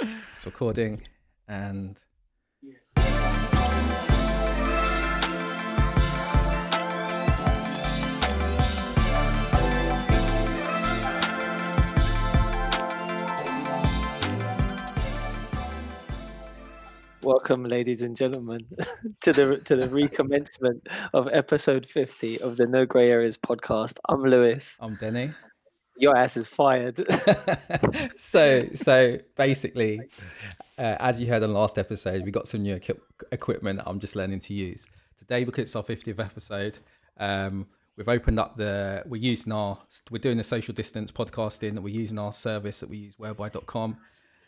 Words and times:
It's 0.00 0.46
recording 0.46 1.02
and 1.48 1.98
Welcome, 17.20 17.64
ladies 17.64 18.02
and 18.02 18.16
gentlemen, 18.16 18.66
to 19.22 19.32
the 19.32 19.58
to 19.64 19.74
the 19.74 19.88
recommencement 19.88 20.86
of 21.12 21.28
episode 21.32 21.84
fifty 21.86 22.40
of 22.40 22.56
the 22.56 22.66
No 22.66 22.86
Grey 22.86 23.10
Areas 23.10 23.36
podcast. 23.36 23.98
I'm 24.08 24.22
Lewis. 24.22 24.76
I'm 24.80 24.94
Denny. 24.94 25.32
Your 25.98 26.16
ass 26.16 26.36
is 26.36 26.48
fired. 26.48 26.96
so 28.16 28.68
so 28.74 29.18
basically, 29.36 30.00
uh, 30.78 30.96
as 31.00 31.20
you 31.20 31.26
heard 31.26 31.42
in 31.42 31.52
the 31.52 31.58
last 31.58 31.76
episode, 31.76 32.24
we 32.24 32.30
got 32.30 32.46
some 32.46 32.62
new 32.62 32.76
equi- 32.76 33.00
equipment 33.32 33.80
I'm 33.84 33.98
just 33.98 34.14
learning 34.14 34.40
to 34.40 34.54
use 34.54 34.86
today 35.18 35.44
because 35.44 35.64
it's 35.64 35.76
our 35.76 35.82
50th 35.82 36.18
episode. 36.18 36.78
Um, 37.18 37.66
we've 37.96 38.08
opened 38.08 38.38
up 38.38 38.56
the 38.56 39.02
we're 39.06 39.20
using 39.20 39.52
our 39.52 39.78
we're 40.10 40.18
doing 40.18 40.38
the 40.38 40.44
social 40.44 40.72
distance 40.72 41.10
podcasting. 41.10 41.78
We're 41.80 41.94
using 41.94 42.18
our 42.18 42.32
service 42.32 42.80
that 42.80 42.88
we 42.88 42.96
use 42.96 43.14
whereby.com, 43.18 43.96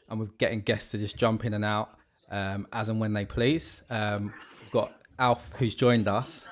and 0.08 0.20
we're 0.20 0.26
getting 0.38 0.60
guests 0.60 0.92
to 0.92 0.98
just 0.98 1.16
jump 1.16 1.44
in 1.44 1.54
and 1.54 1.64
out 1.64 1.90
um, 2.30 2.66
as 2.72 2.88
and 2.88 3.00
when 3.00 3.12
they 3.12 3.24
please. 3.24 3.82
Um, 3.90 4.32
we've 4.62 4.72
got 4.72 4.92
Alf 5.18 5.52
who's 5.58 5.74
joined 5.74 6.08
us. 6.08 6.46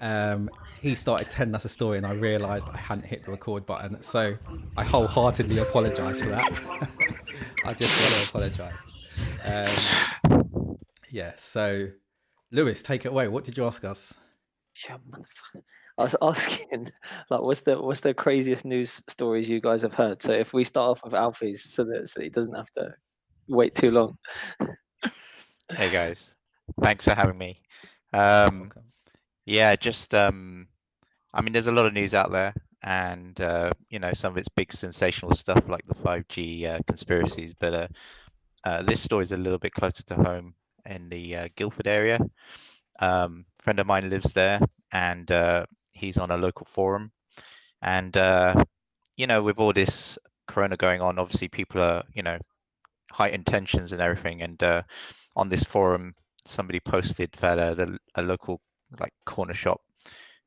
Um, 0.00 0.50
he 0.82 0.96
started 0.96 1.30
telling 1.30 1.54
us 1.54 1.64
a 1.64 1.68
story, 1.68 1.96
and 1.96 2.04
I 2.04 2.12
realised 2.12 2.68
I 2.68 2.76
hadn't 2.76 3.04
hit 3.04 3.24
the 3.24 3.30
record 3.30 3.64
button, 3.64 4.02
so 4.02 4.36
I 4.76 4.82
wholeheartedly 4.82 5.58
apologise 5.58 6.20
for 6.20 6.30
that. 6.30 6.52
I 7.64 7.72
just 7.72 8.32
want 8.32 8.50
to 8.50 8.58
apologise. 8.58 8.86
Um, 9.46 10.76
yeah, 11.08 11.32
so 11.36 11.88
Lewis, 12.50 12.82
take 12.82 13.04
it 13.04 13.08
away. 13.08 13.28
What 13.28 13.44
did 13.44 13.56
you 13.56 13.64
ask 13.64 13.84
us? 13.84 14.18
Yeah, 14.88 14.96
motherfucker. 15.08 15.62
I 15.98 16.02
was 16.02 16.16
asking, 16.22 16.90
like, 17.30 17.42
what's 17.42 17.60
the 17.60 17.80
what's 17.80 18.00
the 18.00 18.12
craziest 18.12 18.64
news 18.64 19.04
stories 19.08 19.48
you 19.48 19.60
guys 19.60 19.82
have 19.82 19.94
heard? 19.94 20.20
So 20.20 20.32
if 20.32 20.52
we 20.52 20.64
start 20.64 20.90
off 20.90 21.04
with 21.04 21.14
Alfie's, 21.14 21.62
so 21.62 21.84
that 21.84 22.08
so 22.08 22.20
he 22.20 22.28
doesn't 22.28 22.54
have 22.54 22.70
to 22.72 22.92
wait 23.46 23.74
too 23.74 23.92
long. 23.92 24.18
Hey 25.70 25.92
guys, 25.92 26.34
thanks 26.82 27.04
for 27.04 27.14
having 27.14 27.38
me. 27.38 27.54
Um, 28.12 28.72
yeah, 29.46 29.76
just 29.76 30.12
um, 30.14 30.66
I 31.34 31.40
mean, 31.40 31.52
there's 31.52 31.66
a 31.66 31.72
lot 31.72 31.86
of 31.86 31.94
news 31.94 32.14
out 32.14 32.30
there, 32.30 32.54
and 32.82 33.40
uh, 33.40 33.72
you 33.88 33.98
know, 33.98 34.12
some 34.12 34.32
of 34.32 34.38
it's 34.38 34.48
big 34.48 34.72
sensational 34.72 35.34
stuff 35.34 35.68
like 35.68 35.86
the 35.86 35.94
5G 35.94 36.66
uh, 36.66 36.80
conspiracies, 36.86 37.54
but 37.58 37.74
uh, 37.74 37.88
uh, 38.64 38.82
this 38.82 39.00
story 39.00 39.22
is 39.22 39.32
a 39.32 39.36
little 39.36 39.58
bit 39.58 39.72
closer 39.72 40.02
to 40.04 40.14
home 40.14 40.54
in 40.86 41.08
the 41.08 41.36
uh, 41.36 41.48
Guildford 41.56 41.86
area. 41.86 42.18
Um, 43.00 43.46
friend 43.60 43.80
of 43.80 43.86
mine 43.86 44.10
lives 44.10 44.32
there, 44.32 44.60
and 44.92 45.30
he's 45.92 46.18
on 46.18 46.30
a 46.30 46.36
local 46.36 46.66
forum, 46.66 47.12
and 47.80 48.14
you 49.16 49.26
know, 49.26 49.42
with 49.42 49.58
all 49.58 49.72
this 49.72 50.18
Corona 50.48 50.76
going 50.76 51.00
on, 51.00 51.18
obviously 51.18 51.48
people 51.48 51.80
are, 51.80 52.02
you 52.14 52.22
know, 52.22 52.38
heightened 53.10 53.46
tensions 53.46 53.92
and 53.92 54.02
everything, 54.02 54.42
and 54.42 54.62
on 55.36 55.48
this 55.48 55.64
forum, 55.64 56.14
somebody 56.44 56.80
posted 56.80 57.32
that 57.40 57.58
uh, 57.58 57.74
the, 57.74 57.98
a 58.16 58.22
local 58.22 58.60
like 59.00 59.12
corner 59.24 59.54
shop 59.54 59.80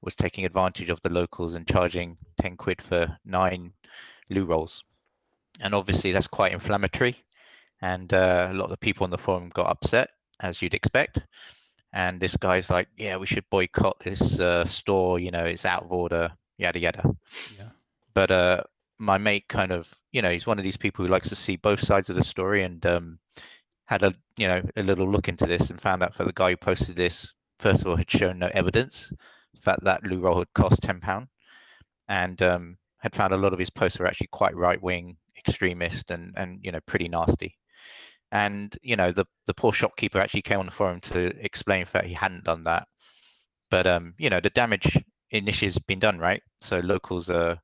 was 0.05 0.15
taking 0.15 0.45
advantage 0.45 0.89
of 0.89 1.01
the 1.01 1.09
locals 1.09 1.55
and 1.55 1.67
charging 1.67 2.15
10 2.39 2.55
quid 2.55 2.81
for 2.81 3.17
nine 3.25 3.73
loo 4.29 4.45
rolls. 4.45 4.83
And 5.59 5.73
obviously 5.73 6.11
that's 6.11 6.27
quite 6.27 6.53
inflammatory. 6.53 7.15
And 7.81 8.13
uh, 8.13 8.49
a 8.51 8.53
lot 8.53 8.65
of 8.65 8.69
the 8.69 8.77
people 8.77 9.03
on 9.03 9.09
the 9.09 9.17
forum 9.17 9.49
got 9.49 9.69
upset, 9.69 10.09
as 10.39 10.61
you'd 10.61 10.73
expect. 10.73 11.25
And 11.91 12.19
this 12.19 12.37
guy's 12.37 12.69
like, 12.69 12.87
yeah, 12.97 13.17
we 13.17 13.25
should 13.25 13.49
boycott 13.49 13.99
this 13.99 14.39
uh, 14.39 14.65
store, 14.65 15.19
you 15.19 15.31
know, 15.31 15.45
it's 15.45 15.65
out 15.65 15.83
of 15.83 15.91
order, 15.91 16.31
yada, 16.57 16.79
yada. 16.79 17.15
Yeah. 17.57 17.69
But 18.13 18.31
uh, 18.31 18.63
my 18.99 19.17
mate 19.17 19.47
kind 19.47 19.71
of, 19.71 19.93
you 20.11 20.21
know, 20.21 20.29
he's 20.29 20.45
one 20.45 20.57
of 20.57 20.63
these 20.63 20.77
people 20.77 21.03
who 21.03 21.11
likes 21.11 21.29
to 21.29 21.35
see 21.35 21.55
both 21.55 21.81
sides 21.81 22.09
of 22.09 22.15
the 22.15 22.23
story 22.23 22.63
and 22.63 22.85
um, 22.85 23.19
had 23.85 24.03
a, 24.03 24.13
you 24.37 24.47
know, 24.47 24.61
a 24.75 24.83
little 24.83 25.09
look 25.09 25.29
into 25.29 25.45
this 25.45 25.69
and 25.69 25.81
found 25.81 26.03
out 26.03 26.17
that 26.17 26.27
the 26.27 26.33
guy 26.33 26.51
who 26.51 26.57
posted 26.57 26.95
this, 26.95 27.33
first 27.59 27.81
of 27.81 27.87
all, 27.87 27.95
had 27.95 28.11
shown 28.11 28.39
no 28.39 28.51
evidence 28.53 29.11
that 29.63 29.83
that 29.83 30.03
loo 30.03 30.19
roll 30.19 30.39
had 30.39 30.53
cost 30.53 30.81
ten 30.81 30.99
pound, 30.99 31.27
and 32.07 32.41
um, 32.41 32.77
had 32.99 33.15
found 33.15 33.33
a 33.33 33.37
lot 33.37 33.53
of 33.53 33.59
his 33.59 33.69
posts 33.69 33.99
were 33.99 34.07
actually 34.07 34.27
quite 34.31 34.55
right 34.55 34.81
wing, 34.81 35.17
extremist, 35.37 36.11
and 36.11 36.33
and 36.37 36.59
you 36.63 36.71
know 36.71 36.79
pretty 36.85 37.07
nasty. 37.07 37.57
And 38.31 38.77
you 38.81 38.95
know 38.95 39.11
the 39.11 39.25
the 39.45 39.53
poor 39.53 39.71
shopkeeper 39.73 40.19
actually 40.19 40.41
came 40.41 40.59
on 40.59 40.65
the 40.65 40.71
forum 40.71 40.99
to 41.01 41.27
explain 41.43 41.85
that 41.93 42.05
he 42.05 42.13
hadn't 42.13 42.43
done 42.45 42.63
that, 42.63 42.87
but 43.69 43.87
um 43.87 44.13
you 44.17 44.29
know 44.29 44.39
the 44.39 44.49
damage 44.49 44.97
initially 45.31 45.67
has 45.67 45.77
been 45.79 45.99
done 45.99 46.19
right, 46.19 46.41
so 46.61 46.79
locals 46.79 47.29
are 47.29 47.57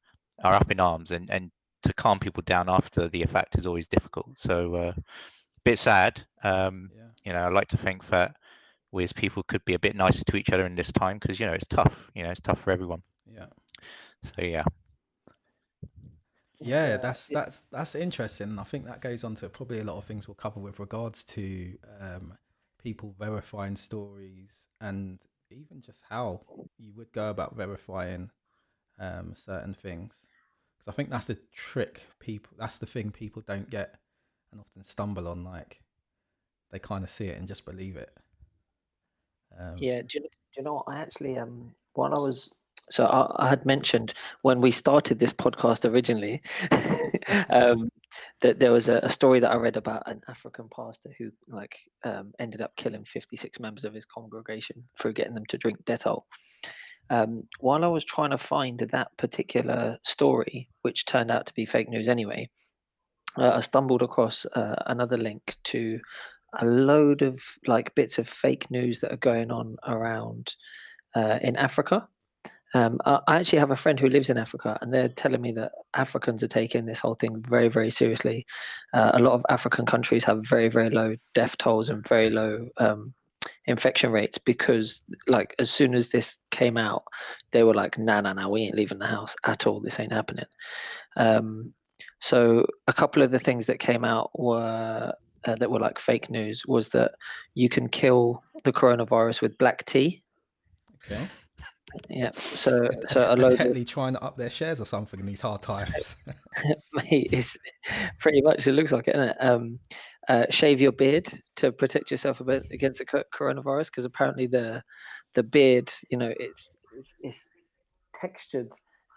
are 0.44 0.54
up 0.54 0.72
in 0.72 0.80
arms, 0.80 1.12
and 1.12 1.30
and 1.30 1.52
to 1.84 1.94
calm 1.94 2.20
people 2.20 2.44
down 2.46 2.70
after 2.70 3.08
the 3.08 3.24
effect 3.24 3.58
is 3.58 3.66
always 3.66 3.88
difficult. 3.88 4.28
So 4.38 4.76
uh, 4.76 4.94
bit 5.66 5.80
sad. 5.80 6.24
Um, 6.44 6.90
Yeah. 6.96 7.04
you 7.26 7.34
know, 7.34 7.40
I 7.40 7.50
like 7.50 7.68
to 7.70 7.78
think 7.78 8.08
that 8.10 8.36
we 8.92 9.04
as 9.04 9.14
people 9.14 9.44
could 9.44 9.64
be 9.66 9.74
a 9.74 9.80
bit 9.80 9.96
nicer 9.96 10.24
to 10.26 10.38
each 10.38 10.52
other 10.52 10.66
in 10.66 10.76
this 10.76 10.92
time 10.92 11.18
because 11.20 11.40
you 11.40 11.46
know 11.46 11.54
it's 11.54 11.66
tough. 11.68 12.12
You 12.16 12.24
know, 12.24 12.32
it's 12.32 12.42
tough 12.42 12.62
for 12.62 12.72
everyone. 12.72 13.04
Yeah. 13.26 13.48
So 14.24 14.42
yeah, 14.42 14.64
Yeah, 16.60 16.98
uh, 16.98 16.98
that's 17.02 17.28
that's 17.28 17.62
that's 17.72 17.96
interesting. 17.96 18.60
I 18.60 18.64
think 18.64 18.86
that 18.86 19.02
goes 19.02 19.24
on 19.24 19.36
to 19.36 19.50
probably 19.50 19.80
a 19.80 19.84
lot 19.84 19.98
of 19.98 20.06
things 20.06 20.28
we'll 20.28 20.36
cover 20.36 20.60
with 20.60 20.80
regards 20.80 21.24
to 21.26 21.78
um, 22.00 22.38
people 22.82 23.16
verifying 23.20 23.76
stories 23.76 24.52
and 24.80 25.20
even 25.50 25.82
just 25.82 26.04
how 26.10 26.42
you 26.78 26.94
would 26.96 27.12
go 27.12 27.30
about 27.30 27.56
verifying 27.56 28.30
um, 29.00 29.34
certain 29.36 29.74
things. 29.74 30.28
Because 30.78 30.94
I 30.94 30.96
think 30.96 31.10
that's 31.10 31.26
the 31.28 31.40
trick. 31.54 32.04
People, 32.20 32.54
that's 32.60 32.78
the 32.80 32.86
thing 32.86 33.12
people 33.12 33.44
don't 33.46 33.70
get 33.70 33.96
and 34.52 34.62
often 34.62 34.84
stumble 34.84 35.28
on. 35.28 35.44
Like 35.44 35.82
they 36.72 36.80
kind 36.80 37.04
of 37.04 37.10
see 37.10 37.28
it 37.28 37.38
and 37.38 37.48
just 37.48 37.66
believe 37.66 37.98
it. 37.98 38.12
Um, 39.60 39.76
Yeah, 39.78 40.02
do 40.02 40.20
you, 40.20 40.22
do 40.22 40.30
you 40.58 40.64
know? 40.64 40.84
I 40.88 41.00
actually 41.00 41.38
um 41.38 41.74
while 41.94 42.14
I 42.14 42.20
was 42.22 42.54
so 42.90 43.06
I, 43.06 43.46
I 43.46 43.50
had 43.50 43.66
mentioned 43.66 44.14
when 44.42 44.60
we 44.62 44.72
started 44.72 45.20
this 45.20 45.34
podcast 45.34 45.90
originally 45.90 46.42
um 47.50 47.90
that 48.42 48.60
there 48.60 48.72
was 48.72 48.90
a, 48.90 48.98
a 48.98 49.10
story 49.10 49.40
that 49.40 49.52
I 49.52 49.56
read 49.56 49.78
about 49.78 50.04
an 50.08 50.22
African 50.28 50.68
pastor 50.76 51.12
who 51.18 51.32
like 51.48 51.78
um 52.04 52.34
ended 52.40 52.62
up 52.62 52.76
killing 52.76 53.06
56 53.06 53.60
members 53.60 53.86
of 53.86 53.94
his 53.94 54.06
congregation 54.06 54.84
for 54.96 55.12
getting 55.12 55.34
them 55.36 55.46
to 55.48 55.58
drink 55.58 55.84
Dettol. 55.86 56.24
Um, 57.10 57.44
while 57.60 57.84
I 57.84 57.88
was 57.88 58.06
trying 58.06 58.30
to 58.32 58.38
find 58.38 58.80
that 58.80 59.18
particular 59.18 59.98
story, 60.04 60.70
which 60.82 61.06
turned 61.06 61.30
out 61.30 61.46
to 61.48 61.54
be 61.54 61.66
fake 61.66 61.90
news 61.90 62.08
anyway, 62.08 62.50
uh, 63.38 63.52
I 63.52 63.62
stumbled 63.62 64.02
across 64.02 64.46
uh, 64.46 64.76
another 64.86 65.18
link 65.18 65.58
to 65.66 66.00
a 66.60 66.66
load 66.66 67.22
of 67.22 67.42
like 67.66 67.96
bits 67.96 68.18
of 68.18 68.28
fake 68.28 68.70
news 68.70 69.02
that 69.02 69.12
are 69.12 69.18
going 69.18 69.52
on 69.52 69.78
around 69.88 70.56
uh, 71.16 71.40
in 71.42 71.56
Africa. 71.56 72.08
Um, 72.74 73.00
I 73.06 73.20
actually 73.28 73.60
have 73.60 73.72
a 73.72 73.76
friend 73.76 74.00
who 74.00 74.08
lives 74.08 74.30
in 74.30 74.38
Africa, 74.38 74.78
and 74.82 74.94
they're 74.94 75.10
telling 75.10 75.42
me 75.42 75.52
that 75.54 75.74
Africans 75.94 76.42
are 76.42 76.48
taking 76.48 76.86
this 76.86 77.02
whole 77.02 77.16
thing 77.16 77.44
very, 77.46 77.68
very 77.68 77.90
seriously. 77.90 78.46
Uh, 78.94 79.12
a 79.14 79.20
lot 79.20 79.34
of 79.34 79.46
African 79.50 79.86
countries 79.86 80.24
have 80.24 80.48
very, 80.48 80.70
very 80.70 80.90
low 80.90 81.18
death 81.34 81.58
tolls 81.58 81.90
and 81.90 82.08
very 82.08 82.30
low 82.30 82.70
um, 82.78 83.14
infection 83.66 84.12
rates 84.12 84.38
because, 84.38 85.04
like, 85.28 85.54
as 85.60 85.70
soon 85.70 85.94
as 85.94 86.12
this 86.12 86.40
came 86.50 86.78
out, 86.78 87.04
they 87.52 87.64
were 87.64 87.74
like, 87.74 87.98
"Nah, 87.98 88.22
nah, 88.22 88.34
nah, 88.34 88.48
we 88.48 88.62
ain't 88.62 88.76
leaving 88.76 89.00
the 89.00 89.08
house 89.08 89.36
at 89.46 89.68
all. 89.68 89.82
This 89.82 90.00
ain't 90.00 90.14
happening." 90.14 90.46
Um, 91.18 91.74
so, 92.22 92.66
a 92.88 92.94
couple 92.94 93.22
of 93.22 93.32
the 93.32 93.40
things 93.40 93.66
that 93.66 93.80
came 93.80 94.06
out 94.06 94.32
were 94.40 95.14
uh, 95.46 95.56
that 95.56 95.72
were 95.72 95.80
like 95.80 96.00
fake 96.00 96.30
news 96.30 96.66
was 96.68 96.90
that 96.90 97.14
you 97.54 97.70
can 97.70 97.90
kill 97.90 98.44
the 98.64 98.72
coronavirus 98.72 99.42
with 99.42 99.58
black 99.58 99.86
tea. 99.86 100.24
Okay. 101.06 101.26
Yeah. 102.10 102.32
So, 102.34 102.90
so 103.08 103.34
a 103.34 103.36
load 103.36 103.60
of, 103.60 103.88
trying 103.88 104.14
to 104.14 104.22
up 104.22 104.38
their 104.38 104.50
shares 104.50 104.80
or 104.80 104.86
something 104.86 105.20
in 105.20 105.26
these 105.26 105.42
hard 105.42 105.62
times. 105.62 106.16
mate, 106.94 107.30
it's 107.32 107.58
pretty 108.20 108.42
much 108.42 108.68
it 108.68 108.74
looks 108.74 108.92
like 108.92 109.08
it, 109.08 109.16
isn't 109.16 109.30
it? 109.30 109.38
Um, 109.40 109.80
uh, 110.30 110.46
shave 110.50 110.80
your 110.80 110.92
beard 110.92 111.32
to 111.56 111.72
protect 111.72 112.12
yourself 112.12 112.40
a 112.40 112.44
bit 112.44 112.68
against 112.72 113.00
the 113.00 113.26
coronavirus 113.34 113.88
because 113.88 114.06
apparently 114.06 114.48
the 114.48 114.84
the 115.34 115.44
beard, 115.44 115.92
you 116.10 116.18
know, 116.18 116.32
it's 116.40 116.78
it's, 116.96 117.16
it's 117.22 117.52
textured 118.14 118.72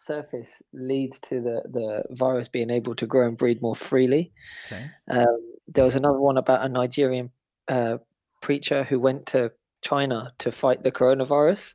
surface 0.04 0.62
leads 0.72 1.18
to 1.20 1.40
the 1.40 1.62
the 1.70 2.02
virus 2.10 2.48
being 2.48 2.70
able 2.70 2.94
to 2.94 3.06
grow 3.06 3.26
and 3.26 3.36
breed 3.36 3.62
more 3.62 3.76
freely. 3.76 4.32
okay. 4.66 4.90
Um, 5.10 5.52
there 5.66 5.84
was 5.84 5.94
another 5.94 6.20
one 6.20 6.36
about 6.36 6.64
a 6.64 6.68
Nigerian 6.68 7.30
uh, 7.68 7.98
preacher 8.42 8.84
who 8.84 9.00
went 9.00 9.26
to 9.26 9.52
China 9.82 10.32
to 10.38 10.52
fight 10.52 10.82
the 10.82 10.92
coronavirus, 10.92 11.74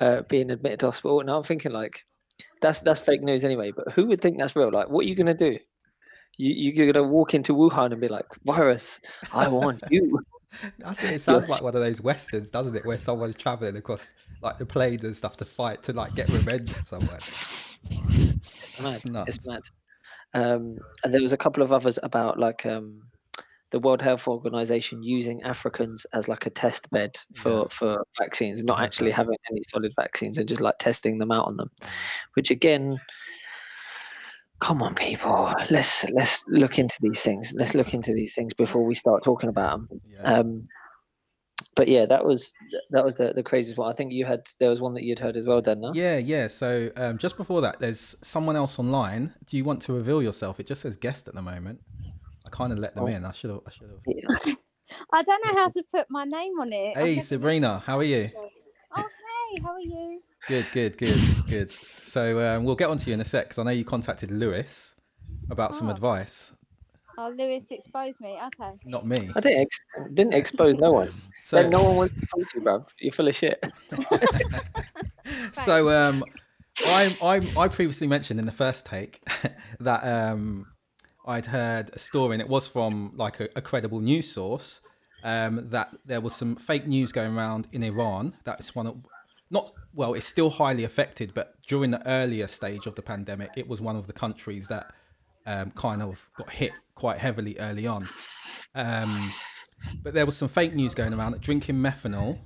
uh, 0.00 0.22
being 0.22 0.50
admitted 0.50 0.80
to 0.80 0.86
hospital. 0.86 1.20
And 1.20 1.30
I'm 1.30 1.42
thinking 1.42 1.72
like, 1.72 2.04
that's 2.60 2.80
that's 2.80 3.00
fake 3.00 3.22
news 3.22 3.44
anyway. 3.44 3.72
But 3.72 3.92
who 3.92 4.06
would 4.06 4.20
think 4.20 4.38
that's 4.38 4.56
real? 4.56 4.72
Like, 4.72 4.88
what 4.88 5.04
are 5.04 5.08
you 5.08 5.14
gonna 5.14 5.34
do? 5.34 5.58
You 6.36 6.72
you're 6.72 6.92
gonna 6.92 7.06
walk 7.06 7.34
into 7.34 7.54
Wuhan 7.54 7.92
and 7.92 8.00
be 8.00 8.08
like, 8.08 8.26
virus, 8.44 9.00
I 9.32 9.48
want 9.48 9.82
you. 9.90 10.20
That's 10.78 11.04
it. 11.04 11.10
It 11.12 11.20
sounds 11.20 11.48
like 11.48 11.62
one 11.62 11.76
of 11.76 11.80
those 11.80 12.00
westerns, 12.00 12.50
doesn't 12.50 12.74
it? 12.74 12.84
Where 12.84 12.98
someone's 12.98 13.36
traveling 13.36 13.76
across 13.76 14.12
like 14.42 14.58
the 14.58 14.66
plains 14.66 15.04
and 15.04 15.16
stuff 15.16 15.36
to 15.38 15.44
fight 15.44 15.82
to 15.84 15.92
like 15.92 16.14
get 16.14 16.28
revenge 16.28 16.70
somewhere. 16.84 17.18
It's 17.18 18.80
mad. 18.82 18.94
It's 18.96 19.06
nuts. 19.10 19.36
It's 19.36 19.46
mad. 19.46 19.62
Um, 20.32 20.78
and 21.04 21.12
there 21.12 21.22
was 21.22 21.32
a 21.32 21.36
couple 21.36 21.62
of 21.62 21.72
others 21.72 21.98
about 22.02 22.38
like 22.38 22.64
um, 22.64 23.02
the 23.70 23.80
World 23.80 24.00
Health 24.02 24.28
Organization 24.28 25.02
using 25.02 25.42
Africans 25.42 26.06
as 26.12 26.28
like 26.28 26.46
a 26.46 26.50
test 26.50 26.90
bed 26.90 27.16
for 27.34 27.50
Yeah. 27.62 27.64
for 27.70 28.06
vaccines, 28.18 28.62
not 28.64 28.80
actually 28.80 29.10
having 29.10 29.36
any 29.50 29.62
solid 29.68 29.92
vaccines 29.96 30.38
and 30.38 30.48
just 30.48 30.60
like 30.60 30.78
testing 30.78 31.18
them 31.18 31.30
out 31.32 31.46
on 31.46 31.56
them. 31.56 31.68
Which 32.34 32.50
again, 32.50 33.00
come 34.60 34.82
on, 34.82 34.94
people, 34.94 35.52
let's 35.70 36.08
let's 36.10 36.44
look 36.48 36.78
into 36.78 36.96
these 37.00 37.22
things. 37.22 37.52
Let's 37.54 37.74
look 37.74 37.92
into 37.94 38.12
these 38.12 38.34
things 38.34 38.54
before 38.54 38.84
we 38.84 38.94
start 38.94 39.22
talking 39.22 39.48
about 39.48 39.88
them. 39.88 40.00
Yeah. 40.12 40.22
Um, 40.22 40.68
but 41.76 41.88
yeah, 41.88 42.06
that 42.06 42.24
was 42.24 42.52
that 42.90 43.04
was 43.04 43.14
the 43.16 43.32
the 43.32 43.42
craziest 43.42 43.78
one. 43.78 43.90
I 43.90 43.94
think 43.94 44.12
you 44.12 44.24
had 44.24 44.46
there 44.58 44.70
was 44.70 44.80
one 44.80 44.94
that 44.94 45.02
you'd 45.04 45.18
heard 45.18 45.36
as 45.36 45.46
well, 45.46 45.60
Dan. 45.60 45.80
No? 45.80 45.92
Yeah, 45.94 46.18
yeah. 46.18 46.48
So 46.48 46.90
um, 46.96 47.18
just 47.18 47.36
before 47.36 47.60
that, 47.62 47.78
there's 47.80 48.16
someone 48.22 48.56
else 48.56 48.78
online. 48.78 49.34
Do 49.46 49.56
you 49.56 49.64
want 49.64 49.80
to 49.82 49.92
reveal 49.92 50.22
yourself? 50.22 50.58
It 50.60 50.66
just 50.66 50.80
says 50.82 50.96
guest 50.96 51.28
at 51.28 51.34
the 51.34 51.42
moment. 51.42 51.80
I 52.46 52.50
kind 52.50 52.72
of 52.72 52.78
let 52.78 52.94
them 52.94 53.04
Oh. 53.04 53.06
in. 53.08 53.24
I 53.24 53.32
should 53.32 53.50
have. 53.50 53.60
I 53.66 53.70
should 53.70 53.88
have. 53.90 54.00
Yeah. 54.48 54.54
I 55.12 55.22
don't 55.22 55.46
know 55.46 55.54
how 55.54 55.68
to 55.68 55.82
put 55.94 56.06
my 56.10 56.24
name 56.24 56.58
on 56.60 56.72
it. 56.72 56.96
Hey, 56.98 57.20
Sabrina, 57.20 57.78
how 57.86 57.98
are 57.98 58.02
you? 58.04 58.28
Oh, 58.36 58.48
hey, 58.96 59.62
how 59.64 59.70
are 59.72 59.80
you? 59.80 60.20
Good, 60.48 60.66
good, 60.72 60.98
good, 60.98 61.18
good. 61.48 61.70
So 61.70 62.40
um, 62.44 62.64
we'll 62.64 62.74
get 62.74 62.88
on 62.90 62.98
to 62.98 63.06
you 63.08 63.14
in 63.14 63.20
a 63.20 63.24
sec 63.24 63.44
because 63.44 63.58
I 63.58 63.62
know 63.62 63.70
you 63.70 63.84
contacted 63.84 64.32
Lewis 64.32 64.96
about 65.50 65.76
some 65.76 65.86
Oh. 65.88 65.92
advice. 65.92 66.52
Oh, 67.18 67.32
Lewis 67.36 67.66
exposed 67.70 68.20
me. 68.20 68.38
Okay. 68.46 68.70
Not 68.84 69.06
me. 69.06 69.30
I 69.34 69.40
didn't 69.40 69.60
ex- 69.60 69.80
didn't 70.12 70.34
expose 70.34 70.76
no 70.76 70.92
one. 70.92 71.12
So 71.42 71.56
Then 71.56 71.70
no 71.70 71.82
one 71.82 71.96
wants 71.96 72.20
to 72.20 72.26
talk 72.26 72.50
to 72.50 72.58
you, 72.58 72.60
bro. 72.60 72.84
You're 72.98 73.12
full 73.12 73.26
of 73.26 73.34
shit. 73.34 73.64
so 75.54 75.88
um, 75.88 76.22
I, 76.86 77.16
I 77.22 77.40
I 77.58 77.68
previously 77.68 78.06
mentioned 78.06 78.38
in 78.38 78.44
the 78.44 78.52
first 78.52 78.84
take 78.84 79.20
that 79.80 80.04
um, 80.04 80.66
I'd 81.26 81.46
heard 81.46 81.90
a 81.94 81.98
story, 81.98 82.34
and 82.34 82.42
it 82.42 82.48
was 82.48 82.66
from 82.66 83.12
like 83.16 83.40
a, 83.40 83.48
a 83.56 83.62
credible 83.62 84.00
news 84.00 84.30
source, 84.30 84.82
um, 85.24 85.70
that 85.70 85.88
there 86.04 86.20
was 86.20 86.34
some 86.34 86.56
fake 86.56 86.86
news 86.86 87.10
going 87.10 87.34
around 87.34 87.68
in 87.72 87.82
Iran. 87.82 88.34
That's 88.44 88.74
one 88.74 88.86
of 88.86 88.96
not 89.50 89.72
well, 89.94 90.14
it's 90.14 90.26
still 90.26 90.50
highly 90.50 90.84
affected, 90.84 91.32
but 91.34 91.54
during 91.66 91.90
the 91.90 92.06
earlier 92.06 92.46
stage 92.46 92.86
of 92.86 92.94
the 92.94 93.02
pandemic, 93.02 93.50
it 93.56 93.68
was 93.68 93.80
one 93.80 93.96
of 93.96 94.06
the 94.06 94.12
countries 94.12 94.68
that 94.68 94.92
um, 95.46 95.70
kind 95.72 96.02
of 96.02 96.28
got 96.36 96.50
hit 96.50 96.72
quite 97.00 97.18
heavily 97.18 97.58
early 97.58 97.86
on. 97.86 98.06
Um, 98.74 99.32
but 100.02 100.14
there 100.14 100.26
was 100.26 100.36
some 100.36 100.48
fake 100.48 100.74
news 100.74 100.94
going 100.94 101.14
around 101.14 101.32
that 101.32 101.40
drinking 101.40 101.76
methanol 101.76 102.38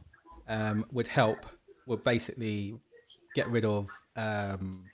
um, 0.49 0.87
would 0.93 1.09
help, 1.09 1.45
would 1.87 2.05
basically 2.05 2.79
get 3.35 3.49
rid 3.51 3.65
of 3.65 3.89
um, 4.17 4.85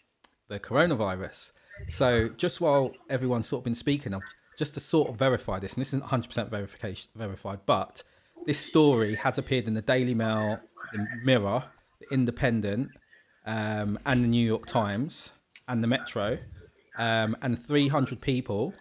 the 0.49 0.59
coronavirus. 0.59 1.53
So 1.89 2.31
just 2.31 2.61
while 2.61 2.93
everyone's 3.11 3.47
sort 3.47 3.61
of 3.61 3.65
been 3.65 3.75
speaking 3.75 4.15
of, 4.15 4.23
just 4.57 4.75
to 4.75 4.81
sort 4.81 5.11
of 5.11 5.17
verify 5.17 5.59
this, 5.59 5.75
and 5.75 5.81
this 5.81 5.89
isn't 5.89 6.05
100% 6.05 6.51
verification 6.51 7.11
verified, 7.15 7.61
but 7.67 8.03
this 8.47 8.59
story 8.59 9.15
has 9.15 9.39
appeared 9.39 9.67
in 9.67 9.75
the 9.75 9.83
Daily 9.83 10.15
Mail, 10.15 10.59
the 10.93 11.07
Mirror, 11.23 11.65
the 12.01 12.07
Independent, 12.13 12.89
um, 13.47 13.99
and 14.07 14.25
the 14.25 14.29
New 14.29 14.45
York 14.47 14.67
Times, 14.67 15.33
and 15.69 15.83
the 15.83 15.87
Metro, 15.87 16.37
um, 16.99 17.37
and 17.43 17.59
300 17.59 18.21
people 18.21 18.75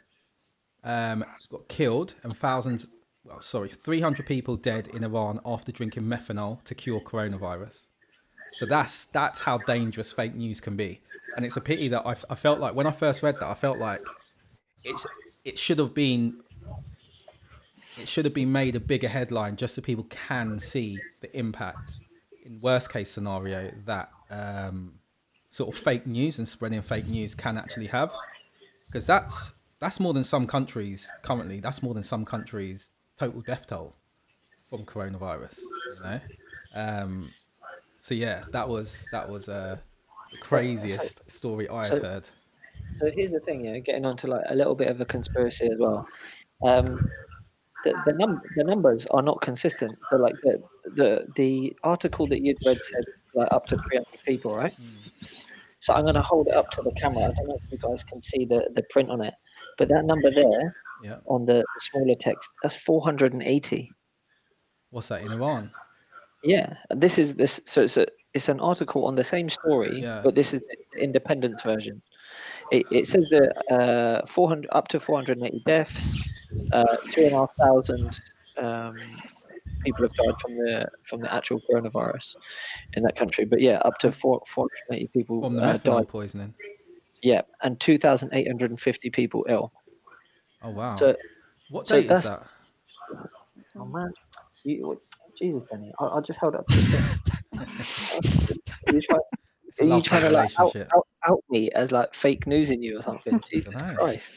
um, 0.90 1.24
got 1.52 1.68
killed 1.68 2.16
and 2.24 2.36
thousands, 2.36 2.88
well, 3.24 3.42
sorry, 3.42 3.70
300 3.70 4.26
people 4.26 4.56
dead 4.56 4.88
in 4.88 5.04
Iran 5.04 5.40
after 5.46 5.72
drinking 5.72 6.04
methanol 6.04 6.64
to 6.64 6.74
cure 6.74 7.00
coronavirus. 7.00 7.86
So 8.54 8.66
that's 8.66 9.06
that's 9.06 9.42
how 9.42 9.60
dangerous 9.60 10.12
fake 10.12 10.34
news 10.34 10.60
can 10.60 10.76
be, 10.76 11.02
and 11.36 11.46
it's 11.46 11.56
a 11.56 11.62
pity 11.62 11.88
that 11.90 12.08
I, 12.08 12.16
I 12.32 12.36
felt 12.36 12.60
like 12.60 12.74
when 12.74 12.88
I 12.88 12.92
first 12.92 13.22
read 13.22 13.36
that 13.36 13.44
I 13.48 13.54
felt 13.54 13.78
like 13.78 14.02
it 14.84 14.96
it 15.46 15.60
should 15.60 15.78
have 15.78 15.94
been 15.94 16.42
it 18.02 18.08
should 18.08 18.26
have 18.26 18.34
been 18.34 18.52
made 18.52 18.76
a 18.76 18.80
bigger 18.80 19.08
headline 19.08 19.56
just 19.56 19.76
so 19.76 19.84
people 19.84 20.06
can 20.06 20.60
see 20.60 20.98
the 21.22 21.38
impact 21.38 22.00
in 22.44 22.60
worst 22.60 22.92
case 22.92 23.12
scenario 23.12 23.72
that 23.86 24.10
um, 24.32 24.94
sort 25.50 25.76
of 25.76 25.80
fake 25.80 26.08
news 26.08 26.40
and 26.40 26.50
spreading 26.50 26.82
fake 26.82 27.08
news 27.08 27.36
can 27.36 27.56
actually 27.56 27.88
have 27.88 28.12
because 28.88 29.06
that's 29.06 29.54
that's 29.80 30.00
more 30.00 30.14
than 30.14 30.24
some 30.24 30.46
countries 30.48 31.14
currently 31.22 31.60
that's 31.60 31.82
more 31.84 31.94
than 31.94 32.04
some 32.04 32.26
countries 32.26 32.92
total 33.18 33.42
death 33.42 33.66
toll 33.68 33.96
from 34.70 34.86
coronavirus 34.86 35.60
you 35.62 36.04
know 36.04 36.20
um 36.74 37.34
so 37.98 38.14
yeah 38.14 38.44
that 38.52 38.68
was 38.70 39.08
that 39.12 39.28
was 39.30 39.50
uh 39.50 39.78
the 40.32 40.38
craziest 40.38 41.30
story 41.32 41.68
i 41.70 41.88
so- 41.88 42.00
heard 42.00 42.30
So 43.00 43.10
here's 43.16 43.32
the 43.32 43.40
thing, 43.40 43.64
yeah, 43.66 43.80
getting 43.80 44.06
onto 44.06 44.28
like 44.28 44.44
a 44.50 44.56
little 44.56 44.76
bit 44.76 44.90
of 44.90 45.00
a 45.00 45.06
conspiracy 45.06 45.66
as 45.72 45.78
well. 45.80 46.06
Um, 46.62 47.00
the 47.86 47.94
the, 48.06 48.14
num- 48.14 48.42
the 48.58 48.64
numbers 48.66 49.08
are 49.08 49.22
not 49.22 49.40
consistent. 49.42 49.98
So 50.10 50.18
like 50.18 50.36
the 50.42 50.62
the 50.96 51.26
the 51.36 51.78
article 51.84 52.28
that 52.28 52.42
you'd 52.44 52.58
read 52.66 52.84
said 52.84 53.06
like 53.34 53.48
up 53.52 53.68
to 53.68 53.78
300 53.78 54.06
people, 54.26 54.54
right? 54.54 54.74
So 55.80 55.94
I'm 55.94 56.04
gonna 56.06 56.22
hold 56.22 56.48
it 56.48 56.56
up 56.58 56.70
to 56.72 56.82
the 56.82 56.92
camera. 57.00 57.24
I 57.24 57.32
don't 57.38 57.48
know 57.48 57.56
if 57.64 57.72
you 57.72 57.78
guys 57.78 58.04
can 58.04 58.22
see 58.22 58.44
the 58.44 58.70
the 58.76 58.84
print 58.90 59.10
on 59.10 59.22
it, 59.22 59.34
but 59.80 59.90
that 59.90 60.06
number 60.06 60.30
there 60.30 60.76
yeah 61.04 61.18
on 61.26 61.46
the 61.46 61.64
smaller 61.80 62.16
text 62.16 62.52
that's 62.62 62.76
480. 62.76 63.92
what's 64.92 65.08
that 65.08 65.22
in 65.22 65.32
iran 65.32 65.72
Yeah, 66.44 66.76
this 67.04 67.20
is 67.20 67.36
this. 67.36 67.60
So 67.66 67.82
it's 67.82 67.98
a, 67.98 68.06
it's 68.34 68.48
an 68.48 68.60
article 68.62 69.02
on 69.10 69.16
the 69.16 69.24
same 69.26 69.50
story, 69.50 70.02
Yeah. 70.02 70.22
but 70.24 70.36
this 70.36 70.54
is 70.54 70.62
the 70.94 71.02
Independent's 71.04 71.64
version. 71.64 72.02
It, 72.72 72.86
it 72.92 73.08
says 73.08 73.26
that 73.36 73.50
uh, 73.78 74.26
400 74.26 74.70
up 74.72 74.88
to 74.90 75.00
480 75.02 75.60
deaths, 75.66 76.06
uh, 76.72 76.96
two 77.12 77.24
and 77.28 77.34
a 77.34 77.40
half 77.40 77.52
thousand 77.60 78.08
um, 78.58 78.96
people 79.84 80.04
have 80.08 80.16
died 80.22 80.38
from 80.42 80.54
the 80.64 80.88
from 81.10 81.20
the 81.24 81.32
actual 81.34 81.60
coronavirus 81.68 82.38
in 82.96 83.04
that 83.04 83.16
country. 83.18 83.44
But 83.46 83.60
yeah, 83.60 83.80
up 83.84 83.98
to 84.00 84.12
four, 84.12 84.40
480 84.48 85.08
people 85.12 85.42
from 85.44 85.56
the 85.58 85.64
uh, 85.64 85.78
died. 85.78 86.08
poisoning 86.08 86.54
Yeah, 87.22 87.42
and 87.64 87.80
2,850 87.80 89.10
people 89.10 89.46
ill. 89.50 89.72
oh 90.64 90.70
wow 90.72 90.96
So, 90.96 91.16
what 91.70 91.88
so 91.88 91.96
date 92.02 92.10
is 92.12 92.24
that 92.24 92.44
oh 93.78 93.86
man, 93.86 94.12
you, 94.64 94.88
what- 94.88 95.00
Jesus, 95.38 95.64
Danny, 95.66 95.92
I, 96.00 96.06
I 96.06 96.22
just 96.22 96.40
held 96.40 96.56
up. 96.56 96.66
this. 96.68 96.94
Are 98.88 98.94
you 98.94 99.02
trying- 99.02 99.20
Are 99.80 99.86
you 99.96 100.02
trying 100.02 100.22
to 100.24 100.30
like 100.32 100.52
out, 100.60 100.76
out, 100.76 101.08
out 101.26 101.44
me 101.50 101.70
as 101.72 101.92
like 101.92 102.14
fake 102.14 102.46
news 102.48 102.70
in 102.72 102.82
you 102.82 102.98
or 103.00 103.02
something? 103.02 103.40
Jesus 103.52 103.74
Dunno. 103.76 103.96
Christ. 103.96 104.32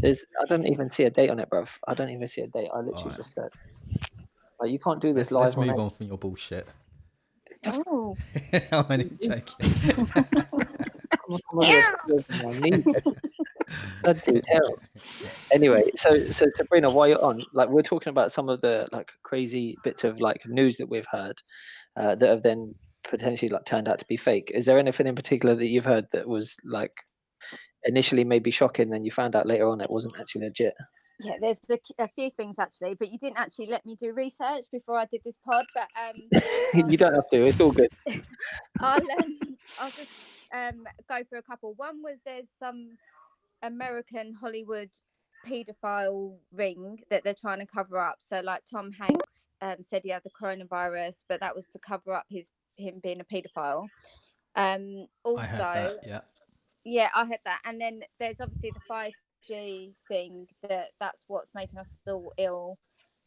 There's 0.00 0.24
I 0.40 0.46
don't 0.46 0.66
even 0.66 0.90
see 0.90 1.04
a 1.04 1.10
date 1.10 1.30
on 1.30 1.38
it, 1.38 1.48
bruv. 1.50 1.68
I 1.86 1.94
don't 1.94 2.08
even 2.10 2.26
see 2.26 2.40
a 2.42 2.46
date. 2.48 2.70
I 2.74 2.78
literally 2.78 2.96
Alright. 3.02 3.16
just 3.16 3.32
said 3.34 3.48
like 4.58 4.70
you 4.70 4.78
can't 4.78 5.00
do 5.00 5.12
this 5.12 5.30
let's, 5.30 5.56
let's 5.56 5.56
live 5.56 5.66
move 5.68 5.78
on, 5.78 5.84
on 5.86 5.90
from 5.90 6.06
your 6.06 6.18
bullshit 6.18 6.68
Oh, 7.66 8.16
how 8.70 8.86
many 8.88 9.04
joking 9.22 9.70
I'm- 11.12 11.40
I'm 11.52 11.58
gonna 11.60 11.96
go 12.08 12.46
on 12.46 12.46
my 12.46 12.58
knees. 12.58 12.84
Bloody 14.02 14.42
hell. 14.48 14.78
Anyway, 15.52 15.82
so 15.94 16.18
so 16.30 16.46
Sabrina, 16.56 16.90
while 16.90 17.08
you're 17.08 17.24
on, 17.24 17.44
like 17.52 17.68
we're 17.68 17.82
talking 17.82 18.10
about 18.10 18.32
some 18.32 18.48
of 18.48 18.60
the 18.60 18.88
like 18.92 19.12
crazy 19.22 19.76
bits 19.84 20.04
of 20.04 20.20
like 20.20 20.42
news 20.46 20.76
that 20.78 20.88
we've 20.88 21.06
heard 21.10 21.36
uh, 21.96 22.14
that 22.16 22.28
have 22.28 22.42
then 22.42 22.74
potentially 23.08 23.48
like 23.48 23.64
turned 23.64 23.88
out 23.88 23.98
to 24.00 24.04
be 24.06 24.16
fake. 24.16 24.50
Is 24.54 24.66
there 24.66 24.78
anything 24.78 25.06
in 25.06 25.14
particular 25.14 25.54
that 25.54 25.68
you've 25.68 25.84
heard 25.84 26.06
that 26.12 26.28
was 26.28 26.56
like 26.64 26.92
initially 27.84 28.24
maybe 28.24 28.50
shocking, 28.50 28.90
then 28.90 29.04
you 29.04 29.10
found 29.10 29.36
out 29.36 29.46
later 29.46 29.68
on 29.68 29.80
it 29.80 29.90
wasn't 29.90 30.18
actually 30.18 30.46
legit? 30.46 30.74
yeah. 31.22 31.34
There's 31.40 31.58
a, 31.70 31.78
a 32.04 32.08
few 32.08 32.30
things 32.36 32.58
actually, 32.58 32.94
but 32.94 33.10
you 33.10 33.18
didn't 33.18 33.38
actually 33.38 33.66
let 33.66 33.84
me 33.86 33.94
do 33.94 34.12
research 34.14 34.64
before 34.72 34.96
I 34.98 35.04
did 35.04 35.20
this 35.24 35.36
pod. 35.46 35.66
But 35.74 35.88
um, 35.98 36.88
you 36.90 36.96
don't 36.96 37.14
have 37.14 37.28
to. 37.30 37.42
It's 37.44 37.60
all 37.60 37.72
good. 37.72 37.90
I'll 38.80 38.96
um, 38.96 39.38
I'll 39.80 39.90
just 39.90 40.39
um 40.54 40.86
go 41.08 41.22
for 41.28 41.38
a 41.38 41.42
couple. 41.42 41.74
One 41.74 42.02
was 42.02 42.20
there's 42.24 42.48
some 42.58 42.98
American 43.62 44.34
Hollywood 44.34 44.90
paedophile 45.46 46.38
ring 46.52 47.00
that 47.10 47.24
they're 47.24 47.34
trying 47.34 47.60
to 47.60 47.66
cover 47.66 47.98
up. 47.98 48.18
So 48.20 48.40
like 48.40 48.62
Tom 48.70 48.92
Hanks 48.92 49.46
um 49.62 49.82
said 49.82 50.02
he 50.04 50.10
had 50.10 50.22
the 50.24 50.30
coronavirus, 50.30 51.24
but 51.28 51.40
that 51.40 51.54
was 51.54 51.66
to 51.68 51.78
cover 51.78 52.14
up 52.14 52.26
his 52.28 52.50
him 52.76 53.00
being 53.02 53.20
a 53.20 53.24
paedophile. 53.24 53.88
Um 54.56 55.06
also 55.24 55.42
i 55.42 55.46
heard 55.46 55.64
that 55.74 56.06
yeah 56.06 56.20
yeah, 56.84 57.10
I 57.14 57.26
heard 57.26 57.40
that. 57.44 57.60
And 57.64 57.80
then 57.80 58.02
there's 58.18 58.40
obviously 58.40 58.70
the 58.70 58.80
five 58.88 59.12
G 59.46 59.94
thing 60.08 60.46
that 60.68 60.88
that's 60.98 61.24
what's 61.28 61.50
making 61.54 61.78
us 61.78 61.94
all 62.06 62.32
ill, 62.38 62.78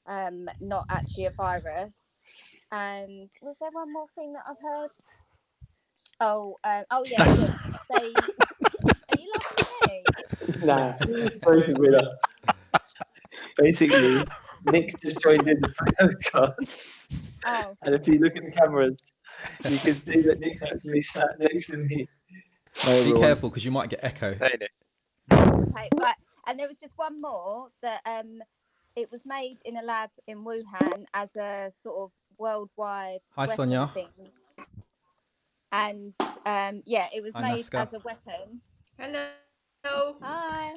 um, 0.07 0.49
not 0.61 0.85
actually 0.89 1.25
a 1.25 1.31
virus. 1.31 1.95
And 2.71 3.29
was 3.41 3.55
there 3.59 3.71
one 3.71 3.93
more 3.93 4.07
thing 4.15 4.33
that 4.33 4.43
I've 4.49 4.57
heard? 4.61 4.89
Oh, 6.25 6.57
um, 6.63 6.83
oh 6.89 7.03
yeah, 7.05 7.23
look, 7.33 7.51
say, 7.83 8.13
are 8.15 9.19
you 9.19 9.33
laughing 9.33 10.03
at 10.39 10.59
me? 10.59 10.65
nah, 10.65 10.93
sorry 11.43 11.63
to 11.63 11.73
bring 11.73 11.95
up. 11.95 12.17
Basically, 13.57 14.25
Nick's 14.67 15.01
just 15.01 15.21
joined 15.21 15.49
in 15.49 15.59
the 15.59 15.67
podcast, 15.67 17.07
Oh, 17.45 17.75
and 17.83 17.93
if 17.93 18.07
you 18.07 18.19
look 18.19 18.37
at 18.37 18.43
the 18.45 18.51
cameras, 18.51 19.15
you 19.69 19.77
can 19.79 19.95
see 19.95 20.21
that 20.21 20.39
Nick's 20.39 20.63
actually 20.63 21.01
sat 21.01 21.27
next 21.39 21.67
to 21.67 21.75
me. 21.75 22.07
Hi, 22.77 23.03
Be 23.03 23.19
careful 23.19 23.49
because 23.49 23.65
you 23.65 23.71
might 23.71 23.89
get 23.89 23.99
echo. 24.01 24.29
Ain't 24.29 24.61
it? 24.61 24.71
okay, 25.29 25.89
right. 25.95 26.15
And 26.47 26.57
there 26.57 26.69
was 26.69 26.79
just 26.79 26.93
one 26.97 27.15
more 27.19 27.67
that 27.81 27.99
um, 28.05 28.41
it 28.95 29.11
was 29.11 29.25
made 29.25 29.57
in 29.65 29.75
a 29.75 29.83
lab 29.83 30.09
in 30.27 30.45
Wuhan 30.45 31.03
as 31.13 31.35
a 31.35 31.71
sort 31.83 31.97
of 31.97 32.11
worldwide. 32.37 33.19
Hi, 33.35 33.41
weapon 33.41 33.55
Sonia. 33.57 33.91
Thing. 33.93 34.07
And 35.73 36.13
um, 36.45 36.83
yeah, 36.85 37.07
it 37.13 37.23
was 37.23 37.33
Hi, 37.33 37.41
made 37.41 37.65
Naska. 37.65 37.79
as 37.79 37.93
a 37.93 37.99
weapon. 37.99 38.61
Hello. 38.99 40.15
Hi. 40.21 40.71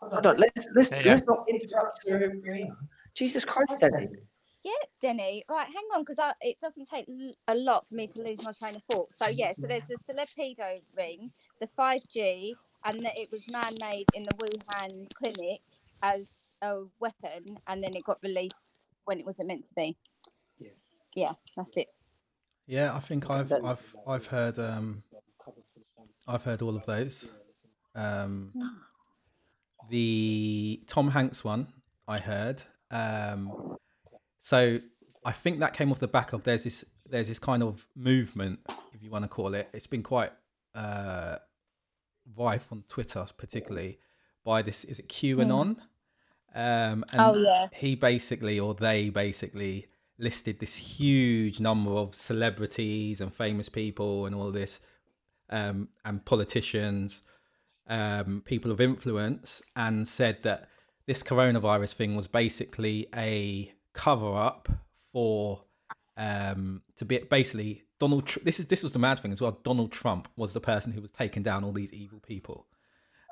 Hold 0.00 0.26
on, 0.26 0.36
let's 0.36 0.68
let's, 0.74 0.90
Yeah, 0.92 1.12
let's 1.12 1.28
not 1.28 1.46
interrupt. 1.48 2.04
Serena. 2.04 2.76
Jesus 3.14 3.44
Christ, 3.44 3.80
Danny. 3.80 4.08
Yeah, 4.64 4.72
Denny. 5.00 5.44
Right, 5.48 5.66
hang 5.68 5.84
on, 5.94 6.04
because 6.04 6.18
it 6.40 6.58
doesn't 6.60 6.88
take 6.92 7.08
l- 7.08 7.34
a 7.46 7.54
lot 7.54 7.86
for 7.88 7.94
me 7.94 8.08
to 8.08 8.22
lose 8.22 8.44
my 8.44 8.52
train 8.52 8.74
of 8.74 8.82
thought. 8.90 9.06
So 9.08 9.28
yeah, 9.28 9.52
so 9.52 9.68
there's 9.68 9.84
the 9.84 9.96
Celepedo 10.12 10.96
ring, 10.98 11.30
the 11.60 11.68
5G, 11.78 12.50
and 12.84 13.00
that 13.00 13.16
it 13.16 13.28
was 13.30 13.48
man-made 13.50 14.06
in 14.14 14.24
the 14.24 14.32
Wuhan 14.32 15.08
clinic 15.14 15.60
as 16.02 16.30
a 16.62 16.82
weapon, 16.98 17.56
and 17.68 17.82
then 17.82 17.94
it 17.94 18.04
got 18.04 18.18
released 18.24 18.80
when 19.04 19.20
it 19.20 19.24
wasn't 19.24 19.46
meant 19.48 19.66
to 19.66 19.74
be. 19.76 19.96
Yeah. 20.58 20.70
Yeah, 21.14 21.32
that's 21.56 21.76
it. 21.76 21.86
Yeah, 22.66 22.94
I 22.94 23.00
think 23.00 23.30
I've 23.30 23.52
I've 23.52 23.94
I've 24.06 24.26
heard 24.26 24.58
um 24.58 25.02
I've 26.26 26.44
heard 26.44 26.62
all 26.62 26.76
of 26.76 26.84
those. 26.86 27.30
Um 27.94 28.52
the 29.88 30.82
Tom 30.86 31.08
Hanks 31.10 31.44
one 31.44 31.68
I 32.08 32.18
heard. 32.18 32.62
Um 32.90 33.76
so 34.40 34.76
I 35.24 35.32
think 35.32 35.60
that 35.60 35.72
came 35.74 35.90
off 35.90 36.00
the 36.00 36.08
back 36.08 36.32
of 36.32 36.44
there's 36.44 36.64
this 36.64 36.84
there's 37.08 37.28
this 37.28 37.38
kind 37.38 37.62
of 37.62 37.86
movement, 37.94 38.60
if 38.92 39.02
you 39.02 39.10
want 39.10 39.24
to 39.24 39.28
call 39.28 39.54
it. 39.54 39.68
It's 39.72 39.86
been 39.86 40.02
quite 40.02 40.32
uh 40.74 41.36
rife 42.36 42.68
on 42.72 42.82
Twitter 42.88 43.24
particularly 43.36 43.98
by 44.44 44.62
this 44.62 44.82
is 44.84 44.98
it 44.98 45.08
QAnon? 45.08 45.76
Um 46.54 47.04
and 47.12 47.20
Oh 47.20 47.36
yeah. 47.36 47.68
he 47.72 47.94
basically 47.94 48.58
or 48.58 48.74
they 48.74 49.10
basically 49.10 49.86
listed 50.18 50.60
this 50.60 50.76
huge 50.76 51.60
number 51.60 51.90
of 51.90 52.14
celebrities 52.14 53.20
and 53.20 53.34
famous 53.34 53.68
people 53.68 54.26
and 54.26 54.34
all 54.34 54.50
this 54.50 54.80
um, 55.50 55.88
and 56.04 56.24
politicians 56.24 57.22
um, 57.88 58.42
people 58.44 58.70
of 58.70 58.80
influence 58.80 59.62
and 59.74 60.08
said 60.08 60.42
that 60.42 60.68
this 61.06 61.22
coronavirus 61.22 61.92
thing 61.94 62.16
was 62.16 62.26
basically 62.26 63.06
a 63.14 63.72
cover 63.92 64.36
up 64.36 64.68
for 65.12 65.62
um, 66.16 66.82
to 66.96 67.04
be 67.04 67.18
basically 67.18 67.82
Donald 68.00 68.26
Tr- 68.26 68.40
this 68.42 68.58
is 68.58 68.66
this 68.66 68.82
was 68.82 68.92
the 68.92 68.98
mad 68.98 69.20
thing 69.20 69.32
as 69.32 69.40
well 69.40 69.60
Donald 69.62 69.92
Trump 69.92 70.28
was 70.36 70.52
the 70.52 70.60
person 70.60 70.92
who 70.92 71.00
was 71.00 71.10
taking 71.10 71.42
down 71.42 71.62
all 71.62 71.72
these 71.72 71.92
evil 71.92 72.20
people 72.20 72.66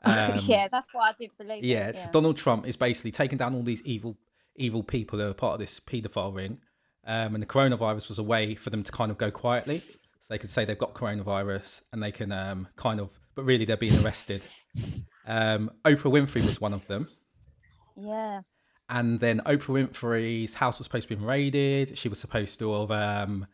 Um, 0.06 0.38
yeah, 0.42 0.68
that's 0.70 0.92
what 0.92 1.04
I 1.04 1.12
didn't 1.18 1.38
believe 1.38 1.64
yeah, 1.64 1.86
it. 1.86 1.96
it's 1.96 2.06
Donald 2.08 2.36
Trump 2.36 2.66
is 2.66 2.76
basically 2.76 3.10
taking 3.10 3.38
down 3.38 3.54
all 3.54 3.62
these 3.62 3.80
evil 3.84 4.18
evil 4.54 4.82
people 4.82 5.18
who 5.18 5.26
are 5.26 5.32
part 5.32 5.54
of 5.54 5.60
this 5.60 5.80
paedophile 5.80 6.34
ring. 6.34 6.58
Um, 7.06 7.34
and 7.34 7.42
the 7.42 7.46
coronavirus 7.46 8.08
was 8.08 8.18
a 8.18 8.22
way 8.22 8.54
for 8.54 8.70
them 8.70 8.82
to 8.82 8.92
kind 8.92 9.10
of 9.10 9.18
go 9.18 9.30
quietly. 9.30 9.78
So 9.78 10.32
they 10.32 10.38
could 10.38 10.50
say 10.50 10.64
they've 10.64 10.78
got 10.78 10.94
coronavirus 10.94 11.82
and 11.92 12.02
they 12.02 12.12
can 12.12 12.32
um, 12.32 12.68
kind 12.76 12.98
of, 12.98 13.10
but 13.34 13.44
really 13.44 13.64
they're 13.64 13.76
being 13.76 14.02
arrested. 14.02 14.42
Um, 15.26 15.70
Oprah 15.84 16.10
Winfrey 16.10 16.44
was 16.46 16.60
one 16.60 16.72
of 16.72 16.86
them. 16.86 17.08
Yeah. 17.96 18.40
And 18.88 19.20
then 19.20 19.40
Oprah 19.40 19.88
Winfrey's 19.88 20.54
house 20.54 20.78
was 20.78 20.86
supposed 20.86 21.08
to 21.08 21.16
be 21.16 21.22
raided. 21.22 21.98
She 21.98 22.08
was 22.08 22.18
supposed 22.18 22.58
to 22.60 22.72
have 22.80 22.90
um, 22.90 23.46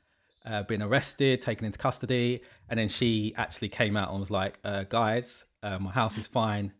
uh, 0.47 0.63
been 0.65 0.83
arrested, 0.83 1.43
taken 1.43 1.65
into 1.67 1.79
custody. 1.79 2.43
And 2.69 2.79
then 2.79 2.89
she 2.89 3.35
actually 3.37 3.69
came 3.69 3.97
out 3.97 4.11
and 4.11 4.21
was 4.21 4.31
like, 4.31 4.59
uh, 4.65 4.85
guys, 4.85 5.45
uh, 5.63 5.79
my 5.79 5.91
house 5.91 6.17
is 6.19 6.27
fine. 6.27 6.73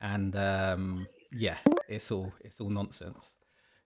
And 0.00 0.36
um, 0.36 1.06
yeah, 1.32 1.56
it's 1.88 2.10
all 2.10 2.32
it's 2.40 2.60
all 2.60 2.70
nonsense. 2.70 3.34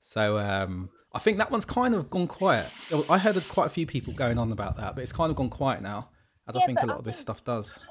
So 0.02 0.38
um, 0.38 0.90
I 1.14 1.18
think 1.20 1.38
that 1.38 1.50
one's 1.50 1.64
kind 1.64 1.94
of 1.94 2.10
gone 2.10 2.26
quiet. 2.26 2.66
I 3.08 3.18
heard 3.18 3.36
of 3.36 3.48
quite 3.48 3.66
a 3.66 3.70
few 3.70 3.86
people 3.86 4.12
going 4.12 4.36
on 4.36 4.52
about 4.52 4.76
that, 4.76 4.94
but 4.94 5.02
it's 5.02 5.12
kind 5.12 5.30
of 5.30 5.36
gone 5.36 5.48
quiet 5.48 5.80
now, 5.80 6.10
as 6.48 6.56
I 6.56 6.66
think 6.66 6.82
a 6.82 6.86
lot 6.86 6.96
I 6.96 6.98
of 6.98 7.04
this 7.04 7.18
stuff 7.18 7.42
does. 7.44 7.86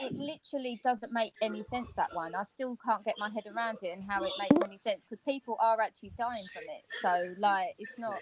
it 0.00 0.12
literally 0.12 0.80
doesn't 0.84 1.12
make 1.12 1.32
any 1.42 1.62
sense 1.62 1.92
that 1.94 2.08
one 2.14 2.34
i 2.34 2.42
still 2.42 2.76
can't 2.84 3.04
get 3.04 3.14
my 3.18 3.28
head 3.28 3.44
around 3.54 3.78
it 3.82 3.90
and 3.90 4.02
how 4.08 4.22
it 4.24 4.32
makes 4.40 4.56
any 4.64 4.78
sense 4.78 5.04
because 5.04 5.22
people 5.26 5.56
are 5.60 5.80
actually 5.80 6.10
dying 6.18 6.42
from 6.52 6.62
it 6.62 6.82
so 7.02 7.34
like 7.38 7.74
it's 7.78 7.98
not 7.98 8.18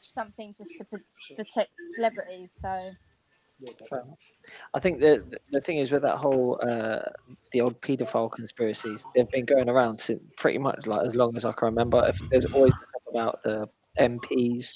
something 0.00 0.52
just 0.56 0.70
to 0.76 0.84
pro- 0.84 1.36
protect 1.36 1.70
celebrities 1.94 2.56
so 2.60 2.90
Fair 3.88 4.00
enough. 4.00 4.18
I 4.74 4.80
think 4.80 5.00
the 5.00 5.24
the 5.50 5.60
thing 5.60 5.78
is 5.78 5.90
with 5.90 6.02
that 6.02 6.16
whole 6.16 6.58
uh, 6.62 7.02
the 7.52 7.60
old 7.60 7.80
paedophile 7.80 8.32
conspiracies, 8.32 9.04
they've 9.14 9.30
been 9.30 9.44
going 9.44 9.68
around 9.68 9.98
since 9.98 10.20
pretty 10.36 10.58
much 10.58 10.86
like 10.86 11.06
as 11.06 11.14
long 11.14 11.36
as 11.36 11.44
I 11.44 11.52
can 11.52 11.66
remember. 11.66 12.04
If 12.08 12.18
there's 12.30 12.52
always 12.52 12.74
stuff 12.74 13.02
about 13.08 13.42
the 13.42 13.68
MPs, 13.98 14.72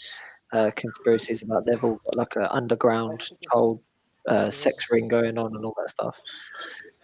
uh, 0.52 0.70
conspiracies 0.76 1.42
about 1.42 1.66
they've 1.66 1.82
all 1.82 2.00
got 2.04 2.16
like 2.16 2.36
an 2.36 2.48
underground 2.50 3.28
child 3.52 3.80
uh, 4.28 4.50
sex 4.50 4.86
ring 4.90 5.08
going 5.08 5.38
on 5.38 5.54
and 5.54 5.64
all 5.64 5.74
that 5.78 5.90
stuff. 5.90 6.20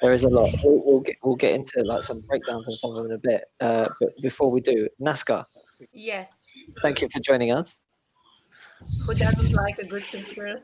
There 0.00 0.12
is 0.12 0.22
a 0.22 0.28
lot. 0.28 0.50
We'll, 0.62 0.82
we'll 0.84 1.00
get 1.00 1.16
we'll 1.22 1.36
get 1.36 1.54
into 1.54 1.82
like 1.82 2.02
some 2.02 2.20
breakdowns 2.20 2.66
on 2.68 2.74
some 2.74 2.90
of 2.90 2.96
them 2.96 3.06
in 3.06 3.12
a 3.12 3.18
bit. 3.18 3.44
Uh, 3.60 3.88
but 4.00 4.10
before 4.22 4.50
we 4.50 4.60
do, 4.60 4.88
NASCAR. 5.00 5.44
Yes. 5.92 6.44
thank 6.82 7.02
you 7.02 7.08
for 7.08 7.20
joining 7.20 7.52
us. 7.52 7.80
Who 9.06 9.14
doesn't 9.14 9.54
like 9.54 9.78
a 9.78 9.86
good 9.86 10.02
conspiracy? 10.02 10.62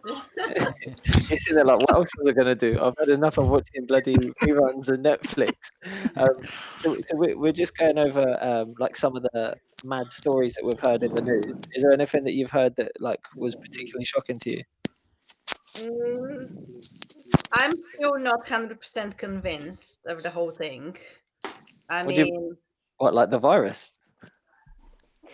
You 1.31 1.37
see, 1.37 1.55
they're 1.55 1.65
like, 1.65 1.79
what 1.79 1.93
else 1.95 2.09
was 2.19 2.29
I 2.29 2.33
going 2.33 2.47
to 2.47 2.55
do? 2.55 2.79
I've 2.81 2.95
had 2.99 3.09
enough 3.09 3.39
of 3.39 3.49
watching 3.49 3.87
bloody 3.87 4.15
reruns 4.43 4.89
and 4.89 5.05
Netflix. 5.05 5.55
Um, 6.17 6.29
so, 6.83 6.97
so 7.09 7.17
we, 7.17 7.35
we're 7.35 7.53
just 7.53 7.77
going 7.77 7.99
over 7.99 8.37
um, 8.43 8.75
like 8.79 8.97
some 8.97 9.17
of 9.17 9.23
the 9.23 9.55
mad 9.85 10.09
stories 10.09 10.55
that 10.55 10.65
we've 10.65 10.81
heard 10.85 11.03
in 11.03 11.13
the 11.15 11.23
news. 11.23 11.61
Is 11.75 11.83
there 11.83 11.93
anything 11.93 12.25
that 12.25 12.33
you've 12.35 12.51
heard 12.51 12.77
that 12.77 12.93
like 13.01 13.21
was 13.37 13.55
particularly 13.57 14.05
shocking 14.05 14.39
to 14.41 14.51
you? 14.51 14.57
Mm, 15.77 16.85
I'm 17.53 17.71
still 17.95 18.19
not 18.19 18.47
hundred 18.49 18.81
percent 18.81 19.17
convinced 19.17 20.01
of 20.07 20.23
the 20.23 20.31
whole 20.31 20.51
thing. 20.51 20.97
I 21.89 22.03
What 22.05 22.15
do 22.15 22.25
you- 22.27 22.33
mean, 22.33 22.57
What, 22.99 23.15
like 23.15 23.31
the 23.31 23.39
virus? 23.39 23.99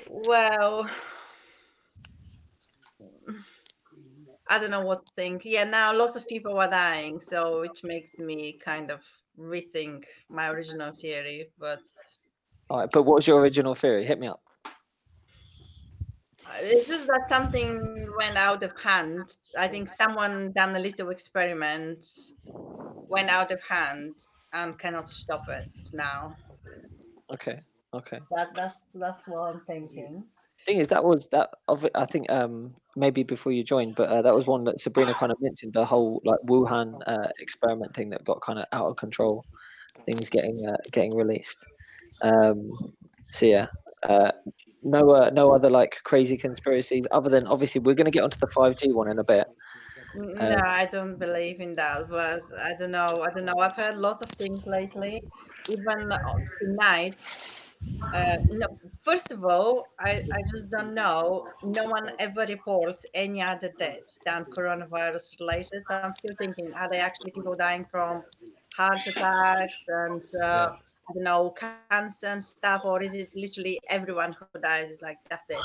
well, 0.09 0.89
I 4.49 4.59
don't 4.59 4.71
know 4.71 4.81
what 4.81 5.05
to 5.07 5.13
think. 5.17 5.43
Yeah, 5.45 5.65
now 5.65 5.93
lots 5.95 6.17
of 6.17 6.27
people 6.29 6.57
are 6.59 6.71
dying, 6.71 7.21
so 7.21 7.61
which 7.61 7.83
makes 7.83 8.17
me 8.19 8.53
kind 8.65 8.91
of 8.91 9.01
rethink 9.39 10.05
my 10.29 10.49
original 10.51 10.93
theory. 10.95 11.51
But 11.59 11.81
All 12.71 12.79
right, 12.79 12.89
but 12.93 13.03
what 13.03 13.17
was 13.17 13.27
your 13.27 13.41
original 13.41 13.75
theory? 13.75 14.05
Hit 14.07 14.19
me 14.21 14.29
up. 14.29 14.41
Uh, 14.65 16.53
It's 16.61 16.87
just 16.87 17.07
that 17.09 17.29
something 17.29 18.09
went 18.19 18.37
out 18.37 18.63
of 18.63 18.73
hand. 18.81 19.29
I 19.59 19.67
think 19.67 19.89
someone 19.89 20.53
done 20.53 20.77
a 20.77 20.79
little 20.81 21.11
experiment, 21.11 22.07
went 22.45 23.31
out 23.31 23.51
of 23.51 23.61
hand, 23.63 24.15
and 24.53 24.79
cannot 24.79 25.09
stop 25.09 25.49
it 25.49 25.69
now. 25.93 26.37
Okay, 27.33 27.61
okay. 27.93 28.21
That 28.31 28.55
that's 28.55 28.79
that's 28.95 29.27
what 29.27 29.41
I'm 29.55 29.61
thinking. 29.67 30.25
Thing 30.67 30.79
is, 30.79 30.89
that 30.89 31.05
was 31.05 31.29
that. 31.29 31.51
Of 31.69 31.87
I 31.95 32.07
think 32.07 32.29
um, 32.29 32.75
maybe 32.97 33.23
before 33.23 33.53
you 33.53 33.63
joined, 33.63 33.95
but 33.95 34.09
uh, 34.09 34.23
that 34.23 34.35
was 34.35 34.47
one 34.47 34.65
that 34.65 34.81
Sabrina 34.81 35.15
kind 35.15 35.31
of 35.31 35.39
mentioned 35.41 35.75
the 35.75 35.87
whole 35.87 36.21
like 36.25 36.41
Wuhan 36.49 37.01
uh, 37.07 37.29
experiment 37.39 37.95
thing 37.95 38.11
that 38.11 38.25
got 38.25 38.41
kind 38.41 38.59
of 38.59 38.67
out 38.73 38.89
of 38.89 38.97
control. 38.97 39.45
Things 40.05 40.29
getting 40.29 40.57
uh, 40.69 40.77
getting 40.91 41.17
released. 41.17 41.65
Um, 42.21 42.73
so 43.31 43.47
yeah, 43.47 43.67
uh, 44.03 44.33
no 44.83 45.11
uh, 45.11 45.31
no 45.31 45.53
other 45.53 45.71
like 45.71 45.99
crazy 46.03 46.37
conspiracies 46.37 47.07
other 47.13 47.31
than 47.31 47.47
obviously 47.47 47.81
we're 47.81 47.95
going 47.95 48.07
to 48.07 48.11
get 48.11 48.25
onto 48.25 48.39
the 48.39 48.49
five 48.49 48.77
G 48.77 48.91
one 48.93 49.09
in 49.09 49.21
a 49.21 49.25
bit. 49.25 49.47
N- 50.17 50.37
Uh, 50.41 50.49
no, 50.49 50.61
I 50.65 50.87
don't 50.87 51.17
believe 51.17 51.61
in 51.61 51.75
that. 51.77 52.09
But 52.09 52.43
I 52.61 52.75
don't 52.79 52.91
know. 52.91 53.07
I 53.23 53.31
don't 53.31 53.45
know. 53.45 53.59
I've 53.61 53.75
heard 53.75 53.99
lots 53.99 54.25
of 54.27 54.33
things 54.33 54.67
lately. 54.67 55.23
Even 55.71 56.11
uh, 56.13 56.19
tonight. 56.61 57.66
Uh, 58.15 58.37
no, 58.51 58.67
first 59.03 59.31
of 59.31 59.45
all, 59.45 59.87
I, 59.99 60.21
I 60.33 60.41
just 60.53 60.71
don't 60.71 60.95
know. 60.95 61.49
No 61.63 61.85
one 61.85 62.13
ever 62.19 62.47
reports 62.47 63.07
any 63.15 63.43
other 63.43 63.73
deaths 63.79 64.19
than 64.25 64.45
coronavirus 64.47 65.39
related. 65.41 65.83
So 65.89 65.95
I'm 65.95 66.13
still 66.13 66.35
thinking, 66.37 66.73
are 66.75 66.89
they 66.89 66.99
actually 66.99 67.33
people 67.33 67.55
dying 67.55 67.87
from 67.91 68.25
heart 68.75 69.07
attacks 69.07 69.85
and 69.89 70.25
uh, 70.43 70.73
I 71.09 71.13
don't 71.15 71.25
know 71.25 71.55
cancer 71.91 72.27
and 72.27 72.43
stuff, 72.43 72.83
or 72.85 73.03
is 73.03 73.15
it 73.15 73.29
literally 73.35 73.79
everyone 73.89 74.35
who 74.39 74.61
dies 74.61 74.91
is 74.91 75.03
like 75.03 75.19
that's 75.29 75.49
it? 75.51 75.59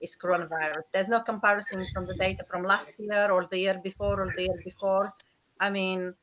It's 0.00 0.16
coronavirus. 0.16 0.82
There's 0.92 1.08
no 1.08 1.20
comparison 1.20 1.86
from 1.92 2.06
the 2.06 2.14
data 2.14 2.44
from 2.50 2.62
last 2.64 2.92
year 2.98 3.30
or 3.30 3.46
the 3.50 3.58
year 3.58 3.80
before 3.82 4.20
or 4.20 4.32
the 4.36 4.42
year 4.42 4.60
before. 4.64 5.12
I 5.60 5.70
mean, 5.70 6.14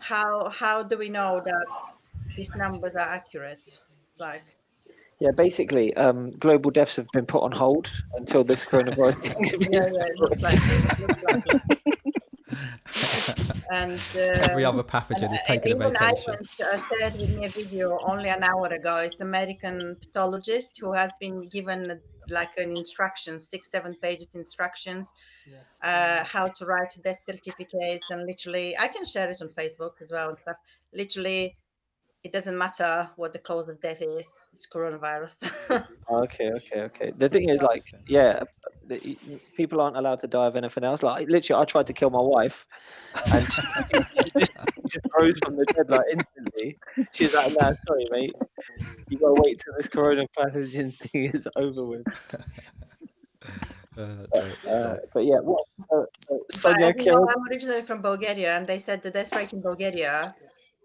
how 0.00 0.48
how 0.50 0.82
do 0.82 0.96
we 0.98 1.08
know 1.08 1.42
that 1.44 1.66
these 2.36 2.54
numbers 2.56 2.94
are 2.94 3.08
accurate. 3.08 3.80
Like, 4.18 4.44
Yeah, 5.22 5.30
basically, 5.30 5.94
um, 5.94 6.32
global 6.32 6.72
deaths 6.72 6.96
have 6.96 7.06
been 7.12 7.26
put 7.26 7.44
on 7.44 7.52
hold 7.52 7.88
until 8.16 8.42
this 8.42 8.64
coronavirus 8.64 9.22
thing's 9.22 9.52
been 9.52 9.72
yeah, 9.72 9.88
yeah, 9.92 10.06
it 10.06 10.18
looks 10.18 10.42
like 10.42 10.58
it. 10.58 10.98
it 10.98 11.08
looks 11.08 11.22
like 11.22 11.44
it. 11.46 11.72
And 13.70 13.92
Every 14.50 14.64
um, 14.64 14.74
other 14.74 14.82
pathogen 14.82 15.26
and, 15.26 15.34
is 15.34 15.42
taking 15.46 15.74
a 15.74 15.76
even 15.76 15.96
I 15.96 16.10
vacation. 16.10 16.34
uh, 16.34 16.82
shared 16.88 17.12
with 17.20 17.38
me 17.38 17.44
a 17.44 17.48
video 17.48 18.00
only 18.02 18.30
an 18.30 18.42
hour 18.42 18.66
ago. 18.66 18.96
It's 18.96 19.20
American 19.20 19.96
pathologist 20.00 20.78
who 20.80 20.92
has 20.92 21.12
been 21.20 21.48
given 21.48 22.00
like 22.28 22.56
an 22.56 22.76
instruction, 22.76 23.38
six, 23.38 23.70
seven 23.70 23.94
pages 24.02 24.34
instructions, 24.34 25.12
uh, 25.84 26.24
how 26.24 26.46
to 26.48 26.66
write 26.66 26.92
death 27.04 27.22
certificates, 27.24 28.10
and 28.10 28.26
literally, 28.26 28.76
I 28.76 28.88
can 28.88 29.04
share 29.04 29.30
it 29.30 29.40
on 29.40 29.50
Facebook 29.50 30.02
as 30.02 30.10
well 30.10 30.30
and 30.30 30.38
stuff. 30.40 30.56
Literally, 30.92 31.56
it 32.24 32.32
doesn't 32.32 32.56
matter 32.56 33.10
what 33.16 33.32
the 33.32 33.38
cause 33.38 33.68
of 33.68 33.80
death 33.80 34.00
is; 34.02 34.26
it's 34.52 34.66
coronavirus. 34.68 35.50
Okay, 36.10 36.50
okay, 36.58 36.80
okay. 36.82 37.12
The 37.16 37.28
thing 37.28 37.48
is, 37.48 37.62
like, 37.62 37.82
yeah, 38.06 38.42
the, 38.86 39.00
y- 39.04 39.16
y- 39.26 39.40
people 39.56 39.80
aren't 39.80 39.96
allowed 39.96 40.20
to 40.20 40.26
die 40.26 40.46
of 40.46 40.56
anything 40.56 40.84
else. 40.84 41.02
Like, 41.02 41.26
literally, 41.28 41.62
I 41.62 41.64
tried 41.64 41.86
to 41.86 41.94
kill 41.94 42.10
my 42.10 42.20
wife, 42.20 42.66
and 43.32 43.44
she, 43.52 43.62
she 44.24 44.30
just, 44.40 44.52
just 44.88 45.06
rose 45.18 45.38
from 45.42 45.56
the 45.56 45.64
dead 45.74 45.88
like 45.88 46.06
instantly. 46.10 46.78
She's 47.12 47.32
like, 47.34 47.52
"Nah, 47.58 47.72
sorry, 47.86 48.06
mate. 48.10 48.34
You 49.08 49.18
gotta 49.18 49.40
wait 49.44 49.60
till 49.64 49.74
this 49.78 49.88
coronavirus 49.88 50.92
thing 50.98 51.24
is 51.32 51.48
over 51.56 51.84
with." 51.86 52.06
Uh, 53.96 54.24
jokes, 54.34 54.68
Uh, 54.68 54.96
but 55.12 55.24
yeah, 55.24 55.38
what? 55.40 55.64
Uh, 55.92 56.00
uh, 56.00 56.04
But 56.28 56.52
Sonia 56.52 56.86
as 56.88 57.06
you 57.06 57.12
know. 57.12 57.26
I'm 57.28 57.42
originally 57.50 57.82
from 57.82 58.00
Bulgaria, 58.02 58.56
and 58.56 58.66
they 58.66 58.78
said 58.78 59.02
the 59.02 59.10
death 59.10 59.34
rate 59.36 59.52
in 59.52 59.60
Bulgaria. 59.62 60.34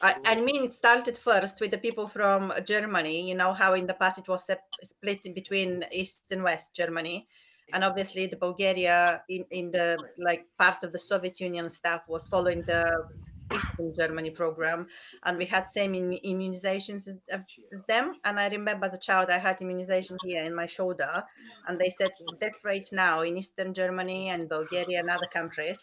I, 0.01 0.15
I 0.25 0.35
mm. 0.35 0.45
mean, 0.45 0.63
it 0.63 0.73
started 0.73 1.17
first 1.17 1.59
with 1.59 1.71
the 1.71 1.77
people 1.77 2.07
from 2.07 2.53
Germany. 2.65 3.27
You 3.27 3.35
know 3.35 3.53
how 3.53 3.73
in 3.73 3.87
the 3.87 3.93
past 3.93 4.19
it 4.19 4.27
was 4.27 4.45
sep- 4.45 4.61
split 4.83 5.23
between 5.33 5.85
East 5.91 6.31
and 6.31 6.43
West 6.43 6.75
Germany, 6.75 7.27
and 7.73 7.83
obviously 7.83 8.27
the 8.27 8.35
Bulgaria 8.35 9.23
in, 9.27 9.45
in 9.51 9.71
the 9.71 9.97
like 10.17 10.45
part 10.57 10.83
of 10.83 10.91
the 10.91 10.99
Soviet 10.99 11.39
Union 11.39 11.69
stuff 11.69 12.03
was 12.07 12.27
following 12.27 12.61
the 12.61 13.07
Eastern 13.55 13.93
Germany 13.95 14.29
program, 14.29 14.87
and 15.23 15.37
we 15.37 15.45
had 15.45 15.65
same 15.67 15.95
in, 15.95 16.19
immunizations 16.23 17.07
as, 17.07 17.17
as 17.31 17.41
them. 17.87 18.15
And 18.23 18.39
I 18.39 18.49
remember 18.49 18.85
as 18.85 18.93
a 18.93 18.99
child, 18.99 19.29
I 19.29 19.39
had 19.39 19.57
immunization 19.61 20.17
here 20.23 20.43
in 20.43 20.53
my 20.53 20.67
shoulder, 20.67 21.23
and 21.67 21.79
they 21.79 21.89
said 21.89 22.11
death 22.39 22.63
rate 22.63 22.89
now 22.91 23.21
in 23.21 23.37
Eastern 23.37 23.73
Germany 23.73 24.29
and 24.29 24.49
Bulgaria 24.49 24.99
and 24.99 25.09
other 25.09 25.27
countries 25.33 25.79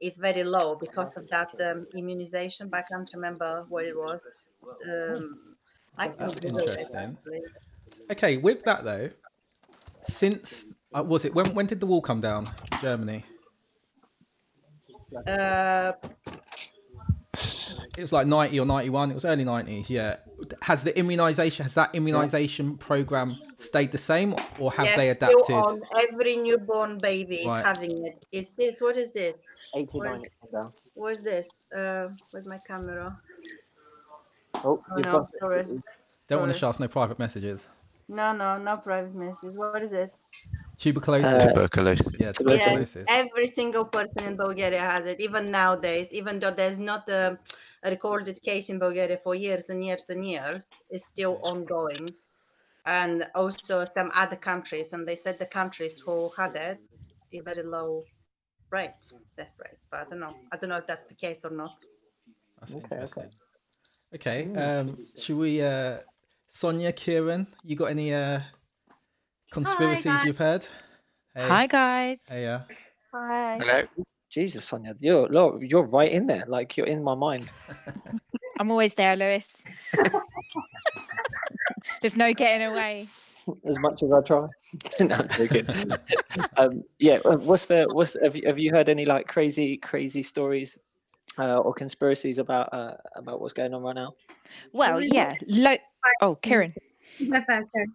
is 0.00 0.16
very 0.18 0.44
low 0.44 0.76
because 0.76 1.10
of 1.16 1.28
that 1.28 1.50
um, 1.60 1.86
immunization. 1.94 2.68
But 2.68 2.78
I 2.78 2.82
can't 2.82 3.10
remember 3.14 3.64
what 3.68 3.84
it 3.84 3.96
was. 3.96 4.48
Um, 4.92 5.56
I 5.96 6.08
can 6.08 6.16
That's 6.18 6.44
it, 6.44 6.50
interesting. 6.50 7.18
Okay, 8.10 8.36
with 8.36 8.64
that 8.64 8.84
though, 8.84 9.10
since 10.02 10.66
uh, 10.96 11.02
was 11.02 11.24
it 11.24 11.34
when 11.34 11.54
when 11.54 11.66
did 11.66 11.80
the 11.80 11.86
wall 11.86 12.02
come 12.02 12.20
down? 12.20 12.48
Germany. 12.80 13.24
Uh, 15.26 15.92
It 17.96 18.02
was 18.02 18.12
like 18.12 18.26
ninety 18.26 18.58
or 18.58 18.66
ninety 18.66 18.90
one. 18.90 19.10
It 19.10 19.14
was 19.14 19.24
early 19.24 19.44
nineties. 19.44 19.90
Yeah. 19.90 20.16
Has 20.62 20.82
the 20.82 20.96
immunization 20.98 21.62
has 21.64 21.74
that 21.74 21.94
immunization 21.94 22.76
program 22.76 23.36
stayed 23.58 23.92
the 23.92 23.98
same, 23.98 24.34
or 24.58 24.70
have 24.72 24.86
yes, 24.86 24.96
they 24.96 25.12
still 25.12 25.28
adapted? 25.28 25.54
on 25.56 25.82
every 26.00 26.36
newborn 26.36 26.98
baby 26.98 27.36
is 27.36 27.46
Right. 27.46 27.64
having 27.64 28.06
it. 28.06 28.24
Is 28.32 28.52
this 28.52 28.80
what 28.80 28.96
is 28.96 29.12
this? 29.12 29.34
89 29.74 30.22
down. 30.52 30.72
What 30.94 31.12
is 31.12 31.22
this? 31.22 31.48
Uh, 31.74 32.08
with 32.32 32.46
my 32.46 32.58
camera. 32.58 33.18
Oh, 34.56 34.60
Oh 34.90 34.96
you've 34.96 35.06
no, 35.06 35.12
got 35.12 35.30
sorry. 35.38 35.62
Don't 36.28 36.40
want 36.40 36.52
to 36.52 36.54
Sorry. 36.54 36.58
show 36.60 36.68
us 36.70 36.80
no 36.80 36.88
private 36.88 37.18
messages. 37.18 37.66
No, 38.08 38.32
no, 38.32 38.58
no 38.58 38.76
private 38.76 39.14
messages. 39.14 39.56
What 39.56 39.82
is 39.82 39.90
this? 39.90 40.12
Tuberculosis. 40.80 41.44
Uh, 41.44 41.48
Tuberculosis. 41.48 42.12
yeah, 42.18 42.32
Yeah, 42.40 42.84
every 43.08 43.46
single 43.46 43.84
person 43.84 44.24
in 44.24 44.36
Bulgaria 44.36 44.80
has 44.80 45.04
it, 45.04 45.20
even 45.20 45.50
nowadays, 45.50 46.08
even 46.10 46.38
though 46.40 46.50
there's 46.50 46.80
not 46.80 47.06
a, 47.10 47.38
a 47.82 47.90
recorded 47.90 48.40
case 48.42 48.70
in 48.70 48.78
Bulgaria 48.78 49.18
for 49.18 49.34
years 49.34 49.68
and 49.68 49.84
years 49.84 50.08
and 50.08 50.24
years, 50.24 50.70
it's 50.88 51.04
still 51.04 51.38
ongoing. 51.42 52.08
And 52.86 53.26
also 53.34 53.84
some 53.84 54.10
other 54.14 54.36
countries, 54.36 54.94
and 54.94 55.06
they 55.06 55.16
said 55.16 55.38
the 55.38 55.50
countries 55.60 56.00
who 56.00 56.30
had 56.34 56.54
it, 56.56 56.78
a 57.34 57.40
very 57.40 57.62
low 57.62 58.04
rate, 58.70 59.04
death 59.36 59.52
rate. 59.62 59.80
But 59.90 60.00
I 60.00 60.04
don't 60.08 60.20
know. 60.20 60.34
I 60.50 60.56
don't 60.56 60.70
know 60.70 60.78
if 60.78 60.86
that's 60.86 61.06
the 61.06 61.14
case 61.14 61.40
or 61.44 61.50
not. 61.50 61.76
That's 62.58 62.74
Okay, 62.74 62.96
okay. 62.96 63.28
Okay. 64.14 64.54
Um, 64.54 64.98
should 65.18 65.36
we, 65.36 65.62
uh, 65.62 65.98
Sonia, 66.48 66.92
Kieran, 66.92 67.46
you 67.62 67.76
got 67.76 67.90
any 67.90 68.14
uh, 68.14 68.40
conspiracies 69.50 70.04
guys. 70.04 70.24
you've 70.24 70.38
heard? 70.38 70.66
Hey, 71.34 71.48
Hi 71.48 71.66
guys. 71.66 72.20
Hey, 72.28 72.46
uh, 72.46 72.60
Hi. 73.12 73.58
Hello. 73.58 73.82
Jesus, 74.28 74.64
Sonia, 74.64 74.94
you're 75.00 75.28
look, 75.28 75.58
you're 75.60 75.86
right 75.86 76.10
in 76.10 76.26
there. 76.26 76.44
Like 76.46 76.76
you're 76.76 76.86
in 76.86 77.02
my 77.02 77.16
mind. 77.16 77.50
I'm 78.60 78.70
always 78.70 78.94
there, 78.94 79.16
Lewis. 79.16 79.48
There's 82.00 82.16
no 82.16 82.32
getting 82.32 82.66
away. 82.66 83.08
as 83.64 83.78
much 83.80 84.02
as 84.02 84.12
I 84.12 84.20
try. 84.20 84.46
no, 85.00 85.14
I'm 85.16 85.28
joking. 85.28 85.66
um, 86.56 86.84
yeah, 86.98 87.18
uh, 87.24 87.36
what's 87.38 87.66
the 87.66 87.88
what's 87.92 88.16
have 88.22 88.36
you, 88.36 88.46
have 88.46 88.58
you 88.58 88.70
heard 88.70 88.88
any 88.88 89.04
like 89.04 89.26
crazy 89.26 89.76
crazy 89.76 90.22
stories 90.22 90.78
uh, 91.38 91.58
or 91.58 91.74
conspiracies 91.74 92.38
about 92.38 92.72
uh, 92.72 92.94
about 93.16 93.40
what's 93.40 93.52
going 93.52 93.74
on 93.74 93.82
right 93.82 93.96
now? 93.96 94.14
Well, 94.72 95.00
yeah. 95.02 95.32
Lo- 95.48 95.76
oh, 96.20 96.36
Kieran. 96.36 96.74
My 97.20 97.44
first 97.48 97.68
turn. 97.74 97.94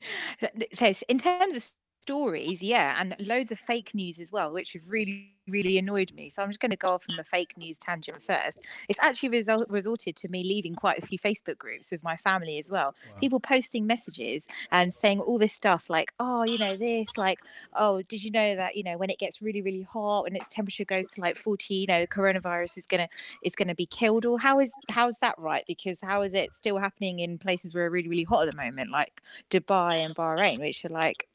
Says 0.72 1.02
in 1.08 1.18
terms 1.18 1.56
of 1.56 1.64
stories, 2.06 2.62
yeah, 2.62 2.94
and 3.00 3.16
loads 3.18 3.50
of 3.50 3.58
fake 3.58 3.92
news 3.92 4.20
as 4.20 4.30
well, 4.30 4.52
which 4.52 4.74
have 4.74 4.88
really, 4.88 5.32
really 5.48 5.76
annoyed 5.76 6.12
me. 6.14 6.30
So 6.30 6.40
I'm 6.40 6.48
just 6.48 6.60
going 6.60 6.70
to 6.70 6.76
go 6.76 6.88
off 6.88 7.04
on 7.10 7.16
the 7.16 7.24
fake 7.24 7.58
news 7.58 7.78
tangent 7.78 8.22
first. 8.22 8.64
It's 8.88 9.00
actually 9.02 9.30
result- 9.30 9.68
resorted 9.68 10.14
to 10.16 10.28
me 10.28 10.44
leaving 10.44 10.76
quite 10.76 11.02
a 11.02 11.06
few 11.06 11.18
Facebook 11.18 11.58
groups 11.58 11.90
with 11.90 12.04
my 12.04 12.16
family 12.16 12.58
as 12.58 12.70
well. 12.70 12.94
Wow. 13.10 13.18
People 13.18 13.40
posting 13.40 13.88
messages 13.88 14.46
and 14.70 14.94
saying 14.94 15.18
all 15.18 15.36
this 15.36 15.52
stuff 15.52 15.90
like, 15.90 16.12
oh, 16.20 16.44
you 16.44 16.58
know, 16.58 16.76
this, 16.76 17.08
like, 17.16 17.40
oh, 17.74 18.02
did 18.02 18.22
you 18.22 18.30
know 18.30 18.54
that, 18.54 18.76
you 18.76 18.84
know, 18.84 18.96
when 18.96 19.10
it 19.10 19.18
gets 19.18 19.42
really, 19.42 19.60
really 19.60 19.82
hot 19.82 20.26
and 20.28 20.36
its 20.36 20.46
temperature 20.46 20.84
goes 20.84 21.08
to 21.08 21.20
like 21.20 21.34
40, 21.36 21.74
you 21.74 21.86
know, 21.88 22.00
the 22.02 22.06
coronavirus 22.06 22.78
is 22.78 22.86
gonna 22.86 23.08
is 23.42 23.56
gonna 23.56 23.74
be 23.74 23.86
killed, 23.86 24.24
or 24.24 24.38
how 24.38 24.60
is 24.60 24.72
how 24.90 25.08
is 25.08 25.18
that 25.18 25.34
right? 25.38 25.64
Because 25.66 25.98
how 26.02 26.22
is 26.22 26.34
it 26.34 26.54
still 26.54 26.78
happening 26.78 27.18
in 27.18 27.36
places 27.36 27.74
where 27.74 27.86
are 27.86 27.90
really, 27.90 28.08
really 28.08 28.24
hot 28.24 28.46
at 28.46 28.50
the 28.50 28.56
moment, 28.56 28.90
like 28.92 29.22
Dubai 29.50 30.04
and 30.04 30.14
Bahrain, 30.14 30.60
which 30.60 30.84
are 30.84 30.88
like 30.88 31.28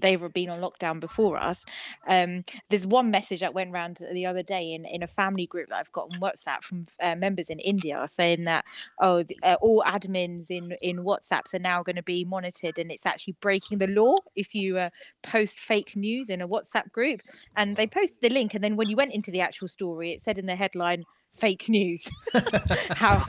they've 0.00 0.32
been 0.32 0.50
on 0.50 0.60
lockdown 0.60 1.00
before 1.00 1.38
us. 1.38 1.64
Um, 2.06 2.44
there's 2.70 2.86
one 2.86 3.10
message 3.10 3.40
that 3.40 3.54
went 3.54 3.72
around 3.72 3.98
the 4.12 4.26
other 4.26 4.42
day 4.42 4.72
in, 4.72 4.84
in 4.84 5.02
a 5.02 5.08
family 5.08 5.46
group 5.46 5.68
that 5.68 5.76
I've 5.76 5.92
got 5.92 6.08
on 6.12 6.20
WhatsApp 6.20 6.62
from 6.62 6.84
uh, 7.02 7.14
members 7.14 7.48
in 7.48 7.58
India 7.58 8.04
saying 8.08 8.44
that 8.44 8.64
oh 9.00 9.22
th- 9.22 9.38
uh, 9.42 9.56
all 9.60 9.82
admins 9.86 10.50
in 10.50 10.74
in 10.82 10.98
WhatsApps 10.98 11.54
are 11.54 11.58
now 11.58 11.82
going 11.82 11.96
to 11.96 12.02
be 12.02 12.24
monitored 12.24 12.78
and 12.78 12.90
it's 12.90 13.06
actually 13.06 13.36
breaking 13.40 13.78
the 13.78 13.86
law 13.86 14.16
if 14.34 14.54
you 14.54 14.78
uh, 14.78 14.90
post 15.22 15.58
fake 15.58 15.96
news 15.96 16.28
in 16.28 16.40
a 16.40 16.48
WhatsApp 16.48 16.90
group. 16.92 17.20
And 17.56 17.76
they 17.76 17.86
posted 17.86 18.20
the 18.22 18.30
link, 18.30 18.54
and 18.54 18.62
then 18.62 18.76
when 18.76 18.88
you 18.88 18.96
went 18.96 19.12
into 19.12 19.30
the 19.30 19.40
actual 19.40 19.68
story, 19.68 20.12
it 20.12 20.20
said 20.20 20.38
in 20.38 20.46
the 20.46 20.56
headline 20.56 21.04
fake 21.28 21.68
news. 21.68 22.08
How 22.90 23.24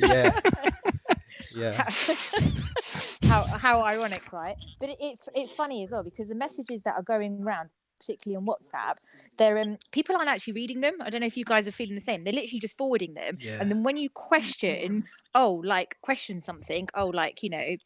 yeah. 0.00 0.38
Yeah. 1.56 1.82
how 3.28 3.42
how 3.44 3.82
ironic, 3.82 4.32
right? 4.32 4.56
But 4.78 4.90
it, 4.90 4.98
it's 5.00 5.28
it's 5.34 5.52
funny 5.52 5.82
as 5.84 5.90
well 5.92 6.02
because 6.02 6.28
the 6.28 6.34
messages 6.34 6.82
that 6.82 6.94
are 6.96 7.02
going 7.02 7.42
around, 7.42 7.70
particularly 7.98 8.36
on 8.36 8.46
WhatsApp, 8.46 8.94
they're 9.38 9.58
um 9.58 9.78
people 9.92 10.16
aren't 10.16 10.28
actually 10.28 10.52
reading 10.54 10.80
them. 10.80 10.94
I 11.00 11.10
don't 11.10 11.20
know 11.20 11.26
if 11.26 11.36
you 11.36 11.44
guys 11.44 11.66
are 11.66 11.72
feeling 11.72 11.94
the 11.94 12.00
same. 12.00 12.24
They're 12.24 12.32
literally 12.34 12.60
just 12.60 12.76
forwarding 12.76 13.14
them, 13.14 13.38
Yeah. 13.40 13.58
and 13.60 13.70
then 13.70 13.82
when 13.82 13.96
you 13.96 14.10
question, 14.10 15.04
oh, 15.34 15.62
like 15.64 15.96
question 16.02 16.40
something, 16.40 16.88
oh, 16.94 17.06
like 17.08 17.42
you 17.42 17.50
know. 17.50 17.76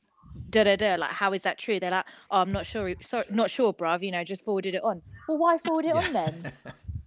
Da 0.51 0.63
da 0.63 0.77
da, 0.77 0.95
like 0.95 1.11
how 1.11 1.33
is 1.33 1.43
that 1.43 1.59
true? 1.59 1.81
They're 1.81 1.91
like, 1.91 2.05
oh, 2.31 2.41
I'm 2.43 2.53
not 2.53 2.65
sure, 2.65 2.95
sorry, 3.01 3.25
not 3.31 3.51
sure, 3.51 3.73
bruv. 3.73 4.03
You 4.05 4.13
know, 4.13 4.23
just 4.23 4.45
forwarded 4.45 4.77
it 4.77 4.85
on. 4.85 5.03
Well, 5.27 5.39
why 5.39 5.59
forward 5.59 5.87
it 5.87 5.95
on 5.95 6.13
then? 6.13 6.53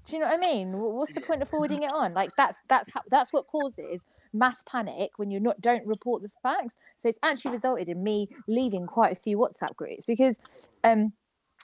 Do 0.05 0.15
you 0.17 0.19
know 0.21 0.25
what 0.27 0.39
I 0.39 0.41
mean? 0.41 0.73
What's 0.77 1.13
the 1.13 1.21
point 1.21 1.41
of 1.41 1.47
forwarding 1.47 1.83
it 1.87 1.91
on? 1.93 2.13
Like 2.13 2.31
that's 2.35 2.61
that's 2.67 2.91
how, 2.91 3.01
that's 3.09 3.31
what 3.31 3.47
causes 3.47 4.01
mass 4.33 4.63
panic 4.63 5.11
when 5.17 5.31
you 5.31 5.39
not 5.39 5.61
don't 5.61 5.85
report 5.85 6.21
the 6.21 6.29
facts. 6.41 6.77
So 6.97 7.09
it's 7.09 7.19
actually 7.23 7.51
resulted 7.51 7.89
in 7.89 8.03
me 8.03 8.27
leaving 8.47 8.87
quite 8.87 9.11
a 9.11 9.15
few 9.15 9.37
WhatsApp 9.37 9.75
groups 9.75 10.05
because 10.05 10.69
um 10.83 11.13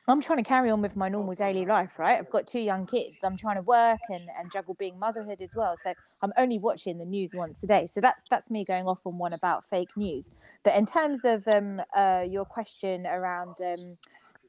I'm 0.08 0.22
trying 0.22 0.40
to 0.40 0.44
carry 0.44 0.72
on 0.72 0.82
with 0.82 0.96
my 0.96 1.08
normal 1.08 1.36
daily 1.36 1.66
life, 1.66 2.00
right? 2.00 2.18
I've 2.18 2.32
got 2.32 2.48
two 2.48 2.60
young 2.60 2.88
kids. 2.88 3.18
I'm 3.24 3.38
trying 3.38 3.58
to 3.58 3.62
work 3.62 4.00
and, 4.10 4.24
and 4.40 4.52
juggle 4.52 4.74
being 4.74 4.98
motherhood 4.98 5.40
as 5.40 5.56
well. 5.56 5.78
So 5.78 5.94
I'm 6.24 6.34
only 6.36 6.58
watching 6.58 6.98
the 6.98 7.06
news 7.06 7.36
once 7.36 7.62
a 7.64 7.68
day. 7.68 7.88
So 7.94 8.02
that's 8.02 8.24
that's 8.32 8.50
me 8.50 8.66
going 8.66 8.88
off 8.88 9.06
on 9.06 9.20
one 9.20 9.34
about 9.34 9.68
fake 9.68 9.90
news. 9.96 10.32
But 10.64 10.76
in 10.76 10.86
terms 10.88 11.26
of 11.26 11.48
um 11.48 11.82
uh 11.96 12.26
your 12.28 12.46
question 12.46 13.06
around 13.06 13.58
um 13.62 13.98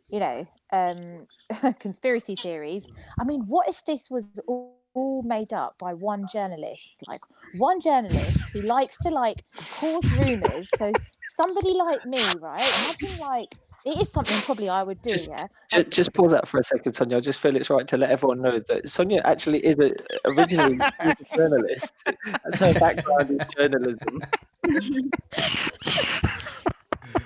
you 0.08 0.20
know 0.20 0.46
um 0.72 1.26
conspiracy 1.78 2.36
theories, 2.36 2.88
I 3.18 3.24
mean, 3.24 3.42
what 3.42 3.68
if 3.68 3.84
this 3.84 4.08
was 4.10 4.40
all, 4.46 4.79
all 5.00 5.22
made 5.22 5.52
up 5.52 5.76
by 5.78 5.94
one 5.94 6.26
journalist. 6.32 7.04
Like 7.08 7.22
one 7.56 7.80
journalist 7.80 8.52
who 8.52 8.62
likes 8.62 8.96
to 8.98 9.10
like 9.10 9.44
cause 9.56 10.04
rumors. 10.20 10.68
So 10.76 10.92
somebody 11.34 11.72
like 11.74 12.04
me, 12.06 12.20
right? 12.40 12.60
Imagine 13.00 13.20
like 13.20 13.54
it 13.84 14.00
is 14.02 14.12
something 14.12 14.36
probably 14.42 14.68
I 14.68 14.82
would 14.82 15.00
do, 15.00 15.10
Just- 15.10 15.30
yeah. 15.30 15.46
Just, 15.72 15.90
just 15.90 16.12
pause 16.12 16.32
that 16.32 16.46
for 16.46 16.58
a 16.58 16.64
second, 16.64 16.92
Sonia. 16.94 17.16
I 17.16 17.20
just 17.20 17.40
feel 17.40 17.56
it's 17.56 17.70
right 17.70 17.86
to 17.88 17.96
let 17.96 18.10
everyone 18.10 18.42
know 18.42 18.58
that 18.58 18.88
Sonia 18.88 19.22
actually 19.24 19.64
is 19.64 19.78
a, 19.78 19.92
originally 20.26 20.78
a 20.98 21.16
journalist. 21.34 21.94
That's 22.26 22.58
her 22.58 22.74
background 22.74 23.30
in 23.30 23.40
journalism. 23.56 24.20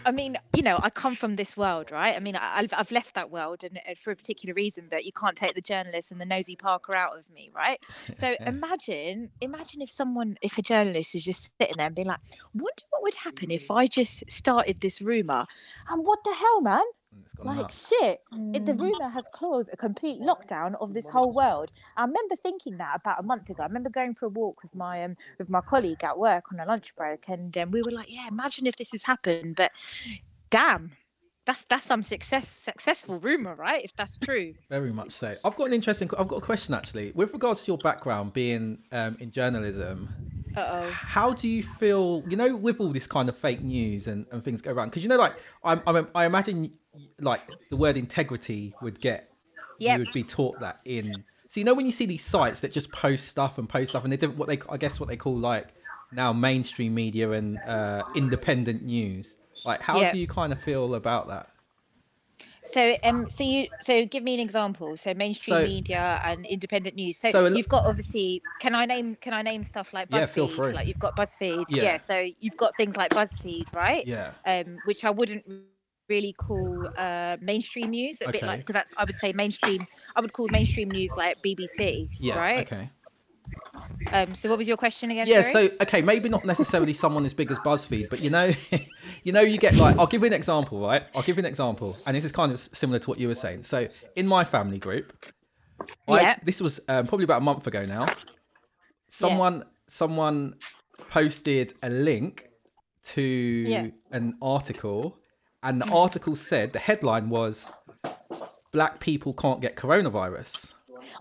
I 0.04 0.10
mean, 0.10 0.36
you 0.54 0.62
know, 0.62 0.78
I 0.82 0.90
come 0.90 1.16
from 1.16 1.36
this 1.36 1.56
world, 1.56 1.90
right? 1.90 2.14
I 2.14 2.20
mean, 2.20 2.36
I, 2.36 2.58
I've 2.58 2.72
I've 2.72 2.90
left 2.90 3.14
that 3.14 3.30
world 3.30 3.64
and, 3.64 3.80
and 3.86 3.98
for 3.98 4.10
a 4.10 4.16
particular 4.16 4.54
reason, 4.54 4.88
but 4.90 5.04
you 5.04 5.12
can't 5.12 5.36
take 5.36 5.54
the 5.54 5.60
journalist 5.60 6.10
and 6.10 6.20
the 6.20 6.26
nosy 6.26 6.56
Parker 6.56 6.94
out 6.96 7.16
of 7.16 7.30
me, 7.30 7.50
right? 7.54 7.78
So 8.10 8.34
imagine, 8.46 9.30
imagine 9.40 9.82
if 9.82 9.90
someone, 9.90 10.36
if 10.42 10.58
a 10.58 10.62
journalist 10.62 11.14
is 11.14 11.24
just 11.24 11.50
sitting 11.60 11.76
there 11.76 11.86
and 11.86 11.94
being 11.94 12.08
like, 12.08 12.20
"Wonder 12.54 12.82
what 12.90 13.02
would 13.02 13.14
happen 13.14 13.50
if 13.50 13.68
mm. 13.68 13.76
I 13.76 13.86
just 13.86 14.30
started 14.30 14.80
this 14.80 15.00
rumor?" 15.00 15.46
And 15.90 16.04
what 16.04 16.22
the 16.24 16.34
hell, 16.34 16.60
man? 16.60 16.84
And 17.14 17.24
it's 17.24 17.34
gone 17.34 17.46
Like 17.46 17.56
nuts. 17.58 17.88
shit, 17.88 18.20
it, 18.54 18.66
the 18.66 18.74
rumor 18.74 19.08
has 19.08 19.28
caused 19.32 19.70
a 19.72 19.76
complete 19.76 20.20
lockdown 20.20 20.74
of 20.80 20.92
this 20.94 21.06
whole 21.08 21.32
world. 21.32 21.70
I 21.96 22.02
remember 22.02 22.34
thinking 22.36 22.76
that 22.78 22.96
about 23.00 23.20
a 23.20 23.22
month 23.22 23.48
ago. 23.50 23.62
I 23.62 23.66
remember 23.66 23.88
going 23.90 24.14
for 24.14 24.26
a 24.26 24.30
walk 24.30 24.62
with 24.62 24.74
my 24.74 25.04
um 25.04 25.16
with 25.38 25.48
my 25.48 25.60
colleague 25.60 26.02
at 26.02 26.18
work 26.18 26.44
on 26.52 26.58
a 26.60 26.64
lunch 26.68 26.94
break, 26.96 27.28
and 27.28 27.56
um, 27.56 27.70
we 27.70 27.82
were 27.82 27.92
like, 27.92 28.10
"Yeah, 28.10 28.26
imagine 28.28 28.66
if 28.66 28.76
this 28.76 28.90
has 28.92 29.04
happened." 29.04 29.54
But 29.56 29.70
damn, 30.50 30.92
that's 31.46 31.64
that's 31.66 31.84
some 31.84 32.02
success 32.02 32.48
successful 32.48 33.18
rumor, 33.20 33.54
right? 33.54 33.84
If 33.84 33.94
that's 33.94 34.16
true. 34.26 34.54
Very 34.68 34.92
much 34.92 35.12
so. 35.12 35.36
I've 35.44 35.56
got 35.56 35.66
an 35.68 35.72
interesting. 35.74 36.10
I've 36.18 36.28
got 36.28 36.36
a 36.38 36.40
question 36.44 36.74
actually. 36.74 37.12
With 37.14 37.32
regards 37.32 37.64
to 37.64 37.70
your 37.72 37.78
background 37.78 38.32
being 38.32 38.78
um, 38.92 39.16
in 39.20 39.30
journalism, 39.30 40.08
Uh 40.56 40.60
oh. 40.84 40.90
how 40.90 41.32
do 41.32 41.48
you 41.48 41.62
feel? 41.62 42.22
You 42.28 42.36
know, 42.36 42.56
with 42.56 42.80
all 42.80 42.88
this 42.92 43.06
kind 43.06 43.28
of 43.28 43.36
fake 43.36 43.62
news 43.62 44.06
and, 44.08 44.26
and 44.32 44.42
things 44.44 44.62
go 44.62 44.72
around, 44.72 44.88
because 44.88 45.02
you 45.02 45.08
know, 45.08 45.16
like 45.18 45.34
I, 45.62 45.80
I, 45.86 46.04
I 46.14 46.24
imagine, 46.26 46.72
like 47.20 47.40
the 47.70 47.76
word 47.76 47.96
integrity 47.96 48.74
would 48.82 49.00
get. 49.00 49.30
Yep. 49.78 49.98
You 49.98 50.04
would 50.04 50.12
be 50.14 50.22
taught 50.22 50.60
that 50.60 50.80
in. 50.84 51.14
So 51.48 51.60
you 51.60 51.64
know 51.64 51.74
when 51.74 51.86
you 51.86 51.92
see 51.92 52.06
these 52.06 52.24
sites 52.24 52.60
that 52.60 52.72
just 52.72 52.92
post 52.92 53.28
stuff 53.28 53.58
and 53.58 53.68
post 53.68 53.90
stuff, 53.90 54.04
and 54.04 54.12
they 54.12 54.16
do 54.16 54.28
what 54.30 54.48
they, 54.48 54.60
I 54.70 54.76
guess, 54.76 54.98
what 55.00 55.08
they 55.08 55.16
call 55.16 55.36
like 55.36 55.68
now 56.12 56.32
mainstream 56.32 56.94
media 56.94 57.30
and 57.32 57.58
uh, 57.66 58.02
independent 58.14 58.82
news. 58.82 59.36
Like, 59.64 59.80
how 59.80 60.00
Yeah. 60.00 60.10
do 60.12 60.18
you 60.18 60.26
kind 60.26 60.52
of 60.52 60.60
feel 60.60 60.94
about 60.94 61.28
that? 61.28 61.46
So 62.66 62.96
um, 63.04 63.28
so 63.28 63.44
you 63.44 63.68
so 63.80 64.06
give 64.06 64.22
me 64.22 64.32
an 64.34 64.40
example. 64.40 64.96
So 64.96 65.12
mainstream 65.12 65.58
So- 65.58 65.64
media 65.66 66.20
and 66.24 66.46
independent 66.46 66.96
news. 66.96 67.18
So, 67.18 67.30
So 67.30 67.46
you've 67.46 67.68
got 67.68 67.84
obviously. 67.84 68.40
Can 68.60 68.74
I 68.74 68.86
name 68.86 69.16
Can 69.20 69.34
I 69.34 69.42
name 69.42 69.64
stuff 69.64 69.92
like 69.92 70.08
BuzzFeed? 70.08 70.18
Yeah, 70.18 70.26
feel 70.26 70.48
free. 70.48 70.72
Like 70.72 70.86
you've 70.86 70.98
got 70.98 71.14
BuzzFeed. 71.14 71.66
Yeah. 71.68 71.82
Yeah. 71.82 71.98
So 71.98 72.26
you've 72.40 72.56
got 72.56 72.72
things 72.78 72.96
like 72.96 73.10
BuzzFeed, 73.10 73.72
right? 73.74 74.06
Yeah. 74.06 74.30
um, 74.46 74.78
which 74.86 75.04
I 75.04 75.10
wouldn't 75.10 75.44
really 76.08 76.34
cool 76.38 76.88
uh, 76.96 77.36
mainstream 77.40 77.90
news. 77.90 78.20
A 78.22 78.30
bit 78.30 78.42
like 78.42 78.60
because 78.60 78.74
that's 78.74 78.92
I 78.96 79.04
would 79.04 79.16
say 79.18 79.32
mainstream. 79.32 79.86
I 80.16 80.20
would 80.20 80.32
call 80.32 80.48
mainstream 80.48 80.90
news 80.90 81.12
like 81.16 81.38
BBC. 81.42 82.08
Yeah. 82.18 82.38
Right. 82.38 82.66
Okay. 82.72 82.90
Um. 84.12 84.34
So 84.34 84.48
what 84.48 84.58
was 84.58 84.66
your 84.68 84.76
question 84.76 85.10
again? 85.10 85.26
Yeah, 85.26 85.42
sorry? 85.42 85.68
so 85.68 85.74
okay, 85.82 86.02
maybe 86.02 86.28
not 86.28 86.44
necessarily 86.44 86.94
someone 86.94 87.24
as 87.26 87.34
big 87.34 87.50
as 87.50 87.58
BuzzFeed, 87.58 88.08
but 88.08 88.20
you 88.20 88.30
know, 88.30 88.52
you 89.22 89.32
know, 89.32 89.40
you 89.42 89.58
get 89.58 89.74
like 89.76 89.98
I'll 89.98 90.06
give 90.06 90.22
you 90.22 90.26
an 90.26 90.32
example, 90.32 90.80
right? 90.80 91.02
I'll 91.14 91.22
give 91.22 91.36
you 91.36 91.40
an 91.42 91.46
example, 91.46 91.96
and 92.06 92.16
this 92.16 92.24
is 92.24 92.32
kind 92.32 92.52
of 92.52 92.58
similar 92.58 92.98
to 93.00 93.10
what 93.10 93.18
you 93.18 93.28
were 93.28 93.34
saying. 93.34 93.64
So 93.64 93.86
in 94.16 94.26
my 94.26 94.44
family 94.44 94.78
group, 94.78 95.12
I, 96.08 96.20
Yeah. 96.20 96.38
this 96.42 96.60
was 96.60 96.80
um, 96.88 97.06
probably 97.06 97.24
about 97.24 97.42
a 97.42 97.44
month 97.44 97.66
ago 97.66 97.84
now. 97.84 98.06
Someone, 99.08 99.64
someone 99.88 100.54
posted 101.10 101.74
a 101.82 101.88
link 101.90 102.48
to 103.04 103.22
Yeah. 103.22 103.86
an 104.10 104.34
article, 104.40 105.18
and 105.64 105.80
the 105.80 105.86
hmm. 105.86 105.94
article 105.94 106.36
said 106.36 106.72
the 106.72 106.78
headline 106.78 107.28
was 107.28 107.72
"Black 108.72 109.00
people 109.00 109.32
can't 109.32 109.60
get 109.60 109.74
coronavirus." 109.74 110.74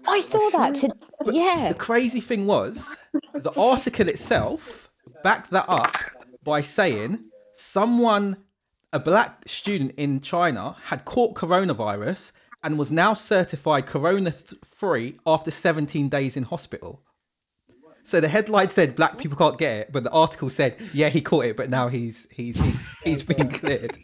I 0.05 0.19
saw 0.21 0.49
that. 0.57 0.75
To, 0.75 0.89
yeah. 1.25 1.69
The 1.69 1.79
crazy 1.79 2.19
thing 2.19 2.45
was, 2.45 2.95
the 3.33 3.51
article 3.59 4.07
itself 4.07 4.91
backed 5.23 5.51
that 5.51 5.65
up 5.67 5.95
by 6.43 6.61
saying 6.61 7.25
someone, 7.53 8.37
a 8.91 8.99
black 8.99 9.47
student 9.47 9.93
in 9.97 10.19
China, 10.19 10.75
had 10.83 11.05
caught 11.05 11.35
coronavirus 11.35 12.31
and 12.63 12.77
was 12.77 12.91
now 12.91 13.13
certified 13.13 13.85
corona 13.85 14.31
th- 14.31 14.61
free 14.63 15.19
after 15.25 15.51
17 15.51 16.09
days 16.09 16.37
in 16.37 16.43
hospital. 16.43 17.01
So 18.05 18.19
the 18.19 18.27
headline 18.27 18.69
said 18.69 18.95
black 18.95 19.17
people 19.17 19.37
can't 19.37 19.57
get 19.57 19.81
it, 19.81 19.91
but 19.91 20.03
the 20.03 20.11
article 20.11 20.49
said, 20.49 20.77
yeah, 20.93 21.09
he 21.09 21.21
caught 21.21 21.45
it, 21.45 21.55
but 21.55 21.69
now 21.69 21.87
he's 21.87 22.27
he's 22.31 22.59
he's 22.59 22.83
he's 23.03 23.23
been 23.31 23.49
cleared. 23.49 23.97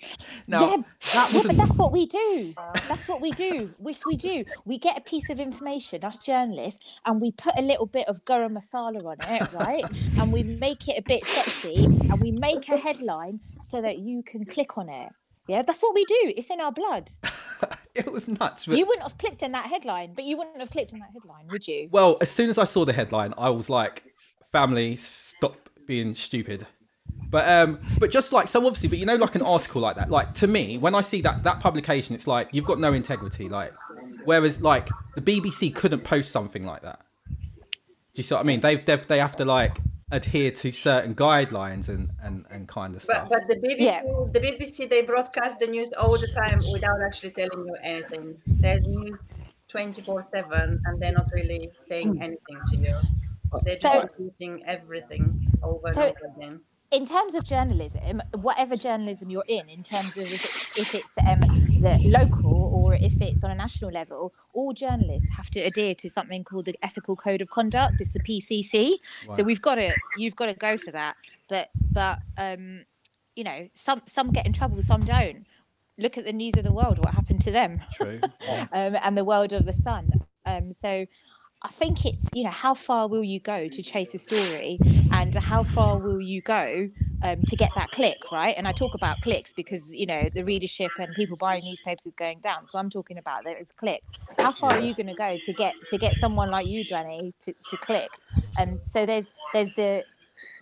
Now 0.47 0.69
yeah, 0.69 0.77
that 1.13 1.31
yeah, 1.33 1.41
but 1.45 1.57
that's 1.57 1.75
what 1.75 1.91
we 1.91 2.05
do. 2.05 2.53
That's 2.87 3.07
what 3.09 3.21
we 3.21 3.31
do. 3.31 3.73
Which 3.77 4.05
we 4.05 4.15
do. 4.15 4.45
We 4.65 4.77
get 4.77 4.97
a 4.97 5.01
piece 5.01 5.29
of 5.29 5.39
information, 5.39 6.03
us 6.05 6.17
journalists, 6.17 6.85
and 7.05 7.19
we 7.19 7.31
put 7.31 7.57
a 7.57 7.61
little 7.61 7.85
bit 7.85 8.07
of 8.07 8.23
garam 8.25 8.57
masala 8.57 9.03
on 9.03 9.17
it, 9.19 9.53
right? 9.53 9.83
and 10.19 10.31
we 10.31 10.43
make 10.43 10.87
it 10.87 10.97
a 10.97 11.01
bit 11.01 11.25
sexy, 11.25 11.85
and 11.85 12.21
we 12.21 12.31
make 12.31 12.69
a 12.69 12.77
headline 12.77 13.39
so 13.61 13.81
that 13.81 13.99
you 13.99 14.23
can 14.23 14.45
click 14.45 14.77
on 14.77 14.89
it. 14.89 15.11
Yeah, 15.49 15.63
that's 15.63 15.81
what 15.81 15.95
we 15.95 16.05
do. 16.05 16.33
It's 16.37 16.51
in 16.51 16.61
our 16.61 16.71
blood. 16.71 17.09
it 17.95 18.11
was 18.11 18.27
nuts. 18.27 18.65
But, 18.65 18.77
You 18.77 18.85
wouldn't 18.85 19.03
have 19.03 19.17
clicked 19.17 19.41
on 19.41 19.51
that 19.53 19.65
headline, 19.65 20.13
but 20.13 20.23
you 20.23 20.37
wouldn't 20.37 20.59
have 20.59 20.69
clicked 20.69 20.93
on 20.93 20.99
that 20.99 21.09
headline, 21.11 21.47
would 21.49 21.67
you? 21.67 21.89
well, 21.91 22.17
as 22.21 22.29
soon 22.29 22.51
as 22.51 22.59
I 22.59 22.65
saw 22.65 22.85
the 22.85 22.93
headline, 22.93 23.33
I 23.35 23.49
was 23.49 23.67
like, 23.67 24.03
family, 24.51 24.97
stop 24.97 25.69
being 25.87 26.13
stupid. 26.13 26.67
But 27.31 27.47
um, 27.49 27.79
but 27.99 28.11
just 28.11 28.31
like 28.31 28.47
so 28.47 28.65
obviously, 28.65 28.89
but 28.89 28.99
you 28.99 29.05
know, 29.05 29.15
like 29.15 29.35
an 29.35 29.41
article 29.41 29.81
like 29.81 29.95
that, 29.95 30.11
like 30.11 30.33
to 30.35 30.47
me, 30.47 30.77
when 30.77 30.93
I 30.93 31.01
see 31.01 31.21
that 31.21 31.43
that 31.43 31.59
publication, 31.59 32.13
it's 32.15 32.27
like 32.27 32.49
you've 32.51 32.65
got 32.65 32.79
no 32.79 32.93
integrity. 32.93 33.49
Like, 33.49 33.73
whereas 34.25 34.61
like 34.61 34.89
the 35.15 35.21
BBC 35.21 35.73
couldn't 35.73 36.03
post 36.03 36.31
something 36.31 36.63
like 36.63 36.83
that. 36.83 37.01
Do 37.27 37.35
you 38.15 38.23
see 38.23 38.35
what 38.35 38.41
I 38.41 38.47
mean? 38.47 38.59
They've, 38.59 38.83
they've 38.83 39.07
they 39.07 39.19
have 39.19 39.35
to 39.37 39.45
like 39.45 39.77
adhere 40.11 40.51
to 40.51 40.71
certain 40.71 41.13
guidelines 41.15 41.87
and 41.89 42.05
and 42.25 42.45
and 42.49 42.67
kind 42.67 42.95
of 42.95 43.05
But, 43.05 43.15
stuff. 43.15 43.29
but 43.29 43.41
the 43.47 43.55
BBC, 43.57 43.75
Yeah. 43.79 44.01
the 44.33 44.39
BBC, 44.39 44.89
they 44.89 45.03
broadcast 45.03 45.59
the 45.59 45.67
news 45.67 45.89
all 45.99 46.17
the 46.17 46.27
time 46.27 46.59
without 46.73 47.01
actually 47.05 47.31
telling 47.31 47.65
you 47.67 47.75
anything. 47.83 48.35
There's 48.47 48.83
news 48.83 49.19
24 49.69 50.27
7 50.33 50.81
and 50.85 50.99
they're 51.01 51.11
not 51.11 51.27
really 51.31 51.69
saying 51.87 52.21
anything 52.21 52.57
to 52.71 52.77
you. 52.77 52.97
They're 53.65 53.75
So- 53.77 53.89
just 54.01 54.07
repeating 54.17 54.63
everything 54.65 55.47
over 55.61 55.93
So- 55.93 56.01
and 56.01 56.15
over 56.17 56.33
again. 56.37 56.59
in 56.91 57.05
terms 57.05 57.35
of 57.35 57.43
journalism, 57.43 58.19
whatever 58.33 58.75
journalism 58.75 59.29
you're 59.29 59.43
in, 59.47 59.69
in 59.69 59.83
terms 59.83 60.17
of 60.17 60.23
if, 60.23 60.43
it, 60.77 60.81
if 60.81 60.95
it's 60.95 61.13
um, 61.29 61.58
the 61.81 61.99
local 62.09 62.53
or 62.73 62.93
if 62.95 63.21
it's 63.21 63.43
on 63.43 63.51
a 63.51 63.55
national 63.55 63.91
level, 63.91 64.33
all 64.53 64.73
journalists 64.73 65.29
have 65.35 65.49
to 65.51 65.59
adhere 65.59 65.95
to 65.95 66.09
something 66.09 66.43
called 66.43 66.65
the 66.65 66.75
Ethical 66.81 67.15
Code 67.15 67.41
of 67.41 67.49
Conduct. 67.49 67.95
It's 67.99 68.11
the 68.11 68.19
PCC. 68.19 68.95
So 69.31 69.43
we've 69.43 69.61
got 69.61 69.75
to, 69.75 69.93
you've 70.17 70.35
got 70.35 70.47
to 70.47 70.53
go 70.53 70.77
for 70.77 70.91
that. 70.91 71.15
But, 71.47 71.69
but 71.91 72.19
um, 72.37 72.85
you 73.35 73.43
know, 73.43 73.69
some 73.73 74.01
some 74.05 74.31
get 74.31 74.45
in 74.45 74.53
trouble, 74.53 74.81
some 74.81 75.05
don't. 75.05 75.45
Look 75.97 76.17
at 76.17 76.25
the 76.25 76.33
news 76.33 76.55
of 76.57 76.63
the 76.63 76.73
world. 76.73 76.97
What 76.99 77.13
happened 77.13 77.41
to 77.43 77.51
them? 77.51 77.81
True. 77.93 78.19
Yeah. 78.41 78.67
um, 78.71 78.97
and 79.01 79.17
the 79.17 79.25
world 79.25 79.53
of 79.53 79.65
the 79.65 79.73
sun. 79.73 80.11
Um, 80.45 80.73
so 80.73 81.05
I 81.61 81.67
think 81.67 82.05
it's, 82.05 82.25
you 82.33 82.43
know, 82.43 82.49
how 82.49 82.73
far 82.73 83.07
will 83.07 83.23
you 83.23 83.39
go 83.39 83.67
to 83.67 83.81
chase 83.83 84.13
a 84.13 84.17
story 84.17 84.79
and 85.11 85.35
how 85.35 85.63
far 85.63 85.99
will 85.99 86.21
you 86.21 86.41
go 86.41 86.89
um, 87.23 87.43
to 87.43 87.55
get 87.55 87.71
that 87.75 87.91
click, 87.91 88.17
right? 88.31 88.55
And 88.57 88.67
I 88.67 88.71
talk 88.71 88.93
about 88.95 89.21
clicks 89.21 89.53
because, 89.53 89.93
you 89.93 90.05
know, 90.05 90.29
the 90.33 90.43
readership 90.43 90.91
and 90.99 91.13
people 91.15 91.37
buying 91.37 91.63
newspapers 91.63 92.05
is 92.05 92.15
going 92.15 92.39
down. 92.39 92.65
So 92.67 92.79
I'm 92.79 92.89
talking 92.89 93.17
about 93.17 93.43
that 93.45 93.57
it's 93.59 93.71
click. 93.71 94.01
How 94.37 94.51
far 94.51 94.71
are 94.71 94.79
you 94.79 94.93
going 94.95 95.07
to 95.07 95.13
go 95.13 95.37
to 95.37 95.53
get 95.53 95.75
to 95.89 95.97
get 95.97 96.15
someone 96.15 96.49
like 96.49 96.67
you, 96.67 96.83
Danny, 96.83 97.33
to, 97.41 97.53
to 97.69 97.77
click? 97.77 98.09
And 98.57 98.83
so 98.83 99.05
there's 99.05 99.27
there's 99.53 99.73
the 99.73 100.03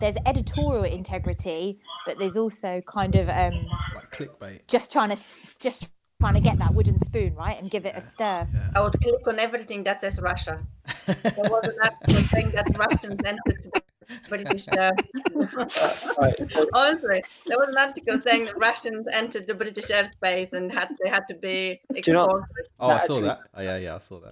there's 0.00 0.16
editorial 0.26 0.84
integrity, 0.84 1.78
but 2.06 2.18
there's 2.18 2.36
also 2.36 2.80
kind 2.86 3.14
of 3.16 3.28
um, 3.28 3.66
Like 3.94 4.10
clickbait. 4.12 4.60
just 4.68 4.92
trying 4.92 5.10
to 5.10 5.18
just 5.60 5.88
trying 6.20 6.34
to 6.34 6.40
get 6.40 6.58
that 6.58 6.74
wooden 6.74 6.98
spoon, 6.98 7.34
right, 7.36 7.60
and 7.60 7.70
give 7.70 7.86
it 7.86 7.94
a 7.96 8.02
stir. 8.02 8.46
I 8.74 8.80
would 8.80 9.00
click 9.00 9.26
on 9.26 9.38
everything 9.38 9.84
that 9.84 10.00
says 10.00 10.18
Russia. 10.20 10.60
There 11.06 11.32
was 11.36 11.62
an 11.68 11.76
article 11.82 12.14
saying 12.24 12.50
that 12.50 12.66
Russians 12.78 13.20
entered 13.24 13.62
the 13.72 13.82
British. 14.28 14.66
Uh, 14.68 14.92
honestly, 16.74 17.22
there 17.46 17.58
was 17.58 17.68
an 17.68 17.78
article 17.78 18.20
saying 18.20 18.46
that 18.46 18.56
Russians 18.58 19.06
entered 19.12 19.46
the 19.46 19.54
British 19.54 19.86
airspace 19.88 20.52
and 20.52 20.72
had 20.72 20.88
they 21.02 21.10
had 21.10 21.24
to 21.28 21.34
be 21.34 21.80
you 22.06 22.12
know- 22.12 22.24
exported. 22.24 22.46
Oh, 22.80 22.88
I 22.90 22.98
saw 22.98 23.02
actually- 23.14 23.22
that. 23.28 23.40
Oh, 23.54 23.62
yeah, 23.62 23.76
yeah, 23.76 23.94
I 23.96 23.98
saw 23.98 24.20
that. 24.20 24.28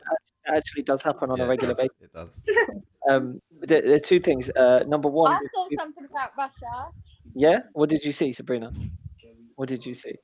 it 0.46 0.56
actually 0.56 0.82
does 0.82 1.02
happen 1.02 1.30
on 1.30 1.38
Yeah, 1.38 1.44
a 1.44 1.46
it 1.46 1.50
regular 1.50 1.74
does, 1.74 1.88
basis. 1.88 2.02
It 2.02 2.12
does. 2.12 2.82
Um, 3.08 3.40
there, 3.60 3.82
there 3.82 3.94
are 3.94 3.98
two 4.00 4.18
things. 4.18 4.50
Uh, 4.50 4.82
number 4.88 5.06
one, 5.08 5.30
I 5.32 5.38
saw 5.54 5.66
is- 5.70 5.76
something 5.78 6.04
about 6.06 6.30
Russia. 6.36 6.90
yeah. 7.36 7.60
What 7.72 7.88
did 7.88 8.02
you 8.04 8.10
see, 8.10 8.32
Sabrina? 8.32 8.72
What 9.54 9.68
did 9.68 9.86
you 9.86 9.94
see? 9.94 10.14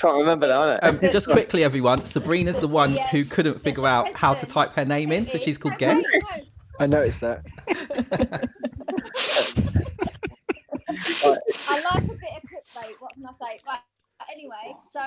Can't 0.00 0.16
remember 0.16 0.48
now. 0.48 0.62
innit? 0.62 1.04
Um, 1.04 1.10
just 1.12 1.28
quickly, 1.28 1.62
everyone. 1.62 2.06
Sabrina's 2.06 2.58
the 2.60 2.68
one 2.68 2.94
Yes, 2.94 3.10
who 3.10 3.26
couldn't 3.26 3.60
figure 3.60 3.86
out 3.86 4.14
how 4.14 4.32
to 4.32 4.46
type 4.46 4.72
her 4.76 4.86
name 4.86 5.12
in, 5.12 5.26
so 5.26 5.36
she's 5.36 5.58
called 5.58 5.78
No, 5.78 5.88
no, 5.92 6.00
Guess. 6.00 6.04
No. 6.80 6.84
I 6.84 7.00
noticed 7.00 7.20
that. 7.20 7.44
I 11.68 11.80
like 11.94 12.04
a 12.04 12.06
bit 12.06 12.32
of 12.36 12.42
clickbait. 12.42 12.94
What 13.00 13.14
can 13.14 13.26
I 13.26 13.32
say? 13.32 13.38
Right. 13.40 13.60
but 13.66 13.80
Anyway, 14.30 14.76
so 14.92 15.00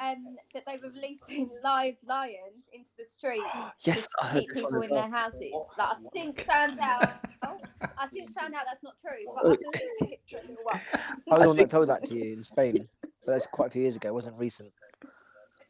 um, 0.00 0.36
that 0.52 0.64
they 0.66 0.78
were 0.82 0.90
releasing 0.90 1.48
live 1.64 1.94
lions 2.06 2.64
into 2.72 2.90
the 2.98 3.04
street 3.04 3.42
yes, 3.80 4.08
I 4.20 4.26
to 4.26 4.32
heard 4.32 4.40
keep 4.40 4.48
this 4.54 4.62
one 4.62 4.72
people 4.72 4.82
as 4.82 4.84
in 4.84 4.90
well. 4.90 5.02
their 5.02 5.18
houses. 5.18 5.52
Like 5.78 5.88
I 5.88 5.96
think 6.12 6.40
found 6.42 6.78
out. 6.80 7.12
Oh, 7.42 7.60
I 7.98 8.08
since 8.12 8.32
found 8.32 8.54
out 8.54 8.62
that's 8.66 8.82
not 8.82 8.94
true, 8.98 9.24
but 9.36 9.44
I 9.44 9.56
believed 9.56 10.12
it 10.12 10.20
for 10.28 10.38
a 10.38 10.40
little 10.40 10.64
while. 10.64 10.80
I 10.94 11.34
was 11.34 11.42
the 11.42 11.48
one 11.48 11.56
that 11.58 11.70
told 11.70 11.88
that 11.90 12.02
to 12.06 12.14
you 12.14 12.32
in 12.32 12.42
Spain, 12.42 12.88
but 13.02 13.10
that's 13.26 13.46
quite 13.46 13.68
a 13.68 13.70
few 13.70 13.82
years 13.82 13.94
ago. 13.94 14.08
It 14.08 14.14
wasn't 14.14 14.38
recent. 14.38 14.72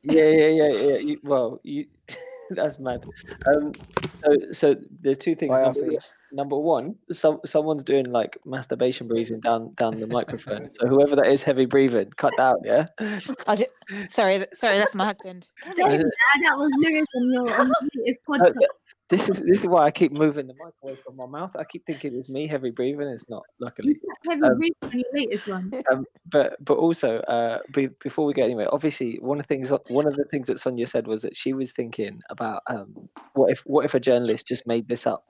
Yeah, 0.04 0.28
yeah, 0.28 0.46
yeah, 0.46 0.68
yeah. 0.68 0.96
You, 0.98 1.20
well, 1.24 1.60
you 1.64 1.86
that's 2.50 2.78
mad. 2.78 3.04
Um, 3.46 3.72
so, 4.24 4.36
so 4.52 4.76
there's 5.00 5.18
two 5.18 5.34
things. 5.34 5.52
Number, 5.52 5.80
number 6.32 6.58
one, 6.58 6.96
some 7.10 7.40
someone's 7.44 7.84
doing 7.84 8.06
like 8.06 8.38
masturbation 8.44 9.08
breathing 9.08 9.40
down 9.40 9.72
down 9.74 9.98
the 9.98 10.06
microphone. 10.06 10.70
So 10.72 10.86
whoever 10.86 11.16
that 11.16 11.26
is, 11.26 11.42
heavy 11.42 11.66
breathing, 11.66 12.10
cut 12.16 12.32
that 12.36 12.42
out. 12.42 12.60
Yeah. 12.64 12.86
I 13.46 13.56
just 13.56 13.72
sorry, 14.08 14.44
sorry, 14.52 14.78
that's 14.78 14.94
my 14.94 15.06
husband. 15.06 15.48
That, 15.64 15.76
that 15.76 16.56
was 16.56 16.70
Lewis 16.78 17.06
on 17.14 17.32
your 17.32 17.60
on 17.60 17.68
the 17.68 17.90
latest 17.94 18.20
No, 18.28 18.38
podcast. 18.38 18.85
Th- 19.08 19.20
this 19.20 19.28
is 19.28 19.40
this 19.46 19.60
is 19.60 19.66
why 19.66 19.84
I 19.84 19.90
keep 19.90 20.12
moving 20.12 20.46
the 20.46 20.54
mic 20.54 20.74
away 20.82 20.96
from 21.04 21.16
my 21.16 21.26
mouth. 21.26 21.54
I 21.56 21.64
keep 21.64 21.84
thinking 21.86 22.14
it's 22.14 22.30
me 22.30 22.46
heavy 22.46 22.70
breathing. 22.70 23.08
It's 23.08 23.28
not, 23.28 23.42
luckily. 23.60 23.88
You 23.90 23.94
kept 23.94 24.26
heavy 24.28 24.42
um, 24.42 24.58
breathing 24.58 24.76
on 24.82 24.98
your 24.98 25.10
latest 25.14 25.48
one. 25.48 25.70
Um, 25.92 26.04
but 26.30 26.56
but 26.64 26.76
also, 26.78 27.18
uh, 27.20 27.58
be, 27.72 27.88
before 28.02 28.26
we 28.26 28.34
get 28.34 28.44
anywhere, 28.44 28.68
obviously 28.72 29.18
one 29.20 29.38
of 29.38 29.46
the 29.46 29.54
things 29.54 29.72
one 29.88 30.06
of 30.06 30.16
the 30.16 30.24
things 30.30 30.48
that 30.48 30.58
Sonia 30.58 30.86
said 30.86 31.06
was 31.06 31.22
that 31.22 31.36
she 31.36 31.52
was 31.52 31.72
thinking 31.72 32.20
about 32.30 32.62
um, 32.66 33.08
what 33.34 33.50
if 33.50 33.60
what 33.66 33.84
if 33.84 33.94
a 33.94 34.00
journalist 34.00 34.46
just 34.46 34.66
made 34.66 34.88
this 34.88 35.06
up. 35.06 35.24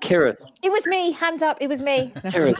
Kieran, 0.00 0.36
It 0.62 0.72
was 0.72 0.86
me. 0.86 1.12
Hands 1.12 1.42
up. 1.42 1.58
It 1.60 1.68
was 1.68 1.82
me. 1.82 2.10
No, 2.24 2.30
Kieran. 2.30 2.54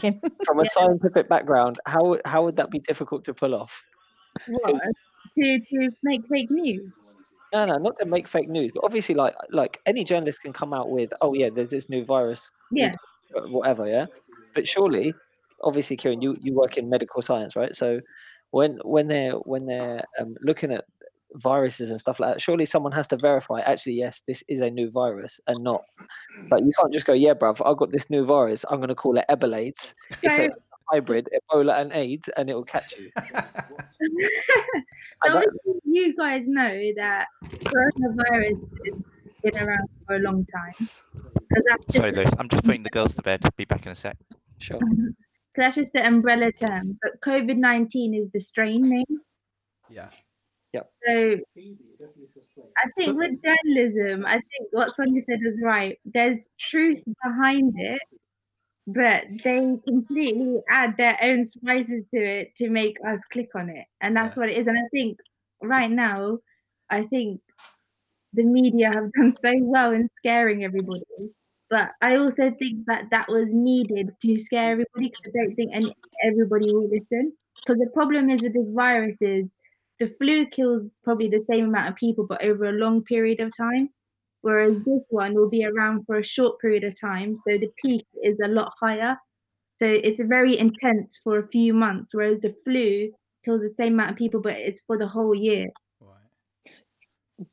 from 0.45 0.59
a 0.59 0.63
Yeah. 0.63 0.69
scientific 0.69 1.27
background, 1.27 1.79
how 1.87 2.03
would- 2.05 2.21
how 2.25 2.43
would 2.43 2.55
that 2.57 2.69
be 2.69 2.77
difficult 2.79 3.25
to 3.25 3.33
pull 3.33 3.55
off? 3.55 3.81
What? 4.47 4.79
To 5.37 5.59
to 5.59 5.89
make 6.03 6.21
fake 6.27 6.51
news. 6.51 6.91
No, 7.53 7.65
no, 7.65 7.77
not 7.77 7.99
to 7.99 8.05
make 8.05 8.27
fake 8.27 8.49
news, 8.49 8.71
but 8.73 8.83
obviously, 8.85 9.15
like 9.15 9.35
like 9.51 9.79
any 9.85 10.03
journalist 10.03 10.41
can 10.41 10.53
come 10.53 10.73
out 10.73 10.89
with, 10.89 11.11
oh 11.21 11.33
yeah, 11.33 11.49
there's 11.53 11.69
this 11.69 11.89
new 11.89 12.05
virus, 12.05 12.51
Yeah. 12.71 12.95
whatever, 13.33 13.87
yeah. 13.87 14.05
But 14.53 14.67
surely, 14.67 15.13
obviously, 15.61 15.97
Kieran, 15.97 16.21
you 16.21 16.35
you 16.41 16.53
work 16.53 16.77
in 16.77 16.89
medical 16.89 17.21
science, 17.21 17.55
right? 17.55 17.75
So 17.75 17.99
when 18.51 18.79
when 18.83 19.07
they're 19.07 19.33
when 19.33 19.65
they're 19.65 20.03
um, 20.19 20.35
looking 20.41 20.71
at 20.71 20.85
viruses 21.35 21.89
and 21.91 21.99
stuff 21.99 22.19
like 22.19 22.35
that, 22.35 22.41
surely 22.41 22.65
someone 22.65 22.91
has 22.93 23.07
to 23.07 23.17
verify. 23.17 23.59
Actually, 23.61 23.93
yes, 23.93 24.21
this 24.27 24.43
is 24.47 24.59
a 24.61 24.69
new 24.69 24.89
virus, 24.91 25.39
and 25.47 25.61
not 25.63 25.81
like 26.51 26.63
you 26.63 26.71
can't 26.79 26.93
just 26.93 27.05
go, 27.05 27.13
yeah, 27.13 27.33
bruv, 27.33 27.61
I've 27.65 27.77
got 27.77 27.91
this 27.91 28.09
new 28.09 28.25
virus. 28.25 28.63
I'm 28.69 28.79
gonna 28.79 28.95
call 28.95 29.17
it 29.17 29.25
Ebolades. 29.29 29.93
It's 30.23 30.37
a 30.39 30.51
hybrid, 30.91 31.29
Ebola 31.33 31.79
and 31.81 31.91
AIDS, 31.93 32.29
and 32.37 32.49
it 32.49 32.53
will 32.53 32.63
catch 32.65 32.93
you. 32.97 33.09
So 35.23 35.39
you 35.85 36.15
guys 36.15 36.47
know 36.47 36.79
that 36.95 37.27
coronavirus 37.43 38.59
has 38.85 39.01
been 39.43 39.57
around 39.57 39.87
for 40.07 40.15
a 40.15 40.19
long 40.19 40.47
time. 40.47 40.89
Sorry, 41.91 42.11
Lewis. 42.11 42.31
I'm 42.39 42.49
just 42.49 42.63
putting 42.63 42.81
the 42.81 42.89
girls 42.89 43.13
to 43.15 43.21
bed. 43.21 43.41
Be 43.55 43.65
back 43.65 43.85
in 43.85 43.91
a 43.91 43.95
sec. 43.95 44.17
Sure. 44.57 44.79
Cause 45.53 45.65
that's 45.65 45.75
just 45.75 45.93
the 45.93 46.03
umbrella 46.07 46.51
term. 46.53 46.97
But 47.03 47.21
COVID 47.21 47.57
nineteen 47.57 48.15
is 48.15 48.31
the 48.31 48.39
strain 48.39 48.89
name. 48.89 49.19
Yeah. 49.91 50.07
Yep. 50.73 50.89
So 51.05 51.13
I 51.13 52.89
think 52.97 53.09
So- 53.09 53.15
with 53.15 53.31
journalism, 53.43 54.25
I 54.25 54.35
think 54.35 54.69
what 54.71 54.95
Sonia 54.95 55.21
said 55.29 55.39
was 55.43 55.59
right. 55.61 55.99
There's 56.05 56.47
truth 56.57 57.03
behind 57.23 57.73
it, 57.77 58.01
but 58.87 59.25
they 59.43 59.77
completely 59.87 60.59
add 60.69 60.97
their 60.97 61.17
own 61.21 61.45
spices 61.45 62.03
to 62.13 62.21
it 62.21 62.55
to 62.57 62.69
make 62.69 62.97
us 63.07 63.19
click 63.31 63.49
on 63.55 63.69
it. 63.69 63.85
And 64.01 64.15
that's 64.15 64.35
what 64.35 64.49
it 64.49 64.57
is. 64.57 64.67
And 64.67 64.77
I 64.77 64.87
think 64.91 65.17
right 65.61 65.91
now, 65.91 66.39
I 66.89 67.03
think 67.03 67.41
the 68.33 68.43
media 68.43 68.91
have 68.91 69.11
done 69.13 69.33
so 69.33 69.53
well 69.59 69.91
in 69.91 70.09
scaring 70.17 70.63
everybody. 70.63 71.01
But 71.69 71.91
I 72.01 72.17
also 72.17 72.51
think 72.51 72.85
that 72.87 73.09
that 73.11 73.29
was 73.29 73.47
needed 73.49 74.11
to 74.21 74.35
scare 74.35 74.71
everybody 74.73 75.09
because 75.09 75.33
I 75.35 75.45
don't 75.45 75.55
think 75.55 75.71
any, 75.73 75.95
everybody 76.23 76.73
will 76.73 76.89
listen. 76.89 77.33
Because 77.55 77.79
the 77.79 77.89
problem 77.93 78.29
is 78.29 78.41
with 78.41 78.53
this 78.53 78.67
virus 78.73 79.21
is 79.21 79.45
the 79.99 80.07
flu 80.07 80.45
kills 80.47 80.97
probably 81.03 81.29
the 81.29 81.45
same 81.49 81.65
amount 81.65 81.89
of 81.89 81.95
people, 81.95 82.25
but 82.25 82.43
over 82.43 82.65
a 82.65 82.73
long 82.73 83.03
period 83.03 83.39
of 83.39 83.55
time. 83.55 83.89
Whereas 84.41 84.83
this 84.83 85.01
one 85.09 85.33
will 85.35 85.49
be 85.49 85.65
around 85.65 86.05
for 86.05 86.17
a 86.17 86.23
short 86.23 86.59
period 86.59 86.83
of 86.83 86.99
time, 86.99 87.37
so 87.37 87.57
the 87.57 87.69
peak 87.77 88.05
is 88.23 88.37
a 88.43 88.47
lot 88.47 88.73
higher. 88.79 89.17
So 89.77 89.85
it's 89.87 90.19
very 90.21 90.57
intense 90.57 91.19
for 91.23 91.39
a 91.39 91.47
few 91.47 91.73
months, 91.73 92.13
whereas 92.13 92.39
the 92.39 92.55
flu 92.63 93.11
kills 93.45 93.61
the 93.61 93.69
same 93.69 93.93
amount 93.93 94.11
of 94.11 94.17
people, 94.17 94.41
but 94.41 94.53
it's 94.53 94.81
for 94.81 94.97
the 94.97 95.07
whole 95.07 95.33
year. 95.35 95.69
Right. 95.99 96.75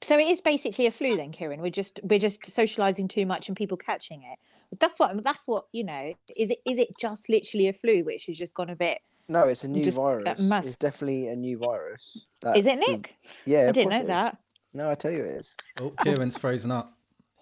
So 0.03 0.19
it 0.19 0.29
is 0.29 0.41
basically 0.41 0.87
a 0.87 0.91
flu 0.91 1.17
then, 1.17 1.33
Kieran. 1.33 1.61
We're 1.61 1.71
just 1.71 2.01
we're 2.03 2.19
just 2.19 2.45
socializing 2.45 3.09
too 3.09 3.25
much 3.25 3.49
and 3.49 3.57
people 3.57 3.77
catching 3.77 4.23
it. 4.23 4.39
That's 4.79 4.99
what 4.99 5.25
that's 5.25 5.43
what 5.47 5.65
you 5.73 5.85
know. 5.85 6.13
Is 6.37 6.51
it 6.51 6.59
is 6.67 6.79
it 6.79 6.89
just 6.99 7.29
literally 7.31 7.69
a 7.69 7.73
flu 7.73 8.05
which 8.05 8.27
has 8.27 8.37
just 8.37 8.53
gone 8.55 8.71
a 8.71 8.77
bit? 8.77 8.99
No, 9.31 9.45
it's 9.45 9.65
a 9.65 9.69
new 9.69 9.85
Just 9.85 9.97
virus. 9.99 10.41
math- 10.41 10.65
It's 10.67 10.77
definitely 10.77 11.29
a 11.29 11.37
new 11.37 11.59
virus. 11.59 12.29
That 12.41 12.57
Is 12.57 12.65
it 12.67 12.77
Nick? 12.79 13.15
Yeah, 13.45 13.69
I 13.69 13.73
didn't 13.73 13.91
know 13.91 14.07
that. 14.07 14.39
No, 14.79 14.93
I 14.93 14.95
tell 14.95 15.11
you 15.11 15.25
it 15.25 15.33
is. 15.33 15.57
Oh, 15.81 15.91
Kieran's 15.91 16.37
frozen 16.37 16.71
up. 16.71 16.95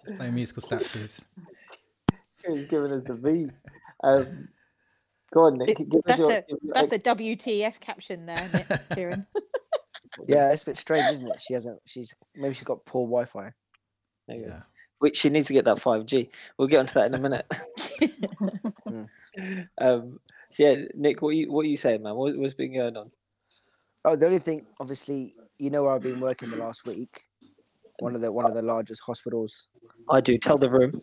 She's 0.07 0.15
playing 0.17 0.33
musical 0.33 0.63
statues. 0.63 1.27
He's 2.47 2.65
giving 2.65 2.91
us 2.91 3.03
the 3.03 3.13
V. 3.13 3.47
Um, 4.03 4.47
go 5.31 5.41
on, 5.41 5.59
Nick. 5.59 5.79
It- 5.79 5.87
Give 5.87 5.99
us 5.99 6.03
that's 6.07 6.19
your, 6.19 6.31
a- 6.31 6.43
That's 6.73 6.91
a 6.93 6.97
WTF 6.97 7.79
caption 7.79 8.25
there, 8.25 8.49
Nick, 8.51 8.81
Kieran. 8.95 9.27
Yeah, 10.27 10.51
it's 10.51 10.63
a 10.63 10.65
bit 10.65 10.77
strange, 10.77 11.11
isn't 11.11 11.27
it? 11.27 11.39
She 11.39 11.53
hasn't. 11.53 11.79
She's 11.85 12.15
maybe 12.35 12.55
she's 12.55 12.63
got 12.63 12.83
poor 12.85 13.05
Wi-Fi. 13.05 13.51
there 14.27 14.37
you 14.37 14.43
go. 14.45 14.49
Yeah. 14.49 14.61
Which 14.97 15.17
she 15.17 15.29
needs 15.29 15.45
to 15.45 15.53
get 15.53 15.65
that 15.65 15.77
5G. 15.77 16.29
We'll 16.57 16.67
get 16.67 16.79
onto 16.79 16.93
that 16.95 17.05
in 17.05 17.13
a 17.13 17.19
minute. 17.19 17.45
um, 19.77 20.19
so 20.49 20.63
yeah, 20.63 20.85
Nick, 20.95 21.21
what 21.21 21.35
you 21.35 21.51
what 21.51 21.65
are 21.65 21.69
you 21.69 21.77
saying, 21.77 22.01
man? 22.01 22.15
What, 22.15 22.35
what's 22.35 22.55
been 22.55 22.73
going 22.73 22.97
on? 22.97 23.11
Oh, 24.05 24.15
the 24.15 24.25
only 24.25 24.39
thing, 24.39 24.65
obviously, 24.79 25.35
you 25.59 25.69
know 25.69 25.83
where 25.83 25.91
I've 25.91 26.01
been 26.01 26.19
working 26.19 26.49
the 26.49 26.57
last 26.57 26.87
week. 26.87 27.26
One 27.99 28.15
of 28.15 28.21
the 28.21 28.31
one 28.31 28.45
of 28.45 28.55
the 28.55 28.61
largest 28.61 29.01
hospitals. 29.05 29.67
I 30.09 30.21
do. 30.21 30.37
Tell 30.37 30.57
the 30.57 30.69
room. 30.69 31.01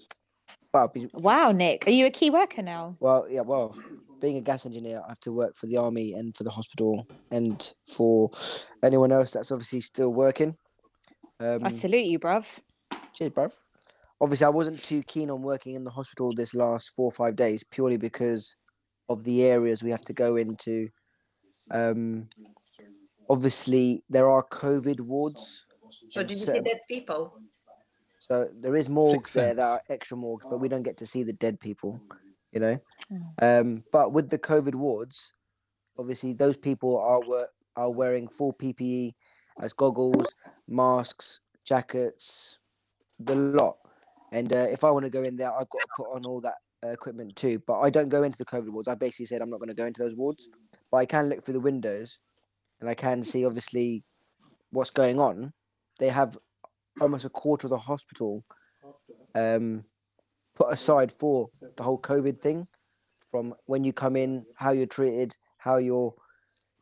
Well, 0.72 0.90
I've 0.94 1.14
wow, 1.14 1.52
Nick, 1.52 1.86
are 1.86 1.92
you 1.92 2.06
a 2.06 2.10
key 2.10 2.30
worker 2.30 2.60
now? 2.60 2.96
well, 2.98 3.26
yeah, 3.30 3.42
well, 3.42 3.76
being 4.20 4.38
a 4.38 4.40
gas 4.40 4.66
engineer, 4.66 5.02
I 5.04 5.10
have 5.10 5.20
to 5.20 5.32
work 5.32 5.54
for 5.54 5.66
the 5.66 5.76
army 5.76 6.14
and 6.14 6.34
for 6.34 6.42
the 6.42 6.50
hospital 6.50 7.06
and 7.30 7.72
for 7.86 8.30
anyone 8.82 9.12
else 9.12 9.30
that's 9.30 9.52
obviously 9.52 9.80
still 9.80 10.12
working. 10.12 10.56
Um, 11.40 11.64
I 11.64 11.70
salute 11.70 12.06
you, 12.06 12.18
bruv. 12.18 12.46
Cheers, 13.14 13.30
bro. 13.30 13.50
Obviously, 14.20 14.46
I 14.46 14.50
wasn't 14.50 14.82
too 14.82 15.02
keen 15.02 15.30
on 15.30 15.42
working 15.42 15.74
in 15.74 15.84
the 15.84 15.90
hospital 15.90 16.32
this 16.34 16.54
last 16.54 16.92
four 16.96 17.06
or 17.06 17.12
five 17.12 17.36
days 17.36 17.62
purely 17.70 17.98
because 17.98 18.56
of 19.08 19.22
the 19.24 19.44
areas 19.44 19.82
we 19.82 19.90
have 19.90 20.04
to 20.06 20.12
go 20.12 20.36
into. 20.36 20.88
Um, 21.70 22.28
obviously, 23.28 24.02
there 24.08 24.30
are 24.30 24.44
COVID 24.50 25.00
wards, 25.00 25.66
So 26.14 26.22
did 26.22 26.38
you 26.38 26.46
see 26.46 26.60
dead 26.60 26.80
people? 26.88 27.40
so 28.20 28.48
there 28.58 28.76
is 28.76 28.88
morgues 28.88 29.32
there 29.32 29.52
that 29.52 29.62
are 29.62 29.82
extra 29.90 30.16
morgues, 30.16 30.46
but 30.48 30.58
we 30.58 30.68
don't 30.68 30.84
get 30.84 30.96
to 30.98 31.06
see 31.06 31.24
the 31.24 31.32
dead 31.34 31.58
people, 31.60 32.00
you 32.52 32.60
know. 32.60 32.78
Mm. 33.12 33.32
Um, 33.42 33.84
but 33.92 34.12
with 34.12 34.30
the 34.30 34.38
COVID 34.38 34.74
wards, 34.76 35.32
obviously, 35.98 36.32
those 36.32 36.56
people 36.56 36.98
are 36.98 37.20
were, 37.28 37.48
are 37.76 37.90
wearing 37.90 38.28
full 38.28 38.54
PPE 38.54 39.12
as 39.60 39.72
goggles, 39.72 40.26
masks, 40.68 41.40
jackets, 41.64 42.60
the 43.18 43.34
lot. 43.34 43.76
And 44.32 44.52
uh, 44.52 44.68
if 44.70 44.84
I 44.84 44.90
want 44.90 45.04
to 45.04 45.10
go 45.10 45.24
in 45.24 45.36
there, 45.36 45.52
I've 45.52 45.68
got 45.68 45.80
to 45.80 45.88
put 45.96 46.14
on 46.14 46.24
all 46.24 46.40
that 46.42 46.54
uh, 46.84 46.90
equipment 46.90 47.34
too. 47.36 47.60
But 47.66 47.80
I 47.80 47.90
don't 47.90 48.08
go 48.08 48.22
into 48.22 48.38
the 48.38 48.44
COVID 48.44 48.70
wards. 48.70 48.88
I 48.88 48.94
basically 48.94 49.26
said 49.26 49.42
I'm 49.42 49.50
not 49.50 49.58
going 49.58 49.68
to 49.68 49.74
go 49.74 49.86
into 49.86 50.02
those 50.02 50.14
wards. 50.14 50.48
But 50.90 50.98
I 50.98 51.06
can 51.06 51.28
look 51.28 51.42
through 51.42 51.54
the 51.54 51.60
windows, 51.60 52.20
and 52.80 52.88
I 52.88 52.94
can 52.94 53.22
see 53.22 53.44
obviously 53.44 54.02
what's 54.70 54.90
going 54.90 55.18
on. 55.20 55.52
They 55.98 56.08
have 56.08 56.36
almost 57.00 57.24
a 57.24 57.30
quarter 57.30 57.66
of 57.66 57.70
the 57.70 57.78
hospital 57.78 58.44
um, 59.34 59.84
put 60.54 60.72
aside 60.72 61.12
for 61.12 61.48
the 61.76 61.82
whole 61.82 62.00
COVID 62.00 62.40
thing, 62.40 62.66
from 63.30 63.54
when 63.66 63.84
you 63.84 63.92
come 63.92 64.16
in, 64.16 64.44
how 64.56 64.70
you're 64.70 64.86
treated, 64.86 65.36
how 65.58 65.76
you're 65.76 66.14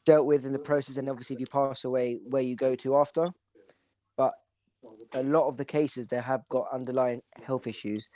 dealt 0.04 0.26
with 0.26 0.44
in 0.44 0.52
the 0.52 0.58
process, 0.58 0.96
and 0.96 1.08
obviously 1.08 1.34
if 1.34 1.40
you 1.40 1.46
pass 1.46 1.84
away, 1.84 2.18
where 2.28 2.42
you 2.42 2.56
go 2.56 2.74
to 2.74 2.96
after. 2.96 3.30
But 4.16 4.34
a 5.14 5.22
lot 5.22 5.48
of 5.48 5.56
the 5.56 5.64
cases 5.64 6.06
they 6.06 6.20
have 6.20 6.42
got 6.48 6.66
underlying 6.72 7.22
health 7.42 7.66
issues. 7.66 8.08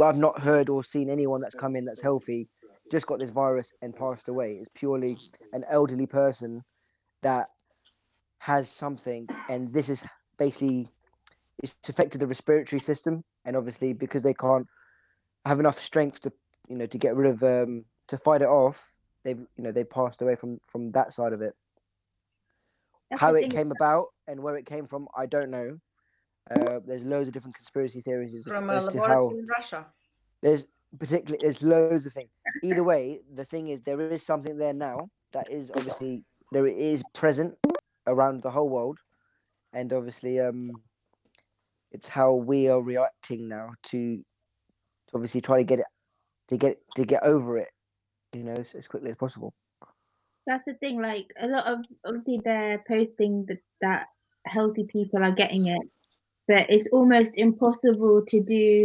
I've 0.00 0.16
not 0.16 0.40
heard 0.40 0.68
or 0.68 0.84
seen 0.84 1.08
anyone 1.08 1.40
that's 1.40 1.54
come 1.54 1.76
in 1.76 1.84
that's 1.84 2.02
healthy, 2.02 2.48
just 2.90 3.06
got 3.06 3.18
this 3.18 3.30
virus 3.30 3.72
and 3.82 3.96
passed 3.96 4.28
away. 4.28 4.58
It's 4.60 4.70
purely 4.74 5.16
an 5.52 5.64
elderly 5.68 6.06
person 6.06 6.64
that 7.22 7.48
has 8.38 8.68
something, 8.68 9.28
and 9.48 9.72
this 9.72 9.88
is 9.88 10.04
basically 10.40 10.88
it's 11.62 11.88
affected 11.88 12.20
the 12.20 12.26
respiratory 12.26 12.80
system, 12.80 13.22
and 13.44 13.54
obviously 13.56 13.92
because 13.92 14.24
they 14.24 14.34
can't 14.34 14.66
have 15.44 15.60
enough 15.60 15.78
strength 15.78 16.20
to 16.22 16.32
you 16.68 16.76
know 16.76 16.86
to 16.86 16.98
get 16.98 17.14
rid 17.14 17.30
of 17.30 17.42
um 17.44 17.84
to 18.08 18.16
fight 18.16 18.42
it 18.42 18.48
off, 18.48 18.92
they've 19.22 19.38
you 19.38 19.62
know 19.64 19.70
they 19.70 19.84
passed 19.84 20.22
away 20.22 20.34
from 20.34 20.58
from 20.66 20.90
that 20.90 21.12
side 21.12 21.32
of 21.32 21.40
it. 21.42 21.54
That's 23.10 23.20
How 23.20 23.34
it 23.34 23.50
came 23.50 23.70
about 23.70 24.06
and 24.26 24.40
where 24.42 24.56
it 24.56 24.66
came 24.66 24.86
from, 24.86 25.08
I 25.16 25.26
don't 25.26 25.50
know. 25.50 25.78
Uh, 26.50 26.80
there's 26.84 27.04
loads 27.04 27.28
of 27.28 27.34
different 27.34 27.56
conspiracy 27.56 28.00
theories 28.00 28.34
as, 28.34 28.44
From 28.44 28.70
a 28.70 28.74
as 28.74 28.86
to 28.86 29.00
how 29.00 29.30
in 29.30 29.46
Russia. 29.46 29.86
there's 30.42 30.64
particularly 30.98 31.38
there's 31.42 31.62
loads 31.62 32.06
of 32.06 32.12
things. 32.12 32.30
Either 32.62 32.82
way, 32.82 33.20
the 33.34 33.44
thing 33.44 33.68
is 33.68 33.82
there 33.82 34.00
is 34.00 34.24
something 34.24 34.56
there 34.56 34.72
now 34.72 35.10
that 35.32 35.50
is 35.50 35.70
obviously 35.76 36.24
there 36.52 36.66
is 36.66 37.02
present 37.14 37.56
around 38.06 38.42
the 38.42 38.50
whole 38.50 38.68
world, 38.68 38.98
and 39.72 39.92
obviously 39.92 40.40
um, 40.40 40.72
it's 41.92 42.08
how 42.08 42.34
we 42.34 42.68
are 42.68 42.82
reacting 42.82 43.48
now 43.48 43.70
to, 43.84 44.16
to 44.16 44.24
obviously 45.14 45.40
try 45.40 45.58
to 45.58 45.64
get 45.64 45.80
it 45.80 45.86
to 46.48 46.56
get 46.56 46.76
to 46.96 47.04
get 47.04 47.22
over 47.22 47.58
it, 47.58 47.70
you 48.32 48.42
know, 48.42 48.52
as, 48.52 48.74
as 48.74 48.88
quickly 48.88 49.10
as 49.10 49.16
possible. 49.16 49.54
that's 50.46 50.64
the 50.66 50.74
thing. 50.74 51.00
Like 51.00 51.32
a 51.40 51.46
lot 51.46 51.66
of 51.66 51.84
obviously 52.04 52.40
they're 52.44 52.82
posting 52.88 53.46
that 53.46 53.58
that 53.80 54.06
healthy 54.46 54.84
people 54.84 55.22
are 55.22 55.32
getting 55.32 55.66
it, 55.66 55.82
but 56.48 56.66
it's 56.68 56.88
almost 56.92 57.36
impossible 57.36 58.24
to 58.28 58.40
do 58.40 58.82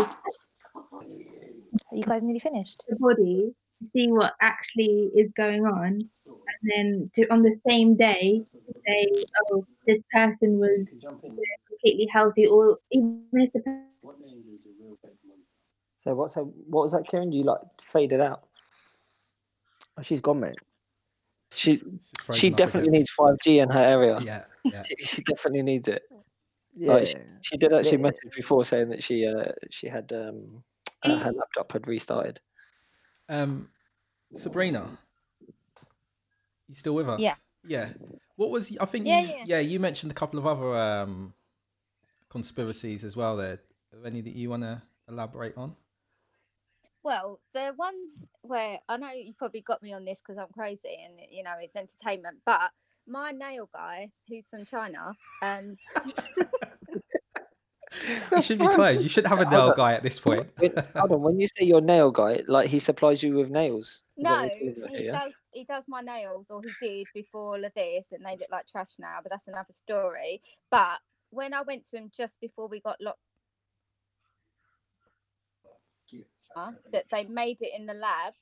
Are 1.91 1.97
you 1.97 2.03
guys 2.03 2.23
nearly 2.23 2.39
finished 2.39 2.83
the 2.87 2.97
body 2.99 3.51
to 3.81 3.89
see 3.89 4.07
what 4.07 4.33
actually 4.41 5.11
is 5.15 5.31
going 5.35 5.65
on, 5.65 6.09
and 6.47 6.71
then 6.71 7.11
to 7.15 7.27
on 7.33 7.41
the 7.41 7.59
same 7.67 7.95
day 7.95 8.39
say, 8.87 9.07
oh, 9.51 9.65
this 9.87 10.01
person 10.11 10.59
was 10.59 10.85
completely 11.67 12.07
healthy, 12.11 12.47
or 12.47 12.79
even 12.91 13.25
if 13.33 13.51
the 13.53 13.59
per- 13.59 13.83
So 15.95 16.13
what's 16.15 16.35
that, 16.35 16.43
what 16.43 16.83
was 16.83 16.91
that, 16.91 17.07
Kieran? 17.07 17.31
You 17.31 17.43
like 17.43 17.59
faded 17.81 18.21
out. 18.21 18.47
Oh, 19.97 20.01
she's 20.01 20.21
gone, 20.21 20.39
mate. 20.41 20.55
She 21.51 21.81
she 22.33 22.49
definitely 22.49 22.89
needs 22.89 23.09
five 23.09 23.35
G 23.43 23.59
in 23.59 23.69
her 23.69 23.83
area. 23.83 24.19
Yeah, 24.21 24.43
yeah. 24.65 24.83
She, 24.99 25.05
she 25.05 25.21
definitely 25.23 25.63
needs 25.63 25.87
it. 25.87 26.03
Yeah, 26.73 26.93
Like, 26.93 27.07
she, 27.07 27.15
she 27.41 27.57
did 27.57 27.71
actually 27.71 27.97
Yeah. 27.97 28.03
message 28.03 28.31
before 28.35 28.65
saying 28.65 28.89
that 28.89 29.01
she 29.01 29.25
uh 29.25 29.51
she 29.69 29.87
had 29.87 30.11
um 30.11 30.63
uh, 31.03 31.17
her 31.17 31.31
laptop 31.31 31.71
had 31.71 31.87
restarted. 31.87 32.41
Um, 33.29 33.69
Sabrina, 34.35 34.97
you 36.67 36.75
still 36.75 36.95
with 36.95 37.09
us? 37.09 37.19
Yeah. 37.19 37.35
Yeah. 37.67 37.89
What 38.35 38.51
was? 38.51 38.75
I 38.79 38.85
think. 38.85 39.07
Yeah, 39.07 39.21
you, 39.21 39.33
yeah. 39.45 39.59
You 39.59 39.79
mentioned 39.79 40.11
a 40.11 40.15
couple 40.15 40.39
of 40.39 40.45
other 40.45 40.75
um 40.75 41.33
conspiracies 42.29 43.03
as 43.03 43.15
well. 43.15 43.37
There. 43.37 43.53
Are 43.53 43.59
there 44.01 44.11
any 44.11 44.21
that 44.21 44.35
you 44.35 44.49
want 44.49 44.63
to 44.63 44.81
elaborate 45.07 45.57
on? 45.57 45.75
Well, 47.03 47.39
the 47.53 47.71
one 47.75 47.93
where 48.47 48.79
I 48.89 48.97
know 48.97 49.11
you 49.11 49.33
probably 49.37 49.61
got 49.61 49.83
me 49.83 49.93
on 49.93 50.05
this 50.05 50.21
because 50.25 50.39
I'm 50.39 50.51
crazy 50.51 50.97
and 51.05 51.19
you 51.29 51.43
know 51.43 51.53
it's 51.59 51.75
entertainment, 51.75 52.39
but 52.45 52.71
my 53.07 53.31
nail 53.31 53.69
guy 53.71 54.11
who's 54.27 54.47
from 54.47 54.65
China, 54.65 55.13
um, 55.41 55.77
You 58.31 58.41
should 58.41 58.59
be 58.59 58.67
close. 58.67 59.01
You 59.01 59.09
should 59.09 59.27
have 59.27 59.39
a 59.39 59.49
nail 59.49 59.73
guy 59.73 59.93
at 59.93 60.03
this 60.03 60.19
point. 60.19 60.47
When, 60.57 60.71
hold 60.95 61.11
on, 61.11 61.21
when 61.21 61.39
you 61.39 61.47
say 61.47 61.65
your 61.65 61.81
nail 61.81 62.11
guy, 62.11 62.43
like 62.47 62.69
he 62.69 62.79
supplies 62.79 63.23
you 63.23 63.35
with 63.35 63.49
nails. 63.49 64.03
No, 64.17 64.31
what 64.31 64.51
you're 64.61 64.73
talking 64.73 64.83
about 64.83 64.95
he 64.95 65.03
here, 65.03 65.11
does 65.11 65.33
he 65.51 65.63
does 65.63 65.83
my 65.87 66.01
nails 66.01 66.47
or 66.49 66.61
he 66.61 66.87
did 66.87 67.07
before 67.13 67.55
all 67.55 67.65
of 67.65 67.73
this, 67.73 68.11
and 68.11 68.25
they 68.25 68.37
look 68.37 68.49
like 68.51 68.67
trash 68.67 68.93
now, 68.99 69.19
but 69.23 69.29
that's 69.31 69.47
another 69.47 69.73
story. 69.73 70.41
But 70.69 70.99
when 71.29 71.53
I 71.53 71.61
went 71.61 71.89
to 71.89 71.97
him 71.97 72.11
just 72.15 72.39
before 72.39 72.67
we 72.67 72.79
got 72.79 72.99
locked, 73.01 73.19
that 76.91 77.05
they 77.11 77.25
made 77.25 77.57
it 77.61 77.71
in 77.75 77.85
the 77.85 77.93
lab, 77.93 78.33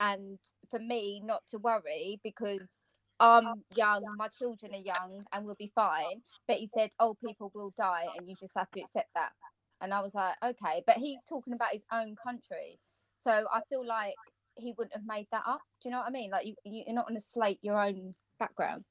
and 0.00 0.38
for 0.70 0.78
me 0.78 1.20
not 1.24 1.42
to 1.50 1.58
worry 1.58 2.20
because 2.22 2.97
I'm 3.20 3.62
young, 3.74 4.04
my 4.16 4.28
children 4.28 4.74
are 4.74 4.78
young, 4.78 5.24
and 5.32 5.44
we'll 5.44 5.54
be 5.56 5.72
fine. 5.74 6.22
But 6.46 6.56
he 6.58 6.66
said, 6.66 6.90
"Old 7.00 7.18
people 7.24 7.50
will 7.54 7.72
die, 7.76 8.06
and 8.16 8.28
you 8.28 8.36
just 8.36 8.54
have 8.56 8.70
to 8.72 8.80
accept 8.80 9.08
that." 9.14 9.32
And 9.80 9.92
I 9.92 10.00
was 10.00 10.14
like, 10.14 10.36
"Okay," 10.42 10.82
but 10.86 10.96
he's 10.96 11.20
talking 11.28 11.52
about 11.52 11.70
his 11.72 11.84
own 11.92 12.14
country, 12.16 12.78
so 13.18 13.46
I 13.52 13.60
feel 13.68 13.84
like 13.86 14.14
he 14.56 14.72
wouldn't 14.76 14.94
have 14.94 15.06
made 15.06 15.26
that 15.32 15.42
up. 15.46 15.60
Do 15.80 15.88
you 15.88 15.92
know 15.92 15.98
what 15.98 16.08
I 16.08 16.10
mean? 16.10 16.30
Like 16.30 16.46
you, 16.46 16.54
you- 16.64 16.84
you're 16.86 16.94
not 16.94 17.06
going 17.08 17.18
to 17.20 17.24
slate 17.24 17.58
your 17.62 17.80
own 17.80 18.14
background. 18.38 18.84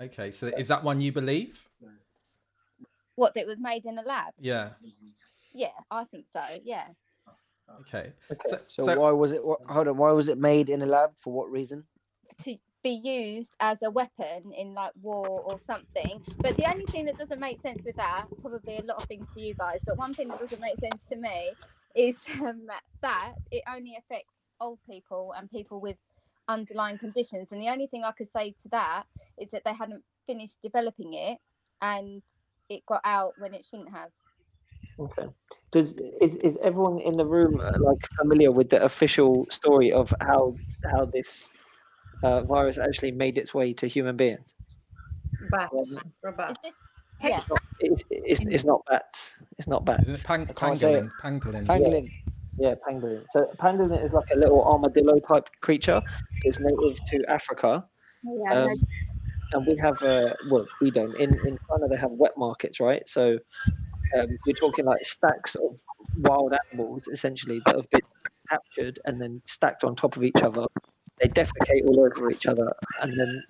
Okay, 0.00 0.30
so 0.32 0.48
is 0.48 0.68
that 0.68 0.82
one 0.82 1.00
you 1.00 1.12
believe? 1.12 1.68
What 3.14 3.34
that 3.34 3.46
was 3.46 3.58
made 3.60 3.84
in 3.84 3.96
a 3.98 4.02
lab? 4.02 4.34
Yeah. 4.40 4.70
Yeah, 5.52 5.68
I 5.90 6.02
think 6.04 6.26
so. 6.32 6.42
Yeah. 6.64 6.88
Okay. 7.80 8.12
Okay. 8.32 8.48
So, 8.48 8.58
So, 8.66 8.84
so- 8.86 9.00
why 9.00 9.12
was 9.12 9.30
it? 9.30 9.44
What, 9.44 9.60
hold 9.68 9.86
on. 9.88 9.96
Why 9.96 10.10
was 10.12 10.28
it 10.28 10.38
made 10.38 10.68
in 10.68 10.82
a 10.82 10.86
lab? 10.86 11.10
For 11.16 11.32
what 11.32 11.48
reason? 11.50 11.84
To 12.44 12.56
be 12.82 13.00
used 13.02 13.54
as 13.60 13.82
a 13.82 13.90
weapon 13.90 14.52
in 14.56 14.74
like 14.74 14.92
war 15.00 15.26
or 15.26 15.58
something. 15.58 16.22
But 16.38 16.56
the 16.56 16.70
only 16.70 16.84
thing 16.86 17.06
that 17.06 17.16
doesn't 17.16 17.40
make 17.40 17.60
sense 17.60 17.84
with 17.84 17.96
that, 17.96 18.26
probably 18.42 18.76
a 18.76 18.82
lot 18.82 18.98
of 18.98 19.08
things 19.08 19.26
to 19.34 19.40
you 19.40 19.54
guys, 19.54 19.80
but 19.86 19.96
one 19.96 20.14
thing 20.14 20.28
that 20.28 20.38
doesn't 20.38 20.60
make 20.60 20.76
sense 20.76 21.04
to 21.06 21.16
me 21.16 21.52
is 21.94 22.16
um, 22.42 22.66
that 23.00 23.34
it 23.50 23.62
only 23.72 23.96
affects 23.98 24.34
old 24.60 24.78
people 24.88 25.32
and 25.36 25.50
people 25.50 25.80
with 25.80 25.96
underlying 26.48 26.98
conditions. 26.98 27.52
And 27.52 27.60
the 27.60 27.68
only 27.68 27.86
thing 27.86 28.04
I 28.04 28.12
could 28.12 28.28
say 28.30 28.54
to 28.62 28.68
that 28.70 29.04
is 29.38 29.50
that 29.50 29.62
they 29.64 29.72
hadn't 29.72 30.04
finished 30.26 30.60
developing 30.62 31.14
it 31.14 31.38
and 31.80 32.22
it 32.68 32.84
got 32.86 33.00
out 33.04 33.34
when 33.38 33.54
it 33.54 33.64
shouldn't 33.64 33.90
have. 33.90 34.10
Okay. 34.98 35.26
Does 35.70 35.96
is 36.20 36.36
is 36.36 36.56
everyone 36.62 37.00
in 37.00 37.16
the 37.16 37.26
room 37.26 37.60
uh, 37.60 37.72
like 37.80 38.06
familiar 38.16 38.52
with 38.52 38.70
the 38.70 38.82
official 38.82 39.46
story 39.50 39.90
of 39.92 40.14
how 40.20 40.54
how 40.92 41.04
this 41.06 41.48
uh, 42.22 42.42
virus 42.44 42.78
actually 42.78 43.12
made 43.12 43.38
its 43.38 43.52
way 43.54 43.72
to 43.74 43.86
human 43.86 44.16
beings? 44.16 44.54
Bats. 45.50 45.72
Um, 45.72 45.80
Is 45.80 45.90
this? 46.62 46.72
Yeah. 47.22 47.38
It's 47.38 47.48
not, 47.48 47.58
it's, 47.80 48.02
it's, 48.10 48.40
it's 48.42 48.64
not 48.64 48.80
bats. 48.90 49.42
It's 49.58 49.68
not 49.68 49.84
bats. 49.84 50.02
isn't 50.08 50.16
it 50.16 50.24
pang- 50.26 50.46
can't 50.54 50.76
say 50.76 50.94
it. 50.94 51.04
pangolin? 51.22 51.66
Pangolin. 51.66 51.66
Pangolin. 51.66 52.10
Yeah, 52.58 52.74
pangolin. 52.86 53.24
So 53.26 53.46
pangolin 53.56 54.02
is 54.02 54.12
like 54.12 54.28
a 54.32 54.36
little 54.36 54.62
armadillo 54.64 55.18
type 55.20 55.48
creature. 55.60 56.02
It's 56.42 56.60
native 56.60 56.98
to 57.06 57.24
Africa. 57.28 57.84
yeah, 58.24 58.52
Um, 58.52 58.66
like, 58.68 58.78
and 59.52 59.66
we 59.66 59.76
have, 59.78 60.02
uh, 60.02 60.34
well, 60.50 60.66
we 60.80 60.90
don't. 60.90 61.14
In 61.16 61.34
in 61.46 61.58
China, 61.68 61.88
they 61.88 61.96
have 61.96 62.10
wet 62.10 62.32
markets, 62.36 62.80
right? 62.80 63.08
So 63.08 63.38
um, 64.18 64.26
you're 64.46 64.56
talking 64.56 64.84
like 64.84 65.04
stacks 65.04 65.54
of 65.54 65.80
wild 66.18 66.54
animals, 66.72 67.08
essentially, 67.12 67.60
that 67.66 67.76
have 67.76 67.88
been 67.90 68.00
captured 68.48 68.98
and 69.04 69.20
then 69.20 69.40
stacked 69.46 69.84
on 69.84 69.94
top 69.96 70.16
of 70.16 70.24
each 70.24 70.42
other. 70.42 70.66
They 71.20 71.28
defecate 71.28 71.86
all 71.86 72.00
over 72.00 72.30
each 72.30 72.46
other, 72.46 72.72
and 73.00 73.18
then 73.18 73.44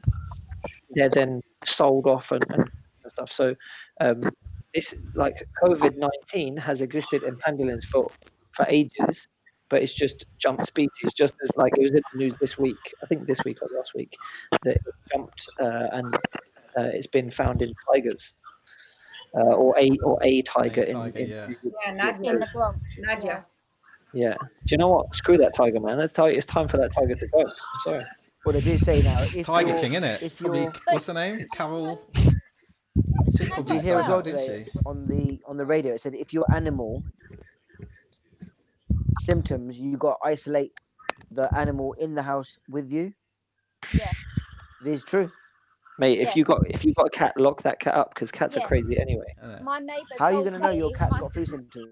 they're 0.90 1.09
then 1.09 1.42
sold 1.64 2.07
off 2.07 2.31
and, 2.31 2.44
and 2.50 2.70
stuff. 3.09 3.33
So 3.33 3.57
um, 4.00 4.22
this, 4.74 4.94
like 5.14 5.37
COVID 5.62 5.96
nineteen, 5.96 6.57
has 6.59 6.83
existed 6.83 7.22
in 7.22 7.37
pangolins 7.37 7.85
for 7.85 8.11
for 8.53 8.66
ages, 8.68 9.29
but 9.68 9.83
it's 9.83 9.94
just 9.94 10.27
jumped 10.38 10.66
species. 10.66 11.14
Just 11.14 11.35
as 11.42 11.50
like 11.57 11.72
it 11.79 11.83
was 11.83 11.94
in 11.94 12.03
the 12.12 12.18
news 12.18 12.35
this 12.40 12.59
week, 12.59 12.77
I 13.03 13.07
think 13.07 13.27
this 13.27 13.42
week 13.44 13.59
or 13.62 13.68
last 13.77 13.94
week, 13.94 14.14
that 14.62 14.77
it 14.77 14.83
jumped 15.12 15.48
uh, 15.59 15.88
and 15.92 16.14
uh, 16.77 16.90
it's 16.92 17.07
been 17.07 17.31
found 17.31 17.62
in 17.62 17.72
tigers. 17.92 18.35
Uh, 19.37 19.55
or 19.55 19.74
a 19.81 19.90
or 20.05 20.16
a 20.22 20.42
tiger, 20.42 20.83
in, 20.83 20.94
tiger, 20.94 21.18
in 21.18 21.29
yeah. 21.29 21.48
Yeah, 21.85 21.92
Nadia. 21.92 22.31
In 22.31 22.38
the 22.38 22.48
Bronx. 22.53 22.79
Nadia. 22.98 23.44
Yeah. 24.14 24.35
Do 24.40 24.46
you 24.72 24.79
know 24.79 24.88
what? 24.88 25.14
Screw 25.14 25.37
that 25.38 25.55
tiger, 25.55 25.81
man. 25.81 25.98
That's 25.98 26.12
ti- 26.12 26.22
it's 26.24 26.46
time 26.46 26.68
for 26.68 26.77
that 26.79 26.92
tiger 26.92 27.14
to 27.14 27.27
go. 27.29 27.40
I'm 27.40 27.53
sorry. 27.83 28.05
Well, 28.44 28.53
they 28.55 28.61
do 28.61 28.77
say 28.79 29.03
now. 29.03 29.16
If 29.20 29.46
Tiger 29.46 29.70
you're- 29.70 29.81
King, 29.81 29.92
innit? 29.92 30.22
If 30.22 30.38
Probably, 30.38 30.62
you're, 30.62 30.72
what's 30.90 31.07
her 31.07 31.14
name? 31.14 31.46
Carol. 31.53 32.00
She 32.14 33.44
did 33.46 33.68
you 33.70 33.81
hear 33.81 33.98
as 33.98 34.07
well 34.09 34.22
today 34.22 34.66
on 34.87 35.07
the 35.07 35.40
on 35.46 35.57
the 35.57 35.64
radio? 35.66 35.94
It 35.94 36.00
said 36.00 36.14
if 36.14 36.33
your 36.33 36.44
animal 36.55 37.03
symptoms, 39.20 39.78
you 39.78 39.97
got 39.97 40.18
to 40.22 40.28
isolate 40.28 40.72
the 41.30 41.49
animal 41.57 41.95
in 41.95 42.14
the 42.14 42.22
house 42.22 42.59
with 42.68 42.91
you. 42.91 43.12
Yeah. 43.93 44.11
This 44.82 44.97
is 44.97 45.05
true. 45.05 45.30
Mate, 45.99 46.18
if 46.20 46.28
Yeah. 46.28 46.32
you 46.36 46.45
got 46.45 46.61
if 46.70 46.84
you 46.84 46.93
got 46.95 47.07
a 47.07 47.11
cat, 47.11 47.32
lock 47.38 47.62
that 47.62 47.78
cat 47.80 47.95
up 47.95 48.14
because 48.14 48.30
cats 48.30 48.57
Yeah. 48.57 48.64
are 48.64 48.66
crazy 48.68 48.99
anyway. 48.99 49.34
My 49.62 49.78
neighbour. 49.78 50.03
How 50.18 50.26
are 50.26 50.30
you 50.32 50.36
told 50.38 50.47
gonna 50.47 50.59
know 50.59 50.70
your 50.70 50.88
me- 50.88 50.95
cat's 50.95 51.12
my- 51.12 51.20
got 51.20 51.32
flu 51.32 51.47
symptoms? 51.47 51.88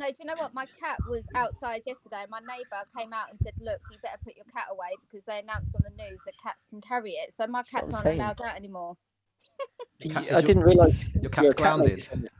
No, 0.00 0.06
do 0.06 0.14
you 0.18 0.24
know 0.24 0.34
what? 0.38 0.54
My 0.54 0.64
cat 0.80 0.96
was 1.10 1.22
outside 1.34 1.82
yesterday. 1.84 2.24
My 2.30 2.40
neighbour 2.40 2.88
came 2.98 3.12
out 3.12 3.30
and 3.30 3.38
said, 3.42 3.52
"Look, 3.60 3.80
you 3.92 3.98
better 4.02 4.16
put 4.24 4.34
your 4.34 4.46
cat 4.46 4.64
away 4.70 4.88
because 5.02 5.26
they 5.26 5.38
announced 5.40 5.74
on 5.76 5.82
the 5.84 6.02
news 6.02 6.18
that 6.24 6.32
cats 6.42 6.64
can 6.70 6.80
carry 6.80 7.10
it." 7.12 7.32
So 7.34 7.46
my 7.46 7.58
That's 7.58 7.70
cats 7.70 7.84
aren't 7.92 7.96
saying. 7.98 8.20
allowed 8.20 8.40
out 8.40 8.56
anymore. 8.56 8.96
Cat- 10.00 10.16
I 10.16 10.20
your- 10.38 10.42
didn't 10.42 10.62
realize 10.62 11.14
Your 11.16 11.28
cat's 11.30 11.52
a 11.52 11.54
cat 11.54 11.56
grounded. 11.56 12.02
Sonia. 12.02 12.30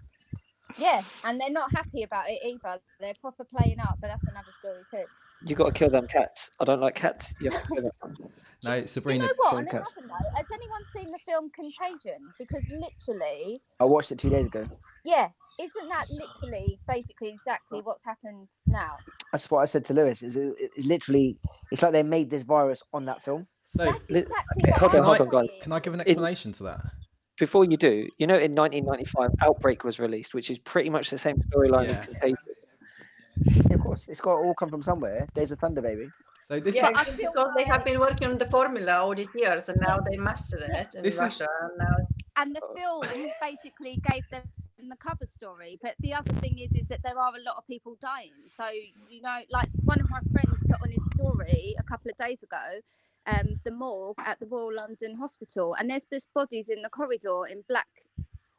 Yeah, 0.79 1.03
and 1.25 1.41
they're 1.41 1.51
not 1.51 1.71
happy 1.75 2.03
about 2.03 2.25
it 2.29 2.41
either. 2.45 2.79
They're 3.01 3.15
proper 3.21 3.45
playing 3.45 3.81
up, 3.81 3.99
but 4.01 4.09
that's 4.09 4.25
another 4.25 4.51
story 4.59 4.81
too. 4.91 5.05
You 5.47 5.55
got 5.57 5.67
to 5.67 5.73
kill 5.73 5.91
them 5.91 6.07
cats. 6.07 6.51
I 6.61 6.65
don't 6.65 6.81
like 6.81 6.95
cats. 6.95 7.35
You 7.41 7.51
have 7.51 7.63
to 7.63 7.69
kill 7.75 7.83
them. 7.83 8.17
No, 8.63 8.75
You 8.75 8.87
Sabrina. 8.87 9.25
know 9.25 9.33
what? 9.39 9.53
John 9.53 9.59
On 9.61 9.69
another 9.69 9.85
note, 10.07 10.37
has 10.37 10.45
anyone 10.53 10.83
seen 10.95 11.11
the 11.11 11.19
film 11.27 11.51
Contagion? 11.57 12.19
Because 12.39 12.63
literally, 12.69 13.63
I 13.81 13.85
watched 13.87 14.13
it 14.13 14.19
two 14.19 14.29
days 14.29 14.45
ago. 14.45 14.67
yeah, 15.03 15.29
isn't 15.59 15.89
that 15.89 16.05
literally 16.11 16.79
basically 16.87 17.31
exactly 17.31 17.81
what's 17.81 18.05
happened 18.05 18.49
now? 18.67 18.99
That's 19.33 19.51
what 19.51 19.61
I 19.61 19.65
said 19.65 19.87
to 19.87 19.95
Lewis. 19.95 20.23
Is 20.23 20.37
it, 20.37 20.53
it's 20.77 20.87
literally 20.87 21.39
it's 21.73 21.83
like 21.83 21.93
they 21.93 22.03
made 22.03 22.29
this 22.29 22.43
virus 22.43 22.83
on 22.93 23.07
that 23.07 23.23
film. 23.23 23.47
So 23.69 23.85
That's 23.87 24.11
exactly 24.11 24.65
okay, 24.65 24.71
what 24.73 24.79
hold 24.81 24.95
on, 24.97 25.05
hold 25.05 25.21
on, 25.23 25.29
guys. 25.47 25.49
can 25.63 25.73
I 25.73 25.81
give 25.81 25.95
an 25.95 26.01
explanation 26.01 26.53
to 26.53 26.63
that? 26.65 26.81
Before 27.41 27.65
you 27.65 27.79
do, 27.79 28.07
you 28.19 28.27
know, 28.27 28.37
in 28.37 28.55
1995, 28.55 29.31
Outbreak 29.41 29.83
was 29.83 29.99
released, 29.99 30.35
which 30.35 30.51
is 30.51 30.59
pretty 30.59 30.91
much 30.91 31.09
the 31.09 31.17
same 31.17 31.37
storyline 31.49 31.89
Yeah. 31.89 31.99
as 31.99 32.07
Contagion. 32.07 32.37
Yeah, 33.71 33.75
of 33.77 33.81
course, 33.81 34.07
it's 34.09 34.21
got 34.21 34.35
to 34.37 34.43
all 34.47 34.55
come 34.55 34.69
from 34.69 34.83
somewhere. 34.83 35.27
There's 35.35 35.51
a 35.51 35.57
thunder 35.57 35.81
baby. 35.81 36.09
So 36.47 36.61
this 36.61 36.77
Yeah, 36.77 36.91
I 36.95 37.05
feel 37.05 37.31
because 37.33 37.51
they 37.57 37.65
have 37.65 37.83
been 37.85 37.99
working 37.99 38.29
on 38.33 38.37
the 38.37 38.45
formula 38.57 38.93
all 39.05 39.15
these 39.15 39.35
years, 39.35 39.71
and 39.71 39.81
now 39.81 39.97
they 40.09 40.19
mastered 40.19 40.65
it 40.81 40.95
in 40.97 41.03
This 41.03 41.15
is- 41.15 41.21
Russia. 41.21 41.47
And 41.63 41.73
now 41.79 41.95
it's 42.01 42.13
and 42.37 42.55
the 42.57 42.63
film 42.77 43.01
basically 43.41 43.95
gave 44.11 44.25
them 44.31 44.43
the 44.93 44.97
cover 44.97 45.27
story. 45.39 45.79
But 45.83 45.95
the 46.01 46.13
other 46.13 46.33
thing 46.43 46.59
is, 46.59 46.73
is 46.75 46.89
that 46.89 47.01
there 47.03 47.19
are 47.19 47.33
a 47.41 47.43
lot 47.49 47.57
of 47.57 47.67
people 47.67 47.97
dying. 48.03 48.33
So 48.59 48.65
you 49.09 49.23
know, 49.23 49.39
like 49.51 49.69
one 49.85 50.01
of 50.01 50.11
my 50.11 50.21
friends 50.33 50.59
put 50.69 50.79
on 50.83 50.91
his 50.91 51.05
story 51.17 51.75
a 51.79 51.83
couple 51.85 52.11
of 52.11 52.17
days 52.19 52.43
ago, 52.43 52.67
um, 53.27 53.61
the 53.65 53.71
morgue 53.71 54.19
at 54.19 54.41
the 54.41 54.47
Royal 54.47 54.75
London 54.75 55.17
Hospital, 55.17 55.75
and 55.75 55.91
there's 55.91 56.05
just 56.13 56.33
bodies 56.35 56.69
in 56.69 56.83
the 56.83 56.89
corridor 56.89 57.47
in 57.51 57.63
black 57.69 57.89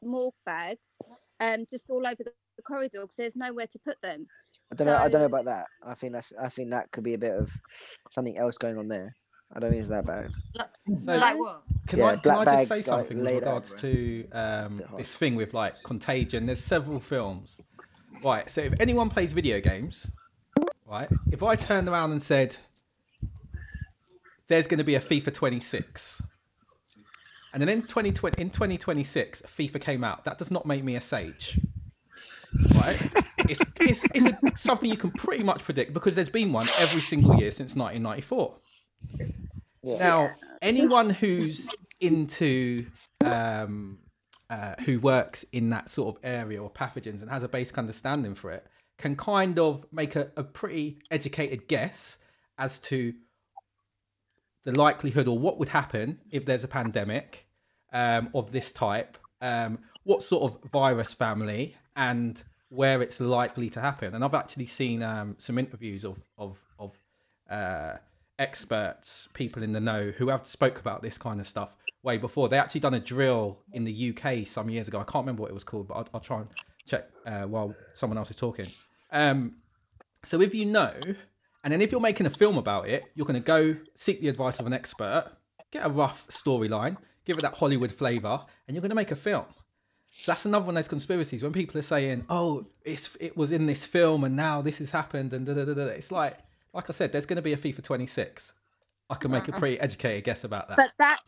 morgue 0.04 0.34
bags, 0.46 0.98
um, 1.40 1.66
just 1.70 1.90
all 1.90 2.06
over 2.06 2.24
the, 2.24 2.32
the 2.58 2.64
corridor 2.64 3.02
because 3.02 3.16
there's 3.16 3.36
nowhere 3.36 3.68
to 3.68 3.80
put 3.80 4.02
them. 4.02 4.26
I 4.72 4.76
don't 4.76 4.88
know. 4.88 4.96
I 4.96 5.10
don't 5.10 5.22
know 5.22 5.26
about 5.26 5.46
that. 5.46 5.66
I 5.86 5.94
think 5.96 6.14
that's. 6.14 6.32
I 6.40 6.50
think 6.50 6.72
that 6.72 6.92
could 6.92 7.04
be 7.04 7.14
a 7.14 7.18
bit 7.18 7.34
of 7.34 7.52
something 8.10 8.38
else 8.38 8.58
going 8.58 8.78
on 8.78 8.88
there. 8.88 9.16
I 9.54 9.60
don't 9.60 9.72
think 9.72 9.82
it's 9.82 9.90
that 9.90 10.06
bad. 10.06 10.32
So 11.04 11.18
Like 11.18 11.38
what? 11.38 11.64
can 11.88 12.00
Yeah, 12.00 12.06
I 12.06 12.16
can 12.16 12.32
I 12.32 12.46
just 12.46 12.68
say 12.68 12.82
something 12.82 13.18
with 13.18 13.26
laid 13.26 13.44
out 13.44 13.68
regards 13.68 13.74
to 13.82 14.30
um, 14.32 14.82
this 14.98 15.14
thing 15.16 15.36
with 15.36 15.54
like 15.54 15.82
Contagion? 15.84 16.46
There's 16.46 16.64
several 16.64 17.00
films. 17.00 17.60
Right. 18.24 18.50
So 18.50 18.62
if 18.62 18.80
anyone 18.80 19.10
plays 19.10 19.34
video 19.34 19.60
games, 19.60 20.12
right, 20.90 21.10
if 21.32 21.44
I 21.44 21.56
turned 21.56 21.90
around 21.90 22.12
and 22.12 22.24
said 22.24 22.56
there's 24.52 24.68
going 24.68 24.78
to 24.80 24.84
be 24.84 24.96
a 24.96 25.00
FIFA 25.00 25.34
26. 25.34 26.38
And 27.54 27.62
then 27.62 27.70
in 27.70 27.82
2020, 27.82 28.42
in 28.42 28.50
2026, 28.50 29.42
FIFA 29.44 29.82
came 29.82 30.04
out. 30.04 30.24
That 30.24 30.38
does 30.38 30.52
not 30.52 30.66
make 30.66 30.84
me 30.84 30.96
a 30.96 31.02
sage, 31.02 31.60
right? 32.76 33.14
It's 33.50 33.62
it's, 33.82 34.06
it's 34.14 34.26
a, 34.26 34.38
something 34.56 34.90
you 34.90 34.96
can 34.96 35.12
pretty 35.12 35.44
much 35.44 35.64
predict 35.64 35.94
because 35.94 36.16
there's 36.16 36.30
been 36.30 36.54
one 36.54 36.66
every 36.80 37.02
single 37.02 37.36
year 37.36 37.52
since 37.52 37.76
1994. 37.76 38.56
Yeah. 39.84 39.98
Now, 39.98 40.36
anyone 40.62 41.10
who's 41.10 41.68
into 42.00 42.86
um, 43.26 44.00
uh, 44.50 44.76
who 44.86 45.00
works 45.00 45.44
in 45.52 45.70
that 45.72 45.90
sort 45.90 46.16
of 46.16 46.24
area 46.24 46.62
or 46.62 46.70
pathogens 46.70 47.22
and 47.22 47.30
has 47.30 47.44
a 47.44 47.50
basic 47.50 47.78
understanding 47.78 48.36
for 48.36 48.52
it 48.52 48.66
can 48.98 49.16
kind 49.16 49.58
of 49.58 49.86
make 49.92 50.16
a, 50.16 50.32
a 50.38 50.44
pretty 50.44 51.00
educated 51.10 51.68
guess 51.68 52.20
as 52.58 52.80
to 52.80 53.14
the 54.64 54.72
likelihood 54.72 55.28
or 55.28 55.38
what 55.38 55.60
would 55.60 55.70
happen 55.70 56.20
if 56.32 56.46
there's 56.46 56.64
a 56.64 56.68
pandemic 56.68 57.48
um, 57.94 58.30
of 58.34 58.52
this 58.52 58.72
type, 58.72 59.18
um, 59.42 59.80
what 60.04 60.24
sort 60.24 60.52
of 60.52 60.72
virus 60.72 61.14
family, 61.14 61.76
and 61.96 62.44
where 62.70 63.02
it's 63.02 63.20
likely 63.20 63.70
to 63.70 63.82
happen. 63.82 64.16
And 64.16 64.24
I've 64.24 64.34
actually 64.34 64.68
seen 64.68 65.04
um, 65.04 65.36
some 65.38 65.58
interviews 65.58 66.06
of 66.06 66.20
of 66.38 66.60
of 66.80 66.98
uh, 67.50 67.98
experts, 68.40 69.28
people 69.34 69.64
in 69.64 69.74
the 69.74 69.80
know, 69.80 70.12
who 70.18 70.30
have 70.30 70.48
spoke 70.48 70.80
about 70.80 71.02
this 71.02 71.18
kind 71.18 71.40
of 71.40 71.48
stuff 71.48 71.76
way 72.04 72.18
before. 72.18 72.50
They 72.50 72.58
actually 72.58 72.82
done 72.82 72.94
a 72.94 73.00
drill 73.00 73.60
in 73.74 73.84
the 73.84 74.16
UK 74.16 74.48
some 74.48 74.70
years 74.70 74.88
ago. 74.88 75.00
I 75.00 75.04
can't 75.04 75.24
remember 75.24 75.42
what 75.42 75.52
it 75.52 75.54
was 75.54 75.64
called, 75.64 75.88
but 75.88 75.96
I'll, 75.96 76.08
I'll 76.16 76.22
try 76.22 76.40
and 76.40 76.48
check 76.86 77.10
uh, 77.26 77.44
while 77.44 77.76
someone 77.94 78.18
else 78.18 78.30
is 78.30 78.36
talking. 78.36 78.66
Um, 79.12 79.58
so 80.24 80.42
if 80.42 80.56
you 80.56 80.66
know, 80.66 80.94
and 81.64 81.72
then 81.72 81.82
if 81.82 81.92
you're 81.92 82.02
making 82.02 82.26
a 82.26 82.32
film 82.32 82.58
about 82.58 82.88
it, 82.88 83.06
you're 83.16 83.26
going 83.26 83.42
to 83.42 83.46
go 83.46 83.76
seek 83.96 84.22
the 84.22 84.30
advice 84.30 84.60
of 84.60 84.66
an 84.68 84.74
expert, 84.74 85.32
get 85.72 85.86
a 85.86 85.90
rough 85.90 86.28
storyline, 86.30 86.98
give 87.26 87.38
it 87.38 87.42
that 87.42 87.58
Hollywood 87.58 87.92
flavor, 87.92 88.42
and 88.68 88.76
you're 88.76 88.82
going 88.82 88.90
to 88.90 88.96
make 88.96 89.12
a 89.12 89.16
film. 89.16 89.46
So 90.06 90.32
that's 90.32 90.46
another 90.46 90.66
one 90.66 90.76
of 90.76 90.84
those 90.84 90.90
conspiracies 90.90 91.42
when 91.42 91.54
people 91.54 91.80
are 91.80 91.84
saying, 91.84 92.26
"Oh, 92.30 92.68
it's 92.84 93.16
it 93.20 93.38
was 93.38 93.52
in 93.52 93.66
this 93.66 93.86
film 93.86 94.24
and 94.24 94.36
now 94.36 94.62
this 94.62 94.80
has 94.80 94.92
happened," 94.92 95.34
and 95.34 95.46
da 95.46 95.54
da 95.54 95.66
da 95.66 95.74
da. 95.74 95.86
It's 95.86 96.12
like, 96.12 96.38
like 96.74 96.90
I 96.90 96.94
said, 96.94 97.12
there's 97.12 97.26
going 97.26 97.38
to 97.38 97.42
be 97.42 97.54
a 97.54 97.58
FIFA 97.58 97.84
26. 97.84 98.52
I 99.10 99.16
can 99.16 99.32
make 99.32 99.48
a 99.48 99.52
pretty 99.52 99.80
educated 99.80 100.24
guess 100.24 100.44
about 100.44 100.70
that. 100.70 100.78
But 100.78 100.92
that 100.98 101.20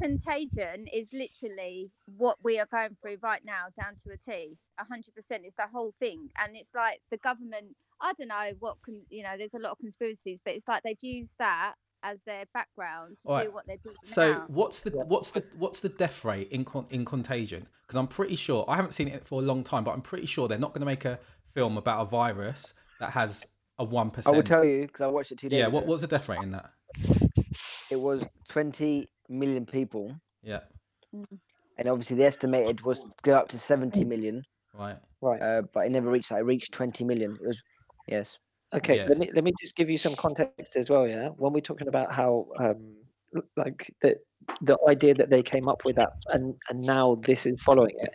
contagion 0.00 0.86
is 0.92 1.10
literally 1.12 1.90
what 2.16 2.36
we 2.42 2.58
are 2.58 2.66
going 2.66 2.96
through 3.00 3.18
right 3.22 3.44
now, 3.44 3.66
down 3.80 3.94
to 4.04 4.10
a 4.12 4.16
T. 4.16 4.56
hundred 4.78 5.14
percent. 5.14 5.44
It's 5.44 5.56
that 5.56 5.70
whole 5.72 5.94
thing, 6.00 6.30
and 6.36 6.56
it's 6.56 6.74
like 6.74 7.00
the 7.10 7.18
government. 7.18 7.76
I 8.00 8.12
don't 8.14 8.28
know 8.28 8.52
what 8.60 8.76
can 8.84 9.02
you 9.10 9.22
know. 9.22 9.36
There's 9.36 9.54
a 9.54 9.58
lot 9.58 9.72
of 9.72 9.78
conspiracies, 9.78 10.40
but 10.44 10.54
it's 10.54 10.68
like 10.68 10.82
they've 10.82 10.96
used 11.02 11.34
that 11.38 11.74
as 12.04 12.22
their 12.22 12.44
background 12.54 13.16
to 13.22 13.28
Alright, 13.28 13.46
do 13.46 13.52
what 13.52 13.66
they're 13.66 13.76
doing 13.82 13.96
So 14.04 14.32
now. 14.34 14.44
what's 14.48 14.82
the 14.82 14.90
what's 14.90 15.32
the 15.32 15.44
what's 15.56 15.80
the 15.80 15.88
death 15.88 16.24
rate 16.24 16.48
in 16.50 16.64
in 16.90 17.04
Contagion? 17.04 17.66
Because 17.82 17.96
I'm 17.96 18.06
pretty 18.06 18.36
sure 18.36 18.64
I 18.68 18.76
haven't 18.76 18.92
seen 18.92 19.08
it 19.08 19.26
for 19.26 19.40
a 19.40 19.44
long 19.44 19.64
time, 19.64 19.82
but 19.84 19.92
I'm 19.92 20.02
pretty 20.02 20.26
sure 20.26 20.46
they're 20.46 20.58
not 20.58 20.72
going 20.72 20.80
to 20.82 20.86
make 20.86 21.04
a 21.04 21.18
film 21.54 21.76
about 21.76 22.02
a 22.02 22.04
virus 22.04 22.74
that 23.00 23.10
has 23.10 23.46
a 23.78 23.84
one 23.84 24.12
I 24.26 24.30
will 24.30 24.42
tell 24.42 24.64
you 24.64 24.82
because 24.82 25.00
I 25.00 25.06
watched 25.06 25.32
it 25.32 25.38
two 25.38 25.48
days 25.48 25.58
Yeah, 25.58 25.66
ago. 25.68 25.76
what 25.76 25.86
was 25.86 26.00
the 26.02 26.06
death 26.08 26.28
rate 26.28 26.42
in 26.42 26.50
that? 26.52 26.70
It 27.90 28.00
was 28.00 28.24
20 28.48 29.06
million 29.28 29.64
people, 29.66 30.14
Yeah, 30.42 30.60
and 31.78 31.88
obviously 31.88 32.16
the 32.16 32.24
estimated 32.26 32.80
was 32.82 33.06
go 33.22 33.34
up 33.36 33.48
to 33.48 33.58
70 33.58 34.04
million, 34.04 34.42
right. 34.74 34.96
Right. 35.22 35.40
uh, 35.40 35.62
but 35.72 35.86
it 35.86 35.90
never 35.90 36.10
reached 36.10 36.28
that. 36.30 36.40
It 36.40 36.44
reached 36.44 36.72
20 36.72 37.04
million. 37.04 37.32
It 37.40 37.46
was 37.46 37.62
yes. 38.08 38.38
Okay, 38.74 38.96
Yeah. 38.96 39.06
let 39.08 39.18
me 39.18 39.30
let 39.34 39.44
me 39.44 39.52
just 39.60 39.74
give 39.76 39.88
you 39.88 39.96
some 39.98 40.14
context 40.14 40.76
as 40.76 40.90
well. 40.90 41.06
Yeah, 41.08 41.28
when 41.36 41.52
we're 41.52 41.60
talking 41.60 41.88
about 41.88 42.12
how 42.12 42.46
um 42.58 42.96
l- 43.34 43.42
like 43.56 43.94
the 44.02 44.18
the 44.62 44.76
idea 44.88 45.14
that 45.14 45.30
they 45.30 45.42
came 45.42 45.68
up 45.68 45.84
with 45.84 45.96
that 45.96 46.12
and 46.28 46.54
and 46.68 46.80
now 46.82 47.16
this 47.26 47.46
is 47.46 47.60
following 47.62 47.96
it. 47.98 48.12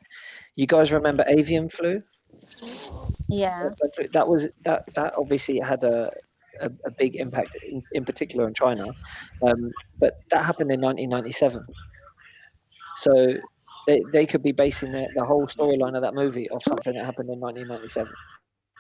You 0.56 0.68
guys 0.68 0.91
remember 0.91 1.24
avian 1.28 1.70
flu? 1.70 2.02
Yeah. 3.28 3.70
That- 3.98 4.10
That 4.14 4.28
was 4.28 4.48
that 4.66 4.84
that 4.96 5.14
obviously 5.18 5.60
had 5.60 5.84
a 5.84 6.10
a, 6.62 6.70
a 6.86 6.91
big 7.00 7.16
impact 7.16 7.56
in, 7.72 7.82
in 7.94 8.06
particular 8.06 8.48
in 8.48 8.54
China, 8.54 8.86
um, 9.41 9.72
but 10.00 10.14
that 10.30 10.46
happened 10.46 10.72
in 10.72 10.80
1997. 10.82 11.66
So 12.98 13.38
they, 13.88 14.02
they 14.12 14.26
could 14.28 14.44
be 14.44 14.52
basing 14.52 14.91
the, 14.91 15.08
the 15.16 15.26
whole 15.26 15.48
storyline 15.48 15.96
of 15.96 16.04
that 16.04 16.14
movie 16.14 16.48
off 16.52 16.64
something 16.64 16.94
that 16.94 17.04
happened 17.06 17.30
in 17.30 17.39
1997. 17.39 18.14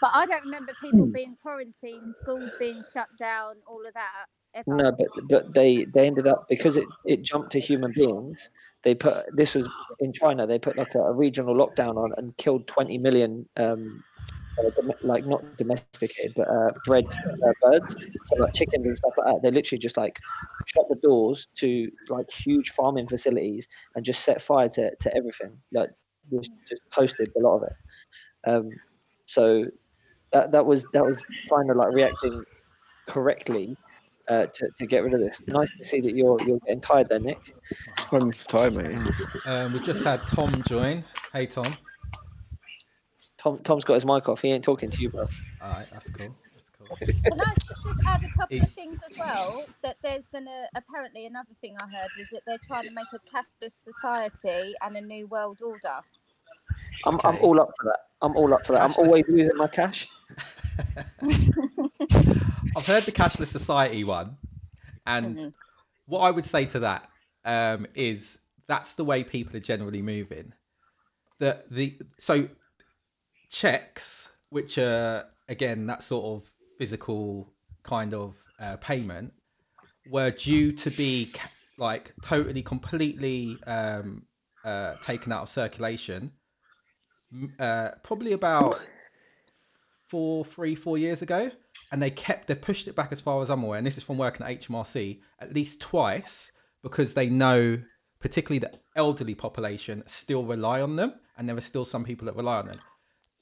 But 0.03 0.11
I 0.15 0.25
don't 0.25 0.43
remember 0.43 0.73
people 0.81 1.05
being 1.05 1.37
quarantined, 1.41 2.13
schools 2.21 2.51
being 2.59 2.83
shut 2.93 3.07
down, 3.17 3.55
all 3.65 3.87
of 3.87 3.93
that. 3.93 4.25
Ever. 4.53 4.75
No, 4.75 4.91
but 4.91 5.07
but 5.29 5.53
they 5.53 5.85
they 5.85 6.05
ended 6.07 6.27
up 6.27 6.43
because 6.49 6.75
it 6.75 6.83
it 7.05 7.23
jumped 7.23 7.53
to 7.53 7.59
human 7.61 7.93
beings. 7.93 8.49
They 8.81 8.95
put 8.95 9.23
this 9.31 9.55
was 9.55 9.65
in 10.01 10.11
China. 10.11 10.45
They 10.45 10.59
put 10.59 10.77
like 10.77 10.93
a, 10.93 10.99
a 10.99 11.13
regional 11.13 11.55
lockdown 11.55 11.95
on 11.95 12.11
and 12.17 12.35
killed 12.35 12.67
twenty 12.67 12.97
million, 12.97 13.47
um, 13.55 14.03
uh, 14.59 14.69
dom- 14.75 14.91
like 15.03 15.25
not 15.25 15.55
domesticated 15.55 16.33
but 16.35 16.49
uh, 16.49 16.71
bred 16.85 17.05
uh, 17.05 17.53
birds, 17.61 17.95
so 17.95 18.43
like 18.43 18.53
chickens 18.53 18.85
and 18.85 18.97
stuff 18.97 19.13
like 19.17 19.27
that. 19.27 19.41
They 19.41 19.51
literally 19.51 19.79
just 19.79 19.95
like 19.95 20.19
shut 20.65 20.83
the 20.89 20.97
doors 20.97 21.47
to 21.59 21.89
like 22.09 22.29
huge 22.29 22.71
farming 22.71 23.07
facilities 23.07 23.69
and 23.95 24.03
just 24.03 24.25
set 24.25 24.41
fire 24.41 24.67
to, 24.67 24.93
to 24.99 25.15
everything. 25.15 25.57
Like 25.71 25.91
just, 26.29 26.51
just 26.67 26.81
posted 26.91 27.31
a 27.37 27.39
lot 27.39 27.59
of 27.59 27.63
it. 27.63 28.49
Um, 28.49 28.69
so 29.25 29.67
that 30.33 30.51
that 30.51 30.65
was 30.65 30.85
that 30.91 31.05
was 31.05 31.23
kind 31.49 31.69
of 31.69 31.77
like 31.77 31.93
reacting 31.93 32.43
correctly 33.07 33.77
uh, 34.27 34.47
to, 34.47 34.69
to 34.77 34.85
get 34.85 35.03
rid 35.03 35.13
of 35.13 35.19
this. 35.19 35.41
Nice 35.47 35.69
to 35.77 35.85
see 35.85 36.01
that 36.01 36.15
you're 36.15 36.37
you're 36.45 36.59
getting 36.59 36.81
tired 36.81 37.07
there, 37.09 37.19
Nick. 37.19 37.55
I'm 38.11 38.31
tired, 38.47 38.75
mate. 38.75 39.13
Um, 39.45 39.73
we've 39.73 39.83
just 39.83 40.03
had 40.03 40.25
Tom 40.27 40.63
join. 40.63 41.05
Hey 41.31 41.45
Tom. 41.45 41.77
Tom 43.37 43.59
Tom's 43.59 43.83
got 43.83 43.95
his 43.95 44.05
mic 44.05 44.27
off. 44.27 44.41
He 44.41 44.51
ain't 44.51 44.63
talking 44.63 44.89
to 44.89 45.01
you, 45.01 45.09
bro. 45.09 45.25
All 45.61 45.71
right, 45.71 45.87
that's 45.91 46.09
cool. 46.09 46.35
That's 46.89 47.23
cool. 47.23 47.31
Can 47.31 47.41
I 47.41 47.53
just 47.55 48.07
add 48.07 48.21
a 48.23 48.37
couple 48.37 48.57
of 48.57 48.69
things 48.73 48.99
as 49.05 49.19
well? 49.19 49.65
That 49.83 49.97
there's 50.01 50.27
gonna 50.27 50.67
apparently 50.75 51.25
another 51.27 51.53
thing 51.61 51.75
I 51.81 51.85
heard 51.85 52.09
was 52.17 52.27
that 52.31 52.41
they're 52.47 52.57
trying 52.67 52.85
to 52.85 52.91
make 52.91 53.07
a 53.13 53.19
cashless 53.19 53.83
society 53.83 54.73
and 54.81 54.95
a 54.95 55.01
new 55.01 55.27
world 55.27 55.59
order. 55.63 55.99
I'm 57.05 57.19
I'm 57.23 57.37
all 57.37 57.59
up 57.59 57.69
for 57.79 57.85
that. 57.85 57.99
I'm 58.21 58.35
all 58.37 58.53
up 58.53 58.65
for 58.65 58.73
that. 58.73 58.83
I'm 58.83 58.93
always 58.97 59.27
losing 59.27 59.55
my 59.57 59.67
cash. 59.67 60.07
I've 62.75 62.85
heard 62.87 63.03
the 63.03 63.11
cashless 63.11 63.47
society 63.47 64.03
one, 64.03 64.37
and 65.05 65.37
Mhm. 65.37 65.53
what 66.05 66.19
I 66.21 66.31
would 66.31 66.45
say 66.45 66.65
to 66.67 66.79
that 66.79 67.09
um, 67.45 67.85
is 67.93 68.39
that's 68.67 68.95
the 68.95 69.03
way 69.03 69.23
people 69.23 69.55
are 69.57 69.59
generally 69.61 70.01
moving. 70.01 70.53
The 71.39 71.63
the 71.69 71.99
so 72.19 72.49
checks, 73.49 74.31
which 74.49 74.77
are 74.77 75.25
again 75.47 75.83
that 75.83 76.03
sort 76.03 76.25
of 76.25 76.49
physical 76.77 77.53
kind 77.83 78.13
of 78.13 78.35
uh, 78.59 78.77
payment, 78.77 79.33
were 80.09 80.31
due 80.31 80.71
to 80.71 80.89
be 80.91 81.27
ca- 81.33 81.49
like 81.77 82.13
totally, 82.23 82.61
completely 82.61 83.61
um, 83.67 84.25
uh, 84.63 84.95
taken 85.01 85.31
out 85.31 85.43
of 85.43 85.49
circulation. 85.49 86.31
Uh, 87.59 87.89
probably 88.03 88.33
about 88.33 88.79
four, 90.07 90.45
three, 90.45 90.75
four 90.75 90.97
years 90.97 91.21
ago, 91.21 91.51
and 91.91 92.01
they 92.01 92.09
kept 92.09 92.47
they 92.47 92.55
pushed 92.55 92.87
it 92.87 92.95
back 92.95 93.11
as 93.11 93.21
far 93.21 93.41
as 93.41 93.49
I'm 93.49 93.63
aware. 93.63 93.77
And 93.77 93.87
this 93.87 93.97
is 93.97 94.03
from 94.03 94.17
working 94.17 94.45
at 94.45 94.61
HMRC 94.61 95.19
at 95.39 95.53
least 95.53 95.81
twice 95.81 96.51
because 96.81 97.13
they 97.13 97.29
know, 97.29 97.79
particularly 98.19 98.59
the 98.59 98.71
elderly 98.95 99.35
population, 99.35 100.03
still 100.05 100.43
rely 100.43 100.81
on 100.81 100.97
them, 100.97 101.13
and 101.37 101.47
there 101.47 101.57
are 101.57 101.61
still 101.61 101.85
some 101.85 102.03
people 102.03 102.25
that 102.25 102.35
rely 102.35 102.59
on 102.59 102.65
them. 102.65 102.79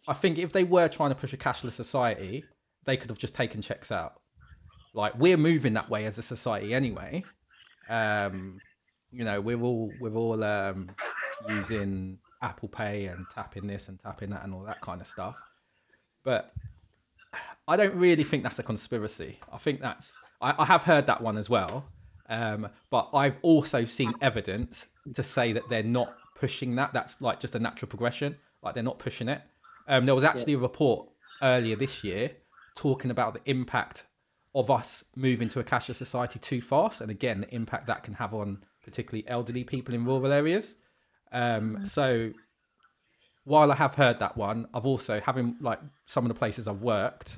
I 0.08 0.14
think 0.14 0.38
if 0.38 0.54
they 0.54 0.64
were 0.64 0.88
trying 0.88 1.10
to 1.10 1.16
push 1.16 1.34
a 1.34 1.38
cashless 1.38 1.74
society, 1.74 2.46
they 2.86 2.98
could 2.98 3.10
have 3.10 3.20
just 3.20 3.36
taken 3.36 3.62
checks 3.62 3.92
out. 3.92 4.14
Like 4.94 5.18
we're 5.18 5.38
moving 5.38 5.74
that 5.74 5.90
way 5.90 6.06
as 6.06 6.18
a 6.18 6.24
society 6.24 6.74
anyway. 6.74 7.24
Um, 7.90 8.60
you 9.12 9.24
know, 9.24 9.42
we're 9.42 9.62
all 9.62 9.92
we're 10.00 10.16
all 10.16 10.44
um, 10.44 10.90
using 11.50 12.20
Apple 12.42 12.70
Pay 12.70 13.06
and 13.06 13.26
tapping 13.34 13.68
this 13.68 13.88
and 13.88 14.00
tapping 14.00 14.30
that 14.32 14.44
and 14.44 14.54
all 14.54 14.64
that 14.64 14.82
kind 14.82 15.02
of 15.02 15.08
stuff. 15.08 15.36
But 16.24 16.54
I 17.68 17.78
don't 17.78 17.96
really 17.96 18.24
think 18.24 18.44
that's 18.44 18.60
a 18.60 18.64
conspiracy. 18.64 19.40
I 19.52 19.58
think 19.58 19.82
that's 19.82 20.18
I, 20.42 20.54
I 20.58 20.66
have 20.66 20.84
heard 20.84 21.08
that 21.08 21.22
one 21.22 21.38
as 21.38 21.50
well. 21.50 21.86
Um, 22.30 22.70
but 22.90 23.10
I've 23.14 23.38
also 23.42 23.86
seen 23.86 24.14
evidence 24.22 24.88
to 25.14 25.24
say 25.24 25.52
that 25.54 25.70
they're 25.70 25.84
not 25.84 26.16
pushing 26.36 26.76
that. 26.76 26.94
That's 26.94 27.22
like 27.22 27.40
just 27.40 27.56
a 27.56 27.60
natural 27.60 27.90
progression. 27.90 28.38
Like 28.64 28.74
they're 28.74 28.84
not 28.84 29.00
pushing 29.00 29.28
it. 29.28 29.42
Um, 29.88 30.06
there 30.06 30.16
was 30.16 30.24
actually 30.24 30.54
a 30.54 30.58
report 30.58 31.10
earlier 31.42 31.76
this 31.76 32.04
year 32.04 32.32
talking 32.76 33.12
about 33.12 33.34
the 33.34 33.42
impact 33.50 34.06
of 34.54 34.70
us 34.70 35.06
moving 35.16 35.48
to 35.50 35.60
a 35.60 35.64
cashless 35.64 35.96
society 35.96 36.40
too 36.40 36.62
fast, 36.62 37.02
and 37.02 37.10
again, 37.10 37.42
the 37.42 37.56
impact 37.56 37.88
that 37.88 38.04
can 38.04 38.16
have 38.16 38.34
on 38.34 38.64
particularly 38.84 39.28
elderly 39.28 39.64
people 39.64 39.94
in 39.94 40.06
rural 40.06 40.32
areas. 40.32 40.78
Um, 41.32 41.86
so 41.86 42.32
while 43.44 43.72
I 43.72 43.76
have 43.76 43.96
heard 43.96 44.20
that 44.20 44.38
one, 44.38 44.68
I've 44.74 44.86
also 44.86 45.20
having 45.20 45.56
like 45.60 45.80
some 46.06 46.26
of 46.26 46.30
the 46.30 46.38
places 46.38 46.68
I've 46.68 46.82
worked, 46.82 47.38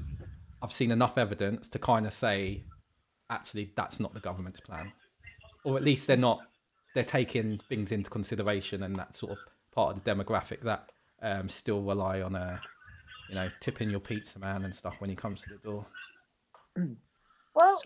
I've 0.62 0.72
seen 0.72 0.92
enough 0.92 1.18
evidence 1.18 1.70
to 1.70 1.80
kind 1.80 2.06
of 2.06 2.14
say, 2.14 2.64
actually, 3.30 3.72
that's 3.76 4.00
not 4.00 4.14
the 4.14 4.20
government's 4.20 4.60
plan, 4.60 4.92
or 5.64 5.78
at 5.78 5.84
least 5.84 6.08
they're 6.08 6.18
not. 6.18 6.42
They're 6.94 7.04
taking 7.04 7.60
things 7.70 7.92
into 7.92 8.10
consideration, 8.10 8.84
and 8.84 8.96
that 8.98 9.16
sort 9.16 9.32
of 9.32 9.38
part 9.74 9.96
of 9.96 10.04
the 10.04 10.12
demographic 10.12 10.62
that 10.62 10.92
um, 11.24 11.50
still 11.50 11.82
rely 11.82 12.22
on 12.22 12.36
a, 12.36 12.62
you 13.30 13.36
know, 13.36 13.50
tipping 13.62 13.90
your 13.90 14.00
pizza 14.00 14.38
man 14.38 14.64
and 14.64 14.76
stuff 14.76 14.96
when 15.00 15.10
he 15.10 15.16
comes 15.16 15.42
to 15.42 15.50
the 15.50 15.58
door. 15.58 15.86
Well, 17.56 17.82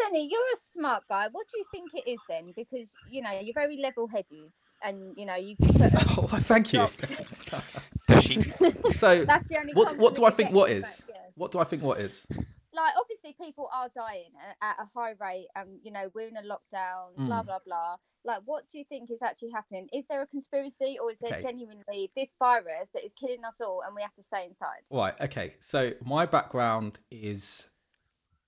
Denny, 0.00 0.28
you're 0.30 0.40
a 0.40 0.58
smart 0.72 1.04
guy. 1.08 1.28
What 1.30 1.46
do 1.52 1.58
you 1.58 1.64
think 1.72 1.90
it 1.94 2.08
is 2.10 2.20
then? 2.28 2.52
Because 2.56 2.90
you 3.10 3.22
know 3.22 3.32
you're 3.40 3.54
very 3.54 3.76
level-headed, 3.76 4.52
and 4.82 5.16
you 5.16 5.26
know 5.26 5.36
you've 5.36 5.58
put. 5.58 5.92
Oh, 6.18 6.26
thank 6.42 6.72
you. 6.72 6.86
So, 8.92 9.24
That's 9.24 9.48
the 9.48 9.58
only. 9.58 9.72
what 9.72 9.96
what 9.98 10.14
do 10.14 10.24
I 10.24 10.30
think? 10.30 10.50
you're 10.50 10.56
What 10.58 10.68
but, 10.68 11.04
yeah. 11.08 11.14
What 11.34 11.52
do 11.52 11.58
I 11.58 11.64
think? 11.64 11.82
What 11.82 12.00
is? 12.00 12.26
Like 12.72 12.92
obviously 12.98 13.34
people 13.42 13.68
are 13.74 13.88
dying 13.94 14.30
at 14.62 14.76
a 14.78 14.86
high 14.98 15.14
rate, 15.20 15.48
and 15.56 15.78
you 15.82 15.90
know 15.90 16.10
we're 16.14 16.28
in 16.28 16.36
a 16.36 16.42
lockdown. 16.42 17.14
Blah 17.16 17.42
Mm. 17.42 17.46
blah 17.46 17.58
blah. 17.66 17.96
Like, 18.22 18.42
what 18.44 18.64
do 18.70 18.76
you 18.78 18.84
think 18.84 19.10
is 19.10 19.22
actually 19.22 19.50
happening? 19.50 19.88
Is 19.94 20.04
there 20.06 20.20
a 20.22 20.26
conspiracy, 20.26 20.98
or 21.02 21.10
is 21.10 21.18
there 21.20 21.32
Okay. 21.32 21.42
genuinely 21.42 22.12
this 22.14 22.34
virus 22.38 22.90
that 22.92 23.02
is 23.04 23.12
killing 23.14 23.44
us 23.46 23.60
all, 23.62 23.80
and 23.84 23.94
we 23.96 24.02
have 24.02 24.14
to 24.14 24.22
stay 24.22 24.44
inside? 24.44 24.82
Right. 24.90 25.14
Okay. 25.20 25.54
So 25.58 25.92
my 26.04 26.26
background 26.26 26.98
is 27.10 27.70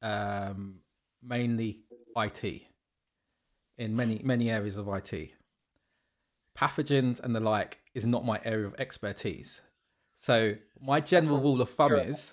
um, 0.03 0.81
mainly 1.23 1.81
IT 2.17 2.63
in 3.79 3.97
many 3.97 4.21
many 4.23 4.51
areas 4.51 4.77
of 4.77 4.89
IT. 4.89 5.31
Pathogens 6.57 7.21
and 7.21 7.35
the 7.35 7.41
like 7.41 7.79
is 7.95 8.07
not 8.07 8.25
my 8.25 8.41
area 8.45 8.67
of 8.67 8.75
expertise. 8.79 9.63
So 10.15 10.55
my 10.81 11.01
general 11.01 11.41
rule 11.41 11.61
of 11.61 11.71
thumb 11.71 11.95
is 11.95 12.33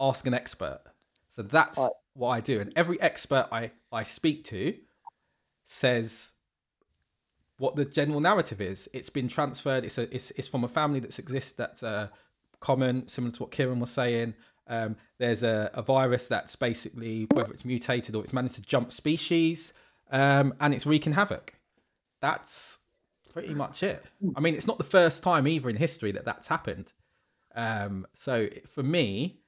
ask 0.00 0.26
an 0.26 0.34
expert. 0.34 0.80
So 1.30 1.42
that's 1.42 1.80
what 2.12 2.28
I 2.28 2.40
do, 2.40 2.60
and 2.60 2.72
every 2.76 3.00
expert 3.00 3.48
I 3.50 3.72
I 3.90 4.02
speak 4.02 4.44
to 4.46 4.74
says 5.64 6.32
what 7.58 7.76
the 7.76 7.84
general 7.84 8.20
narrative 8.20 8.60
is. 8.60 8.88
It's 8.92 9.10
been 9.10 9.28
transferred. 9.28 9.84
It's 9.84 9.98
a 9.98 10.14
it's, 10.14 10.30
it's 10.32 10.48
from 10.48 10.64
a 10.64 10.68
family 10.68 11.00
that's 11.00 11.18
exists 11.18 11.52
that's 11.52 11.82
uh, 11.82 12.08
common, 12.60 13.08
similar 13.08 13.32
to 13.34 13.42
what 13.44 13.50
Kieran 13.50 13.80
was 13.80 13.90
saying. 13.90 14.34
Um, 14.66 14.96
there's 15.18 15.42
a, 15.42 15.70
a 15.74 15.82
virus 15.82 16.28
that's 16.28 16.56
basically 16.56 17.26
whether 17.32 17.52
it's 17.52 17.64
mutated 17.64 18.14
or 18.14 18.22
it's 18.22 18.32
managed 18.32 18.54
to 18.56 18.62
jump 18.62 18.90
species, 18.92 19.72
um, 20.10 20.54
and 20.60 20.72
it's 20.74 20.86
wreaking 20.86 21.14
havoc. 21.14 21.54
That's 22.20 22.78
pretty 23.32 23.54
much 23.54 23.82
it. 23.82 24.04
I 24.36 24.40
mean, 24.40 24.54
it's 24.54 24.66
not 24.66 24.78
the 24.78 24.84
first 24.84 25.22
time 25.22 25.46
either 25.46 25.68
in 25.68 25.76
history 25.76 26.12
that 26.12 26.24
that's 26.24 26.48
happened. 26.48 26.92
Um, 27.54 28.06
so 28.14 28.48
for 28.66 28.82
me, 28.82 29.40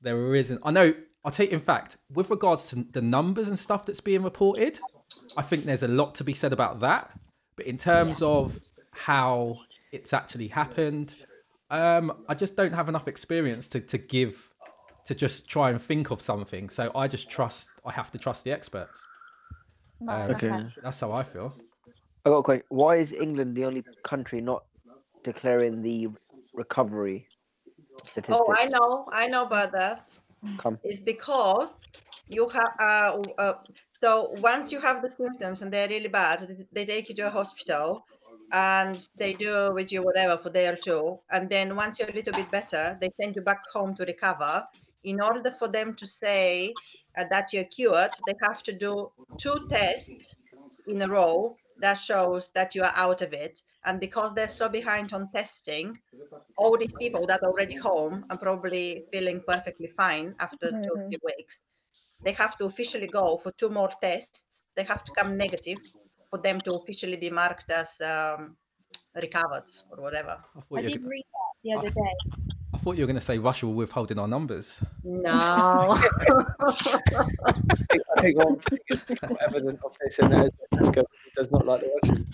there 0.00 0.34
isn't. 0.34 0.60
I 0.64 0.70
know. 0.70 0.94
I'll 1.24 1.32
you. 1.38 1.50
In 1.50 1.60
fact, 1.60 1.98
with 2.10 2.30
regards 2.30 2.68
to 2.70 2.86
the 2.90 3.02
numbers 3.02 3.48
and 3.48 3.58
stuff 3.58 3.84
that's 3.84 4.00
being 4.00 4.22
reported, 4.22 4.78
I 5.36 5.42
think 5.42 5.64
there's 5.64 5.82
a 5.82 5.88
lot 5.88 6.14
to 6.16 6.24
be 6.24 6.34
said 6.34 6.52
about 6.52 6.80
that. 6.80 7.10
But 7.56 7.66
in 7.66 7.76
terms 7.76 8.22
of 8.22 8.58
how 8.92 9.58
it's 9.92 10.12
actually 10.12 10.48
happened, 10.48 11.14
um, 11.70 12.24
I 12.28 12.34
just 12.34 12.56
don't 12.56 12.72
have 12.72 12.88
enough 12.88 13.08
experience 13.08 13.68
to, 13.68 13.80
to 13.80 13.98
give 13.98 14.52
to 15.06 15.14
just 15.14 15.48
try 15.48 15.70
and 15.70 15.80
think 15.80 16.10
of 16.10 16.20
something. 16.20 16.68
So 16.70 16.90
I 16.94 17.08
just 17.08 17.30
trust. 17.30 17.70
I 17.84 17.92
have 17.92 18.10
to 18.12 18.18
trust 18.18 18.44
the 18.44 18.52
experts. 18.52 19.06
Right, 20.00 20.24
Um, 20.24 20.30
Okay. 20.36 20.48
That's 20.82 21.00
how 21.00 21.12
I 21.12 21.22
feel. 21.22 21.56
I 22.24 22.30
got 22.30 22.38
a 22.38 22.42
question. 22.42 22.64
Why 22.68 22.96
is 22.96 23.12
England 23.12 23.56
the 23.56 23.64
only 23.64 23.84
country 24.02 24.40
not 24.40 24.64
declaring 25.22 25.82
the 25.82 26.08
recovery 26.52 27.28
statistics? 28.04 28.48
Oh, 28.48 28.54
I 28.58 28.66
know, 28.66 29.08
I 29.12 29.28
know 29.28 29.44
about 29.46 29.72
that. 29.72 30.06
Come. 30.58 30.78
It's 30.84 31.02
because 31.02 31.86
you 32.28 32.48
have 32.50 32.72
uh, 32.80 33.24
uh, 33.38 33.54
so 34.02 34.24
once 34.40 34.70
you 34.70 34.80
have 34.80 35.02
the 35.02 35.10
symptoms 35.10 35.62
and 35.62 35.72
they're 35.72 35.88
really 35.88 36.08
bad, 36.08 36.40
they- 36.48 36.66
they 36.72 36.84
take 36.84 37.08
you 37.08 37.14
to 37.16 37.22
a 37.26 37.30
hospital 37.30 38.06
and 38.52 39.08
they 39.18 39.34
do 39.34 39.72
with 39.74 39.92
you 39.92 40.02
whatever 40.02 40.36
for 40.42 40.50
day 40.50 40.68
or 40.68 40.76
two, 40.76 41.20
and 41.30 41.50
then 41.50 41.76
once 41.76 41.98
you're 41.98 42.10
a 42.10 42.14
little 42.14 42.32
bit 42.32 42.50
better, 42.50 42.96
they 43.00 43.10
send 43.20 43.36
you 43.36 43.42
back 43.42 43.66
home 43.72 43.94
to 43.96 44.04
recover. 44.04 44.66
In 45.04 45.20
order 45.20 45.50
for 45.58 45.68
them 45.68 45.94
to 45.96 46.06
say 46.06 46.80
uh, 47.16 47.24
that 47.30 47.52
you're 47.52 47.64
cured, 47.64 48.12
they 48.26 48.34
have 48.42 48.62
to 48.64 48.72
do 48.76 49.12
two 49.36 49.66
tests 49.70 50.36
in 50.86 51.02
a 51.02 51.08
row 51.08 51.58
that 51.78 51.94
shows 51.94 52.50
that 52.52 52.74
you 52.74 52.82
are 52.82 52.92
out 52.96 53.22
of 53.22 53.32
it. 53.32 53.62
And 53.84 54.00
because 54.00 54.34
they're 54.34 54.48
so 54.48 54.68
behind 54.68 55.12
on 55.12 55.30
testing, 55.30 56.00
all 56.56 56.76
these 56.76 56.94
people 56.94 57.26
that 57.26 57.40
are 57.42 57.50
already 57.50 57.74
home 57.74 58.24
and 58.30 58.40
probably 58.40 59.06
feeling 59.12 59.42
perfectly 59.46 59.86
fine 59.88 60.34
after 60.40 60.72
two 60.72 60.96
Mhm. 60.96 61.08
three 61.08 61.18
weeks, 61.24 61.62
they 62.22 62.32
have 62.32 62.56
to 62.58 62.64
officially 62.64 63.06
go 63.06 63.36
for 63.38 63.52
two 63.52 63.68
more 63.70 63.90
tests. 64.00 64.64
They 64.74 64.84
have 64.84 65.04
to 65.04 65.12
come 65.12 65.36
negative 65.36 65.78
for 66.30 66.38
them 66.38 66.60
to 66.62 66.74
officially 66.74 67.16
be 67.16 67.30
marked 67.30 67.70
as 67.70 68.00
um, 68.00 68.56
recovered 69.14 69.68
or 69.90 70.02
whatever. 70.02 70.38
I 70.56 70.60
thought, 70.60 70.78
I 70.78 70.80
you 70.82 70.88
did 70.90 71.04
were, 71.04 71.10
read 71.10 71.24
that 71.32 71.54
the 71.64 71.72
other 71.78 71.90
day. 71.90 72.14
I 72.74 72.78
thought 72.78 72.96
you 72.96 73.02
were 73.02 73.06
going 73.06 73.16
to 73.16 73.20
say 73.24 73.38
Russia 73.38 73.66
were 73.66 73.74
withholding 73.74 74.18
our 74.18 74.28
numbers. 74.28 74.80
No. 75.02 75.30
I 75.32 76.00
think 78.20 78.36
one 78.36 78.58
thing 78.60 78.78
of 79.84 79.96
this, 80.00 80.18
and 80.18 80.32
that 80.32 80.52
is 80.80 80.90
does 81.36 81.50
not 81.50 81.66
like 81.66 81.80
the 81.80 81.90
Russians. 82.02 82.32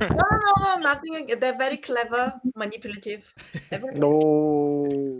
no, 0.00 0.06
no, 0.08 0.52
no, 0.64 0.76
nothing. 0.76 1.26
They're 1.40 1.58
very 1.58 1.78
clever, 1.78 2.40
manipulative. 2.54 3.34
everything. 3.70 4.00
No. 4.00 5.18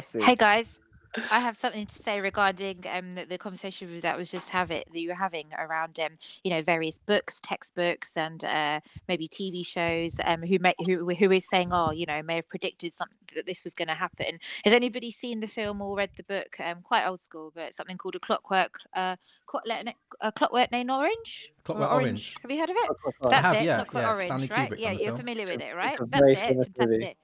So. 0.00 0.20
Hey 0.20 0.34
guys, 0.34 0.80
I 1.30 1.40
have 1.40 1.56
something 1.56 1.86
to 1.86 2.02
say 2.02 2.20
regarding 2.20 2.84
um 2.92 3.14
the, 3.14 3.24
the 3.24 3.38
conversation 3.38 4.00
that 4.00 4.16
was 4.16 4.30
just 4.30 4.48
having 4.48 4.82
that 4.90 5.00
you 5.00 5.08
were 5.08 5.14
having 5.14 5.46
around 5.58 5.98
um 6.00 6.12
you 6.42 6.50
know 6.50 6.62
various 6.62 6.98
books, 6.98 7.40
textbooks, 7.42 8.16
and 8.16 8.42
uh 8.44 8.80
maybe 9.08 9.28
TV 9.28 9.64
shows 9.64 10.16
um 10.24 10.42
who 10.42 10.58
may 10.58 10.74
who 10.86 11.14
who 11.14 11.30
is 11.30 11.48
saying 11.48 11.68
oh 11.72 11.90
you 11.90 12.06
know 12.06 12.22
may 12.22 12.36
have 12.36 12.48
predicted 12.48 12.92
something 12.92 13.18
that 13.34 13.46
this 13.46 13.64
was 13.64 13.74
going 13.74 13.88
to 13.88 13.94
happen. 13.94 14.38
Has 14.64 14.72
anybody 14.72 15.10
seen 15.10 15.40
the 15.40 15.46
film 15.46 15.82
or 15.82 15.96
read 15.96 16.10
the 16.16 16.24
book? 16.24 16.56
Um, 16.60 16.82
quite 16.82 17.06
old 17.06 17.20
school, 17.20 17.52
but 17.54 17.74
something 17.74 17.96
called 17.98 18.16
a 18.16 18.20
Clockwork 18.20 18.78
uh 18.94 19.16
Clockwork, 19.46 19.94
a 20.20 20.32
Clockwork 20.32 20.72
Named 20.72 20.90
Orange. 20.90 21.52
Or 21.68 21.74
Clockwork 21.74 21.92
Orange. 21.92 22.36
Have 22.42 22.50
you 22.50 22.58
heard 22.58 22.70
of 22.70 22.76
it? 22.76 22.90
Right. 23.04 23.30
That's 23.30 23.42
have, 23.42 23.56
it. 23.56 23.64
yeah, 23.64 23.76
Clockwork 23.76 24.02
yeah, 24.02 24.10
Orange, 24.10 24.24
Stanley 24.24 24.48
right? 24.48 24.70
Kubrick 24.70 24.78
Yeah, 24.80 24.92
you're 24.92 25.04
film. 25.06 25.18
familiar 25.18 25.46
with 25.46 25.60
it, 25.60 25.76
right? 25.76 25.98
That's 26.08 26.30
it. 26.30 26.38
famous 26.38 26.66
movie. 26.78 26.78
Fantastic. 26.78 27.16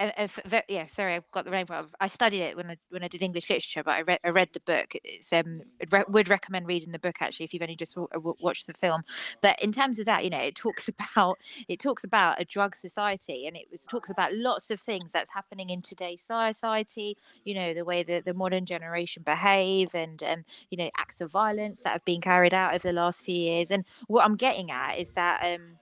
A, 0.00 0.06
a 0.06 0.20
f- 0.22 0.40
ve- 0.44 0.62
yeah, 0.68 0.86
sorry, 0.88 1.14
I've 1.14 1.30
got 1.32 1.44
the 1.44 1.50
name 1.50 1.66
wrong. 1.68 1.88
I 2.00 2.08
studied 2.08 2.42
it 2.42 2.56
when 2.56 2.70
I 2.70 2.76
when 2.90 3.02
I 3.04 3.08
did 3.08 3.22
English 3.22 3.48
literature, 3.50 3.82
but 3.82 3.92
I 3.92 4.02
read 4.02 4.18
I 4.24 4.28
read 4.30 4.48
the 4.52 4.60
book. 4.60 4.92
It's 5.04 5.32
um 5.32 5.62
I'd 5.80 5.92
re- 5.92 6.04
would 6.08 6.28
recommend 6.28 6.66
reading 6.66 6.92
the 6.92 6.98
book 6.98 7.16
actually 7.20 7.44
if 7.44 7.54
you've 7.54 7.62
only 7.62 7.76
just 7.76 7.94
w- 7.94 8.08
w- 8.12 8.36
watched 8.40 8.66
the 8.66 8.74
film. 8.74 9.02
But 9.40 9.60
in 9.62 9.72
terms 9.72 9.98
of 9.98 10.06
that, 10.06 10.24
you 10.24 10.30
know, 10.30 10.40
it 10.40 10.54
talks 10.54 10.88
about 10.88 11.38
it 11.68 11.78
talks 11.80 12.04
about 12.04 12.40
a 12.40 12.44
drug 12.44 12.76
society, 12.76 13.46
and 13.46 13.56
it 13.56 13.66
was 13.70 13.82
talks 13.82 14.10
about 14.10 14.34
lots 14.34 14.70
of 14.70 14.80
things 14.80 15.12
that's 15.12 15.30
happening 15.30 15.70
in 15.70 15.82
today's 15.82 16.22
society. 16.22 17.16
You 17.44 17.54
know, 17.54 17.74
the 17.74 17.84
way 17.84 18.02
that 18.02 18.24
the 18.24 18.34
modern 18.34 18.66
generation 18.66 19.22
behave, 19.24 19.94
and 19.94 20.22
um, 20.22 20.44
you 20.70 20.78
know, 20.78 20.90
acts 20.96 21.20
of 21.20 21.30
violence 21.30 21.80
that 21.80 21.92
have 21.92 22.04
been 22.04 22.20
carried 22.20 22.54
out 22.54 22.74
over 22.74 22.88
the 22.88 22.92
last 22.92 23.24
few 23.24 23.34
years. 23.36 23.70
And 23.70 23.84
what 24.06 24.24
I'm 24.24 24.36
getting 24.36 24.70
at 24.70 24.98
is 24.98 25.12
that 25.14 25.44
um 25.44 25.78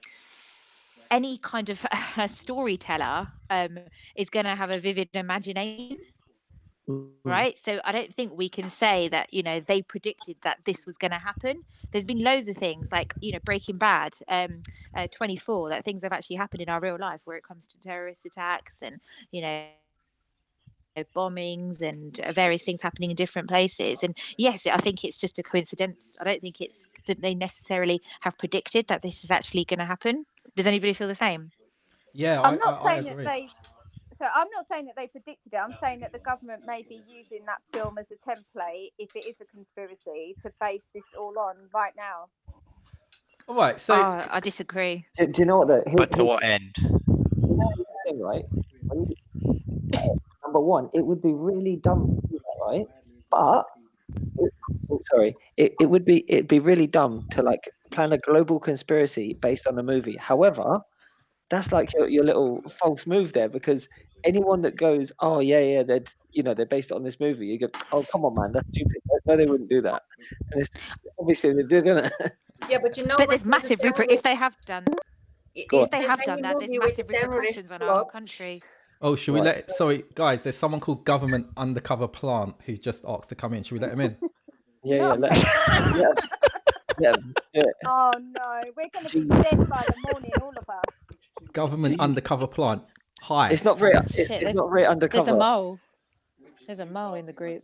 any 1.13 1.39
kind 1.39 1.69
of 1.69 1.87
storyteller 2.29 3.29
um, 3.51 3.79
is 4.17 4.31
going 4.31 4.47
to 4.47 4.57
have 4.57 4.71
a 4.71 4.81
vivid 4.81 5.11
imagination. 5.15 5.99
Mm. 6.89 7.11
right? 7.23 7.57
So 7.57 7.81
i 7.85 7.93
don't 7.93 8.13
think 8.13 8.33
we 8.37 8.49
can 8.49 8.69
say 8.69 9.07
that 9.07 9.33
you 9.33 9.45
know 9.45 9.61
they 9.61 9.83
predicted 9.83 10.37
that 10.43 10.59
this 10.65 10.85
was 10.85 10.99
going 10.99 11.13
to 11.13 11.19
happen. 11.19 11.63
There's 11.93 12.05
been 12.05 12.25
loads 12.25 12.49
of 12.49 12.57
things 12.57 12.91
like 12.91 13.15
you 13.21 13.31
know 13.33 13.39
breaking 13.45 13.79
bad 13.79 14.15
um 14.29 14.63
uh, 14.97 15.07
24 15.13 15.69
that 15.69 15.85
things 15.85 16.03
have 16.03 16.13
actually 16.13 16.37
happened 16.37 16.61
in 16.61 16.69
our 16.69 16.81
real 16.81 16.99
life 16.99 17.21
where 17.25 17.37
it 17.37 17.45
comes 17.45 17.69
to 17.69 17.79
terrorist 17.79 18.27
attacks 18.27 18.83
and 18.83 19.01
you 19.31 19.43
know 19.43 19.67
bombings 21.15 21.81
and 21.81 22.19
uh, 22.21 22.33
various 22.33 22.65
things 22.65 22.83
happening 22.83 23.11
in 23.11 23.17
different 23.17 23.49
places. 23.49 24.03
And 24.03 24.19
yes 24.37 24.67
i 24.67 24.79
think 24.79 25.05
it's 25.05 25.19
just 25.19 25.39
a 25.39 25.45
coincidence. 25.45 26.03
I 26.21 26.25
don't 26.25 26.41
think 26.41 26.61
it's 26.61 26.79
that 27.07 27.23
they 27.23 27.35
necessarily 27.35 28.03
have 28.23 28.39
predicted 28.39 28.89
that 28.89 29.03
this 29.03 29.23
is 29.23 29.31
actually 29.31 29.65
going 29.65 29.79
to 29.79 29.87
happen 29.87 30.27
does 30.57 30.67
anybody 30.67 30.93
feel 30.93 31.09
the 31.09 31.15
same 31.15 31.51
Yeah, 32.13 32.41
I'm 32.43 32.55
I, 32.55 32.57
not 32.57 32.75
I, 32.75 32.89
I 32.89 33.03
saying 33.03 33.17
that 33.17 33.25
they. 33.25 33.49
So 34.13 34.27
I'm 34.33 34.47
not 34.55 34.67
saying 34.67 34.85
that 34.87 34.97
they 34.97 35.09
predicted 35.09 35.55
it. 35.55 35.57
I'm 35.57 35.75
saying 35.81 36.01
that 36.01 36.13
the 36.13 36.19
government 36.19 36.63
may 36.67 36.83
be 36.83 37.03
using 37.09 37.45
that 37.47 37.59
film 37.73 37.97
as 37.99 38.13
a 38.13 38.17
template, 38.17 38.91
if 38.99 39.17
it 39.17 39.27
is 39.27 39.41
a 39.41 39.47
conspiracy, 39.47 40.37
to 40.43 40.53
base 40.61 40.89
this 40.93 41.15
all 41.19 41.39
on 41.39 41.55
right 41.75 41.95
now. 41.97 42.27
All 43.49 43.57
right, 43.57 43.81
so 43.81 43.95
oh, 43.95 44.27
i 44.31 44.39
disagree 44.39 45.05
Do, 45.19 45.27
do 45.27 45.43
you 45.43 45.47
know 45.47 45.59
what? 45.59 45.69
The, 45.69 45.83
here- 45.87 45.95
But 45.97 46.11
to 46.11 46.17
here's 46.17 46.27
what 46.29 46.45
end? 46.45 46.77
thing, 48.07 48.21
right? 48.21 48.45
When 48.89 49.09
you- 49.09 50.21
number 50.45 50.61
one, 50.61 50.91
it 50.93 51.05
would 51.05 51.23
be 51.23 51.33
really 51.33 51.77
dumb 51.77 52.21
to 52.21 52.29
do 52.29 52.39
that, 52.39 52.65
right? 52.67 52.87
But 53.31 53.65
oh, 54.91 55.01
sorry, 55.11 55.35
it, 55.57 55.75
it 55.81 55.87
would 55.87 56.05
be 56.05 56.25
it'd 56.31 56.49
be 56.49 56.59
really 56.59 56.87
dumb 56.87 57.27
to 57.31 57.43
like 57.43 57.69
plan 57.93 58.13
a 58.13 58.19
global 58.19 58.59
conspiracy 58.59 59.35
based 59.41 59.67
on 59.67 59.79
a 59.79 59.83
movie. 59.83 60.17
However, 60.17 60.81
that's 61.51 61.73
like 61.73 61.93
your, 61.95 62.09
your 62.09 62.25
little 62.25 62.63
false 62.81 63.07
move 63.07 63.33
there 63.33 63.49
because 63.49 63.89
anyone 64.25 64.63
that 64.63 64.77
goes, 64.77 65.13
oh 65.21 65.41
yeah, 65.41 65.61
yeah, 65.61 65.83
they're 65.83 66.05
you 66.31 66.43
know 66.43 66.55
they're 66.55 66.67
based 66.67 66.93
on 66.93 67.03
this 67.03 67.21
movie, 67.21 67.47
you 67.47 67.59
go, 67.59 67.69
oh 67.93 68.05
come 68.11 68.25
on, 68.25 68.35
man, 68.35 68.53
that's 68.53 68.69
stupid. 68.69 68.97
No, 69.27 69.37
they 69.37 69.47
wouldn't 69.47 69.71
do 69.71 69.81
that. 69.83 70.03
And 70.51 70.61
it's 70.63 70.71
obviously 71.19 71.53
they 71.53 71.63
did, 71.63 71.87
isn't 71.87 72.07
it? 72.07 72.13
Yeah, 72.69 72.79
but 72.83 72.97
you 72.97 73.05
know. 73.07 73.17
but 73.17 73.29
there's 73.29 73.45
massive 73.45 73.81
the 73.81 73.89
reper- 73.89 74.07
if 74.09 74.23
they 74.23 74.35
have 74.35 74.57
done 74.67 74.87
if 75.55 75.67
if 75.73 75.91
they 75.91 76.03
have 76.03 76.23
done 76.23 76.43
that 76.43 76.59
there's 76.59 76.79
massive 76.79 77.09
repercussions 77.09 77.71
on 77.71 77.83
our 77.83 77.95
whole 77.95 78.05
country 78.05 78.63
oh, 79.03 79.17
should 79.17 79.35
we 79.35 79.41
Right. 79.41 79.57
let? 79.57 79.71
Sorry, 79.73 80.05
guys. 80.15 80.43
There's 80.45 80.57
someone 80.57 80.81
called 80.81 81.05
Government 81.05 81.49
Undercover 81.57 82.09
Plant 82.09 82.55
who 82.65 82.77
just 82.77 83.05
asked 83.07 83.29
to 83.31 83.35
come 83.35 83.53
in. 83.53 83.65
Should 83.65 83.75
we 83.75 83.81
let 83.81 83.93
him 83.93 84.01
in? 84.01 84.17
Yeah, 84.85 84.97
yeah, 84.97 85.13
let, 85.13 85.37
yeah, 85.37 85.45
yeah, 85.75 85.93
do 85.93 86.11
it. 86.11 86.62
Oh 87.87 88.13
no, 88.19 88.63
we're 88.77 88.89
going 88.93 89.07
to 89.07 89.13
be 89.21 89.25
dead 89.43 89.69
by 89.69 89.85
the 89.87 89.95
morning, 90.11 90.31
all 90.41 90.51
of 90.51 90.69
us. 90.69 90.83
Government 91.53 91.97
Jeez. 91.97 92.01
Undercover 92.01 92.47
Plant. 92.47 92.83
Hi. 93.23 93.51
It's 93.51 93.65
not 93.65 93.79
very, 93.79 93.93
it's, 93.95 94.11
Shit, 94.15 94.19
it's 94.21 94.29
there's- 94.31 94.55
not 94.55 94.71
very 94.71 94.83
there's 95.09 95.29
a 95.29 95.35
mole 95.37 95.79
there's 96.67 96.79
a 96.81 96.87
mole 96.87 97.15
in 97.15 97.27
the 97.27 97.33
group 97.33 97.63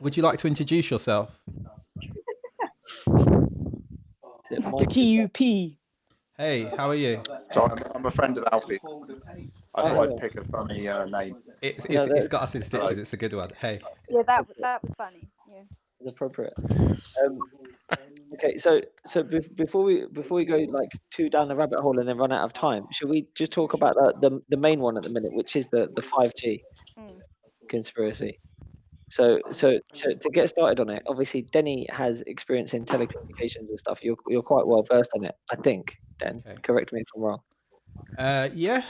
Would 0.00 0.16
you 0.16 0.22
like 0.22 0.38
to 0.38 0.46
introduce 0.46 0.90
yourself? 0.90 1.30
It 4.48 4.62
might- 4.62 4.78
gup 4.78 5.72
Hey, 6.38 6.64
how 6.76 6.90
are 6.90 6.94
you? 6.94 7.22
So 7.50 7.62
I'm, 7.62 7.78
I'm 7.94 8.04
a 8.06 8.10
friend 8.10 8.36
of 8.36 8.44
Alfie. 8.52 8.78
I 8.84 9.82
Oh, 9.82 9.88
thought. 9.88 10.12
I'd 10.12 10.18
pick 10.20 10.34
a 10.36 10.44
funny 10.44 10.86
uh, 10.86 11.06
name. 11.06 11.34
It's, 11.62 11.84
it's, 11.86 11.88
No, 11.88 12.04
it's 12.04 12.26
that- 12.26 12.30
got 12.30 12.42
us 12.42 12.54
in 12.54 12.62
stitches. 12.62 12.98
It's 12.98 13.12
a 13.14 13.16
good 13.16 13.32
one. 13.32 13.48
Hey. 13.58 13.80
Yeah, 14.10 14.22
that 14.26 14.46
that 14.60 14.82
was 14.82 14.92
funny. 14.98 15.28
Yeah. 15.50 15.62
Is 16.00 16.06
appropriate. 16.06 16.54
Um, 17.22 17.38
okay, 18.34 18.56
so 18.58 18.80
so 19.04 19.22
bef- 19.22 19.54
before 19.56 19.84
we 19.84 20.06
before 20.12 20.36
we 20.36 20.44
go 20.44 20.56
like 20.56 20.90
two 21.10 21.28
down 21.30 21.48
the 21.48 21.56
rabbit 21.56 21.80
hole 21.80 21.98
and 21.98 22.08
then 22.08 22.18
run 22.18 22.32
out 22.32 22.44
of 22.44 22.52
time, 22.52 22.86
should 22.92 23.08
we 23.08 23.26
just 23.34 23.52
talk 23.52 23.72
about 23.74 23.94
the 23.94 24.14
the, 24.28 24.40
the 24.50 24.56
main 24.56 24.80
one 24.80 24.96
at 24.96 25.02
the 25.02 25.10
minute, 25.10 25.32
which 25.32 25.56
is 25.56 25.66
the 25.68 25.88
the 25.94 26.02
five 26.02 26.32
G 26.36 26.62
Mm. 26.98 27.18
conspiracy. 27.68 28.38
So 29.10 29.38
so 29.50 29.78
to, 29.94 30.14
to 30.16 30.30
get 30.30 30.48
started 30.48 30.80
on 30.80 30.88
it, 30.90 31.02
obviously 31.06 31.42
Denny 31.42 31.86
has 31.90 32.22
experience 32.22 32.74
in 32.74 32.84
telecommunications 32.84 33.68
and 33.68 33.78
stuff. 33.78 34.02
You're 34.02 34.16
you're 34.28 34.42
quite 34.42 34.66
well 34.66 34.82
versed 34.82 35.10
on 35.14 35.24
it, 35.24 35.34
I 35.50 35.56
think. 35.56 35.96
Den, 36.18 36.42
Okay. 36.46 36.56
correct 36.62 36.92
me 36.92 37.00
if 37.00 37.06
I'm 37.14 37.22
wrong. 37.22 37.40
Uh, 38.18 38.48
yeah, 38.54 38.82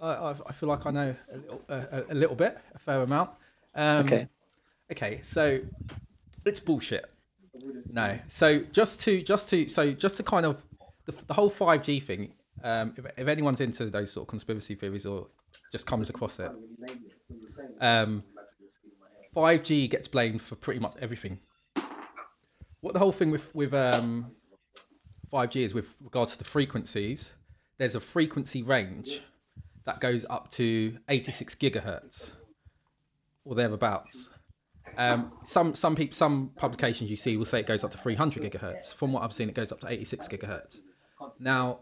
I, 0.00 0.08
I, 0.08 0.30
I 0.46 0.52
feel 0.52 0.68
like 0.68 0.84
I 0.86 0.90
know 0.90 1.14
a 1.32 1.36
little, 1.36 1.62
a, 1.68 2.02
a 2.10 2.14
little 2.14 2.34
bit, 2.36 2.58
a 2.74 2.78
fair 2.78 3.00
amount. 3.02 3.30
Um, 3.74 4.06
Okay. 4.06 4.26
Okay, 4.90 5.20
so 5.22 5.60
it's 6.44 6.60
bullshit. 6.60 7.06
No, 7.92 8.18
so 8.28 8.60
just 8.72 9.00
to 9.02 9.22
just 9.22 9.48
to 9.50 9.68
so 9.68 9.92
just 9.92 10.16
to 10.16 10.22
kind 10.22 10.46
of 10.46 10.64
the, 11.06 11.12
the 11.26 11.34
whole 11.34 11.50
five 11.50 11.82
G 11.82 12.00
thing. 12.00 12.34
Um, 12.64 12.94
if, 12.96 13.04
if 13.16 13.26
anyone's 13.28 13.60
into 13.60 13.86
those 13.86 14.12
sort 14.12 14.24
of 14.24 14.28
conspiracy 14.28 14.74
theories 14.74 15.04
or 15.04 15.28
just 15.72 15.86
comes 15.86 16.08
across 16.10 16.38
it, 16.38 16.52
um, 17.80 18.22
five 19.34 19.62
G 19.62 19.88
gets 19.88 20.06
blamed 20.08 20.42
for 20.42 20.54
pretty 20.54 20.80
much 20.80 20.94
everything. 21.00 21.40
What 22.80 22.94
the 22.94 23.00
whole 23.00 23.12
thing 23.12 23.30
with 23.30 23.54
with 23.54 23.74
um, 23.74 24.32
5G 25.32 25.62
is 25.64 25.74
with 25.74 25.86
regards 26.02 26.32
to 26.32 26.38
the 26.38 26.44
frequencies, 26.44 27.32
there's 27.78 27.94
a 27.94 28.00
frequency 28.00 28.62
range 28.62 29.22
that 29.86 29.98
goes 29.98 30.26
up 30.28 30.50
to 30.52 30.98
86 31.08 31.54
gigahertz 31.54 32.32
or 33.44 33.54
thereabouts. 33.54 34.30
Um, 34.96 35.32
some 35.44 35.74
some 35.74 35.96
people, 35.96 36.14
some 36.14 36.50
publications 36.56 37.10
you 37.10 37.16
see 37.16 37.36
will 37.36 37.44
say 37.44 37.60
it 37.60 37.66
goes 37.66 37.84
up 37.84 37.90
to 37.92 37.98
300 37.98 38.42
gigahertz. 38.42 38.94
From 38.94 39.12
what 39.12 39.22
I've 39.22 39.32
seen, 39.32 39.48
it 39.48 39.54
goes 39.54 39.72
up 39.72 39.80
to 39.80 39.90
86 39.90 40.28
gigahertz. 40.28 40.90
Now, 41.38 41.80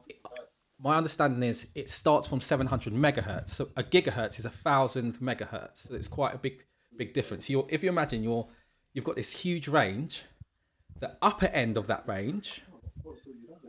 my 0.78 0.96
understanding 0.96 1.42
is 1.42 1.68
it 1.74 1.90
starts 1.90 2.26
from 2.26 2.40
700 2.40 2.92
megahertz. 2.92 3.50
So 3.50 3.68
a 3.76 3.82
gigahertz 3.82 4.38
is 4.38 4.44
a 4.44 4.50
thousand 4.50 5.18
megahertz. 5.20 5.88
So 5.88 5.94
it's 5.94 6.08
quite 6.08 6.34
a 6.34 6.38
big 6.38 6.64
big 6.96 7.14
difference. 7.14 7.48
You're, 7.50 7.66
if 7.68 7.82
you 7.82 7.88
imagine 7.88 8.22
you're 8.22 8.48
you've 8.92 9.04
got 9.04 9.16
this 9.16 9.32
huge 9.32 9.68
range, 9.68 10.22
the 10.98 11.16
upper 11.22 11.46
end 11.46 11.76
of 11.76 11.86
that 11.86 12.06
range 12.06 12.62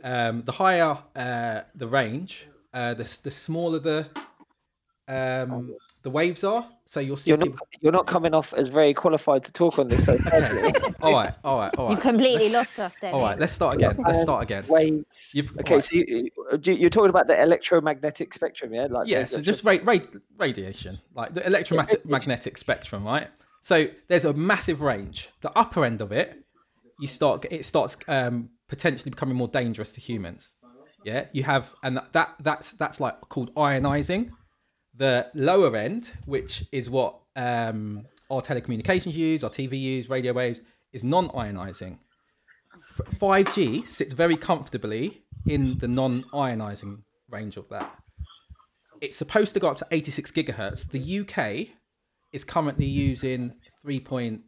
um, 0.02 0.42
the 0.42 0.52
higher 0.52 0.98
uh, 1.14 1.62
the 1.74 1.86
range, 1.86 2.46
uh, 2.74 2.94
the 2.94 3.18
the 3.22 3.30
smaller 3.30 3.78
the 3.78 4.08
um, 5.08 5.74
the 6.02 6.10
waves 6.10 6.42
are. 6.44 6.66
So 6.86 7.00
you'll 7.00 7.16
see 7.16 7.30
You're 7.30 7.38
not 7.38 7.46
people. 7.50 7.66
you're 7.80 7.92
not 7.92 8.06
coming 8.06 8.34
off 8.34 8.52
as 8.54 8.68
very 8.68 8.92
qualified 8.92 9.44
to 9.44 9.52
talk 9.52 9.78
on 9.78 9.88
this. 9.88 10.04
So 10.04 10.12
Okay. 10.26 10.72
all 11.00 11.12
right, 11.12 11.34
all 11.44 11.58
right, 11.58 11.74
all 11.78 11.84
right. 11.86 11.90
You've 11.92 12.00
completely 12.00 12.48
Let's- 12.50 12.76
lost 12.76 12.78
us, 12.80 12.94
Denny. 13.00 13.14
All 13.14 13.22
right, 13.22 13.38
let's 13.38 13.52
start 13.52 13.76
again. 13.76 13.96
Let's 13.98 14.20
start 14.22 14.42
again. 14.44 14.64
Waves. 14.68 15.30
You've- 15.32 15.54
Okay, 15.60 15.74
right. 15.74 15.84
so 15.84 15.94
you, 15.94 16.04
you- 16.64 16.74
you're 16.74 16.90
talking 16.90 17.10
about 17.10 17.28
the 17.28 17.40
electromagnetic 17.40 18.34
spectrum, 18.34 18.74
yeah? 18.74 18.86
Like 18.90 19.08
Yeah, 19.08 19.24
so 19.26 19.40
just 19.40 19.64
ra- 19.64 19.78
ra- 19.84 19.98
radiation, 20.38 20.98
like 21.14 21.34
the 21.34 21.46
electromagnetic 21.46 22.04
magnetic 22.16 22.58
spectrum, 22.58 23.04
right? 23.04 23.28
So 23.60 23.86
there's 24.08 24.24
a 24.24 24.32
massive 24.32 24.82
range. 24.82 25.30
The 25.40 25.56
upper 25.56 25.84
end 25.84 26.02
of 26.02 26.10
it, 26.12 26.44
you 26.98 27.08
start 27.08 27.46
it 27.50 27.64
starts 27.64 27.96
um, 28.08 28.50
potentially 28.68 29.10
becoming 29.10 29.36
more 29.36 29.48
dangerous 29.48 29.92
to 29.92 30.00
humans. 30.00 30.54
Yeah, 31.04 31.26
you 31.32 31.42
have, 31.44 31.72
and 31.82 31.96
that, 31.96 32.12
that 32.12 32.34
that's 32.40 32.72
that's 32.72 33.00
like 33.00 33.20
called 33.28 33.52
ionizing. 33.54 34.30
The 34.94 35.28
lower 35.34 35.74
end, 35.76 36.12
which 36.26 36.64
is 36.70 36.90
what 36.90 37.18
um, 37.34 38.06
our 38.30 38.42
telecommunications 38.42 39.14
use, 39.14 39.42
our 39.42 39.50
TV 39.50 39.80
use, 39.80 40.08
radio 40.08 40.32
waves, 40.32 40.60
is 40.92 41.02
non-ionizing. 41.02 41.98
Five 43.18 43.54
G 43.54 43.84
sits 43.88 44.12
very 44.12 44.36
comfortably 44.36 45.22
in 45.46 45.78
the 45.78 45.88
non-ionizing 45.88 47.02
range 47.30 47.56
of 47.56 47.68
that 47.70 48.02
it's 49.02 49.16
supposed 49.16 49.52
to 49.52 49.60
go 49.60 49.68
up 49.68 49.76
to 49.76 49.86
86 49.90 50.30
gigahertz. 50.30 50.88
The 50.88 51.20
UK 51.20 51.74
is 52.32 52.44
currently 52.44 52.86
using 52.86 53.52
3.5 53.84 54.40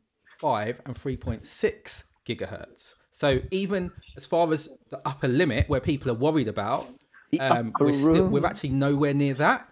and 0.87 0.95
3.6 0.95 2.05
gigahertz. 2.25 2.95
So 3.13 3.41
even 3.51 3.91
as 4.17 4.25
far 4.25 4.51
as 4.53 4.69
the 4.91 5.03
upper 5.05 5.29
limit, 5.29 5.69
where 5.69 5.81
people 5.81 6.11
are 6.11 6.15
worried 6.15 6.49
about, 6.49 6.89
um, 7.41 7.73
we're 7.81 7.93
still 7.93 8.29
we're 8.29 8.47
actually 8.47 8.71
nowhere 8.71 9.13
near 9.13 9.35
that. 9.35 9.69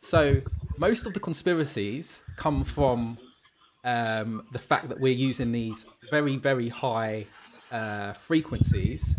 So 0.00 0.40
most 0.78 1.06
of 1.06 1.12
the 1.14 1.20
conspiracies 1.20 2.24
come 2.36 2.64
from 2.64 3.18
um, 3.84 4.46
the 4.50 4.58
fact 4.58 4.88
that 4.88 4.98
we're 4.98 5.12
using 5.12 5.52
these 5.52 5.86
very 6.10 6.36
very 6.36 6.68
high 6.68 7.26
uh, 7.70 8.14
frequencies, 8.14 9.14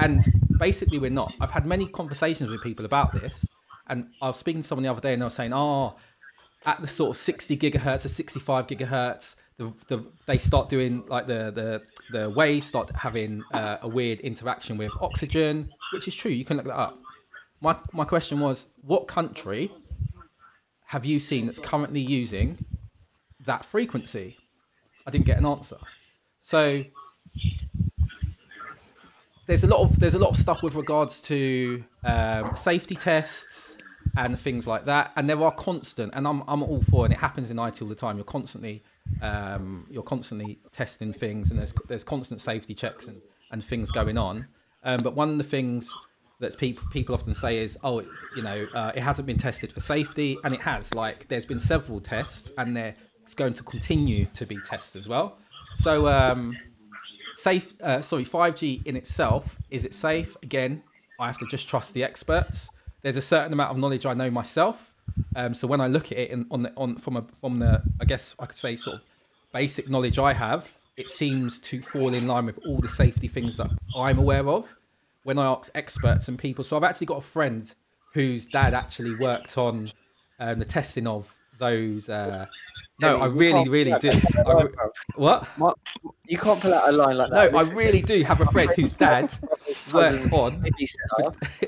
and 0.00 0.24
basically 0.58 0.98
we're 0.98 1.10
not. 1.10 1.32
I've 1.40 1.50
had 1.50 1.66
many 1.66 1.86
conversations 1.86 2.48
with 2.48 2.62
people 2.62 2.84
about 2.84 3.12
this, 3.12 3.44
And 3.88 4.10
I 4.22 4.28
was 4.28 4.38
speaking 4.38 4.62
to 4.62 4.68
someone 4.68 4.84
the 4.84 4.90
other 4.90 5.00
day, 5.00 5.12
and 5.12 5.20
they 5.20 5.26
were 5.26 5.30
saying, 5.30 5.52
"Oh, 5.52 5.96
at 6.64 6.80
the 6.80 6.86
sort 6.86 7.10
of 7.10 7.16
60 7.16 7.56
gigahertz 7.56 8.04
or 8.04 8.08
65 8.08 8.68
gigahertz, 8.68 9.36
the, 9.56 9.72
the 9.88 10.04
they 10.26 10.38
start 10.38 10.68
doing 10.68 11.04
like 11.08 11.26
the 11.26 11.50
the 11.50 11.82
the 12.12 12.30
waves 12.30 12.66
start 12.66 12.88
having 12.94 13.42
uh, 13.52 13.78
a 13.82 13.88
weird 13.88 14.20
interaction 14.20 14.78
with 14.78 14.92
oxygen, 15.00 15.70
which 15.92 16.06
is 16.06 16.14
true. 16.14 16.30
You 16.30 16.44
can 16.44 16.56
look 16.56 16.66
that 16.66 16.78
up. 16.78 16.98
My 17.60 17.76
my 17.92 18.04
question 18.04 18.38
was, 18.38 18.68
what 18.82 19.08
country 19.08 19.72
have 20.90 21.04
you 21.04 21.20
seen 21.20 21.46
that's 21.46 21.60
currently 21.60 22.00
using 22.00 22.64
that 23.46 23.64
frequency? 23.64 24.38
I 25.06 25.12
didn't 25.12 25.24
get 25.24 25.38
an 25.38 25.46
answer. 25.46 25.76
So 26.42 26.82
there's 29.46 29.62
a 29.62 29.68
lot 29.68 29.82
of 29.82 30.00
there's 30.00 30.14
a 30.14 30.18
lot 30.18 30.30
of 30.30 30.36
stuff 30.36 30.64
with 30.64 30.74
regards 30.74 31.20
to 31.22 31.84
um, 32.02 32.56
safety 32.56 32.96
tests 32.96 33.78
and 34.16 34.38
things 34.38 34.66
like 34.66 34.84
that, 34.86 35.12
and 35.14 35.30
there 35.30 35.40
are 35.44 35.52
constant, 35.52 36.12
and 36.12 36.26
I'm 36.26 36.42
I'm 36.48 36.60
all 36.64 36.82
for, 36.82 37.04
and 37.04 37.14
it 37.14 37.20
happens 37.20 37.52
in 37.52 37.58
IT 37.60 37.80
all 37.80 37.88
the 37.88 37.94
time. 37.94 38.16
You're 38.16 38.24
constantly 38.24 38.82
um, 39.22 39.86
you're 39.90 40.02
constantly 40.02 40.58
testing 40.72 41.12
things, 41.12 41.50
and 41.50 41.60
there's 41.60 41.72
there's 41.86 42.02
constant 42.02 42.40
safety 42.40 42.74
checks 42.74 43.06
and, 43.06 43.22
and 43.52 43.62
things 43.62 43.92
going 43.92 44.18
on. 44.18 44.48
Um, 44.82 44.98
but 45.04 45.14
one 45.14 45.30
of 45.30 45.38
the 45.38 45.44
things 45.44 45.94
that 46.40 46.56
people 46.58 46.86
people 46.90 47.14
often 47.14 47.34
say 47.34 47.58
is, 47.58 47.78
oh, 47.84 48.00
you 48.34 48.42
know, 48.42 48.66
uh, 48.74 48.92
it 48.94 49.02
hasn't 49.02 49.26
been 49.26 49.38
tested 49.38 49.72
for 49.72 49.80
safety, 49.80 50.36
and 50.44 50.52
it 50.54 50.60
has. 50.62 50.92
Like, 50.94 51.28
there's 51.28 51.46
been 51.46 51.60
several 51.60 52.00
tests, 52.00 52.50
and 52.58 52.76
there's 52.76 52.94
going 53.36 53.52
to 53.54 53.62
continue 53.62 54.24
to 54.34 54.46
be 54.46 54.58
tests 54.64 54.96
as 54.96 55.08
well. 55.08 55.38
So, 55.76 56.08
um, 56.08 56.56
safe. 57.34 57.74
Uh, 57.80 58.02
sorry, 58.02 58.24
5G 58.24 58.86
in 58.86 58.96
itself 58.96 59.58
is 59.70 59.84
it 59.84 59.94
safe? 59.94 60.36
Again, 60.42 60.82
I 61.20 61.26
have 61.26 61.38
to 61.38 61.46
just 61.46 61.68
trust 61.68 61.94
the 61.94 62.02
experts. 62.02 62.70
There's 63.02 63.16
a 63.16 63.22
certain 63.22 63.52
amount 63.52 63.70
of 63.70 63.78
knowledge 63.78 64.06
I 64.06 64.14
know 64.14 64.30
myself. 64.30 64.94
Um, 65.36 65.54
so 65.54 65.66
when 65.66 65.80
I 65.80 65.86
look 65.86 66.10
at 66.12 66.18
it 66.18 66.30
in, 66.30 66.46
on 66.50 66.62
the 66.62 66.72
on 66.76 66.96
from 66.96 67.16
a, 67.16 67.22
from 67.22 67.58
the 67.58 67.82
I 68.00 68.04
guess 68.04 68.34
I 68.38 68.46
could 68.46 68.56
say 68.56 68.76
sort 68.76 68.96
of 68.96 69.04
basic 69.52 69.88
knowledge 69.90 70.18
I 70.18 70.32
have, 70.32 70.74
it 70.96 71.10
seems 71.10 71.58
to 71.58 71.82
fall 71.82 72.14
in 72.14 72.26
line 72.26 72.46
with 72.46 72.58
all 72.66 72.80
the 72.80 72.88
safety 72.88 73.28
things 73.28 73.58
that 73.58 73.70
I'm 73.94 74.18
aware 74.18 74.48
of. 74.48 74.74
When 75.30 75.38
I 75.38 75.46
ask 75.46 75.70
experts 75.76 76.26
and 76.26 76.36
people, 76.36 76.64
so 76.64 76.76
I've 76.76 76.82
actually 76.82 77.06
got 77.06 77.18
a 77.18 77.20
friend 77.20 77.72
whose 78.14 78.46
dad 78.46 78.74
actually 78.74 79.14
worked 79.14 79.56
on 79.56 79.88
um, 80.40 80.58
the 80.58 80.64
testing 80.64 81.06
of 81.06 81.32
those. 81.56 82.08
Uh, 82.08 82.46
no, 83.00 83.20
I 83.20 83.26
really, 83.26 83.68
really 83.68 83.96
do. 84.00 84.10
I 84.44 84.66
what? 85.14 85.46
You 86.26 86.36
can't 86.36 86.60
pull 86.60 86.74
out 86.74 86.88
a 86.88 86.90
line 86.90 87.16
like 87.16 87.30
that. 87.30 87.52
No. 87.52 87.58
I 87.60 87.62
really 87.70 88.02
do 88.02 88.24
have 88.24 88.40
a 88.40 88.46
friend 88.46 88.72
whose 88.74 88.92
dad 88.92 89.32
worked 89.94 90.32
on. 90.32 90.64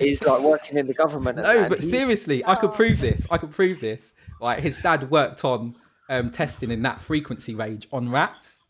He's 0.00 0.22
like 0.26 0.40
working 0.42 0.78
in 0.78 0.88
the 0.88 0.94
government. 0.94 1.38
No, 1.38 1.68
but 1.68 1.84
seriously, 1.84 2.44
I 2.44 2.56
could 2.56 2.72
prove 2.72 3.00
this. 3.00 3.28
I 3.30 3.38
could 3.38 3.52
prove 3.52 3.78
this. 3.78 4.14
Like 4.40 4.58
his 4.58 4.76
dad 4.78 5.08
worked 5.08 5.44
on 5.44 5.72
um, 6.08 6.32
testing 6.32 6.72
in 6.72 6.82
that 6.82 7.00
frequency 7.00 7.54
range 7.54 7.86
on 7.92 8.10
rats, 8.10 8.64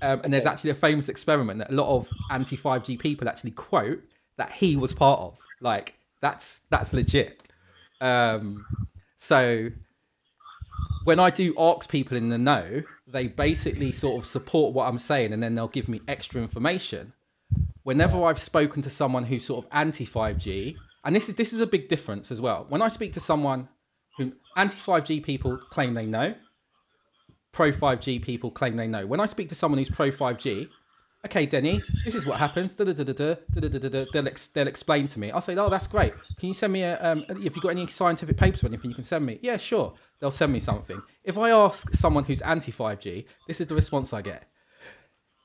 um, 0.00 0.20
and 0.22 0.32
there's 0.32 0.46
actually 0.46 0.70
a 0.70 0.76
famous 0.76 1.08
experiment 1.08 1.58
that 1.58 1.72
a 1.72 1.74
lot 1.74 1.88
of 1.88 2.08
anti 2.30 2.54
five 2.54 2.84
G 2.84 2.96
people 2.96 3.28
actually 3.28 3.50
quote 3.50 4.00
that 4.38 4.52
he 4.52 4.74
was 4.74 4.94
part 4.94 5.20
of. 5.20 5.38
Like 5.60 5.94
that's 6.22 6.62
that's 6.70 6.92
legit. 6.92 7.42
Um, 8.00 8.64
so 9.18 9.68
when 11.04 11.20
I 11.20 11.30
do 11.30 11.54
ask 11.58 11.90
people 11.90 12.16
in 12.16 12.30
the 12.30 12.38
know, 12.38 12.82
they 13.06 13.26
basically 13.26 13.92
sort 13.92 14.22
of 14.22 14.26
support 14.26 14.72
what 14.74 14.88
I'm 14.88 14.98
saying, 14.98 15.32
and 15.32 15.42
then 15.42 15.54
they'll 15.54 15.68
give 15.68 15.88
me 15.88 16.00
extra 16.08 16.40
information 16.40 17.12
whenever 17.88 18.22
I've 18.22 18.38
spoken 18.38 18.82
to 18.82 18.90
someone 18.90 19.24
who's 19.24 19.46
sort 19.46 19.64
of 19.64 19.70
anti 19.72 20.06
5G, 20.06 20.76
and 21.04 21.16
this 21.16 21.30
is 21.30 21.36
this 21.36 21.54
is 21.54 21.60
a 21.60 21.66
big 21.66 21.88
difference 21.88 22.30
as 22.30 22.38
well. 22.40 22.66
When 22.68 22.82
I 22.82 22.88
speak 22.88 23.14
to 23.14 23.20
someone 23.20 23.68
who 24.18 24.32
anti 24.56 24.76
5G 24.76 25.22
people 25.24 25.58
claim 25.70 25.94
they 25.94 26.04
know, 26.04 26.34
pro 27.52 27.72
5G 27.72 28.22
people 28.22 28.50
claim 28.50 28.76
they 28.76 28.86
know. 28.86 29.06
When 29.06 29.20
I 29.20 29.26
speak 29.26 29.48
to 29.48 29.54
someone 29.54 29.78
who's 29.78 29.88
pro 29.88 30.10
5G, 30.10 30.68
okay, 31.24 31.46
Denny, 31.46 31.82
this 32.04 32.14
is 32.14 32.26
what 32.26 32.38
happens. 32.38 32.74
They'll, 32.74 32.88
ex- 34.26 34.46
they'll 34.48 34.66
explain 34.66 35.06
to 35.08 35.18
me. 35.18 35.30
I'll 35.30 35.40
say, 35.40 35.56
oh, 35.56 35.68
that's 35.68 35.86
great. 35.86 36.14
Can 36.38 36.48
you 36.48 36.54
send 36.54 36.72
me 36.72 36.82
a, 36.82 36.98
um, 37.02 37.24
if 37.28 37.56
you've 37.56 37.62
got 37.62 37.70
any 37.70 37.86
scientific 37.86 38.36
papers 38.36 38.62
or 38.62 38.68
anything 38.68 38.90
you 38.90 38.94
can 38.94 39.04
send 39.04 39.26
me? 39.26 39.38
Yeah, 39.42 39.56
sure. 39.56 39.94
They'll 40.20 40.30
send 40.30 40.52
me 40.52 40.60
something. 40.60 41.02
If 41.24 41.36
I 41.36 41.50
ask 41.50 41.94
someone 41.94 42.24
who's 42.24 42.40
anti 42.42 42.72
5G, 42.72 43.26
this 43.46 43.60
is 43.60 43.66
the 43.66 43.74
response 43.74 44.12
I 44.12 44.22
get. 44.22 44.48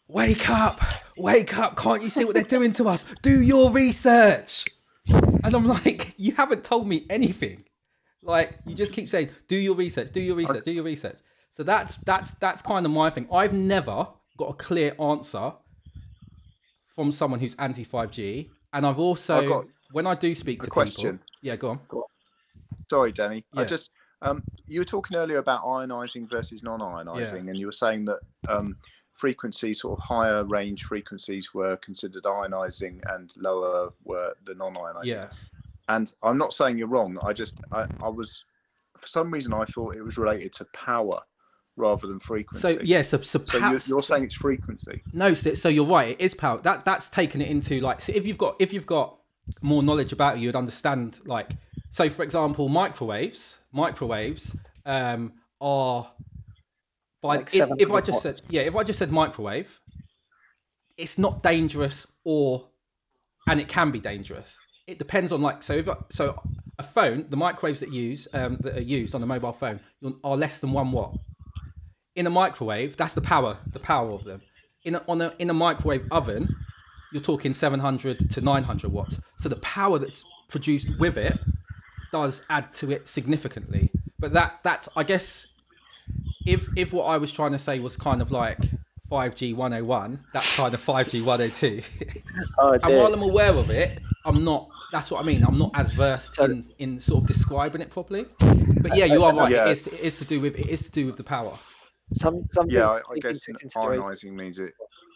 Wake 0.07 0.49
up! 0.49 0.81
Wake 1.17 1.57
up! 1.57 1.77
Can't 1.77 2.03
you 2.03 2.09
see 2.09 2.25
what 2.25 2.33
they're 2.33 2.43
doing 2.43 2.73
to 2.73 2.89
us? 2.89 3.05
Do 3.21 3.41
your 3.41 3.71
research! 3.71 4.65
And 5.11 5.53
I'm 5.53 5.67
like, 5.67 6.13
you 6.17 6.33
haven't 6.33 6.63
told 6.63 6.87
me 6.87 7.05
anything. 7.09 7.63
Like, 8.21 8.57
you 8.65 8.75
just 8.75 8.93
keep 8.93 9.09
saying, 9.09 9.29
do 9.47 9.55
your 9.55 9.75
research, 9.75 10.11
do 10.13 10.21
your 10.21 10.35
research, 10.35 10.63
do 10.63 10.71
your 10.71 10.83
research. 10.83 11.17
So 11.51 11.63
that's 11.63 11.97
that's 11.97 12.31
that's 12.31 12.61
kind 12.61 12.85
of 12.85 12.91
my 12.91 13.09
thing. 13.09 13.27
I've 13.31 13.53
never 13.53 14.07
got 14.37 14.45
a 14.49 14.53
clear 14.53 14.95
answer 14.99 15.53
from 16.95 17.11
someone 17.11 17.39
who's 17.39 17.55
anti 17.59 17.85
5G. 17.85 18.49
And 18.71 18.85
I've 18.85 18.99
also 18.99 19.61
I've 19.61 19.67
when 19.91 20.07
I 20.07 20.15
do 20.15 20.33
speak 20.33 20.63
to 20.63 20.69
question. 20.69 21.13
people. 21.13 21.25
Yeah, 21.41 21.55
go 21.55 21.69
on. 21.71 21.79
Go 21.87 21.97
on. 21.99 22.03
Sorry, 22.89 23.11
Danny. 23.11 23.45
I 23.55 23.63
just 23.63 23.91
um, 24.21 24.43
you 24.65 24.81
were 24.81 24.85
talking 24.85 25.17
earlier 25.17 25.37
about 25.37 25.63
ionizing 25.63 26.29
versus 26.29 26.63
non-ionizing, 26.63 27.49
and 27.49 27.57
you 27.57 27.65
were 27.65 27.73
saying 27.73 28.05
that 28.05 28.19
um, 28.47 28.77
frequencies, 29.13 29.81
sort 29.81 29.99
of 29.99 30.03
higher 30.03 30.43
range 30.45 30.83
frequencies, 30.85 31.53
were 31.53 31.77
considered 31.77 32.23
ionizing, 32.23 33.01
and 33.13 33.31
lower 33.37 33.91
were 34.05 34.33
the 34.45 34.55
non-ionizing. 34.55 35.05
Yeah. 35.05 35.27
And 35.89 36.11
I'm 36.23 36.37
not 36.37 36.53
saying 36.53 36.77
you're 36.77 36.87
wrong. 36.87 37.19
I 37.21 37.33
just 37.33 37.59
I, 37.71 37.85
I 38.01 38.09
was 38.09 38.45
for 38.97 39.07
some 39.07 39.31
reason 39.31 39.53
I 39.53 39.65
thought 39.65 39.95
it 39.95 40.01
was 40.01 40.17
related 40.17 40.53
to 40.53 40.65
power 40.73 41.21
rather 41.75 42.07
than 42.07 42.19
frequency. 42.19 42.75
So 42.75 42.81
yeah, 42.83 43.01
so, 43.01 43.21
so, 43.21 43.39
So 43.39 43.57
you're, 43.57 43.79
you're 43.85 44.01
saying 44.01 44.23
it's 44.23 44.35
frequency. 44.35 45.01
No, 45.11 45.33
so, 45.33 45.53
so 45.53 45.69
you're 45.69 45.85
right. 45.85 46.09
It 46.09 46.21
is 46.21 46.33
power. 46.33 46.59
That 46.61 46.85
that's 46.85 47.07
taken 47.07 47.41
it 47.41 47.49
into 47.49 47.79
like. 47.81 48.01
So 48.01 48.13
if 48.13 48.27
you've 48.27 48.37
got 48.37 48.55
if 48.59 48.73
you've 48.73 48.85
got 48.85 49.17
more 49.61 49.83
knowledge 49.83 50.11
about 50.11 50.37
it, 50.37 50.41
you'd 50.41 50.55
understand. 50.55 51.19
Like, 51.25 51.51
so 51.89 52.09
for 52.09 52.23
example, 52.23 52.69
microwaves. 52.69 53.57
Microwaves 53.71 54.55
um, 54.85 55.33
are 55.59 56.11
by 57.21 57.37
Like 57.37 57.47
if, 57.47 57.55
if 57.55 57.91
I 57.91 58.01
700 58.01 58.05
just 58.05 58.21
said 58.21 58.41
yeah, 58.49 58.61
if 58.61 58.75
I 58.75 58.83
just 58.83 58.99
said 58.99 59.11
microwave, 59.11 59.79
it's 60.97 61.17
not 61.17 61.41
dangerous 61.41 62.05
or, 62.23 62.67
and 63.47 63.59
it 63.59 63.67
can 63.67 63.91
be 63.91 63.99
dangerous. 63.99 64.59
It 64.85 64.99
depends 64.99 65.31
on 65.31 65.41
like 65.41 65.63
so 65.63 65.73
if 65.73 65.89
so 66.09 66.39
a 66.77 66.83
phone, 66.83 67.25
the 67.29 67.37
microwaves 67.37 67.79
that 67.79 67.91
use 67.91 68.27
um, 68.33 68.57
that 68.61 68.77
are 68.77 68.81
used 68.81 69.15
on 69.15 69.23
a 69.23 69.25
mobile 69.25 69.53
phone 69.53 69.79
are 70.23 70.35
less 70.35 70.59
than 70.59 70.71
one 70.71 70.91
watt 70.91 71.17
in 72.15 72.27
a 72.27 72.29
microwave, 72.29 72.97
that's 72.97 73.13
the 73.13 73.21
power, 73.21 73.57
the 73.71 73.79
power 73.79 74.11
of 74.11 74.23
them. 74.23 74.41
In 74.83 74.95
a, 74.95 75.03
on 75.07 75.21
a 75.21 75.33
in 75.39 75.49
a 75.49 75.53
microwave 75.53 76.05
oven, 76.11 76.55
you're 77.11 77.21
talking 77.21 77.53
700 77.53 78.29
to 78.31 78.41
900 78.41 78.91
watts. 78.91 79.19
So 79.39 79.49
the 79.49 79.55
power 79.57 79.97
that's 79.99 80.25
produced 80.49 80.89
with 80.99 81.17
it 81.17 81.39
does 82.11 82.43
add 82.49 82.73
to 82.75 82.91
it 82.91 83.07
significantly. 83.07 83.91
But 84.19 84.33
that 84.33 84.59
that's 84.63 84.89
I 84.95 85.03
guess 85.03 85.47
if 86.45 86.67
if 86.75 86.91
what 86.93 87.05
I 87.05 87.17
was 87.17 87.31
trying 87.31 87.51
to 87.53 87.59
say 87.59 87.79
was 87.79 87.97
kind 87.97 88.21
of 88.21 88.31
like 88.31 88.59
5G 89.11 89.55
101, 89.55 90.25
that's 90.33 90.55
kind 90.55 90.73
of 90.73 90.83
5G 90.83 91.23
102. 91.23 91.81
Oh, 92.57 92.73
and 92.73 92.81
while 92.81 93.13
I'm 93.13 93.21
aware 93.21 93.51
of 93.51 93.69
it, 93.69 93.99
I'm 94.25 94.43
not. 94.43 94.67
That's 94.91 95.11
what 95.11 95.19
I 95.19 95.23
mean. 95.23 95.43
I'm 95.43 95.59
not 95.59 95.69
as 95.75 95.91
versed 95.91 96.39
in, 96.39 96.65
in 96.79 96.99
sort 96.99 97.21
of 97.21 97.27
describing 97.27 97.79
it 97.79 97.91
properly. 97.91 98.25
But 98.81 98.95
yeah, 98.95 99.05
you 99.05 99.23
are 99.23 99.33
right. 99.35 99.51
Yeah. 99.51 99.67
It, 99.67 99.71
is, 99.73 99.87
it 99.87 99.99
is 99.99 100.17
to 100.17 100.25
do 100.25 100.39
with 100.39 100.55
it 100.55 100.67
is 100.67 100.81
to 100.83 100.91
do 100.91 101.05
with 101.05 101.17
the 101.17 101.23
power. 101.23 101.53
Some 102.15 102.47
something 102.51 102.75
Yeah, 102.75 102.87
I, 102.89 102.97
I 103.11 103.19
guess 103.19 103.45
ionizing 103.75 104.33
means 104.33 104.59
it, 104.59 104.73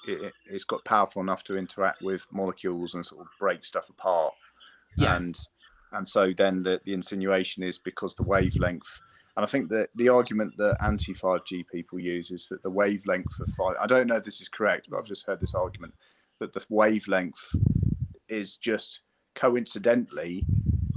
it 0.07 0.21
it- 0.21 0.33
it's 0.45 0.63
got 0.63 0.83
powerful 0.85 1.21
enough 1.21 1.43
to 1.45 1.57
interact 1.57 2.01
with 2.01 2.25
molecules 2.31 2.93
and 2.95 3.05
sort 3.05 3.21
of 3.21 3.27
break 3.39 3.63
stuff 3.65 3.89
apart. 3.89 4.33
Yeah. 4.97 5.15
And 5.15 5.37
and 5.91 6.07
so 6.07 6.33
then 6.35 6.63
the, 6.63 6.81
the 6.85 6.93
insinuation 6.93 7.63
is 7.63 7.79
because 7.79 8.15
the 8.15 8.23
wavelength 8.23 8.99
and 9.37 9.43
I 9.45 9.47
think 9.47 9.69
that 9.69 9.89
the 9.95 10.09
argument 10.09 10.53
that 10.57 10.77
anti 10.83 11.13
5G 11.13 11.65
people 11.71 11.99
use 11.99 12.31
is 12.31 12.47
that 12.49 12.63
the 12.63 12.71
wavelength 12.71 13.39
of 13.39 13.47
five 13.49 13.75
I 13.79 13.85
don't 13.87 14.07
know 14.07 14.15
if 14.15 14.23
this 14.23 14.41
is 14.41 14.49
correct, 14.49 14.87
but 14.89 14.97
I've 14.97 15.05
just 15.05 15.27
heard 15.27 15.39
this 15.39 15.55
argument 15.55 15.93
that 16.39 16.53
the 16.53 16.65
wavelength 16.69 17.55
is 18.27 18.57
just 18.57 19.01
coincidentally 19.35 20.43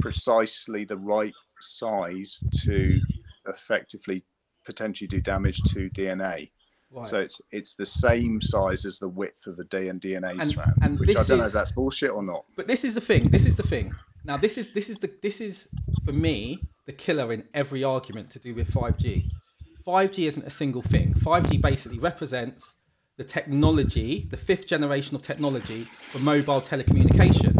precisely 0.01 0.85
the 0.85 0.97
right 0.97 1.35
size 1.61 2.43
to 2.65 3.01
effectively 3.47 4.25
potentially 4.65 5.09
do 5.09 5.21
damage 5.21 5.61
to 5.73 5.91
DNA. 5.91 6.51
Right. 6.93 7.07
So 7.07 7.21
it's 7.21 7.41
it's 7.53 7.75
the 7.75 7.87
same 7.87 8.41
size 8.41 8.85
as 8.85 8.99
the 8.99 9.09
width 9.09 9.47
of 9.47 9.57
the 9.57 9.65
D 9.65 9.89
and 9.89 10.01
DNA 10.01 10.33
And- 10.33 10.43
strand, 10.45 10.73
and 10.83 10.99
which 10.99 11.17
I 11.17 11.23
don't 11.23 11.39
know 11.39 11.45
if 11.45 11.53
that's 11.53 11.73
bullshit 11.73 12.11
or 12.11 12.23
not. 12.23 12.45
But 12.57 12.67
this 12.67 12.85
is 12.85 12.95
the 12.95 13.01
thing. 13.01 13.31
This 13.31 13.47
is 13.47 13.57
the 13.57 13.63
thing. 13.63 13.95
Now 14.25 14.37
this 14.37 14.59
is 14.59 14.73
this 14.73 14.91
is 14.91 14.99
the 14.99 15.11
this 15.23 15.41
is 15.41 15.69
for 16.05 16.13
me 16.13 16.59
the 16.87 16.93
killer 16.93 17.33
in 17.33 17.45
every 17.55 17.85
argument 17.85 18.31
to 18.33 18.39
do 18.41 18.55
with 18.55 18.73
5G. 18.73 19.31
5G 19.87 20.27
isn't 20.27 20.47
a 20.47 20.51
single 20.51 20.83
thing. 20.83 21.15
5G 21.15 21.61
basically 21.61 21.99
represents 22.01 22.77
the 23.17 23.25
technology, 23.25 24.27
the 24.31 24.37
fifth 24.37 24.67
generation 24.67 25.15
of 25.15 25.23
technology 25.23 25.83
for 25.85 26.19
mobile 26.19 26.61
telecommunication. 26.61 27.55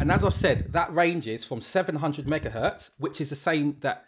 And 0.00 0.10
as 0.10 0.24
I've 0.24 0.32
said, 0.34 0.72
that 0.72 0.92
ranges 0.94 1.44
from 1.44 1.60
700 1.60 2.26
megahertz, 2.26 2.90
which 2.98 3.20
is 3.20 3.28
the 3.28 3.36
same 3.36 3.76
that 3.80 4.06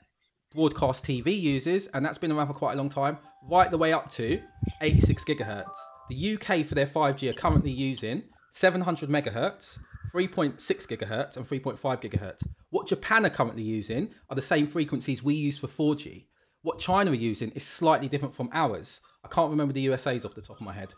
broadcast 0.55 1.05
TV 1.05 1.39
uses, 1.39 1.87
and 1.89 2.05
that's 2.05 2.19
been 2.19 2.33
around 2.33 2.49
for 2.49 2.55
quite 2.55 2.75
a 2.75 2.77
long 2.77 2.89
time, 2.89 3.19
right 3.51 3.71
the 3.71 3.79
way 3.79 3.93
up 3.93 4.11
to 4.13 4.41
86 4.81 5.25
gigahertz. 5.25 5.71
The 6.09 6.35
UK 6.35 6.67
for 6.67 6.75
their 6.75 6.87
5G 6.87 7.31
are 7.31 7.35
currently 7.35 7.71
using 7.71 8.25
700 8.51 9.09
megahertz, 9.09 9.79
3.6 10.13 10.57
gigahertz, 10.59 11.37
and 11.37 11.47
3.5 11.47 11.79
gigahertz. 11.79 12.43
What 12.71 12.87
Japan 12.87 13.25
are 13.27 13.31
currently 13.31 13.63
using 13.63 14.11
are 14.31 14.37
the 14.37 14.43
same 14.43 14.67
frequencies 14.67 15.23
we 15.23 15.35
use 15.35 15.59
for 15.59 15.67
4G. 15.67 16.27
What 16.63 16.79
China 16.79 17.11
are 17.11 17.15
using 17.15 17.51
is 17.53 17.67
slightly 17.67 18.09
different 18.09 18.35
from 18.35 18.51
ours. 18.53 19.01
I 19.25 19.29
can't 19.29 19.51
remember 19.51 19.73
the 19.73 19.81
USA's 19.83 20.25
off 20.25 20.35
the 20.35 20.43
top 20.43 20.57
of 20.57 20.63
my 20.63 20.73
head. 20.73 20.95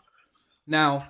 Now, 0.67 1.07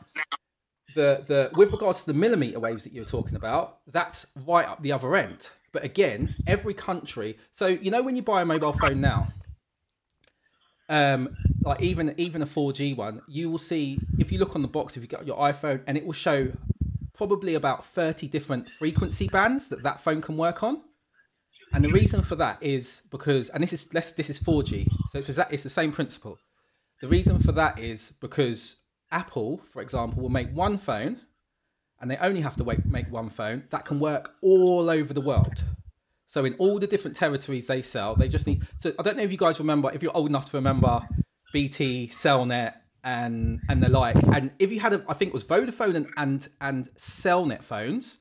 the 0.95 1.23
the 1.27 1.51
with 1.55 1.71
regards 1.71 2.01
to 2.01 2.07
the 2.07 2.17
millimeter 2.17 2.59
waves 2.59 2.83
that 2.83 2.93
you're 2.93 3.05
talking 3.05 3.35
about, 3.35 3.79
that's 3.87 4.27
right 4.45 4.67
up 4.67 4.81
the 4.81 4.91
other 4.91 5.15
end. 5.15 5.49
But 5.75 5.83
again, 5.83 6.35
every 6.47 6.73
country. 6.73 7.37
So 7.51 7.67
you 7.67 7.91
know 7.91 8.01
when 8.01 8.15
you 8.15 8.21
buy 8.21 8.41
a 8.41 8.45
mobile 8.45 8.71
phone 8.71 9.01
now, 9.01 9.33
um, 10.87 11.35
like 11.63 11.81
even 11.81 12.15
even 12.15 12.41
a 12.41 12.45
4G 12.45 12.95
one, 12.95 13.21
you 13.27 13.51
will 13.51 13.57
see 13.57 13.99
if 14.17 14.31
you 14.31 14.39
look 14.39 14.55
on 14.55 14.61
the 14.61 14.69
box 14.69 14.95
if 14.95 15.03
you 15.03 15.09
got 15.09 15.27
your 15.27 15.35
iPhone, 15.35 15.81
and 15.85 15.97
it 15.97 16.05
will 16.05 16.13
show 16.13 16.53
probably 17.13 17.55
about 17.55 17.85
30 17.85 18.29
different 18.29 18.71
frequency 18.71 19.27
bands 19.27 19.67
that 19.67 19.83
that 19.83 19.99
phone 19.99 20.21
can 20.21 20.37
work 20.37 20.63
on. 20.63 20.81
And 21.73 21.83
the 21.83 21.89
reason 21.89 22.21
for 22.21 22.37
that 22.37 22.57
is 22.61 23.01
because, 23.11 23.49
and 23.49 23.61
this 23.61 23.73
is 23.73 23.93
less, 23.93 24.13
this 24.13 24.29
is 24.29 24.39
4G, 24.39 24.87
so 25.09 25.19
it's 25.19 25.27
exact, 25.27 25.51
it's 25.51 25.63
the 25.63 25.69
same 25.69 25.91
principle. 25.91 26.37
The 27.01 27.09
reason 27.09 27.39
for 27.39 27.51
that 27.51 27.79
is 27.79 28.13
because 28.21 28.77
Apple, 29.11 29.59
for 29.67 29.81
example, 29.81 30.21
will 30.21 30.29
make 30.29 30.55
one 30.55 30.77
phone, 30.77 31.19
and 32.05 32.11
they 32.11 32.17
only 32.17 32.41
have 32.41 32.55
to 32.55 32.63
wait, 32.63 32.85
make 32.85 33.11
one 33.11 33.31
phone 33.31 33.63
that 33.71 33.83
can 33.83 33.99
work 33.99 34.35
all 34.43 34.91
over 34.91 35.11
the 35.11 35.21
world. 35.21 35.63
So 36.27 36.45
in 36.45 36.53
all 36.59 36.77
the 36.77 36.85
different 36.85 37.17
territories 37.17 37.65
they 37.65 37.81
sell, 37.81 38.15
they 38.15 38.27
just 38.27 38.45
need. 38.45 38.61
So 38.77 38.93
I 38.99 39.01
don't 39.01 39.17
know 39.17 39.23
if 39.23 39.31
you 39.31 39.39
guys 39.39 39.57
remember, 39.57 39.91
if 39.91 40.03
you're 40.03 40.15
old 40.15 40.29
enough 40.29 40.51
to 40.51 40.57
remember, 40.57 41.01
BT, 41.51 42.11
Cellnet, 42.13 42.73
and 43.03 43.59
and 43.69 43.81
the 43.81 43.89
like. 43.89 44.17
And 44.35 44.51
if 44.59 44.71
you 44.71 44.79
had, 44.79 44.93
a, 44.93 45.03
I 45.09 45.13
think 45.13 45.29
it 45.29 45.33
was 45.33 45.43
Vodafone 45.43 45.95
and 45.95 46.07
and 46.15 46.47
and 46.61 46.85
Cellnet 46.95 47.63
phones, 47.63 48.19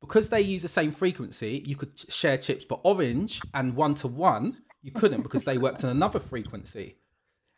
because 0.00 0.30
they 0.30 0.40
use 0.40 0.62
the 0.62 0.68
same 0.68 0.90
frequency, 0.90 1.62
you 1.66 1.76
could 1.76 1.98
share 2.10 2.38
chips. 2.38 2.64
But 2.64 2.80
Orange 2.84 3.42
and 3.52 3.76
One 3.76 3.94
to 3.96 4.08
One, 4.08 4.62
you 4.80 4.92
couldn't 4.92 5.20
because 5.20 5.44
they 5.44 5.58
worked 5.58 5.84
on 5.84 5.90
another 5.90 6.20
frequency, 6.20 6.96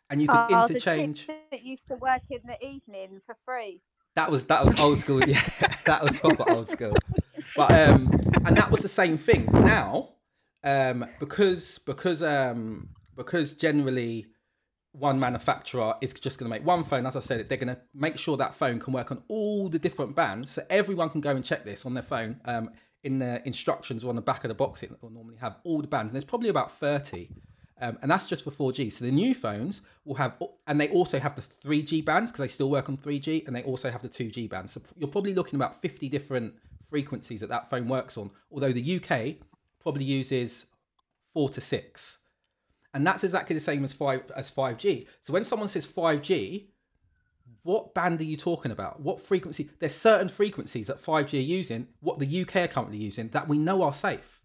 and 0.09 0.21
you 0.21 0.27
could 0.27 0.45
Oh, 0.49 0.67
the 0.67 0.73
interchange. 0.73 1.25
chips 1.25 1.39
that 1.51 1.63
used 1.63 1.87
to 1.87 1.95
work 1.95 2.23
in 2.29 2.41
the 2.45 2.61
evening 2.65 3.21
for 3.25 3.37
free. 3.45 3.81
That 4.15 4.29
was 4.29 4.45
that 4.45 4.63
was 4.65 4.79
old 4.79 4.99
school. 4.99 5.27
Yeah, 5.27 5.41
that 5.85 6.03
was 6.03 6.19
proper 6.19 6.49
old 6.51 6.69
school. 6.69 6.93
But 7.55 7.71
um, 7.71 8.11
and 8.45 8.55
that 8.57 8.69
was 8.69 8.81
the 8.81 8.87
same 8.87 9.17
thing. 9.17 9.45
Now, 9.51 10.09
um, 10.63 11.05
because 11.19 11.79
because 11.79 12.21
um 12.21 12.89
because 13.15 13.53
generally 13.53 14.27
one 14.91 15.19
manufacturer 15.19 15.95
is 16.01 16.13
just 16.13 16.37
going 16.37 16.49
to 16.49 16.55
make 16.55 16.65
one 16.65 16.83
phone. 16.83 17.05
As 17.07 17.15
I 17.15 17.19
said, 17.19 17.49
they're 17.49 17.57
going 17.57 17.75
to 17.75 17.81
make 17.95 18.17
sure 18.17 18.37
that 18.37 18.53
phone 18.55 18.79
can 18.79 18.93
work 18.93 19.11
on 19.11 19.23
all 19.27 19.67
the 19.67 19.79
different 19.79 20.15
bands, 20.15 20.51
so 20.51 20.63
everyone 20.69 21.09
can 21.09 21.21
go 21.21 21.31
and 21.31 21.43
check 21.43 21.65
this 21.65 21.85
on 21.85 21.93
their 21.95 22.03
phone. 22.03 22.39
Um, 22.45 22.69
in 23.03 23.19
the 23.19 23.45
instructions 23.45 24.03
or 24.03 24.09
on 24.09 24.15
the 24.15 24.21
back 24.21 24.45
of 24.45 24.47
the 24.47 24.53
box, 24.53 24.81
it 24.81 24.91
will 25.01 25.09
normally 25.09 25.35
have 25.37 25.57
all 25.65 25.81
the 25.81 25.87
bands, 25.87 26.11
and 26.11 26.15
there's 26.15 26.23
probably 26.23 26.49
about 26.49 26.71
thirty. 26.71 27.29
Um, 27.81 27.97
and 28.01 28.09
that's 28.09 28.27
just 28.27 28.43
for 28.43 28.51
4G. 28.51 28.93
So 28.93 29.05
the 29.05 29.11
new 29.11 29.33
phones 29.33 29.81
will 30.05 30.15
have, 30.15 30.41
and 30.67 30.79
they 30.79 30.89
also 30.89 31.19
have 31.19 31.35
the 31.35 31.41
3G 31.41 32.05
bands 32.05 32.31
because 32.31 32.43
they 32.43 32.49
still 32.49 32.69
work 32.69 32.87
on 32.87 32.97
3G, 32.97 33.47
and 33.47 33.55
they 33.55 33.63
also 33.63 33.89
have 33.89 34.01
the 34.01 34.09
2G 34.09 34.49
bands. 34.49 34.73
So 34.73 34.81
you're 34.97 35.09
probably 35.09 35.33
looking 35.33 35.55
about 35.55 35.81
50 35.81 36.07
different 36.09 36.53
frequencies 36.89 37.41
that 37.41 37.49
that 37.49 37.69
phone 37.69 37.87
works 37.87 38.17
on. 38.17 38.29
Although 38.51 38.71
the 38.71 39.01
UK 39.01 39.45
probably 39.79 40.03
uses 40.03 40.67
four 41.33 41.49
to 41.49 41.59
six, 41.61 42.19
and 42.93 43.05
that's 43.05 43.23
exactly 43.23 43.55
the 43.55 43.59
same 43.59 43.83
as 43.83 43.91
five 43.91 44.21
as 44.35 44.51
5G. 44.51 45.07
So 45.21 45.33
when 45.33 45.43
someone 45.43 45.67
says 45.67 45.87
5G, 45.87 46.67
what 47.63 47.93
band 47.93 48.21
are 48.21 48.25
you 48.25 48.37
talking 48.37 48.71
about? 48.71 49.01
What 49.01 49.21
frequency? 49.21 49.69
There's 49.79 49.95
certain 49.95 50.29
frequencies 50.29 50.87
that 50.87 51.01
5G 51.01 51.39
are 51.39 51.41
using, 51.41 51.87
what 52.01 52.19
the 52.19 52.41
UK 52.41 52.57
are 52.57 52.67
currently 52.67 52.97
using, 52.97 53.29
that 53.29 53.47
we 53.47 53.57
know 53.57 53.81
are 53.81 53.93
safe. 53.93 54.41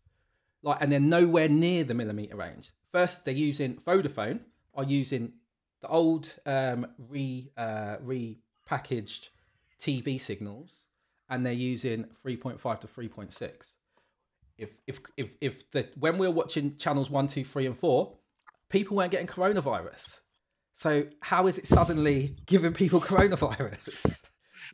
Like, 0.62 0.78
and 0.80 0.90
they're 0.90 1.00
nowhere 1.00 1.48
near 1.48 1.84
the 1.84 1.94
millimeter 1.94 2.36
range. 2.36 2.72
First, 2.92 3.24
they're 3.24 3.34
using 3.34 3.76
Vodafone 3.76 4.40
are 4.74 4.84
using 4.84 5.32
the 5.80 5.88
old 5.88 6.34
um, 6.46 6.86
re 6.98 7.50
uh, 7.56 7.96
repackaged 8.04 9.28
TV 9.80 10.20
signals, 10.20 10.86
and 11.28 11.44
they're 11.44 11.52
using 11.52 12.06
3.5 12.24 12.80
to 12.80 12.86
3.6. 12.86 13.72
If 14.56 14.70
if 14.86 15.00
if 15.16 15.34
if 15.40 15.70
the 15.70 15.88
when 15.98 16.18
we 16.18 16.26
were 16.26 16.34
watching 16.34 16.76
channels 16.78 17.10
one, 17.10 17.28
two, 17.28 17.44
three, 17.44 17.66
and 17.66 17.78
four, 17.78 18.16
people 18.68 18.96
weren't 18.96 19.12
getting 19.12 19.26
coronavirus. 19.28 20.02
So 20.74 21.06
how 21.20 21.46
is 21.46 21.58
it 21.58 21.66
suddenly 21.66 22.36
giving 22.46 22.72
people 22.72 23.00
coronavirus? 23.12 24.24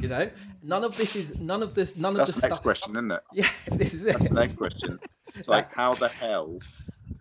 You 0.00 0.08
know, 0.08 0.30
none 0.62 0.84
of 0.84 0.96
this 0.96 1.16
is 1.16 1.40
none 1.40 1.62
of 1.62 1.74
this 1.74 1.96
none 1.96 2.14
That's 2.14 2.30
of 2.30 2.36
the 2.36 2.40
the 2.40 2.48
next 2.48 2.56
stuff. 2.56 2.62
question, 2.62 2.96
isn't 2.96 3.12
it? 3.12 3.22
Yeah, 3.34 3.48
this 3.70 3.94
is 3.94 4.02
it. 4.04 4.12
That's 4.12 4.28
the 4.28 4.34
next 4.34 4.56
question. 4.56 4.98
It's 5.34 5.48
like 5.48 5.72
how 5.72 5.94
the 5.94 6.08
hell? 6.08 6.58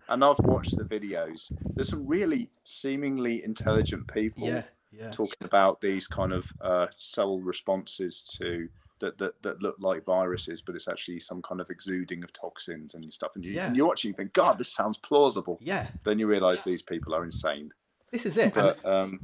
And 0.08 0.24
I've 0.24 0.38
watched 0.40 0.76
the 0.76 0.84
videos. 0.84 1.50
There's 1.74 1.88
some 1.88 2.06
really 2.06 2.50
seemingly 2.64 3.42
intelligent 3.44 4.06
people 4.12 4.46
Yeah, 4.46 4.62
yeah. 4.92 5.10
talking 5.10 5.38
about 5.42 5.80
these 5.80 6.06
kind 6.06 6.32
of 6.32 6.52
uh, 6.60 6.86
cell 6.96 7.38
responses 7.40 8.20
to 8.38 8.68
that, 9.00 9.18
that 9.18 9.42
that 9.42 9.60
look 9.60 9.76
like 9.80 10.04
viruses, 10.04 10.62
but 10.62 10.74
it's 10.76 10.88
actually 10.88 11.20
some 11.20 11.42
kind 11.42 11.60
of 11.60 11.68
exuding 11.70 12.22
of 12.22 12.32
toxins 12.32 12.94
and 12.94 13.12
stuff. 13.12 13.32
And 13.34 13.44
you 13.44 13.52
Yeah. 13.52 13.66
and 13.66 13.76
you're 13.76 13.86
watching, 13.86 14.10
you 14.10 14.14
think, 14.14 14.32
God, 14.34 14.58
this 14.58 14.72
sounds 14.72 14.98
plausible. 14.98 15.58
Yeah, 15.60 15.88
Then 16.04 16.18
you 16.18 16.26
realise 16.26 16.62
these 16.64 16.82
people 16.82 17.14
are 17.14 17.24
insane. 17.24 17.72
this 18.12 18.24
is 18.26 18.36
it. 18.36 18.54
And, 18.56 18.76
um, 18.84 19.20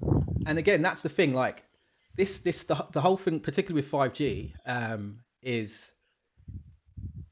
and 0.47 0.59
again, 0.59 0.83
that's 0.83 1.03
the 1.03 1.09
thing. 1.09 1.33
Like 1.35 1.63
this, 2.17 2.41
this 2.41 2.65
the, 2.65 2.87
the 2.93 3.03
whole 3.03 3.17
thing, 3.17 3.39
particularly 3.41 3.81
with 3.83 3.91
five 3.91 4.13
G, 4.13 4.55
um, 4.67 5.21
is 5.43 5.93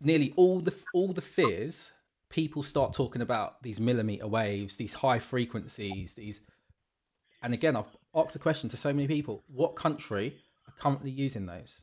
nearly 0.01 0.33
all 0.37 0.61
the 0.61 0.75
all 0.95 1.13
the 1.13 1.21
fears. 1.21 1.93
People 2.31 2.63
start 2.63 2.93
talking 2.93 3.23
about 3.23 3.63
these 3.63 3.81
millimeter 3.81 4.27
waves, 4.27 4.77
these 4.77 4.95
high 4.95 5.19
frequencies, 5.19 6.15
these. 6.15 6.43
And 7.43 7.55
again, 7.55 7.77
I've 7.77 7.97
asked 8.15 8.33
the 8.33 8.39
question 8.39 8.69
to 8.71 8.77
so 8.77 8.93
many 8.93 9.09
people: 9.09 9.45
What 9.49 9.77
country 9.77 10.37
are 10.67 10.75
currently 10.79 11.11
using 11.11 11.47
those? 11.47 11.83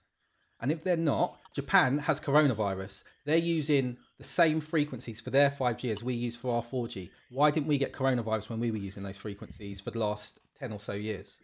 And 0.61 0.71
if 0.71 0.83
they're 0.83 0.97
not, 0.97 1.37
Japan 1.53 1.99
has 1.99 2.19
coronavirus. 2.19 3.03
They're 3.25 3.37
using 3.37 3.97
the 4.17 4.23
same 4.23 4.61
frequencies 4.61 5.19
for 5.19 5.29
their 5.29 5.49
5G 5.49 5.91
as 5.91 6.03
we 6.03 6.13
use 6.13 6.35
for 6.35 6.55
our 6.55 6.63
4G. 6.63 7.09
Why 7.29 7.51
didn't 7.51 7.67
we 7.67 7.77
get 7.77 7.91
coronavirus 7.91 8.49
when 8.49 8.59
we 8.59 8.71
were 8.71 8.77
using 8.77 9.03
those 9.03 9.17
frequencies 9.17 9.81
for 9.81 9.91
the 9.91 9.99
last 9.99 10.39
10 10.59 10.71
or 10.71 10.79
so 10.79 10.93
years? 10.93 11.39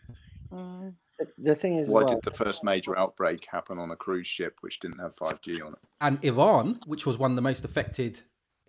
The, 0.50 0.94
the 1.38 1.56
thing 1.56 1.78
is, 1.78 1.90
why 1.90 2.04
well, 2.04 2.08
did 2.08 2.24
the 2.24 2.32
first 2.32 2.64
major 2.64 2.98
outbreak 2.98 3.46
happen 3.46 3.78
on 3.78 3.92
a 3.92 3.96
cruise 3.96 4.28
ship 4.28 4.58
which 4.62 4.80
didn't 4.80 5.00
have 5.00 5.16
5G 5.16 5.64
on 5.66 5.74
it? 5.74 5.80
And 6.00 6.24
Iran, 6.24 6.80
which 6.86 7.06
was 7.06 7.18
one 7.18 7.32
of 7.32 7.36
the 7.36 7.42
most 7.42 7.66
affected 7.66 8.22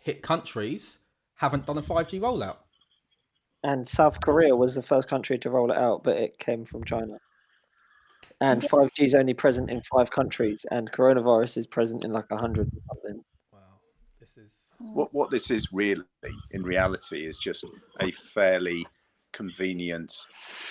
hit 0.03 0.23
countries, 0.23 0.99
haven't 1.37 1.67
done 1.67 1.79
a 1.79 1.83
5G 1.83 2.21
rollout. 2.21 2.57
and 3.65 3.87
South 3.87 4.21
Korea 4.21 4.57
was 4.57 4.75
the 4.75 4.83
first 4.83 5.09
country 5.09 5.39
to 5.39 5.51
roll 5.51 5.71
it 5.71 5.77
out, 5.79 6.03
but 6.03 6.17
it 6.17 6.39
came 6.39 6.65
from 6.65 6.85
China. 6.85 7.19
And 8.41 8.61
5G 8.63 9.05
is 9.05 9.15
only 9.15 9.35
present 9.35 9.71
in 9.71 9.83
five 9.83 10.11
countries, 10.11 10.67
and 10.71 10.91
coronavirus 10.91 11.57
is 11.59 11.67
present 11.69 12.05
in 12.05 12.13
like 12.13 12.25
a 12.31 12.39
hundred 12.39 12.69
or 12.69 12.81
something. 12.89 13.23
Wow, 13.53 13.61
this 14.19 14.37
is 14.37 14.53
What 14.79 15.15
what 15.15 15.31
this 15.31 15.51
is 15.51 15.73
really, 15.73 16.03
in 16.51 16.63
reality, 16.65 17.25
is 17.27 17.39
just 17.39 17.65
a 18.01 18.11
fairly 18.11 18.85
convenient 19.33 20.13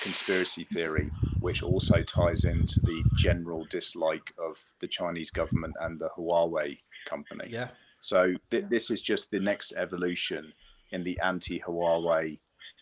conspiracy 0.01 0.65
theory, 0.65 1.09
which 1.39 1.63
also 1.63 2.03
ties 2.03 2.43
into 2.43 2.79
the 2.81 3.03
general 3.17 3.65
dislike 3.69 4.33
of 4.37 4.65
the 4.81 4.87
Chinese 4.87 5.31
government 5.31 5.75
and 5.79 5.99
the 5.99 6.09
Huawei 6.17 6.79
company. 7.05 7.49
yeah, 7.49 7.69
So 8.01 8.33
th- 8.49 8.65
this 8.69 8.89
is 8.91 9.01
just 9.01 9.31
the 9.31 9.39
next 9.39 9.73
evolution 9.77 10.51
in 10.91 11.03
the 11.03 11.19
anti-Huawei 11.21 12.39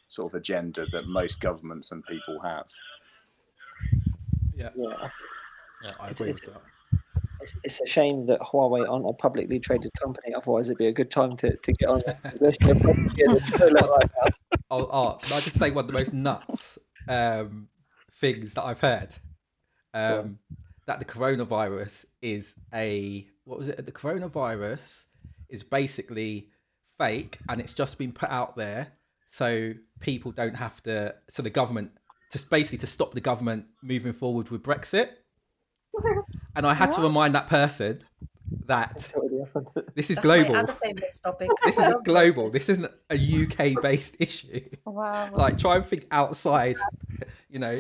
sort 0.08 0.34
of 0.34 0.38
agenda 0.40 0.86
that 0.92 1.08
most 1.08 1.40
governments 1.42 1.92
and 1.92 2.04
people 2.06 2.40
have. 2.40 2.66
yeah, 4.56 4.70
Yeah, 4.76 5.10
yeah. 5.84 5.92
I 6.00 6.10
agree 6.10 6.30
it's- 6.30 6.42
with 6.46 6.54
that. 6.54 6.62
it's, 7.42 7.56
it's 7.64 7.82
a 7.82 7.86
shame 7.88 8.26
that 8.28 8.40
Huawei 8.42 8.90
aren't 8.90 9.08
a 9.08 9.14
publicly 9.14 9.60
traded 9.60 9.92
company. 10.02 10.34
Otherwise, 10.34 10.68
it'd 10.68 10.78
be 10.78 10.88
a 10.88 10.92
good 10.92 11.12
time 11.12 11.36
to, 11.38 11.56
to 11.56 11.74
get 11.74 11.90
on 11.90 12.00
it. 12.08 12.18
'cause 12.24 12.40
they're 12.40 12.54
still 12.54 12.80
probably 12.80 13.04
in 13.24 13.32
the 13.34 13.40
toilet 13.58 13.88
right 13.88 14.12
now. 14.26 14.32
Oh, 14.72 15.18
can 15.22 15.34
I 15.38 15.40
just 15.42 15.58
say 15.58 15.72
one 15.72 15.84
of 15.86 15.88
the 15.88 15.94
most 15.94 16.14
nuts 16.14 16.80
um, 17.08 17.68
things 18.14 18.54
that 18.56 18.64
I've 18.64 18.82
heard? 18.82 19.10
Um, 19.94 20.40
that 20.86 21.00
the 21.00 21.06
coronavirus 21.06 22.06
is 22.22 22.56
a 22.74 23.28
what 23.46 23.58
was 23.58 23.68
it? 23.68 23.84
The 23.84 23.92
coronavirus 23.92 25.06
is 25.50 25.64
basically 25.64 26.50
fake, 26.98 27.40
and 27.48 27.60
it's 27.62 27.74
just 27.74 27.98
been 27.98 28.12
put 28.12 28.30
out 28.30 28.56
there 28.56 28.94
so 29.28 29.74
people 30.00 30.32
don't 30.32 30.56
have 30.56 30.82
to. 30.84 31.16
So 31.30 31.42
the 31.44 31.50
government, 31.50 31.92
just 32.32 32.50
basically 32.50 32.78
to 32.80 32.88
stop 32.88 33.14
the 33.14 33.22
government 33.22 33.66
moving 33.82 34.14
forward 34.14 34.50
with 34.50 34.64
Brexit. 34.64 35.10
And 36.56 36.66
I 36.66 36.74
had 36.74 36.92
to 36.94 37.02
remind 37.02 37.36
that 37.36 37.48
person 37.48 38.02
that 38.66 38.92
It's 38.96 39.14
already 39.14 39.38
happened. 39.40 39.68
this 39.96 40.10
is 40.10 40.18
That's 40.18 40.26
global. 40.26 40.56
other 40.58 40.74
favorite 40.74 41.06
topic. 41.24 41.50
This 41.64 41.78
is 41.78 41.94
global. 42.04 42.50
This 42.50 42.68
isn't 42.70 42.92
a 43.10 43.16
UK 43.16 43.82
based 43.82 44.18
issue. 44.20 44.62
Wow. 44.84 45.30
Like 45.34 45.58
try 45.58 45.78
and 45.78 45.86
think 45.86 46.08
outside, 46.12 46.76
you 47.50 47.60
know, 47.60 47.80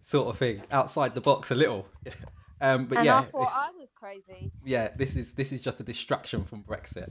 sort 0.00 0.28
of 0.28 0.36
thing, 0.36 0.62
outside 0.70 1.14
the 1.14 1.20
box 1.22 1.50
a 1.52 1.54
little. 1.54 1.86
Um, 2.62 2.86
but 2.86 2.98
and 2.98 3.06
yeah, 3.06 3.18
I 3.18 3.22
thought 3.24 3.52
I 3.52 3.70
was 3.76 3.88
crazy. 3.94 4.52
yeah, 4.64 4.88
this 4.96 5.16
is 5.16 5.34
this 5.34 5.52
is 5.52 5.60
just 5.60 5.80
a 5.80 5.82
distraction 5.82 6.44
from 6.44 6.62
Brexit. 6.62 7.08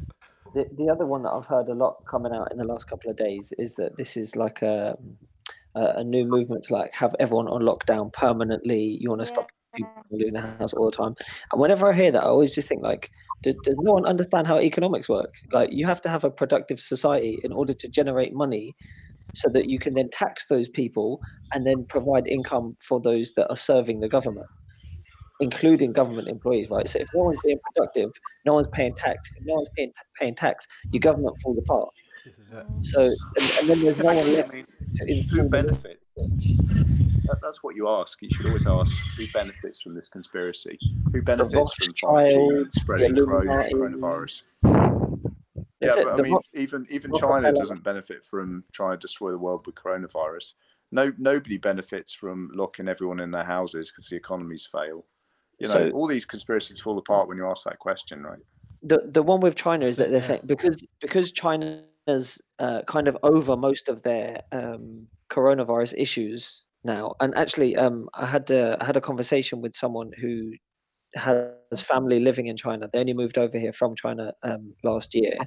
The, 0.56 0.66
the 0.78 0.90
other 0.90 1.06
one 1.06 1.24
that 1.24 1.32
I've 1.32 1.46
heard 1.46 1.68
a 1.68 1.74
lot 1.74 2.04
coming 2.08 2.34
out 2.34 2.52
in 2.52 2.58
the 2.58 2.64
last 2.64 2.88
couple 2.88 3.12
of 3.12 3.18
days 3.18 3.54
is 3.58 3.76
that 3.76 3.98
this 3.98 4.16
is 4.16 4.36
like 4.36 4.62
a 4.62 4.98
a, 5.76 5.82
a 5.98 6.04
new 6.04 6.26
movement 6.26 6.64
to 6.66 6.74
like 6.74 6.94
have 6.94 7.16
everyone 7.20 7.48
on 7.48 7.62
lockdown 7.62 8.14
permanently. 8.14 8.98
You 9.00 9.10
want 9.10 9.22
to 9.22 9.28
stop 9.28 9.50
people 9.76 9.92
from 9.94 10.18
leaving 10.18 10.34
the 10.34 10.42
house 10.42 10.74
all 10.74 10.86
the 10.86 10.96
time. 10.96 11.16
And 11.52 11.62
whenever 11.62 11.90
I 11.90 11.94
hear 11.94 12.12
that, 12.12 12.24
I 12.24 12.28
always 12.28 12.56
just 12.56 12.68
think 12.68 12.82
like, 12.82 13.12
do, 13.44 13.54
does 13.64 13.76
no 13.80 13.94
one 13.94 14.06
understand 14.06 14.48
how 14.48 14.60
economics 14.60 15.08
work? 15.10 15.34
Like, 15.52 15.70
you 15.72 15.86
have 15.86 16.02
to 16.02 16.10
have 16.10 16.24
a 16.24 16.30
productive 16.30 16.80
society 16.80 17.40
in 17.44 17.52
order 17.52 17.74
to 17.74 17.88
generate 17.88 18.34
money, 18.34 18.76
so 19.34 19.50
that 19.50 19.70
you 19.70 19.80
can 19.80 19.94
then 19.94 20.10
tax 20.10 20.48
those 20.48 20.68
people 20.70 21.22
and 21.54 21.66
then 21.66 21.86
provide 21.86 22.28
income 22.28 22.76
for 22.80 23.00
those 23.00 23.34
that 23.34 23.50
are 23.50 23.56
serving 23.56 24.02
the 24.02 24.10
government. 24.10 24.48
Including 25.42 25.92
government 25.92 26.28
employees, 26.28 26.70
right? 26.70 26.88
So 26.88 27.00
if 27.00 27.10
no 27.14 27.26
one's 27.26 27.40
being 27.44 27.60
productive, 27.74 28.12
no 28.46 28.54
one's 28.54 28.68
paying 28.72 28.96
tax. 28.96 29.30
If 29.38 29.46
no 29.46 29.56
one's 29.56 29.70
paying, 29.76 29.92
paying 30.20 30.36
tax, 30.36 30.68
your 30.92 31.00
government 31.00 31.36
falls 31.44 31.58
apart. 31.64 31.90
This 32.26 32.36
is 32.36 32.48
it. 32.52 32.86
So 32.86 33.02
and, 33.02 33.60
and 33.60 33.70
then 33.70 33.82
there's 33.82 33.98
no 33.98 34.14
one 34.14 34.34
left 34.34 34.54
I 34.54 34.56
mean, 35.06 35.28
to 35.28 35.36
who 35.36 35.50
benefits? 35.50 36.06
That, 37.26 37.40
that's 37.42 37.64
what 37.64 37.76
you 37.76 37.88
ask. 37.88 38.22
You 38.22 38.30
should 38.32 38.46
always 38.46 38.68
ask 38.68 38.96
who 39.18 39.26
benefits 39.34 39.82
from 39.82 39.96
this 39.96 40.10
conspiracy. 40.10 40.78
Who 41.14 41.22
benefits 41.22 41.74
from 41.76 41.94
5G 41.94 42.04
Rothschilds, 42.04 42.72
the 42.74 42.80
spreading 42.80 43.16
coronavirus? 43.16 44.42
Yeah, 45.82 45.94
but 45.96 46.20
I 46.20 46.22
mean, 46.22 46.38
even 46.54 46.86
even 46.90 47.12
China 47.16 47.52
doesn't 47.52 47.84
benefit 47.84 48.24
from 48.24 48.64
trying 48.72 48.92
to 48.92 48.98
destroy 48.98 49.32
the 49.32 49.38
world 49.38 49.66
with 49.66 49.76
coronavirus. 49.76 50.54
No, 50.92 51.12
nobody 51.18 51.58
benefits 51.58 52.14
from 52.14 52.52
locking 52.54 52.88
everyone 52.88 53.20
in 53.20 53.32
their 53.32 53.46
houses 53.46 53.92
because 53.92 54.10
the 54.10 54.16
economies 54.16 54.68
fail. 54.70 55.06
You 55.62 55.68
know, 55.68 55.74
So- 55.74 55.92
all 55.92 56.08
these 56.08 56.26
conspiracies 56.26 56.82
fall 56.82 56.98
apart 56.98 57.28
when 57.28 57.38
you 57.38 57.48
ask 57.48 57.64
that 57.66 57.80
question, 57.80 58.24
right? 58.24 58.40
the 58.84 59.00
the 59.06 59.24
one 59.24 59.42
with 59.42 59.56
China 59.56 59.86
is 59.86 59.98
that 59.98 60.10
they're 60.10 60.22
saying 60.22 60.42
because 60.46 60.84
because 61.00 61.32
China's 61.32 62.42
uh, 62.60 62.82
kind 62.88 63.08
of 63.08 63.18
over 63.24 63.56
most 63.56 63.88
of 63.90 64.02
their 64.02 64.42
um, 64.52 65.08
coronavirus 65.30 65.94
issues 65.98 66.64
now, 66.84 67.14
and 67.20 67.36
actually, 67.36 67.76
um, 67.76 68.10
I 68.14 68.26
had 68.26 68.50
a, 68.50 68.78
I 68.82 68.86
had 68.86 68.98
a 68.98 69.02
conversation 69.02 69.62
with 69.62 69.76
someone 69.76 70.12
who 70.20 70.52
has 71.16 71.82
family 71.82 72.20
living 72.20 72.48
in 72.48 72.58
China. 72.58 72.90
They 72.92 73.00
only 73.00 73.14
moved 73.14 73.38
over 73.38 73.60
here 73.60 73.74
from 73.74 73.96
China 73.96 74.34
um, 74.42 74.74
last 74.84 75.14
year, 75.14 75.38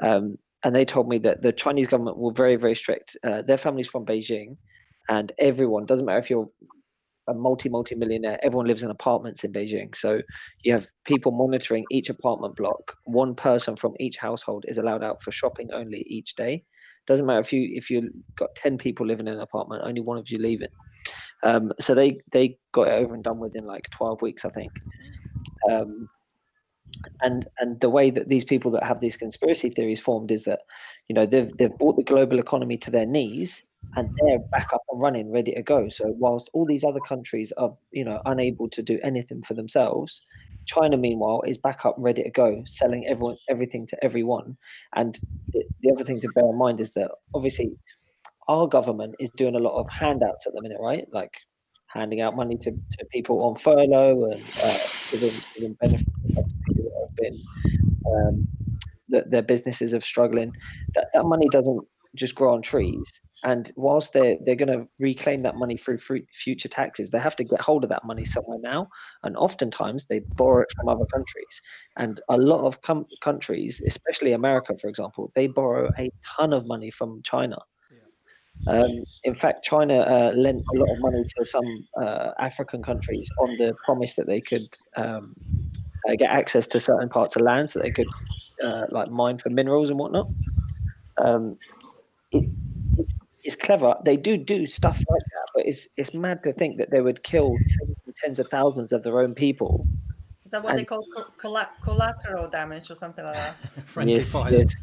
um, 0.00 0.36
and 0.62 0.74
they 0.76 0.84
told 0.84 1.08
me 1.08 1.18
that 1.18 1.42
the 1.42 1.52
Chinese 1.52 1.88
government 1.88 2.18
were 2.18 2.32
very 2.32 2.56
very 2.56 2.76
strict. 2.76 3.16
Uh, 3.24 3.42
their 3.42 3.58
family's 3.58 3.88
from 3.88 4.06
Beijing, 4.06 4.56
and 5.08 5.32
everyone 5.38 5.86
doesn't 5.86 6.06
matter 6.06 6.20
if 6.20 6.30
you're 6.30 6.48
a 7.28 7.34
multi 7.34 7.68
multi 7.68 7.94
millionaire. 7.94 8.38
Everyone 8.42 8.66
lives 8.66 8.82
in 8.82 8.90
apartments 8.90 9.44
in 9.44 9.52
Beijing, 9.52 9.94
so 9.96 10.22
you 10.62 10.72
have 10.72 10.88
people 11.04 11.32
monitoring 11.32 11.84
each 11.90 12.08
apartment 12.08 12.56
block. 12.56 12.96
One 13.04 13.34
person 13.34 13.76
from 13.76 13.94
each 14.00 14.16
household 14.16 14.64
is 14.68 14.78
allowed 14.78 15.04
out 15.04 15.22
for 15.22 15.30
shopping 15.30 15.70
only 15.72 16.04
each 16.06 16.34
day. 16.34 16.64
Doesn't 17.06 17.26
matter 17.26 17.40
if 17.40 17.52
you 17.52 17.68
if 17.72 17.90
you 17.90 18.10
got 18.36 18.54
ten 18.54 18.78
people 18.78 19.06
living 19.06 19.28
in 19.28 19.34
an 19.34 19.40
apartment, 19.40 19.82
only 19.84 20.00
one 20.00 20.18
of 20.18 20.30
you 20.30 20.38
leaving. 20.38 20.68
Um, 21.42 21.72
so 21.80 21.94
they 21.94 22.18
they 22.32 22.58
got 22.72 22.88
it 22.88 22.92
over 22.92 23.14
and 23.14 23.24
done 23.24 23.38
with 23.38 23.56
in 23.56 23.64
like 23.64 23.88
twelve 23.90 24.22
weeks, 24.22 24.44
I 24.44 24.50
think. 24.50 24.72
Um, 25.70 26.08
and 27.22 27.46
and 27.58 27.80
the 27.80 27.90
way 27.90 28.10
that 28.10 28.28
these 28.28 28.44
people 28.44 28.70
that 28.72 28.84
have 28.84 29.00
these 29.00 29.16
conspiracy 29.16 29.70
theories 29.70 30.00
formed 30.00 30.30
is 30.30 30.44
that 30.44 30.60
you 31.08 31.14
know 31.14 31.26
they've 31.26 31.56
they've 31.56 31.78
brought 31.78 31.96
the 31.96 32.02
global 32.02 32.38
economy 32.38 32.76
to 32.78 32.90
their 32.90 33.06
knees 33.06 33.64
and 33.96 34.08
they're 34.20 34.38
back 34.38 34.72
up 34.72 34.82
and 34.90 35.00
running 35.00 35.32
ready 35.32 35.52
to 35.52 35.62
go 35.62 35.88
so 35.88 36.14
whilst 36.18 36.50
all 36.52 36.66
these 36.66 36.84
other 36.84 37.00
countries 37.00 37.52
are 37.56 37.72
you 37.90 38.04
know 38.04 38.20
unable 38.26 38.68
to 38.68 38.82
do 38.82 38.98
anything 39.02 39.42
for 39.42 39.54
themselves 39.54 40.22
china 40.66 40.96
meanwhile 40.96 41.42
is 41.46 41.58
back 41.58 41.84
up 41.84 41.94
ready 41.98 42.22
to 42.22 42.30
go 42.30 42.62
selling 42.66 43.06
everyone 43.06 43.36
everything 43.48 43.86
to 43.86 44.04
everyone 44.04 44.56
and 44.94 45.18
the, 45.52 45.64
the 45.80 45.90
other 45.90 46.04
thing 46.04 46.20
to 46.20 46.28
bear 46.34 46.44
in 46.44 46.58
mind 46.58 46.78
is 46.80 46.92
that 46.92 47.10
obviously 47.34 47.72
our 48.48 48.66
government 48.66 49.14
is 49.18 49.30
doing 49.30 49.54
a 49.54 49.60
lot 49.60 49.78
of 49.78 49.88
handouts 49.88 50.46
at 50.46 50.52
the 50.54 50.62
minute 50.62 50.78
right 50.80 51.06
like 51.12 51.38
handing 51.92 52.20
out 52.20 52.36
money 52.36 52.56
to, 52.56 52.70
to 52.70 53.04
people 53.10 53.42
on 53.42 53.56
furlough 53.56 54.24
and 54.30 54.42
uh, 54.62 54.78
giving, 55.10 55.32
giving 55.54 55.72
benefits 55.80 56.04
to 56.04 56.44
people 56.68 56.84
that 56.84 57.08
have 57.08 57.16
been 57.16 57.40
um, 58.06 58.48
that 59.08 59.30
their 59.30 59.42
businesses 59.42 59.92
are 59.92 60.00
struggling. 60.00 60.52
That 60.94 61.08
that 61.14 61.24
money 61.24 61.48
doesn't 61.50 61.80
just 62.14 62.34
grow 62.34 62.54
on 62.54 62.62
trees. 62.62 63.20
And 63.42 63.72
whilst 63.76 64.12
they're 64.12 64.36
they're 64.44 64.54
going 64.54 64.78
to 64.78 64.86
reclaim 64.98 65.42
that 65.42 65.56
money 65.56 65.76
through 65.76 65.98
future 66.32 66.68
taxes, 66.68 67.10
they 67.10 67.18
have 67.18 67.36
to 67.36 67.44
get 67.44 67.60
hold 67.60 67.84
of 67.84 67.90
that 67.90 68.04
money 68.04 68.24
somewhere 68.24 68.58
now. 68.60 68.88
And 69.22 69.36
oftentimes 69.36 70.06
they 70.06 70.20
borrow 70.20 70.62
it 70.62 70.72
from 70.76 70.88
other 70.88 71.06
countries. 71.06 71.62
And 71.96 72.20
a 72.28 72.36
lot 72.36 72.66
of 72.66 72.82
com- 72.82 73.06
countries, 73.22 73.80
especially 73.86 74.32
America, 74.32 74.76
for 74.78 74.88
example, 74.88 75.32
they 75.34 75.46
borrow 75.46 75.90
a 75.98 76.10
ton 76.36 76.52
of 76.52 76.66
money 76.66 76.90
from 76.90 77.22
China. 77.24 77.58
Um, 78.66 79.04
in 79.24 79.34
fact, 79.34 79.64
China 79.64 80.00
uh, 80.00 80.32
lent 80.36 80.62
a 80.74 80.78
lot 80.78 80.90
of 80.90 81.00
money 81.00 81.24
to 81.24 81.44
some 81.46 81.86
uh, 82.00 82.32
African 82.38 82.82
countries 82.82 83.28
on 83.38 83.56
the 83.56 83.74
promise 83.84 84.16
that 84.16 84.26
they 84.26 84.40
could 84.40 84.76
um, 84.96 85.34
uh, 86.08 86.14
get 86.16 86.30
access 86.30 86.66
to 86.68 86.80
certain 86.80 87.08
parts 87.08 87.36
of 87.36 87.42
land, 87.42 87.70
so 87.70 87.80
they 87.80 87.90
could 87.90 88.06
uh, 88.62 88.84
like 88.90 89.10
mine 89.10 89.38
for 89.38 89.48
minerals 89.50 89.88
and 89.88 89.98
whatnot. 89.98 90.26
Um, 91.16 91.56
it, 92.32 92.44
it's, 93.44 93.54
it's 93.54 93.64
clever. 93.64 93.94
They 94.04 94.16
do 94.16 94.36
do 94.36 94.66
stuff 94.66 94.98
like 94.98 95.22
that, 95.22 95.48
but 95.54 95.66
it's 95.66 95.88
it's 95.96 96.12
mad 96.12 96.42
to 96.44 96.52
think 96.52 96.76
that 96.78 96.90
they 96.90 97.00
would 97.00 97.22
kill 97.22 97.56
tens 97.56 98.02
and 98.06 98.14
tens 98.16 98.38
of 98.38 98.48
thousands 98.50 98.92
of 98.92 99.02
their 99.02 99.20
own 99.20 99.34
people. 99.34 99.86
Is 100.44 100.52
that 100.52 100.62
what 100.62 100.76
they 100.76 100.84
call 100.84 101.04
co- 101.14 101.64
collateral 101.82 102.48
damage 102.48 102.90
or 102.90 102.96
something 102.96 103.24
like 103.24 103.34
that? 103.34 103.56
Friendly 103.86 104.14
yes, 104.16 104.32
fire. 104.32 104.52
yes, 104.52 104.74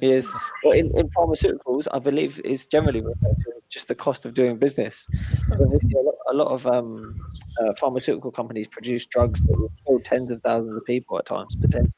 yes. 0.00 0.32
Well, 0.64 0.72
in, 0.72 0.86
in 0.98 1.08
pharmaceuticals, 1.10 1.86
I 1.92 1.98
believe 1.98 2.40
it's 2.44 2.66
generally 2.66 3.00
referred 3.00 3.36
to 3.36 3.52
as 3.56 3.62
just 3.68 3.88
the 3.88 3.94
cost 3.94 4.24
of 4.24 4.34
doing 4.34 4.56
business. 4.56 5.06
A 5.52 5.56
lot, 5.56 6.14
a 6.30 6.34
lot 6.34 6.48
of 6.48 6.66
um, 6.66 7.14
uh, 7.60 7.74
pharmaceutical 7.74 8.32
companies 8.32 8.66
produce 8.66 9.06
drugs 9.06 9.40
that 9.42 9.58
will 9.58 9.72
kill 9.86 10.00
tens 10.00 10.32
of 10.32 10.42
thousands 10.42 10.76
of 10.76 10.84
people 10.84 11.18
at 11.18 11.26
times, 11.26 11.54
potentially. 11.54 11.92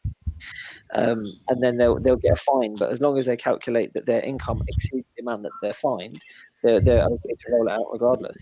Um, 0.95 1.21
and 1.49 1.63
then 1.63 1.77
they'll 1.79 1.99
they'll 1.99 2.17
get 2.17 2.33
a 2.33 2.37
fine, 2.37 2.77
but 2.77 2.93
as 2.93 3.01
long 3.01 3.19
as 3.19 3.27
they 3.27 3.37
calculate 3.37 3.93
that 3.95 4.07
their 4.07 4.21
income 4.23 4.63
exceeds 4.69 5.07
the 5.17 5.23
amount 5.23 5.43
that 5.43 5.53
they're 5.61 5.73
fined, 5.73 6.23
they're 6.63 6.81
they're 6.81 7.05
okay 7.05 7.35
to 7.35 7.53
roll 7.53 7.69
it 7.69 7.73
out 7.73 7.87
regardless. 7.93 8.37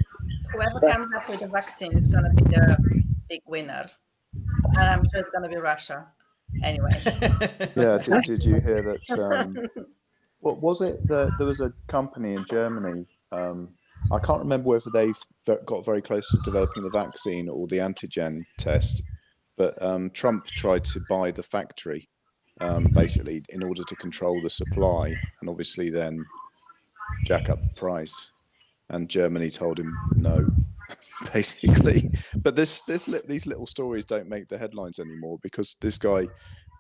Whoever 0.53 0.81
But- 0.81 0.93
comes 0.93 1.15
up 1.17 1.29
with 1.29 1.41
the 1.41 1.49
vaccine 1.49 1.93
is 1.93 2.09
going 2.09 2.25
to 2.25 2.45
be 2.45 2.51
the 2.51 3.05
big 3.29 3.41
winner. 3.47 3.87
And 4.79 4.89
I'm 4.89 5.05
sure 5.11 5.21
it's 5.21 5.31
going 5.31 5.45
to 5.45 5.49
be 5.49 5.57
Russia. 5.57 6.07
Anyway. 6.63 6.91
Yeah, 7.77 7.99
did, 7.99 8.23
did 8.25 8.45
you 8.45 8.61
hear 8.61 8.83
that? 8.83 9.19
Um, 9.19 9.57
what 10.41 10.61
was 10.61 10.81
it? 10.81 11.07
that 11.09 11.33
there 11.39 11.47
was 11.47 11.61
a 11.61 11.73
company 11.87 12.35
in 12.35 12.45
Germany. 12.45 13.07
Um, 13.33 13.75
I 14.13 14.19
can't 14.19 14.41
remember 14.41 14.69
whether 14.69 14.91
they've 14.93 15.19
got 15.65 15.85
very 15.85 16.03
close 16.03 16.31
to 16.31 16.39
developing 16.45 16.83
the 16.83 16.91
vaccine 16.91 17.49
or 17.49 17.67
the 17.67 17.79
antigen 17.79 18.45
test, 18.59 19.03
but 19.57 19.81
um, 19.83 20.11
Trump 20.11 20.47
tried 20.47 20.85
to 20.85 21.01
buy 21.09 21.31
the 21.31 21.43
factory 21.43 22.09
um, 22.61 22.85
basically 22.93 23.43
in 23.51 23.63
order 23.63 23.83
to 23.83 23.97
control 23.97 24.41
the 24.43 24.51
supply 24.51 25.15
and 25.41 25.51
obviously 25.51 25.91
then 25.91 26.25
jack 27.25 27.49
up 27.49 27.63
the 27.63 27.75
price. 27.75 28.31
And 28.91 29.09
Germany 29.09 29.51
told 29.51 29.79
him 29.79 29.97
no, 30.15 30.47
basically. 31.33 32.03
But 32.37 32.57
this, 32.57 32.83
this, 32.83 33.07
these 33.27 33.47
little 33.47 33.67
stories 33.67 34.05
don't 34.05 34.29
make 34.29 34.49
the 34.49 34.59
headlines 34.59 34.99
anymore 34.99 35.39
because 35.43 35.77
this 35.81 35.99
guy 35.99 36.27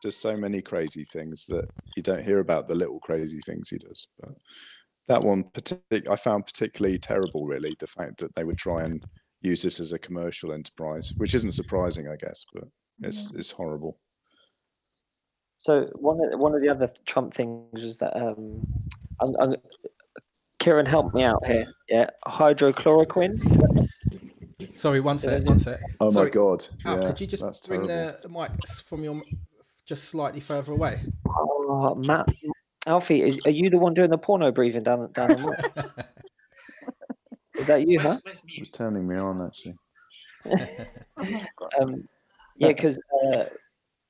does 0.02 0.16
so 0.16 0.36
many 0.36 0.60
crazy 0.60 1.02
things 1.04 1.46
that 1.46 1.66
you 1.96 2.02
don't 2.02 2.22
hear 2.22 2.40
about 2.40 2.68
the 2.68 2.74
little 2.74 3.00
crazy 3.00 3.40
things 3.46 3.70
he 3.70 3.78
does. 3.78 4.06
But 4.20 4.34
that 5.08 5.24
one, 5.24 5.44
partic- 5.44 6.08
I 6.10 6.16
found 6.16 6.46
particularly 6.46 6.98
terrible. 6.98 7.46
Really, 7.46 7.74
the 7.78 7.86
fact 7.86 8.18
that 8.18 8.34
they 8.34 8.44
would 8.44 8.58
try 8.58 8.84
and 8.84 9.04
use 9.40 9.62
this 9.62 9.80
as 9.80 9.92
a 9.92 9.98
commercial 9.98 10.52
enterprise, 10.52 11.12
which 11.16 11.34
isn't 11.34 11.52
surprising, 11.52 12.08
I 12.08 12.16
guess, 12.16 12.44
but 12.52 12.64
it's 13.00 13.32
it's 13.34 13.50
horrible. 13.52 13.98
So 15.64 15.88
one 15.94 16.20
of 16.20 16.38
one 16.38 16.54
of 16.54 16.60
the 16.60 16.68
other 16.68 16.92
Trump 17.06 17.32
things 17.32 17.82
was 17.82 17.96
that 17.96 18.14
um, 18.14 18.60
I'm, 19.18 19.34
I'm, 19.40 19.56
Kieran, 20.58 20.84
help 20.84 21.14
me 21.14 21.22
out 21.22 21.42
here. 21.46 21.72
Yeah, 21.88 22.10
hydrochloroquine. 22.26 23.88
Sorry, 24.74 25.00
one 25.00 25.16
sec, 25.16 25.42
one 25.46 25.58
sec. 25.58 25.80
Oh 26.00 26.10
Sorry, 26.10 26.26
my 26.26 26.30
god! 26.30 26.66
Alf, 26.84 27.00
yeah, 27.00 27.06
could 27.06 27.20
you 27.22 27.26
just 27.26 27.66
bring 27.66 27.86
terrible. 27.86 28.18
the 28.20 28.28
mics 28.28 28.82
from 28.82 29.04
your 29.04 29.22
just 29.86 30.10
slightly 30.10 30.40
further 30.40 30.72
away? 30.72 31.00
Oh, 31.26 31.94
Matt, 31.94 32.28
Alfie, 32.86 33.22
is, 33.22 33.40
are 33.46 33.50
you 33.50 33.70
the 33.70 33.78
one 33.78 33.94
doing 33.94 34.10
the 34.10 34.18
porno 34.18 34.52
breathing 34.52 34.82
down 34.82 35.10
down 35.12 35.30
the 35.30 35.38
mic? 35.38 35.86
Is 37.60 37.66
that 37.68 37.88
you, 37.88 38.00
huh? 38.00 38.18
It 38.26 38.60
was 38.60 38.68
turning 38.68 39.08
me 39.08 39.16
on 39.16 39.40
actually. 39.46 39.76
Um, 41.80 42.02
yeah, 42.56 42.68
because 42.68 42.98
uh, 43.32 43.44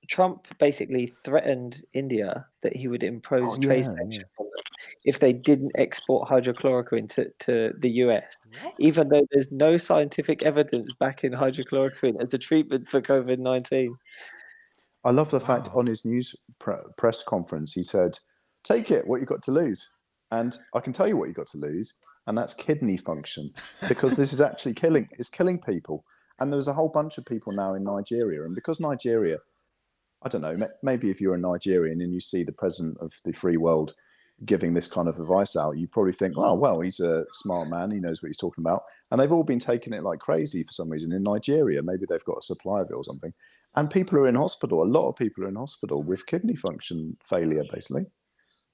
Trump 0.09 0.47
basically 0.59 1.07
threatened 1.25 1.83
India 1.93 2.47
that 2.63 2.77
he 2.77 2.89
would 2.89 3.03
impose 3.03 3.43
Oh, 3.59 3.61
trade 3.61 3.87
yeah, 3.87 3.97
sanctions 3.97 4.27
on 4.39 4.47
them 4.47 4.65
if 5.05 5.21
they 5.21 5.33
didn't 5.33 5.73
export 5.77 6.29
hydrochloroquine 6.29 7.09
to, 7.15 7.31
to 7.41 7.73
the 7.79 7.91
US, 7.91 8.37
What? 8.63 8.75
even 8.79 9.09
though 9.09 9.27
there's 9.31 9.51
no 9.51 9.77
scientific 9.77 10.43
evidence 10.43 10.93
backing 10.95 11.33
hydrochloroquine 11.33 12.21
as 12.21 12.33
a 12.35 12.39
treatment 12.39 12.89
for 12.89 13.01
COVID 13.01 13.39
19. 13.39 13.97
I 15.05 15.11
love 15.11 15.31
the 15.31 15.41
fact 15.41 15.69
on 15.75 15.87
his 15.87 16.05
news 16.05 16.35
pre- 16.59 16.77
press 16.97 17.23
conference 17.23 17.73
he 17.73 17.83
said, 17.83 18.19
"Take 18.63 18.91
it, 18.91 19.07
what 19.07 19.21
you've 19.21 19.29
got 19.29 19.43
to 19.43 19.53
lose," 19.53 19.91
and 20.31 20.57
I 20.75 20.81
can 20.81 20.93
tell 20.93 21.07
you 21.07 21.17
what 21.17 21.27
you've 21.29 21.37
got 21.37 21.49
to 21.49 21.59
lose, 21.59 21.95
and 22.27 22.37
that's 22.39 22.55
kidney 22.55 22.97
function, 22.97 23.53
because 23.89 24.17
this 24.17 24.33
is 24.33 24.41
actually 24.49 24.75
killing 24.75 25.09
it's 25.13 25.29
killing 25.29 25.61
people. 25.61 26.05
And 26.41 26.53
there's 26.53 26.67
a 26.67 26.73
whole 26.73 26.89
bunch 26.89 27.17
of 27.17 27.25
people 27.27 27.53
now 27.53 27.75
in 27.75 27.85
Nigeria, 27.85 28.43
and 28.45 28.55
because 28.55 28.81
Nigeria, 28.81 29.39
I 30.25 30.29
don't 30.29 30.41
know, 30.43 30.69
maybe 30.83 31.11
if 31.11 31.21
you're 31.21 31.35
a 31.35 31.39
Nigerian 31.39 32.01
and 32.01 32.13
you 32.15 32.21
see 32.21 32.43
the 32.45 32.53
president 32.53 32.99
of 33.01 33.13
the 33.25 33.33
free 33.33 33.57
world 33.57 33.95
giving 34.45 34.75
this 34.75 34.89
kind 34.89 35.09
of 35.09 35.19
advice 35.21 35.55
out, 35.57 35.77
you 35.79 35.87
probably 35.87 36.13
think, 36.13 36.35
"Oh, 36.37 36.55
well, 36.55 36.81
he's 36.81 36.99
a 37.01 37.25
smart 37.33 37.69
man. 37.69 37.91
He 37.93 38.01
knows 38.01 38.23
what 38.23 38.29
he's 38.29 38.37
talking 38.37 38.63
about." 38.63 38.83
And 39.11 39.21
they've 39.21 39.31
all 39.33 39.45
been 39.45 39.61
taking 39.61 39.93
it 39.93 40.03
like 40.03 40.19
crazy 40.19 40.63
for 40.65 40.73
some 40.73 40.89
reason 40.91 41.13
in 41.13 41.23
Nigeria. 41.23 41.83
Maybe 41.83 42.05
they've 42.09 42.25
got 42.25 42.39
a 42.39 42.43
supply 42.43 42.81
of 42.81 42.91
it 42.91 42.95
or 42.95 43.05
something. 43.05 43.33
And 43.77 43.91
people 43.91 44.19
are 44.19 44.27
in 44.27 44.35
hospital. 44.35 44.83
A 44.83 44.85
lot 44.97 45.09
of 45.09 45.17
people 45.17 45.45
are 45.45 45.49
in 45.49 45.57
hospital 45.57 46.03
with 46.03 46.27
kidney 46.27 46.57
function 46.57 47.17
failure, 47.23 47.65
basically. 47.73 48.07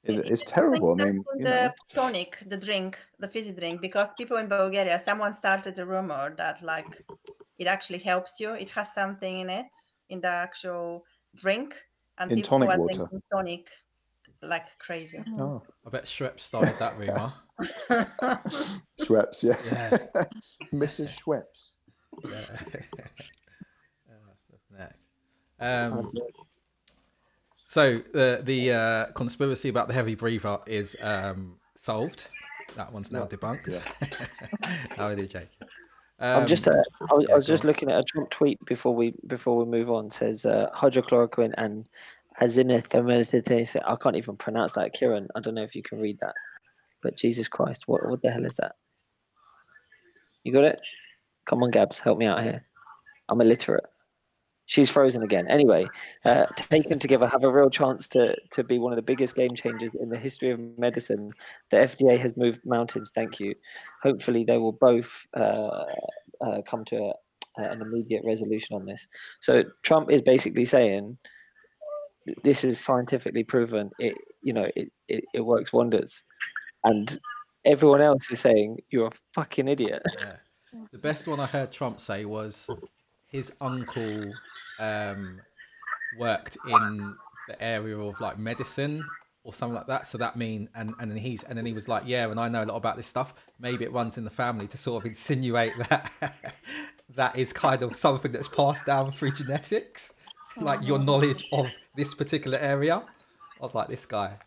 It, 0.03 0.17
It- 0.19 0.31
it's 0.31 0.43
terrible. 0.43 0.93
I 0.93 1.05
mean, 1.05 1.25
you 1.37 1.45
know, 1.45 1.51
the 1.51 1.75
tonic, 1.95 2.39
the 2.47 2.57
drink, 2.57 2.99
the 3.19 3.29
fizzy 3.29 3.53
drink, 3.53 3.81
because 3.83 4.09
people 4.17 4.39
in 4.39 4.49
Bulgaria, 4.49 4.99
someone 4.99 5.33
started 5.35 5.79
a 5.79 5.85
rumor 5.87 6.35
that 6.37 6.63
like 6.63 7.05
it 7.59 7.67
actually 7.67 7.99
helps 7.99 8.41
you. 8.41 8.51
It 8.55 8.71
has 8.71 8.95
something 8.95 9.41
in 9.41 9.51
it 9.51 9.73
in 10.09 10.21
the 10.23 10.29
actual 10.47 11.05
drink, 11.37 11.75
and 12.19 12.31
In 12.31 12.39
people 12.39 12.59
tonic 12.59 12.71
are 12.71 12.79
water. 12.81 12.95
drinking 12.97 13.23
tonic 13.33 13.71
like 14.43 14.67
crazy. 14.79 15.23
oh, 15.39 15.63
I 15.87 15.91
bet 15.91 16.05
Schweppes 16.05 16.41
started 16.41 16.75
that 16.79 16.97
rumor. 16.99 17.33
Schweppes, 19.01 19.45
yeah. 19.45 19.57
Yeah. 19.71 20.23
Mrs. 20.73 21.19
Schweppes. 21.21 21.71
Yeah. 22.25 22.57
Oh, 24.11 24.33
flipping 24.49 24.77
heck. 24.79 24.97
um, 25.61 26.11
so 27.55 27.99
the 28.13 28.41
the 28.43 28.73
uh, 28.73 29.07
conspiracy 29.13 29.69
about 29.69 29.89
the 29.89 29.95
heavy 29.95 30.15
breather 30.15 30.59
is 30.67 30.97
um, 31.01 31.57
solved. 31.77 32.29
That 32.77 32.93
one's 32.93 33.11
now 33.13 33.27
debunked. 33.27 33.75
How 34.97 35.07
are 35.09 35.15
they 35.17 35.27
joking? 36.21 36.43
I'm 36.43 36.47
just, 36.47 36.69
Um, 36.69 36.75
uh, 36.75 36.83
I 37.11 37.15
was, 37.15 37.27
yeah, 37.29 37.35
I 37.35 37.37
was 37.37 37.47
just 37.47 37.65
on. 37.65 37.69
looking 37.69 37.91
at 37.91 38.01
a 38.01 38.05
Trump 38.05 38.31
tweet 38.31 38.65
before 38.67 38.95
we 38.95 39.15
before 39.27 39.57
we 39.57 39.65
move 39.65 39.91
on. 39.91 40.07
It 40.07 40.13
says 40.13 40.45
uh, 40.47 40.71
hydrochloroquine 40.75 41.55
and 41.59 41.87
azimuthine. 42.41 43.67
I 43.85 43.97
can't 43.97 44.17
even 44.17 44.37
pronounce 44.37 44.73
that, 44.73 44.93
Kieran. 44.93 45.29
I 45.35 45.41
don't 45.41 45.55
know 45.55 45.63
if 45.63 45.75
you 45.75 45.83
can 45.83 46.01
read 46.01 46.19
that, 46.21 46.35
but 47.03 47.17
Jesus 47.17 47.49
Christ, 47.49 47.89
what 47.89 48.09
what 48.09 48.23
the 48.23 48.31
hell 48.31 48.47
is 48.47 48.57
that? 48.57 48.77
You 50.45 50.53
got 50.53 50.65
it? 50.65 50.81
Come 51.47 51.63
on, 51.63 51.71
Gabs, 51.71 51.99
help 51.99 52.19
me 52.19 52.27
out 52.27 52.43
here. 52.43 52.67
I'm 53.29 53.41
illiterate. 53.41 53.85
She's 54.71 54.89
frozen 54.89 55.25
again. 55.25 55.49
Anyway, 55.49 55.89
uh, 56.25 56.47
taken 56.55 57.01
together, 57.01 57.27
have 57.27 57.43
a 57.43 57.51
real 57.51 57.71
chance 57.71 58.07
to 58.07 58.37
to 58.53 58.63
be 58.63 58.79
one 58.79 58.93
of 58.93 58.97
the 58.97 59.03
biggest 59.03 59.35
game 59.35 59.53
changers 59.57 59.91
in 60.01 60.11
the 60.11 60.17
history 60.17 60.53
of 60.53 60.61
medicine. 60.79 61.33
The 61.73 61.79
FDA 61.79 62.17
has 62.21 62.37
moved 62.37 62.61
mountains. 62.65 63.11
Thank 63.13 63.41
you. 63.41 63.57
Hopefully, 64.05 64.45
they 64.45 64.59
will 64.59 64.71
both 64.71 65.27
uh, 65.35 65.87
uh, 66.41 66.63
come 66.65 66.85
to 66.85 66.99
a, 66.99 67.15
an 67.57 67.83
immediate 67.83 68.23
resolution 68.25 68.77
on 68.77 68.87
this. 68.87 69.09
So 69.41 69.65
Trump 69.83 70.09
is 70.09 70.23
basically 70.23 70.65
saying 70.65 71.19
this 72.45 72.63
is 72.63 72.79
scientifically 72.79 73.43
proven. 73.43 73.91
It 73.99 74.15
you 74.41 74.53
know 74.53 74.69
it, 74.77 74.93
it, 75.09 75.25
it 75.35 75.41
works 75.41 75.73
wonders, 75.73 76.23
and 76.85 77.19
everyone 77.65 78.03
else 78.03 78.31
is 78.31 78.39
saying 78.39 78.79
you're 78.91 79.09
a 79.09 79.19
fucking 79.35 79.67
idiot. 79.67 80.05
Yeah. 80.21 80.35
The 80.93 80.99
best 80.99 81.27
one 81.27 81.41
I 81.41 81.47
heard 81.47 81.73
Trump 81.73 82.01
say 82.01 82.25
was 82.25 82.71
his 83.27 83.53
uncle 83.61 84.33
um, 84.81 85.41
worked 86.19 86.57
in 86.67 87.15
the 87.49 87.63
area 87.63 87.97
of 87.99 88.21
like 88.21 88.39
medicine 88.39 89.05
or 89.45 89.55
something 89.55 89.75
like 89.75 89.87
that. 89.87 90.07
So 90.07 90.19
that 90.19 90.37
mean 90.37 90.69
and 90.75 90.95
and 90.99 91.11
then 91.11 91.19
he's 91.19 91.43
and 91.45 91.57
then 91.57 91.67
he 91.67 91.73
was 91.73 91.89
like, 91.89 92.05
yeah, 92.07 92.29
and 92.31 92.41
I 92.41 92.49
know 92.49 92.63
a 92.63 92.65
lot 92.65 92.77
about 92.77 92.97
this 92.97 93.07
stuff. 93.07 93.35
Maybe 93.59 93.85
it 93.85 93.93
runs 93.93 94.19
in 94.19 94.25
the 94.25 94.31
family 94.31 94.67
to 94.69 94.79
sort 94.79 95.03
of 95.03 95.07
insinuate 95.07 95.73
that 95.89 96.11
that 97.11 97.37
is 97.37 97.53
kind 97.53 97.83
of 97.83 97.95
something 97.97 98.33
that's 98.33 98.49
passed 98.49 98.87
down 98.87 99.13
through 99.13 99.33
genetics, 99.33 100.15
like 100.57 100.87
your 100.87 100.99
knowledge 100.99 101.47
of 101.53 101.67
this 101.97 102.15
particular 102.15 102.59
area. 102.59 102.97
I 102.97 103.63
was 103.63 103.75
like, 103.75 103.89
this 103.89 104.07
guy. 104.07 104.39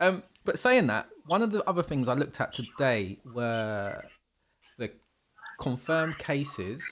Um, 0.00 0.22
but 0.44 0.58
saying 0.58 0.86
that, 0.86 1.08
one 1.26 1.42
of 1.42 1.52
the 1.52 1.62
other 1.68 1.82
things 1.82 2.08
I 2.08 2.14
looked 2.14 2.40
at 2.40 2.52
today 2.52 3.18
were 3.24 4.02
the 4.78 4.90
confirmed 5.60 6.18
cases 6.18 6.82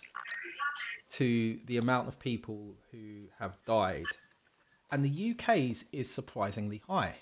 to 1.11 1.59
the 1.67 1.77
amount 1.77 2.09
of 2.09 2.19
people 2.19 2.77
who 2.91 3.25
have 3.39 3.57
died, 3.67 4.07
and 4.91 5.05
the 5.05 5.33
UK's 5.33 5.85
is 5.93 6.11
surprisingly 6.11 6.83
high. 6.89 7.17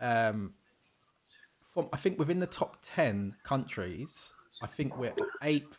Um, 0.00 0.54
from 1.62 1.88
I 1.92 1.96
think 1.96 2.18
within 2.18 2.40
the 2.40 2.46
top 2.46 2.78
ten 2.82 3.36
countries, 3.42 4.32
I 4.62 4.66
think 4.66 4.98
we're 4.98 5.14
eighth 5.42 5.78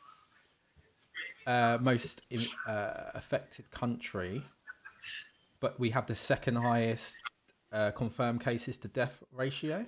uh, 1.45 1.77
most 1.81 2.21
uh, 2.67 3.11
affected 3.13 3.69
country, 3.71 4.41
but 5.59 5.79
we 5.79 5.89
have 5.91 6.07
the 6.07 6.15
second 6.15 6.55
highest 6.55 7.17
uh, 7.71 7.91
confirmed 7.91 8.41
cases 8.41 8.77
to 8.77 8.87
death 8.87 9.23
ratio. 9.31 9.85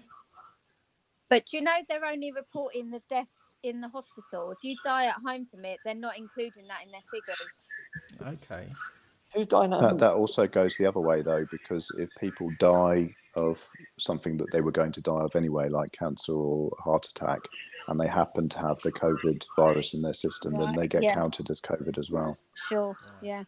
But 1.29 1.45
do 1.45 1.57
you 1.57 1.63
know 1.63 1.73
they're 1.89 2.05
only 2.05 2.31
reporting 2.31 2.89
the 2.89 3.01
deaths 3.09 3.57
in 3.63 3.81
the 3.81 3.89
hospital? 3.89 4.51
If 4.51 4.59
you 4.63 4.75
die 4.83 5.07
at 5.07 5.17
home 5.25 5.45
from 5.51 5.65
it, 5.65 5.77
they're 5.83 5.93
not 5.93 6.17
including 6.17 6.67
that 6.67 6.83
in 6.83 6.91
their 6.91 7.01
figures. 7.11 8.39
Okay. 8.43 8.67
Who's 9.33 9.47
dying 9.47 9.73
at 9.73 9.81
That, 9.81 9.89
home? 9.89 9.97
that 9.99 10.13
also 10.13 10.47
goes 10.47 10.77
the 10.77 10.85
other 10.85 11.01
way, 11.01 11.21
though, 11.21 11.45
because 11.51 11.91
if 11.99 12.09
people 12.19 12.49
die 12.59 13.13
of 13.35 13.61
something 13.99 14.37
that 14.37 14.47
they 14.51 14.61
were 14.61 14.71
going 14.71 14.93
to 14.93 15.01
die 15.01 15.19
of 15.21 15.35
anyway, 15.35 15.67
like 15.69 15.91
cancer 15.91 16.33
or 16.33 16.71
heart 16.79 17.07
attack, 17.07 17.39
and 17.89 17.99
they 17.99 18.07
happen 18.07 18.49
to 18.49 18.59
have 18.59 18.79
the 18.83 18.91
COVID 18.91 19.43
virus 19.57 19.93
in 19.93 20.01
their 20.01 20.13
system, 20.13 20.53
then 20.59 20.75
they 20.75 20.87
get 20.87 21.03
yeah. 21.03 21.13
counted 21.13 21.49
as 21.49 21.61
COVID 21.61 21.97
as 21.97 22.09
well. 22.09 22.37
Sure. 22.69 22.95
Yeah. 23.21 23.43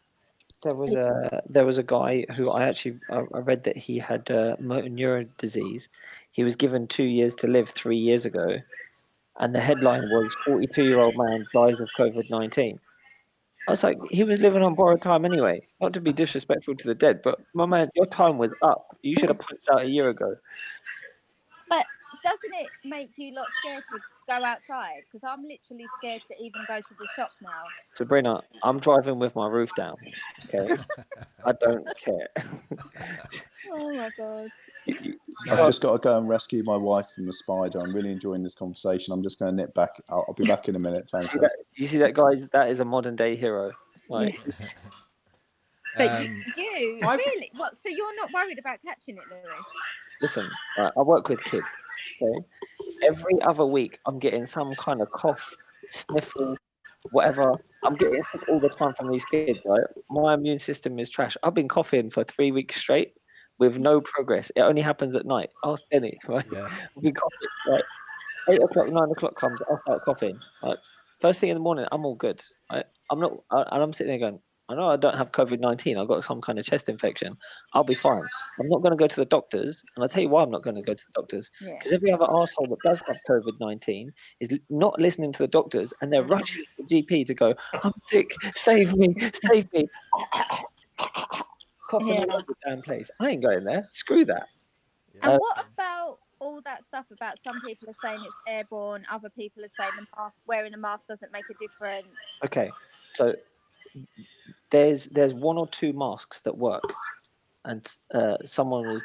There 0.64 0.76
was 0.76 0.94
a 0.94 1.42
there 1.48 1.66
was 1.66 1.78
a 1.78 1.84
guy 1.84 2.26
who 2.36 2.50
I 2.50 2.66
actually 2.66 2.96
I 3.10 3.24
I 3.34 3.40
read 3.40 3.64
that 3.64 3.78
he 3.78 3.98
had 3.98 4.30
uh, 4.30 4.58
motor 4.60 4.90
neuron 4.90 5.36
disease. 5.38 5.90
He 6.32 6.44
was 6.44 6.56
given 6.56 6.88
two 6.88 7.06
years 7.06 7.34
to 7.36 7.48
live 7.48 7.70
three 7.70 7.98
years 7.98 8.26
ago, 8.26 8.58
and 9.40 9.56
the 9.56 9.62
headline 9.62 10.02
was 10.02 10.36
"42 10.46 10.84
year 10.84 11.00
old 11.00 11.16
man 11.18 11.46
dies 11.54 11.80
of 11.80 11.90
COVID 11.98 12.30
19." 12.30 12.80
I 13.68 13.72
was 13.72 13.84
like, 13.84 14.00
he 14.10 14.24
was 14.24 14.42
living 14.42 14.64
on 14.64 14.74
borrowed 14.74 15.02
time 15.02 15.26
anyway. 15.26 15.62
Not 15.80 15.94
to 15.94 16.02
be 16.02 16.12
disrespectful 16.12 16.76
to 16.76 16.88
the 16.88 16.96
dead, 16.96 17.22
but 17.24 17.40
my 17.54 17.68
man, 17.68 17.88
your 17.96 18.08
time 18.08 18.38
was 18.40 18.50
up. 18.64 18.98
You 19.04 19.16
should 19.16 19.30
have 19.30 19.40
punched 19.40 19.70
out 19.72 19.82
a 19.84 19.90
year 19.90 20.10
ago. 20.10 20.36
But 21.70 21.86
doesn't 22.24 22.54
it 22.54 22.70
make 22.86 23.12
you 23.18 23.34
lot 23.34 23.48
scared 23.62 23.84
to 23.92 24.00
go 24.28 24.44
outside? 24.46 25.04
Because 25.06 25.24
I'm 25.24 25.44
literally 25.44 25.88
scared 25.98 26.22
to 26.28 26.44
even 26.44 26.66
go 26.68 26.78
to 26.80 26.94
the 27.00 27.08
shop 27.16 27.32
now. 27.42 27.64
Sabrina, 27.96 28.42
I'm 28.64 28.80
driving 28.80 29.20
with 29.20 29.36
my 29.36 29.48
roof 29.48 29.74
down. 29.76 29.98
Okay, 30.46 30.76
I 31.46 31.52
don't 31.54 31.88
care. 31.98 32.30
Oh 33.72 33.94
my 33.94 34.10
god. 34.18 34.48
I've 35.52 35.66
just 35.66 35.82
got 35.82 35.92
to 35.92 36.00
go 36.00 36.18
and 36.18 36.28
rescue 36.28 36.64
my 36.64 36.76
wife 36.76 37.12
from 37.12 37.28
the 37.28 37.34
spider. 37.34 37.80
I'm 37.80 37.94
really 37.94 38.12
enjoying 38.12 38.42
this 38.42 38.56
conversation. 38.56 39.14
I'm 39.14 39.22
just 39.22 39.38
going 39.38 39.52
to 39.52 39.62
nip 39.62 39.76
back. 39.76 39.92
I'll, 40.10 40.26
I'll 40.28 40.34
be 40.34 40.46
back 40.46 40.70
in 40.70 40.76
a 40.76 40.80
minute. 40.80 41.08
Thanks. 41.08 41.32
See 41.32 41.38
that, 41.38 41.56
you 41.76 41.86
see 41.86 42.00
that, 42.00 42.16
guys? 42.16 42.48
That 42.48 42.70
is 42.70 42.80
a 42.80 42.86
modern 42.86 43.16
day 43.16 43.36
hero. 43.36 43.74
Like, 44.10 44.40
But 45.98 46.10
Um, 46.12 46.46
you, 46.56 46.64
you 46.64 47.00
really? 47.02 47.52
What? 47.58 47.78
So 47.78 47.90
you're 47.90 48.16
not 48.16 48.32
worried 48.32 48.60
about 48.60 48.80
catching 48.86 49.18
it, 49.18 49.24
Lewis? 49.30 49.66
listen, 50.22 50.50
right, 50.78 50.92
I 50.98 51.02
work 51.02 51.28
with 51.30 51.44
kids. 51.44 51.66
Okay, 52.22 52.46
every 53.08 53.42
other 53.42 53.66
week 53.66 54.00
I'm 54.06 54.20
getting 54.20 54.46
some 54.46 54.74
kind 54.76 55.02
of 55.02 55.10
cough, 55.12 55.56
sniffle, 55.90 56.58
whatever. 57.12 57.56
I'm 57.84 57.96
getting 57.96 58.24
sick 58.32 58.42
all 58.50 58.60
the 58.60 58.70
time 58.70 58.94
from 58.94 59.12
these 59.12 59.26
kids. 59.26 59.60
Right, 59.66 59.84
my 60.10 60.34
immune 60.34 60.60
system 60.60 61.00
is 61.00 61.10
trash. 61.10 61.38
I've 61.44 61.54
been 61.54 61.68
coughing 61.68 62.10
for 62.10 62.24
three 62.24 62.52
weeks 62.52 62.76
straight 62.76 63.14
with 63.58 63.78
no 63.78 64.02
progress. 64.02 64.52
It 64.56 64.62
only 64.62 64.82
happens 64.82 65.16
at 65.16 65.26
night. 65.26 65.50
Ask 65.64 65.84
Denny. 65.92 66.18
Right, 66.28 66.46
yeah. 66.52 66.70
I've 66.96 67.04
been 67.04 67.14
coughing. 67.14 67.48
Right, 67.70 67.84
eight 68.50 68.64
o'clock, 68.64 68.92
nine 68.92 69.12
o'clock 69.12 69.36
comes, 69.36 69.60
I'll 69.70 69.80
start 69.80 70.04
coughing. 70.06 70.40
Right, 70.64 70.78
first 71.20 71.40
thing 71.40 71.50
in 71.50 71.56
the 71.56 71.62
morning, 71.62 71.86
I'm 71.92 72.06
all 72.06 72.16
good. 72.16 72.42
Right, 72.72 72.86
I'm 73.10 73.20
not, 73.20 73.34
I, 73.52 73.64
and 73.72 73.84
I'm 73.84 73.94
sitting 73.94 74.12
there 74.12 74.30
going. 74.30 74.40
I 74.70 74.76
know 74.76 74.88
I 74.90 74.98
don't 74.98 75.16
have 75.16 75.32
COVID 75.32 75.60
19. 75.60 75.98
I've 75.98 76.08
got 76.08 76.24
some 76.24 76.42
kind 76.42 76.60
of 76.60 76.66
chest 76.66 76.90
infection. 76.90 77.36
I'll 77.74 77.84
be 77.84 77.96
fine. 77.96 78.24
I'm 78.60 78.70
not 78.70 78.84
going 78.84 78.92
to 78.92 78.96
go 78.98 79.08
to 79.08 79.16
the 79.16 79.26
doctors. 79.26 79.84
And 79.96 80.04
I'll 80.04 80.10
tell 80.10 80.22
you 80.22 80.30
why 80.30 80.44
I'm 80.44 80.52
not 80.52 80.62
going 80.62 80.76
to 80.76 80.84
go 80.84 80.94
to 80.94 81.04
the 81.04 81.12
doctors. 81.22 81.50
Yeah. 81.60 81.74
Because 81.78 81.92
every 81.92 82.12
other 82.12 82.26
asshole 82.26 82.68
that 82.68 82.78
does 82.84 83.02
have 83.08 83.18
COVID 83.28 83.60
19 83.60 84.14
is 84.40 84.50
not 84.70 85.00
listening 85.00 85.32
to 85.34 85.40
the 85.40 85.48
doctors 85.48 85.92
and 86.02 86.14
they're 86.14 86.24
rushing 86.24 86.64
to 86.64 86.84
the 86.88 87.04
GP 87.04 87.26
to 87.26 87.34
go, 87.34 87.56
I'm 87.84 87.94
sick, 88.06 88.32
save 88.54 88.96
me, 88.96 89.16
save 89.34 89.74
me. 89.74 89.88
coughing 91.90 92.10
Yeah. 92.10 92.26
all 92.30 92.36
over 92.36 92.46
the 92.48 92.56
damn 92.66 92.82
place. 92.84 93.10
I 93.20 93.32
ain't 93.32 93.42
going 93.42 93.64
there. 93.64 93.86
Screw 93.90 94.24
that. 94.26 94.50
And 95.24 95.34
Uh, 95.34 95.38
what 95.40 95.66
about 95.74 96.20
all 96.40 96.62
that 96.62 96.84
stuff 96.84 97.06
about 97.12 97.42
some 97.44 97.60
people 97.62 97.90
are 97.90 97.94
saying 97.94 98.22
it's 98.24 98.36
airborne, 98.48 99.06
other 99.12 99.30
people 99.30 99.64
are 99.64 99.70
saying 99.80 99.92
the 99.98 100.06
mask 100.18 100.44
wearing 100.48 100.74
a 100.74 100.78
mask 100.78 101.08
doesn't 101.08 101.32
make 101.32 101.44
a 101.50 101.54
difference. 101.56 102.08
Okay, 102.46 102.72
so 103.14 103.34
there's 104.72 105.06
there's 105.06 105.34
one 105.34 105.58
or 105.58 105.68
two 105.68 105.94
masks 105.94 106.42
that 106.42 106.58
work, 106.58 106.84
and 107.66 107.86
uh, 108.14 108.38
someone 108.44 108.88
was 108.88 109.04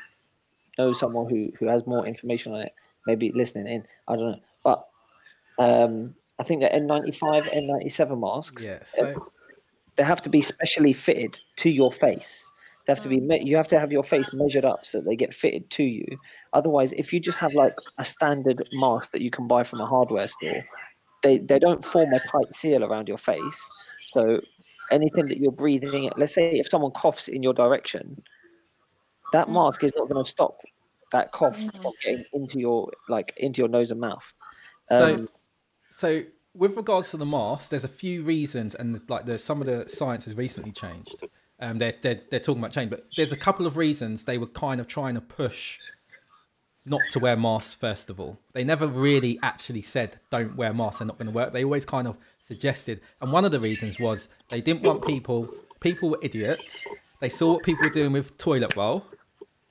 knows 0.78 0.99
someone 0.99 1.28
who 1.28 1.53
who 1.59 1.66
has 1.66 1.86
more 1.86 2.07
information 2.07 2.53
on 2.55 2.61
it. 2.62 2.73
Maybe 3.07 3.32
listening 3.35 3.66
in. 3.73 3.85
I 4.09 4.16
don't 4.16 4.31
know, 4.32 4.41
but 4.62 4.86
um, 5.59 6.15
I 6.39 6.43
think 6.43 6.62
the 6.62 6.69
N95, 6.69 7.45
N97 7.53 8.19
masks. 8.20 8.65
Yeah. 8.65 8.74
uh, 8.74 8.85
So 8.85 9.32
they 9.97 10.03
have 10.03 10.23
to 10.23 10.31
be 10.31 10.41
specially 10.41 10.93
fitted 10.93 11.39
to 11.57 11.70
your 11.70 11.93
face. 11.93 12.49
They 12.86 12.93
have 12.93 13.03
to 13.03 13.09
be. 13.09 13.20
Me- 13.20 13.43
you 13.43 13.57
have 13.57 13.69
to 13.69 13.78
have 13.78 13.93
your 13.93 14.05
face 14.05 14.31
measured 14.32 14.65
up 14.65 14.85
so 14.85 14.99
that 14.99 15.05
they 15.09 15.16
get 15.16 15.32
fitted 15.32 15.70
to 15.70 15.85
you. 15.85 16.05
Otherwise, 16.53 16.93
if 16.95 17.12
you 17.12 17.20
just 17.20 17.39
have 17.39 17.53
like 17.55 17.74
a 17.99 18.05
standard 18.05 18.69
mask 18.73 19.12
that 19.12 19.23
you 19.23 19.31
can 19.31 19.47
buy 19.47 19.62
from 19.62 19.81
a 19.81 19.86
hardware 19.86 20.28
store, 20.28 20.65
they 21.23 21.39
they 21.39 21.59
don't 21.59 21.85
form 21.85 22.12
a 22.12 22.20
tight 22.20 22.55
seal 22.55 22.85
around 22.85 23.09
your 23.09 23.19
face. 23.19 23.70
So 24.12 24.41
anything 24.90 25.27
that 25.28 25.39
you're 25.39 25.52
breathing, 25.52 26.11
let's 26.16 26.35
say 26.35 26.52
if 26.52 26.69
someone 26.69 26.93
coughs 26.93 27.28
in 27.28 27.43
your 27.43 27.55
direction, 27.55 28.23
that 29.32 29.48
mask 29.48 29.82
is 29.85 29.93
not 29.97 30.09
going 30.09 30.24
to 30.24 30.31
stop 30.31 30.56
that 31.12 31.32
cough 31.32 31.56
from 31.56 31.93
getting 32.02 32.24
into 32.32 32.59
your 32.59 32.90
like 33.09 33.32
into 33.36 33.62
your 33.62 33.69
nose 33.69 33.90
and 33.90 34.01
mouth. 34.01 34.32
So, 34.89 35.15
Um, 35.15 35.28
so 35.90 36.23
with 36.55 36.77
regards 36.77 37.11
to 37.11 37.16
the 37.16 37.27
mask, 37.27 37.70
there's 37.70 37.85
a 37.85 37.89
few 37.89 38.23
reasons, 38.23 38.74
and 38.74 39.01
like 39.09 39.27
there's 39.27 39.44
some 39.44 39.61
of 39.61 39.66
the 39.66 39.89
science 39.89 40.24
has 40.24 40.35
recently 40.35 40.73
changed. 40.73 41.24
Um, 41.61 41.78
they're, 41.78 41.94
they're 42.02 42.20
they're 42.31 42.40
talking 42.40 42.61
about 42.61 42.73
change, 42.73 42.90
but 42.90 43.06
there's 43.16 43.32
a 43.32 43.36
couple 43.36 43.66
of 43.66 43.77
reasons 43.77 44.24
they 44.24 44.39
were 44.39 44.47
kind 44.47 44.81
of 44.81 44.86
trying 44.89 45.15
to 45.15 45.20
push 45.20 45.78
not 46.90 47.01
to 47.11 47.19
wear 47.19 47.36
masks. 47.36 47.74
First 47.74 48.11
of 48.11 48.20
all, 48.20 48.39
they 48.52 48.65
never 48.65 48.86
really 48.86 49.39
actually 49.43 49.82
said 49.82 50.19
don't 50.31 50.56
wear 50.56 50.73
masks; 50.74 50.98
they're 50.98 51.06
not 51.06 51.19
going 51.19 51.27
to 51.27 51.32
work. 51.32 51.52
They 51.52 51.65
always 51.65 51.85
kind 51.85 52.06
of 52.09 52.16
suggested, 52.43 53.01
and 53.20 53.32
one 53.32 53.44
of 53.44 53.52
the 53.52 53.61
reasons 53.61 53.98
was 53.98 54.28
they 54.51 54.61
didn't 54.61 54.82
want 54.82 55.06
people. 55.06 55.48
People 55.81 56.11
were 56.11 56.19
idiots. 56.23 56.85
They 57.20 57.28
saw 57.28 57.55
what 57.55 57.62
people 57.62 57.85
were 57.85 57.93
doing 57.93 58.12
with 58.12 58.36
toilet 58.39 58.77
roll. 58.77 59.05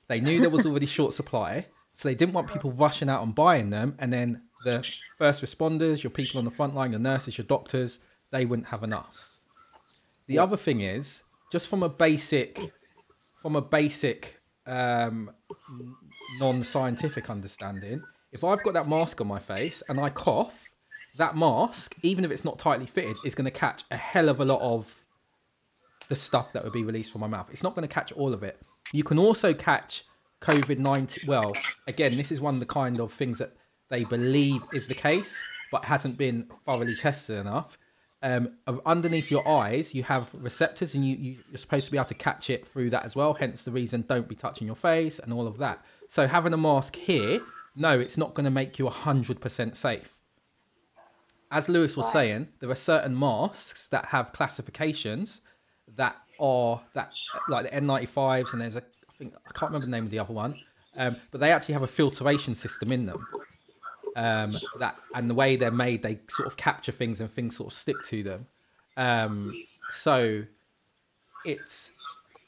They 0.08 0.20
knew 0.20 0.40
there 0.40 0.50
was 0.50 0.66
already 0.66 0.86
short 0.86 1.14
supply, 1.14 1.66
so 1.88 2.08
they 2.08 2.14
didn't 2.14 2.34
want 2.34 2.52
people 2.52 2.72
rushing 2.72 3.08
out 3.08 3.22
and 3.22 3.34
buying 3.34 3.70
them. 3.70 3.94
And 3.98 4.12
then 4.12 4.42
the 4.64 4.86
first 5.16 5.42
responders, 5.44 6.02
your 6.02 6.10
people 6.10 6.38
on 6.38 6.44
the 6.44 6.50
front 6.50 6.74
line, 6.74 6.90
your 6.90 7.00
nurses, 7.00 7.38
your 7.38 7.46
doctors, 7.46 8.00
they 8.30 8.44
wouldn't 8.44 8.68
have 8.68 8.82
enough. 8.82 9.38
The 10.26 10.38
other 10.38 10.56
thing 10.56 10.80
is, 10.80 11.22
just 11.52 11.68
from 11.68 11.82
a 11.82 11.88
basic, 11.88 12.58
from 13.36 13.56
a 13.56 13.62
basic 13.62 14.40
um, 14.66 15.30
non-scientific 16.38 17.30
understanding, 17.30 18.02
if 18.32 18.42
I've 18.44 18.62
got 18.62 18.74
that 18.74 18.88
mask 18.88 19.20
on 19.20 19.26
my 19.26 19.38
face 19.38 19.82
and 19.88 20.00
I 20.00 20.10
cough, 20.10 20.68
that 21.18 21.36
mask, 21.36 21.94
even 22.02 22.24
if 22.24 22.30
it's 22.30 22.44
not 22.44 22.58
tightly 22.58 22.86
fitted, 22.86 23.16
is 23.24 23.34
going 23.34 23.44
to 23.44 23.50
catch 23.50 23.84
a 23.90 23.96
hell 23.96 24.28
of 24.28 24.40
a 24.40 24.44
lot 24.44 24.60
of 24.60 25.04
the 26.08 26.16
stuff 26.16 26.52
that 26.52 26.64
would 26.64 26.72
be 26.72 26.82
released 26.82 27.12
from 27.12 27.20
my 27.20 27.26
mouth. 27.26 27.48
It's 27.52 27.62
not 27.62 27.74
going 27.74 27.86
to 27.86 27.92
catch 27.92 28.12
all 28.12 28.34
of 28.34 28.42
it. 28.42 28.60
You 28.92 29.04
can 29.04 29.18
also 29.18 29.54
catch 29.54 30.04
COVID 30.40 30.78
19. 30.78 31.28
Well, 31.28 31.52
again, 31.86 32.16
this 32.16 32.30
is 32.32 32.40
one 32.40 32.54
of 32.54 32.60
the 32.60 32.66
kind 32.66 33.00
of 33.00 33.12
things 33.12 33.38
that 33.38 33.52
they 33.88 34.04
believe 34.04 34.62
is 34.72 34.86
the 34.86 34.94
case, 34.94 35.42
but 35.70 35.84
hasn't 35.84 36.18
been 36.18 36.48
thoroughly 36.66 36.96
tested 36.96 37.38
enough. 37.38 37.78
Um, 38.24 38.54
underneath 38.86 39.30
your 39.30 39.46
eyes, 39.46 39.94
you 39.94 40.02
have 40.04 40.34
receptors, 40.34 40.94
and 40.94 41.04
you, 41.04 41.14
you, 41.16 41.36
you're 41.50 41.58
supposed 41.58 41.84
to 41.84 41.92
be 41.92 41.98
able 41.98 42.06
to 42.06 42.14
catch 42.14 42.48
it 42.48 42.66
through 42.66 42.90
that 42.90 43.04
as 43.04 43.14
well. 43.14 43.34
Hence 43.34 43.62
the 43.62 43.70
reason 43.70 44.04
don't 44.08 44.26
be 44.26 44.34
touching 44.34 44.66
your 44.66 44.76
face 44.76 45.18
and 45.18 45.32
all 45.32 45.46
of 45.46 45.58
that. 45.58 45.84
So 46.08 46.26
having 46.26 46.54
a 46.54 46.56
mask 46.56 46.96
here, 46.96 47.42
no, 47.76 48.00
it's 48.00 48.16
not 48.16 48.32
going 48.32 48.44
to 48.44 48.50
make 48.50 48.78
you 48.78 48.86
100% 48.86 49.76
safe 49.76 50.14
as 51.54 51.68
Lewis 51.68 51.96
was 51.96 52.10
saying, 52.10 52.48
there 52.58 52.68
are 52.68 52.74
certain 52.74 53.16
masks 53.16 53.86
that 53.86 54.06
have 54.06 54.32
classifications 54.32 55.40
that 55.96 56.16
are 56.40 56.82
that 56.94 57.12
like 57.48 57.70
the 57.70 57.76
N95s, 57.76 58.52
and 58.52 58.60
there's 58.60 58.74
a 58.74 58.82
I 58.82 59.16
think 59.16 59.34
I 59.36 59.52
can't 59.52 59.70
remember 59.70 59.86
the 59.86 59.92
name 59.92 60.04
of 60.04 60.10
the 60.10 60.18
other 60.18 60.32
one, 60.32 60.56
um, 60.96 61.16
but 61.30 61.40
they 61.40 61.52
actually 61.52 61.74
have 61.74 61.84
a 61.84 61.88
filtration 61.88 62.56
system 62.56 62.90
in 62.90 63.06
them. 63.06 63.24
Um, 64.16 64.58
that 64.78 64.96
and 65.14 65.28
the 65.28 65.34
way 65.34 65.56
they're 65.56 65.70
made, 65.70 66.02
they 66.02 66.20
sort 66.28 66.46
of 66.46 66.56
capture 66.56 66.92
things 66.92 67.20
and 67.20 67.28
things 67.28 67.56
sort 67.56 67.72
of 67.72 67.78
stick 67.78 67.96
to 68.04 68.22
them. 68.22 68.46
Um, 68.96 69.60
so 69.90 70.44
it's 71.44 71.92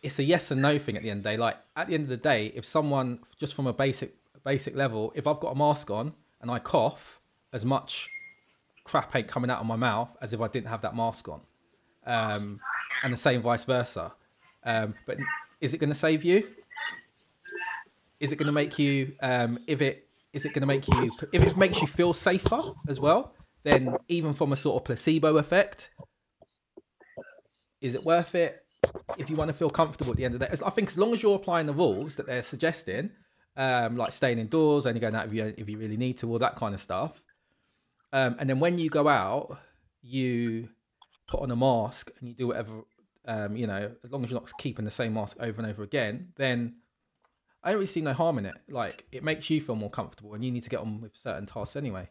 it's 0.03 0.19
a 0.19 0.23
yes 0.23 0.51
and 0.51 0.63
no 0.63 0.79
thing 0.79 0.97
at 0.97 1.03
the 1.03 1.11
end 1.11 1.19
of 1.19 1.25
the 1.25 1.31
day. 1.31 1.37
Like 1.37 1.59
at 1.75 1.89
the 1.89 1.95
end 1.95 2.05
of 2.05 2.11
the 2.11 2.17
day, 2.17 2.53
if 2.55 2.65
someone 2.65 3.21
just 3.39 3.55
from 3.55 3.67
a 3.67 3.73
basic 3.73 4.15
basic 4.45 4.77
level, 4.77 5.13
if 5.15 5.27
I've 5.27 5.41
got 5.41 5.51
a 5.51 5.57
mask 5.57 5.91
on 5.91 6.15
and 6.41 6.51
I 6.51 6.59
cough, 6.59 7.21
as 7.53 7.65
much 7.65 8.09
crap 8.85 9.15
ain't 9.17 9.27
coming 9.27 9.51
out 9.51 9.61
of 9.61 9.67
my 9.67 9.77
mouth 9.77 10.17
as 10.21 10.33
if 10.33 10.41
I 10.41 10.49
didn't 10.49 10.69
have 10.69 10.83
that 10.83 10.95
mask 10.95 11.29
on. 11.29 11.41
Um, 12.07 12.61
and 13.03 13.13
the 13.13 13.17
same 13.17 13.43
vice 13.43 13.65
versa. 13.65 14.13
Um, 14.63 14.95
but 15.07 15.19
is 15.61 15.75
it 15.75 15.79
going 15.79 15.91
to 15.91 15.97
save 15.97 16.25
you? 16.25 16.47
Is 18.21 18.33
it 18.33 18.37
going 18.37 18.47
to 18.47 18.53
make 18.53 18.79
you, 18.79 19.15
um, 19.21 19.59
if 19.67 19.83
it, 19.83 20.06
is 20.37 20.45
it 20.45 20.53
going 20.53 20.61
to 20.61 20.67
make 20.67 20.87
you, 20.87 21.11
if 21.33 21.43
it 21.43 21.57
makes 21.57 21.81
you 21.81 21.87
feel 21.87 22.13
safer 22.13 22.61
as 22.89 23.01
well, 23.01 23.35
then 23.65 23.97
even 24.09 24.35
from 24.35 24.53
a 24.53 24.57
sort 24.57 24.77
of 24.81 24.85
placebo 24.85 25.39
effect, 25.39 25.91
is 27.81 27.95
it 27.95 28.05
worth 28.05 28.35
it? 28.35 28.63
If 29.17 29.31
you 29.31 29.37
want 29.37 29.49
to 29.49 29.55
feel 29.55 29.71
comfortable 29.71 30.13
at 30.13 30.19
the 30.19 30.27
end 30.27 30.35
of 30.35 30.43
As- 30.43 30.63
I 30.63 30.71
think 30.71 30.91
as 30.91 30.99
long 30.99 31.15
as 31.15 31.23
you're 31.23 31.37
applying 31.37 31.67
the 31.67 31.73
rules 31.73 32.17
that 32.17 32.27
they're 32.27 32.43
suggesting, 32.43 33.11
um, 33.57 33.97
like 33.97 34.13
staying 34.13 34.39
indoors, 34.39 34.87
only 34.87 35.01
going 35.01 35.15
out 35.15 35.27
if 35.27 35.33
you 35.33 35.55
if 35.57 35.69
you 35.69 35.79
really 35.79 35.97
need 35.97 36.19
to, 36.19 36.31
all 36.31 36.39
that 36.39 36.57
kind 36.57 36.75
of 36.75 36.83
stuff, 36.83 37.23
um, 38.13 38.37
and 38.39 38.49
then 38.51 38.61
when 38.61 38.79
you 38.79 38.91
go 38.91 39.09
out, 39.09 39.59
you 40.03 40.69
put 41.29 41.41
on 41.41 41.51
a 41.51 41.57
mask 41.57 42.11
and 42.21 42.29
you 42.29 42.35
do 42.35 42.49
whatever, 42.49 42.83
um, 43.27 43.57
you 43.57 43.67
know, 43.67 43.91
as 44.05 44.13
long 44.13 44.23
as 44.23 44.31
you're 44.31 44.39
not 44.39 44.51
keeping 44.59 44.85
the 44.85 44.91
same 44.91 45.15
mask 45.15 45.39
over 45.41 45.61
and 45.61 45.71
over 45.71 45.83
again, 45.83 46.33
then 46.37 46.77
I 47.67 47.71
don't 47.71 47.79
really 47.79 47.87
see 47.87 48.01
no 48.01 48.13
harm 48.13 48.39
in 48.39 48.47
it. 48.47 48.55
Like 48.69 49.07
it 49.11 49.25
makes 49.25 49.51
you 49.51 49.61
feel 49.61 49.75
more 49.75 49.91
comfortable, 49.91 50.35
and 50.35 50.45
you 50.45 50.53
need 50.53 50.63
to 50.63 50.71
get 50.71 50.79
on 50.79 51.01
with 51.01 51.17
certain 51.17 51.47
tasks 51.47 51.75
anyway. 51.75 52.09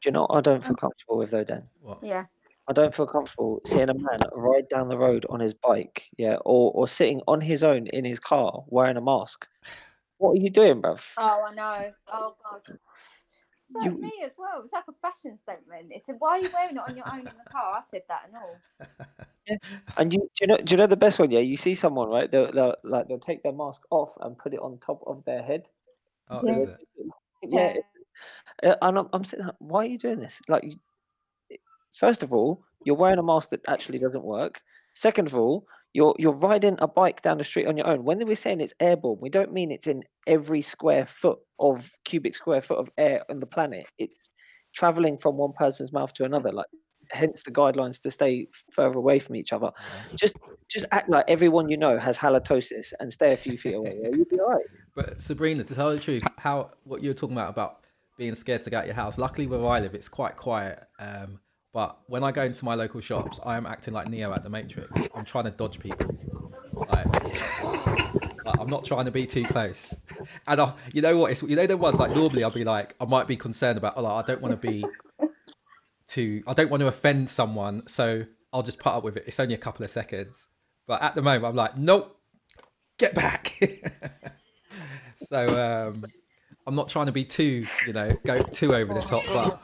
do 0.00 0.08
you 0.08 0.12
know 0.12 0.22
what 0.22 0.36
I 0.36 0.40
don't 0.40 0.62
feel 0.62 0.70
um, 0.70 0.76
comfortable 0.76 1.18
with 1.18 1.32
though, 1.32 1.42
Dan? 1.42 1.64
What? 1.80 1.98
Yeah. 2.04 2.26
I 2.68 2.72
don't 2.72 2.94
feel 2.94 3.08
comfortable 3.08 3.60
seeing 3.66 3.88
a 3.88 3.94
man 3.94 4.20
ride 4.32 4.68
down 4.68 4.88
the 4.88 4.96
road 4.96 5.26
on 5.28 5.40
his 5.40 5.54
bike, 5.54 6.08
yeah, 6.16 6.36
or 6.44 6.70
or 6.70 6.86
sitting 6.86 7.20
on 7.26 7.40
his 7.40 7.64
own 7.64 7.88
in 7.88 8.04
his 8.04 8.20
car 8.20 8.62
wearing 8.68 8.96
a 8.96 9.00
mask. 9.00 9.48
What 10.18 10.38
are 10.38 10.40
you 10.40 10.50
doing, 10.50 10.80
bruv? 10.80 11.04
Oh, 11.16 11.46
I 11.50 11.52
know. 11.52 11.90
Oh 12.06 12.36
God. 12.44 12.78
It's 13.74 13.84
like 13.84 13.92
You- 13.92 13.98
me 14.02 14.12
as 14.24 14.34
well. 14.38 14.60
It's 14.62 14.72
like 14.72 14.84
a 14.88 14.92
fashion 15.00 15.36
statement. 15.38 15.86
It's 15.90 16.08
a, 16.08 16.12
why 16.14 16.38
are 16.38 16.40
you 16.40 16.50
wearing 16.52 16.76
it 16.76 16.82
on 16.88 16.96
your 16.96 17.08
own 17.12 17.20
in 17.20 17.24
the 17.24 17.50
car? 17.50 17.76
I 17.76 17.80
said 17.80 18.02
that 18.08 18.28
and 18.28 18.36
all. 18.36 18.86
Yeah. 19.46 19.56
And 19.96 20.12
you 20.12 20.18
do 20.20 20.26
you 20.42 20.46
know 20.46 20.56
do 20.58 20.72
you 20.72 20.76
know 20.78 20.86
the 20.86 20.96
best 20.96 21.18
one? 21.18 21.30
Yeah, 21.30 21.40
you 21.40 21.56
see 21.56 21.74
someone 21.74 22.08
right, 22.08 22.30
they'll, 22.30 22.52
they'll 22.52 22.76
like 22.84 23.08
they'll 23.08 23.18
take 23.18 23.42
their 23.42 23.52
mask 23.52 23.82
off 23.90 24.14
and 24.20 24.38
put 24.38 24.54
it 24.54 24.60
on 24.60 24.78
top 24.78 25.02
of 25.06 25.24
their 25.24 25.42
head. 25.42 25.68
Oh, 26.30 26.40
Yeah. 26.44 26.58
is 26.62 26.68
it? 26.68 27.12
Yeah, 27.48 27.74
uh, 28.62 28.76
and 28.82 28.98
I'm, 28.98 29.08
I'm 29.12 29.24
sitting. 29.24 29.46
there, 29.46 29.54
Why 29.58 29.82
are 29.84 29.88
you 29.88 29.98
doing 29.98 30.20
this? 30.20 30.40
Like, 30.48 30.62
you- 30.62 31.58
first 31.92 32.22
of 32.22 32.32
all, 32.32 32.62
you're 32.84 32.94
wearing 32.96 33.18
a 33.18 33.22
mask 33.22 33.50
that 33.50 33.60
actually 33.66 33.98
doesn't 33.98 34.22
work. 34.24 34.60
Second 34.94 35.26
of 35.28 35.34
all, 35.34 35.66
you're 35.94 36.14
you're 36.18 36.32
riding 36.32 36.76
a 36.80 36.88
bike 36.88 37.22
down 37.22 37.38
the 37.38 37.44
street 37.44 37.66
on 37.66 37.76
your 37.76 37.86
own. 37.86 38.04
When 38.04 38.24
we're 38.26 38.34
saying 38.34 38.60
it's 38.60 38.74
airborne, 38.80 39.18
we 39.20 39.28
don't 39.28 39.52
mean 39.52 39.70
it's 39.70 39.86
in 39.86 40.02
every 40.26 40.62
square 40.62 41.06
foot 41.06 41.38
of 41.58 41.90
cubic 42.04 42.34
square 42.34 42.60
foot 42.60 42.78
of 42.78 42.90
air 42.96 43.22
on 43.30 43.40
the 43.40 43.46
planet. 43.46 43.86
It's 43.98 44.32
traveling 44.74 45.18
from 45.18 45.36
one 45.36 45.52
person's 45.52 45.92
mouth 45.92 46.12
to 46.14 46.24
another. 46.24 46.50
Like, 46.50 46.66
hence 47.10 47.42
the 47.42 47.50
guidelines 47.50 48.00
to 48.02 48.10
stay 48.10 48.48
further 48.72 48.96
away 48.96 49.18
from 49.18 49.36
each 49.36 49.52
other. 49.52 49.70
Just 50.14 50.36
just 50.68 50.86
act 50.92 51.10
like 51.10 51.26
everyone 51.28 51.68
you 51.68 51.76
know 51.76 51.98
has 51.98 52.18
halitosis 52.18 52.92
and 52.98 53.12
stay 53.12 53.32
a 53.34 53.36
few 53.36 53.58
feet 53.58 53.74
away. 53.74 53.98
Yeah, 54.02 54.10
you'll 54.14 54.24
be 54.26 54.40
all 54.40 54.50
right. 54.50 54.64
But 54.94 55.22
Sabrina, 55.22 55.64
to 55.64 55.74
tell 55.74 55.90
the 55.90 55.98
truth, 55.98 56.22
how 56.36 56.72
what 56.84 57.02
you 57.02 57.08
were 57.08 57.14
talking 57.14 57.34
about 57.34 57.48
about 57.48 57.86
being 58.18 58.34
scared 58.34 58.62
to 58.62 58.68
get 58.68 58.80
out 58.80 58.86
your 58.86 58.94
house. 58.94 59.16
Luckily, 59.16 59.46
where 59.46 59.66
I 59.66 59.80
live, 59.80 59.94
it's 59.94 60.08
quite 60.08 60.36
quiet. 60.36 60.82
Um, 60.98 61.40
but 61.72 61.98
when 62.06 62.22
I 62.22 62.32
go 62.32 62.42
into 62.42 62.64
my 62.64 62.74
local 62.74 63.00
shops, 63.00 63.40
I 63.44 63.56
am 63.56 63.66
acting 63.66 63.94
like 63.94 64.08
Neo 64.08 64.32
at 64.32 64.42
the 64.42 64.50
Matrix. 64.50 64.90
I'm 65.14 65.24
trying 65.24 65.44
to 65.44 65.50
dodge 65.50 65.78
people. 65.78 66.52
Like, 66.74 67.06
like, 68.44 68.58
I'm 68.60 68.68
not 68.68 68.84
trying 68.84 69.06
to 69.06 69.10
be 69.10 69.26
too 69.26 69.44
close. 69.44 69.94
And 70.46 70.60
I, 70.60 70.74
you 70.92 71.00
know 71.00 71.16
what? 71.16 71.32
It's 71.32 71.42
you 71.42 71.56
know 71.56 71.66
the 71.66 71.76
ones 71.76 71.98
like 71.98 72.14
normally 72.14 72.44
I'll 72.44 72.50
be 72.50 72.64
like 72.64 72.94
I 73.00 73.06
might 73.06 73.26
be 73.26 73.36
concerned 73.36 73.78
about. 73.78 73.94
Oh, 73.96 74.02
like, 74.02 74.24
I 74.24 74.26
don't 74.26 74.42
want 74.42 74.60
to 74.60 74.68
be 74.68 74.84
too. 76.06 76.42
I 76.46 76.52
don't 76.52 76.70
want 76.70 76.82
to 76.82 76.88
offend 76.88 77.30
someone, 77.30 77.88
so 77.88 78.24
I'll 78.52 78.62
just 78.62 78.78
put 78.78 78.92
up 78.92 79.02
with 79.04 79.16
it. 79.16 79.24
It's 79.26 79.40
only 79.40 79.54
a 79.54 79.58
couple 79.58 79.84
of 79.84 79.90
seconds. 79.90 80.48
But 80.86 81.02
at 81.02 81.14
the 81.14 81.22
moment, 81.22 81.46
I'm 81.46 81.56
like, 81.56 81.78
nope, 81.78 82.18
get 82.98 83.14
back. 83.14 83.58
so 85.16 85.88
um, 85.88 86.04
I'm 86.66 86.74
not 86.76 86.88
trying 86.88 87.06
to 87.06 87.12
be 87.12 87.24
too, 87.24 87.66
you 87.86 87.92
know, 87.92 88.16
go 88.24 88.40
too 88.42 88.74
over 88.74 88.94
the 88.94 89.00
top, 89.00 89.24
but 89.26 89.60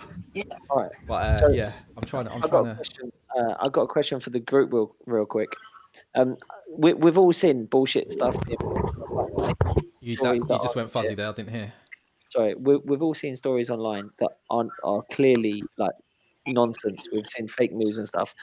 right. 0.74 0.90
but 1.06 1.14
uh, 1.14 1.36
So- 1.38 1.48
yeah, 1.50 1.72
I'm 1.96 2.02
trying 2.04 2.24
to. 2.26 2.32
I'm 2.32 2.42
I've 2.42 2.50
got 2.50 2.62
trying 2.62 2.66
a 2.66 2.70
to. 2.70 2.74
question. 2.76 3.12
Uh, 3.38 3.54
I've 3.60 3.72
got 3.72 3.82
a 3.82 3.86
question 3.86 4.20
for 4.20 4.30
the 4.30 4.40
group 4.40 4.72
real, 4.72 4.94
real 5.06 5.26
quick. 5.26 5.50
Um, 6.14 6.36
we, 6.76 6.94
we've 6.94 7.18
all 7.18 7.32
seen 7.32 7.66
bullshit 7.66 8.10
stuff. 8.12 8.34
You, 10.00 10.16
that, 10.22 10.36
you 10.36 10.58
just 10.62 10.76
went 10.76 10.90
fuzzy 10.90 11.14
there. 11.14 11.28
I 11.28 11.32
didn't 11.32 11.50
hear. 11.52 11.72
Sorry, 12.30 12.54
we, 12.54 12.76
we've 12.78 13.02
all 13.02 13.14
seen 13.14 13.36
stories 13.36 13.70
online 13.70 14.10
that 14.18 14.30
aren't 14.50 14.70
are 14.84 15.02
clearly 15.12 15.62
like 15.76 15.92
nonsense. 16.46 17.06
We've 17.12 17.28
seen 17.28 17.48
fake 17.48 17.72
news 17.72 17.98
and 17.98 18.06
stuff. 18.08 18.34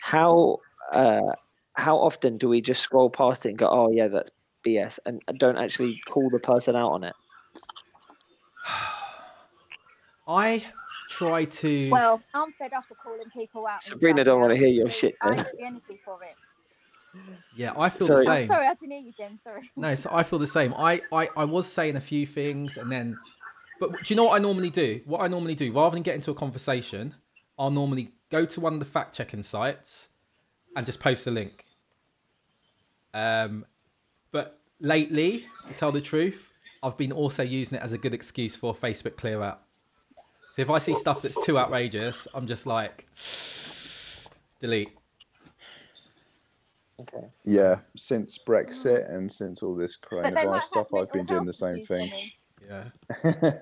How 0.00 0.58
uh, 0.92 1.32
how 1.74 1.96
often 1.96 2.38
do 2.38 2.48
we 2.48 2.60
just 2.60 2.82
scroll 2.82 3.10
past 3.10 3.46
it 3.46 3.50
and 3.50 3.58
go, 3.58 3.68
"Oh 3.68 3.90
yeah, 3.90 4.08
that's 4.08 4.30
BS," 4.66 4.98
and 5.06 5.20
don't 5.38 5.56
actually 5.58 6.00
call 6.08 6.28
the 6.30 6.38
person 6.38 6.76
out 6.76 6.90
on 6.90 7.04
it? 7.04 7.14
I 10.26 10.64
try 11.08 11.44
to. 11.44 11.90
Well, 11.90 12.22
I'm 12.34 12.52
fed 12.52 12.72
up 12.72 12.90
of 12.90 12.98
calling 12.98 13.28
people 13.36 13.66
out. 13.66 13.82
Sabrina 13.82 14.24
don't 14.24 14.40
wanna 14.40 14.56
hear 14.56 14.68
your 14.68 14.84
because 14.86 14.98
shit 14.98 15.14
I 15.20 15.28
then. 15.28 15.36
don't 15.36 15.44
get 15.46 15.58
the 15.58 15.64
energy 15.64 16.00
for 16.04 16.18
it. 16.22 16.34
yeah, 17.56 17.72
I 17.76 17.90
feel 17.90 18.06
Sorry. 18.06 18.24
the 18.24 18.24
same. 18.24 18.48
sorry, 18.48 18.66
I 18.66 18.74
didn't 18.74 18.92
hear 18.92 19.00
you, 19.00 19.12
Jen. 19.16 19.38
Sorry. 19.42 19.70
No, 19.76 19.94
so 19.94 20.10
I 20.12 20.22
feel 20.22 20.38
the 20.38 20.46
same. 20.46 20.72
I, 20.74 21.02
I, 21.12 21.28
I 21.36 21.44
was 21.44 21.66
saying 21.70 21.96
a 21.96 22.00
few 22.00 22.26
things 22.26 22.76
and 22.78 22.90
then, 22.90 23.18
but 23.80 23.90
do 23.92 23.98
you 24.06 24.16
know 24.16 24.24
what 24.24 24.36
I 24.36 24.38
normally 24.38 24.70
do? 24.70 25.00
What 25.04 25.20
I 25.20 25.28
normally 25.28 25.54
do, 25.54 25.72
rather 25.72 25.94
than 25.94 26.02
get 26.02 26.14
into 26.14 26.30
a 26.30 26.34
conversation, 26.34 27.14
I'll 27.58 27.70
normally 27.70 28.12
go 28.30 28.46
to 28.46 28.60
one 28.60 28.72
of 28.72 28.78
the 28.78 28.86
fact 28.86 29.14
checking 29.14 29.42
sites 29.42 30.08
and 30.74 30.86
just 30.86 31.00
post 31.00 31.26
a 31.26 31.30
link. 31.30 31.66
Um, 33.12 33.66
but 34.30 34.58
lately, 34.80 35.46
to 35.68 35.74
tell 35.74 35.92
the 35.92 36.00
truth, 36.00 36.50
I've 36.82 36.96
been 36.96 37.12
also 37.12 37.42
using 37.42 37.76
it 37.76 37.82
as 37.82 37.92
a 37.92 37.98
good 37.98 38.14
excuse 38.14 38.56
for 38.56 38.74
Facebook 38.74 39.16
clear 39.16 39.42
out. 39.42 39.60
So 40.54 40.62
if 40.62 40.70
I 40.70 40.78
see 40.78 40.94
stuff 40.96 41.22
that's 41.22 41.44
too 41.44 41.58
outrageous, 41.62 42.28
I'm 42.34 42.46
just 42.46 42.66
like, 42.66 43.06
delete. 44.60 44.90
Okay. 47.00 47.26
Yeah, 47.44 47.76
since 47.96 48.38
Brexit 48.38 49.12
and 49.12 49.30
since 49.30 49.62
all 49.62 49.74
this 49.74 49.96
But 50.10 50.22
they 50.22 50.30
might 50.30 50.46
coronavirus 50.46 50.62
stuff, 50.62 50.94
I've 50.94 51.12
been 51.12 51.26
doing 51.26 51.46
the 51.46 51.52
same 51.52 51.82
thing. 51.82 52.10
Yeah. 52.68 52.84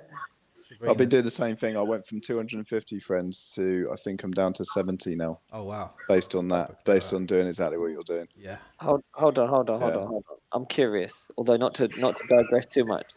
I've 0.89 0.97
been 0.97 1.09
doing 1.09 1.25
the 1.25 1.31
same 1.31 1.57
thing. 1.57 1.77
I 1.77 1.83
went 1.83 2.07
from 2.07 2.21
250 2.21 3.01
friends 3.01 3.53
to 3.55 3.89
I 3.93 3.97
think 3.97 4.23
I'm 4.23 4.31
down 4.31 4.53
to 4.55 4.65
70 4.65 5.17
now, 5.17 5.41
Oh 5.53 5.65
wow. 5.65 5.93
based 6.09 6.35
on 6.35 6.49
that, 6.49 6.85
based 6.85 7.13
on 7.13 7.27
doing 7.27 7.47
exactly 7.49 7.77
what 7.77 7.91
you're 7.91 8.05
doing. 8.05 8.29
Yeah. 8.37 8.59
Hold 8.79 9.03
hold 9.13 9.39
on, 9.39 9.49
hold 9.49 9.69
on, 9.71 9.81
hold 9.81 9.95
Yeah. 9.95 10.01
on, 10.01 10.07
hold 10.07 10.25
on. 10.31 10.37
I'm 10.53 10.67
curious, 10.67 11.31
although 11.37 11.57
not 11.57 11.75
to 11.75 11.89
not 11.99 12.17
to 12.19 12.27
digress 12.29 12.67
too 12.67 12.85
much. 12.85 13.13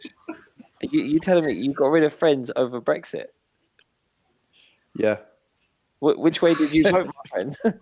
You 0.80 1.04
you 1.04 1.18
telling 1.18 1.46
me 1.46 1.52
you 1.52 1.72
got 1.72 1.86
rid 1.90 2.02
of 2.02 2.12
friends 2.12 2.50
over 2.56 2.80
Brexit? 2.80 3.26
Yeah, 4.96 5.16
Wh- 6.00 6.18
which 6.18 6.40
way 6.42 6.54
did 6.54 6.72
you 6.72 6.84
vote, 6.90 7.06
my 7.06 7.12
friend? 7.30 7.56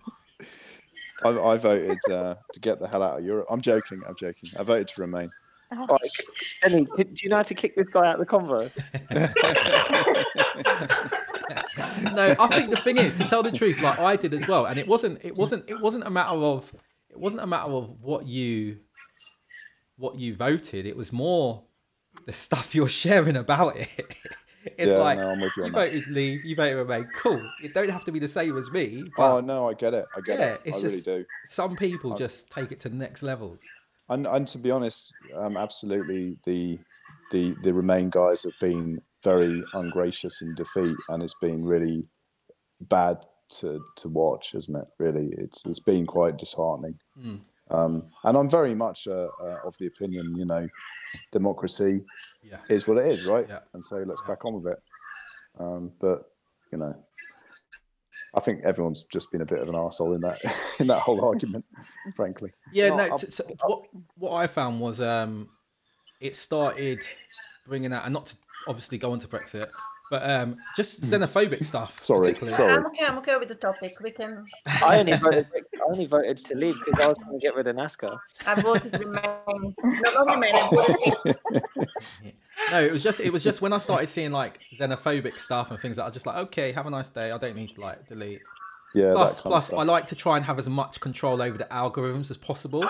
I, 1.23 1.29
I 1.29 1.57
voted 1.57 1.99
uh, 2.11 2.35
to 2.53 2.59
get 2.59 2.79
the 2.79 2.87
hell 2.87 3.01
out 3.03 3.19
of 3.19 3.25
Europe. 3.25 3.47
I'm 3.49 3.61
joking. 3.61 4.01
I'm 4.07 4.15
joking. 4.15 4.49
I 4.59 4.63
voted 4.63 4.87
to 4.89 5.01
remain. 5.01 5.31
Right, 5.71 5.99
c- 6.03 6.23
Jenny, 6.61 6.85
do 6.85 7.05
you 7.21 7.29
know 7.29 7.37
how 7.37 7.43
to 7.43 7.55
kick 7.55 7.75
this 7.75 7.87
guy 7.87 8.07
out 8.07 8.19
of 8.19 8.25
the 8.25 8.25
convo? 8.25 8.69
no, 12.13 12.35
I 12.39 12.47
think 12.47 12.69
the 12.69 12.81
thing 12.83 12.97
is 12.97 13.17
to 13.17 13.23
tell 13.25 13.41
the 13.41 13.51
truth, 13.51 13.81
like 13.81 13.97
I 13.99 14.15
did 14.15 14.33
as 14.33 14.47
well, 14.47 14.65
and 14.65 14.77
it 14.79 14.87
wasn't, 14.87 15.19
it 15.23 15.35
wasn't, 15.35 15.69
it 15.69 15.79
wasn't 15.79 16.05
a 16.05 16.09
matter 16.09 16.35
of, 16.35 16.73
it 17.09 17.19
wasn't 17.19 17.41
a 17.43 17.47
matter 17.47 17.71
of 17.71 18.01
what 18.01 18.27
you, 18.27 18.79
what 19.97 20.19
you 20.19 20.35
voted. 20.35 20.85
It 20.85 20.95
was 20.97 21.11
more 21.11 21.63
the 22.25 22.33
stuff 22.33 22.75
you're 22.75 22.87
sharing 22.87 23.35
about 23.35 23.77
it. 23.77 23.89
It's 24.77 24.91
yeah, 24.91 24.97
like 24.97 25.17
no, 25.19 25.33
you 25.33 25.51
you 25.65 25.71
voted 25.71 26.07
leave, 26.07 26.45
you 26.45 26.55
voted 26.55 26.77
remain. 26.77 27.07
Cool. 27.15 27.41
It 27.61 27.73
don't 27.73 27.89
have 27.89 28.03
to 28.05 28.11
be 28.11 28.19
the 28.19 28.27
same 28.27 28.57
as 28.57 28.71
me, 28.71 29.11
Oh 29.17 29.39
no, 29.39 29.69
I 29.69 29.73
get 29.73 29.93
it. 29.93 30.05
I 30.15 30.21
get 30.21 30.39
Yeah, 30.39 30.45
it. 30.53 30.61
it's 30.65 30.77
I 30.77 30.81
really 30.81 31.01
do. 31.01 31.25
some 31.45 31.75
people 31.75 32.13
I- 32.13 32.17
just 32.17 32.49
take 32.51 32.71
it 32.71 32.79
to 32.81 32.89
the 32.89 32.95
next 32.95 33.23
levels. 33.23 33.59
And, 34.09 34.27
and 34.27 34.47
to 34.49 34.57
be 34.57 34.69
honest, 34.69 35.13
um, 35.35 35.55
absolutely, 35.57 36.37
the 36.45 36.77
the 37.31 37.55
the 37.63 37.73
Remain 37.73 38.09
guys 38.09 38.43
have 38.43 38.57
been 38.59 39.01
very 39.23 39.63
ungracious 39.73 40.41
in 40.41 40.53
defeat, 40.55 40.97
and 41.09 41.23
it's 41.23 41.35
been 41.41 41.63
really 41.65 42.05
bad 42.81 43.25
to 43.59 43.83
to 43.95 44.09
watch, 44.09 44.55
isn't 44.55 44.75
it? 44.75 44.87
Really, 44.99 45.29
it's 45.37 45.65
it's 45.65 45.79
been 45.79 46.05
quite 46.05 46.37
disheartening. 46.37 46.99
Mm. 47.17 47.39
Um, 47.71 48.03
and 48.23 48.37
I'm 48.37 48.49
very 48.49 48.75
much 48.75 49.07
uh, 49.07 49.27
uh, 49.41 49.59
of 49.65 49.75
the 49.79 49.87
opinion, 49.87 50.35
you 50.37 50.45
know, 50.45 50.67
democracy 51.31 52.05
Yeah. 52.43 52.57
is 52.69 52.87
what 52.87 52.97
it 52.97 53.07
is, 53.07 53.25
right? 53.25 53.45
Yeah. 53.47 53.59
And 53.73 53.83
so 53.83 53.97
let's 53.97 54.21
Yeah. 54.21 54.25
crack 54.25 54.45
on 54.45 54.55
with 54.55 54.67
it. 54.73 54.81
Um, 55.59 55.91
but 55.99 56.23
you 56.71 56.77
know, 56.79 56.95
I 58.35 58.39
think 58.39 58.63
everyone's 58.63 59.03
just 59.03 59.31
been 59.31 59.41
a 59.41 59.45
bit 59.45 59.59
of 59.59 59.69
an 59.69 59.75
asshole 59.75 60.13
in 60.13 60.21
that 60.21 60.39
in 60.79 60.87
that 60.87 60.99
whole 60.99 61.23
argument, 61.29 61.65
frankly. 62.15 62.51
Yeah, 62.71 62.89
No, 62.89 62.95
no. 62.97 63.03
I'll- 63.11 63.17
t- 63.17 63.29
so 63.31 63.43
what 63.63 63.83
what 64.17 64.33
I 64.33 64.47
found 64.47 64.79
was 64.81 64.99
um, 64.99 65.49
it 66.19 66.35
started 66.35 66.99
bringing 67.67 67.93
out, 67.93 68.05
and 68.05 68.13
not 68.13 68.25
to 68.27 68.35
obviously 68.67 68.97
go 68.97 69.13
into 69.13 69.27
Brexit, 69.27 69.69
but 70.09 70.27
um, 70.29 70.57
just 70.75 71.01
xenophobic 71.03 71.63
stuff. 71.63 71.99
Hmm. 71.99 72.03
Sorry, 72.05 72.51
sorry. 72.51 72.73
I'm 72.73 72.85
okay. 72.87 73.05
I'm 73.05 73.17
okay 73.19 73.37
with 73.37 73.49
the 73.49 73.55
topic. 73.55 73.93
We 74.01 74.11
can. 74.11 74.43
I 74.65 74.99
only 74.99 75.13
voted. 75.17 75.47
I 75.83 75.91
only 75.91 76.05
voted 76.05 76.37
to 76.37 76.55
leave 76.55 76.75
because 76.85 76.99
I 77.03 77.07
was 77.07 77.17
going 77.17 77.39
to 77.39 77.43
get 77.43 77.55
rid 77.55 77.67
of 77.67 77.75
Nazca. 77.75 78.17
I 78.45 78.61
voted 78.61 78.93
remain. 78.99 79.75
No, 79.83 80.11
not 80.11 80.27
remain. 80.27 80.55
I 80.55 80.69
voted 80.71 81.35
No, 82.71 82.81
it 82.81 82.91
was 82.91 83.03
just 83.03 83.19
it 83.19 83.31
was 83.33 83.43
just 83.43 83.61
when 83.61 83.73
I 83.73 83.77
started 83.77 84.09
seeing 84.09 84.31
like 84.31 84.61
xenophobic 84.73 85.39
stuff 85.39 85.71
and 85.71 85.79
things 85.79 85.97
that 85.97 86.03
I 86.03 86.05
was 86.05 86.13
just 86.13 86.25
like, 86.25 86.37
okay, 86.37 86.71
have 86.71 86.85
a 86.85 86.89
nice 86.89 87.09
day. 87.09 87.31
I 87.31 87.37
don't 87.37 87.55
need 87.55 87.75
to 87.75 87.81
like 87.81 88.07
delete. 88.07 88.41
Yeah, 88.95 89.11
Plus, 89.13 89.37
that 89.37 89.43
kind 89.43 89.51
plus, 89.51 89.69
of 89.71 89.79
I 89.79 89.83
like 89.83 90.07
to 90.07 90.15
try 90.15 90.37
and 90.37 90.45
have 90.45 90.59
as 90.59 90.69
much 90.69 90.99
control 90.99 91.41
over 91.41 91.57
the 91.57 91.65
algorithms 91.65 92.29
as 92.29 92.37
possible 92.37 92.87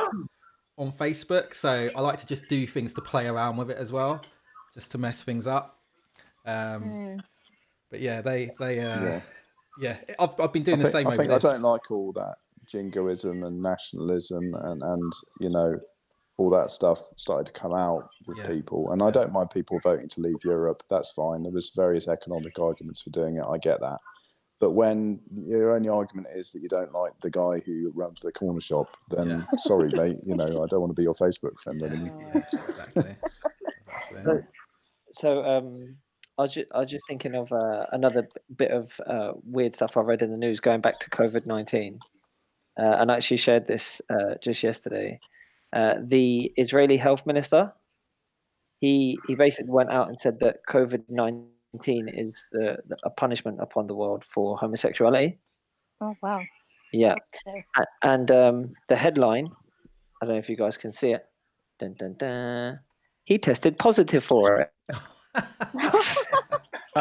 on 0.78 0.91
Facebook. 0.91 1.53
So 1.56 1.90
I 1.95 2.02
like 2.02 2.20
to 2.20 2.26
just 2.28 2.49
do 2.49 2.68
things 2.68 2.94
to 2.95 3.02
play 3.02 3.26
around 3.28 3.56
with 3.57 3.72
it 3.72 3.78
as 3.78 3.91
well, 3.91 4.22
just 4.74 4.91
to 4.91 4.98
mess 4.98 5.24
things 5.24 5.48
up. 5.48 5.80
Um, 6.45 6.84
Mm. 6.84 7.20
but 7.90 8.02
yeah, 8.02 8.22
they 8.22 8.52
they 8.60 8.80
uh, 8.80 9.02
Yeah. 9.06 9.22
yeah, 9.82 9.98
I've, 10.20 10.38
I've 10.40 10.52
been 10.52 10.64
I 10.64 10.65
doing 10.65 10.80
the 10.80 10.84
think, 10.84 10.91
same. 10.91 11.07
I 11.07 11.11
over 11.11 11.18
think 11.18 11.32
I 11.32 11.38
don't 11.38 11.61
like 11.61 11.90
all 11.90 12.11
that 12.14 12.36
jingoism 12.65 13.44
and 13.44 13.61
nationalism 13.61 14.53
and, 14.64 14.81
and 14.81 15.14
you 15.40 15.49
know 15.49 15.80
all 16.38 16.49
that 16.49 16.72
stuff 16.72 16.99
started 17.18 17.45
to 17.45 17.53
come 17.53 17.73
out 17.73 18.10
with 18.26 18.38
Yeah. 18.38 18.48
people 18.48 18.91
and 18.91 19.03
I 19.03 19.11
don't 19.11 19.31
mind 19.31 19.49
people 19.52 19.80
voting 19.80 20.07
to 20.10 20.22
leave 20.22 20.44
Europe 20.44 20.84
that's 20.90 21.11
fine 21.11 21.44
there 21.44 21.52
was 21.52 21.72
various 21.76 22.07
economic 22.07 22.57
arguments 22.60 23.02
for 23.02 23.10
doing 23.11 23.38
it 23.38 23.45
I 23.45 23.57
get 23.57 23.80
that 23.81 23.98
but 24.60 24.72
when 24.72 25.19
your 25.34 25.76
only 25.76 25.90
argument 25.90 26.27
is 26.34 26.52
that 26.52 26.61
you 26.61 26.69
don't 26.69 26.94
like 26.94 27.11
the 27.22 27.30
guy 27.30 27.60
who 27.65 27.91
runs 27.94 28.22
the 28.22 28.31
corner 28.31 28.61
shop 28.61 28.88
then 29.10 29.27
Yeah. 29.30 29.41
sorry 29.60 29.90
mate 29.95 30.18
you 30.26 30.35
know 30.35 30.64
I 30.64 30.68
don't 30.68 30.81
want 30.81 30.90
to 30.91 30.99
be 30.99 31.03
your 31.03 31.14
Facebook 31.15 31.60
friend 31.61 31.81
Yeah, 31.81 31.88
anymore 31.88 32.31
yeah, 32.34 32.41
exactly. 32.53 33.15
exactly. 34.11 34.23
So, 34.26 34.41
so 35.11 35.44
um, 35.45 35.98
I 36.38 36.41
was 36.44 36.53
just, 36.56 36.68
I 36.73 36.80
was 36.80 36.90
just 36.90 37.06
thinking 37.07 37.35
of 37.35 37.52
uh, 37.52 37.85
another 37.91 38.27
bit 38.56 38.72
of 38.72 38.99
uh, 39.06 39.34
weird 39.45 39.76
stuff 39.76 39.98
I 39.98 40.02
read 40.02 40.22
in 40.23 40.31
the 40.31 40.38
news 40.38 40.60
going 40.60 40.81
back 40.81 40.99
to 41.02 41.10
COVID 41.10 41.45
nineteen, 41.45 41.99
uh, 42.79 42.97
and 42.99 43.11
I 43.11 43.15
actually 43.15 43.37
shared 43.37 43.67
this 43.67 44.01
uh, 44.09 44.35
just 44.41 44.63
yesterday. 44.63 45.19
Uh, 45.71 45.95
the 46.01 46.51
Israeli 46.57 46.97
health 46.97 47.25
minister, 47.25 47.73
he 48.79 49.17
he 49.27 49.35
basically 49.35 49.71
went 49.71 49.91
out 49.91 50.09
and 50.09 50.19
said 50.19 50.39
that 50.39 50.57
COVID 50.69 51.03
nineteen 51.09 52.07
is 52.09 52.47
the, 52.51 52.77
the, 52.87 52.97
a 53.03 53.09
punishment 53.09 53.59
upon 53.61 53.87
the 53.87 53.95
world 53.95 54.23
for 54.23 54.57
homosexuality. 54.57 55.39
Oh 56.01 56.15
wow. 56.21 56.41
Yeah, 56.91 57.15
Okay. 57.47 57.65
And 58.03 58.29
um, 58.29 58.73
the 58.87 58.95
headline, 58.95 59.49
I 60.21 60.25
don't 60.25 60.35
know 60.35 60.39
if 60.39 60.47
you 60.47 60.55
guys 60.55 60.77
can 60.77 60.91
see 60.91 61.09
it. 61.09 61.25
Dun, 61.79 61.95
dun, 61.97 62.15
dun. 62.19 62.79
He 63.23 63.39
tested 63.39 63.79
positive 63.79 64.23
for 64.23 64.59
it. 64.59 64.71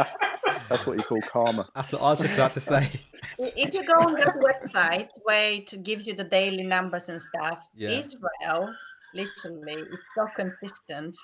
that's 0.68 0.86
what 0.86 0.96
you 0.96 1.02
call 1.02 1.20
karma 1.22 1.68
That's 1.74 1.92
what 1.92 2.00
I 2.00 2.10
was 2.10 2.20
just 2.20 2.34
about 2.34 2.52
to 2.54 2.60
say. 2.60 2.88
if 3.38 3.74
you 3.74 3.84
go 3.84 4.00
on 4.00 4.14
that 4.14 4.36
website 4.36 5.08
where 5.24 5.52
it 5.52 5.82
gives 5.82 6.06
you 6.06 6.14
the 6.14 6.24
daily 6.24 6.62
numbers 6.62 7.08
and 7.08 7.20
stuff, 7.20 7.66
Yeah. 7.74 7.90
Israel 7.90 8.74
literally 9.14 9.74
is 9.74 10.00
so 10.14 10.26
consistent 10.36 11.16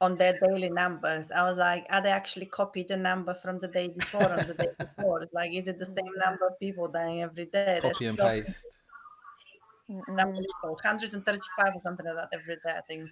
on 0.00 0.16
their 0.16 0.38
daily 0.44 0.68
numbers. 0.68 1.30
I 1.30 1.42
was 1.44 1.56
like, 1.56 1.86
are 1.90 2.00
they 2.02 2.10
actually 2.10 2.46
copied 2.46 2.88
the 2.88 2.96
number 2.96 3.34
from 3.34 3.60
the 3.60 3.68
day 3.68 3.88
before 3.88 4.28
on 4.28 4.46
the 4.46 4.54
day 4.54 4.72
before? 4.96 5.28
Like, 5.32 5.54
is 5.54 5.68
it 5.68 5.78
the 5.78 5.86
same 5.86 6.12
number 6.24 6.46
of 6.48 6.58
people 6.58 6.88
dying 6.88 7.22
every 7.22 7.44
day? 7.46 7.78
They're 7.80 7.92
Copy 7.92 8.06
and 8.06 8.16
so 8.18 8.24
paste. 8.24 8.66
Unbelievable. 10.08 10.74
135 10.82 11.74
or 11.74 11.80
something 11.82 12.06
like 12.06 12.16
that 12.16 12.28
every 12.38 12.56
day, 12.56 12.72
I 12.76 12.80
think. 12.88 13.08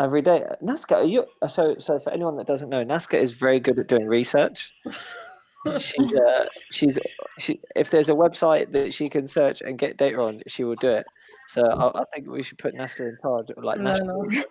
every 0.00 0.22
day. 0.22 0.44
Nazca, 0.62 0.96
are 0.96 1.04
you 1.04 1.24
so 1.48 1.76
so 1.78 1.98
for 1.98 2.10
anyone 2.12 2.36
that 2.36 2.46
doesn't 2.46 2.68
know, 2.70 2.84
Nazca 2.84 3.18
is 3.18 3.32
very 3.32 3.60
good 3.60 3.78
at 3.78 3.88
doing 3.88 4.06
research. 4.06 4.72
she's 5.78 6.14
uh, 6.14 6.46
she's 6.70 6.98
she 7.38 7.60
if 7.76 7.90
there's 7.90 8.08
a 8.08 8.14
website 8.14 8.72
that 8.72 8.94
she 8.94 9.08
can 9.08 9.28
search 9.28 9.60
and 9.60 9.78
get 9.78 9.96
data 9.96 10.18
on, 10.18 10.42
she 10.46 10.64
will 10.64 10.76
do 10.76 10.88
it. 10.88 11.06
So 11.48 11.64
I, 11.64 12.00
I 12.00 12.04
think 12.14 12.28
we 12.28 12.42
should 12.42 12.58
put 12.58 12.74
Nazca 12.74 13.00
in 13.00 13.16
charge 13.22 13.50
of 13.50 13.64
like 13.64 13.78
No, 13.78 13.92
nationally 13.92 14.44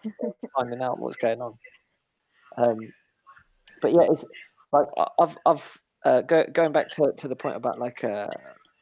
finding 0.56 0.81
out 0.81 0.99
what's 0.99 1.18
going 1.18 1.41
on. 1.41 1.53
Um, 2.57 2.77
but 3.81 3.94
yeah, 3.94 4.07
it's 4.10 4.26
like 4.72 4.88
I've 5.19 5.38
I've 5.45 5.81
uh, 6.06 6.22
go, 6.22 6.45
going 6.52 6.72
back 6.72 6.89
to, 6.91 7.14
to 7.18 7.27
the 7.27 7.35
point 7.35 7.56
about 7.56 7.80
like 7.80 8.03
uh, 8.03 8.27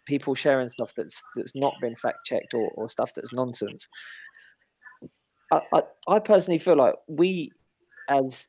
people 0.06 0.36
sharing 0.36 0.70
stuff 0.70 0.94
that's 0.96 1.22
that's 1.36 1.56
not 1.56 1.74
been 1.82 1.96
fact 1.96 2.20
checked 2.26 2.54
or, 2.54 2.70
or 2.76 2.90
stuff 2.90 3.12
that's 3.14 3.34
nonsense. 3.34 3.88
I, 5.52 5.62
I 5.74 5.84
I 6.08 6.20
personally 6.20 6.60
feel 6.60 6.78
like 6.78 6.96
we, 7.08 7.52
as 8.10 8.48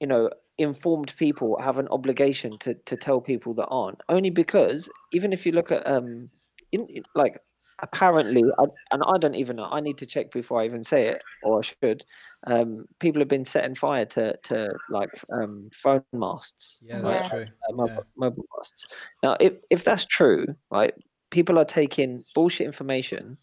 you 0.00 0.06
know, 0.06 0.30
informed 0.58 1.14
people 1.16 1.58
have 1.60 1.78
an 1.78 1.88
obligation 1.88 2.58
to 2.58 2.74
to 2.74 2.96
tell 2.96 3.20
people 3.20 3.54
that 3.54 3.66
aren't. 3.68 4.00
Only 4.08 4.30
because 4.30 4.90
even 5.12 5.32
if 5.32 5.46
you 5.46 5.52
look 5.52 5.70
at 5.72 5.86
um, 5.86 6.28
in, 6.72 6.86
in- 6.88 7.04
like 7.14 7.38
apparently, 7.80 8.42
I, 8.58 8.64
and 8.90 9.02
I 9.06 9.18
don't 9.18 9.36
even 9.36 9.56
know. 9.56 9.68
I 9.70 9.80
need 9.80 9.98
to 9.98 10.06
check 10.06 10.30
before 10.32 10.60
I 10.60 10.64
even 10.64 10.82
say 10.82 11.08
it, 11.08 11.22
or 11.42 11.60
I 11.60 11.62
should. 11.62 12.04
Um, 12.46 12.86
people 12.98 13.20
have 13.20 13.28
been 13.28 13.44
setting 13.44 13.74
fire 13.74 14.04
to 14.06 14.36
to 14.36 14.74
like 14.90 15.10
um 15.32 15.70
phone 15.72 16.04
masts. 16.12 16.82
Yeah, 16.84 17.00
right? 17.00 17.24
true. 17.30 17.46
uh, 17.68 17.72
mobile, 17.72 17.94
Yeah. 17.96 18.02
mobile 18.16 18.46
masts. 18.56 18.86
Now, 19.22 19.36
if 19.40 19.54
if 19.70 19.84
that's 19.84 20.04
true, 20.04 20.46
right, 20.70 20.94
people 21.30 21.58
are 21.58 21.64
taking 21.64 22.24
bullshit 22.34 22.66
information 22.66 23.38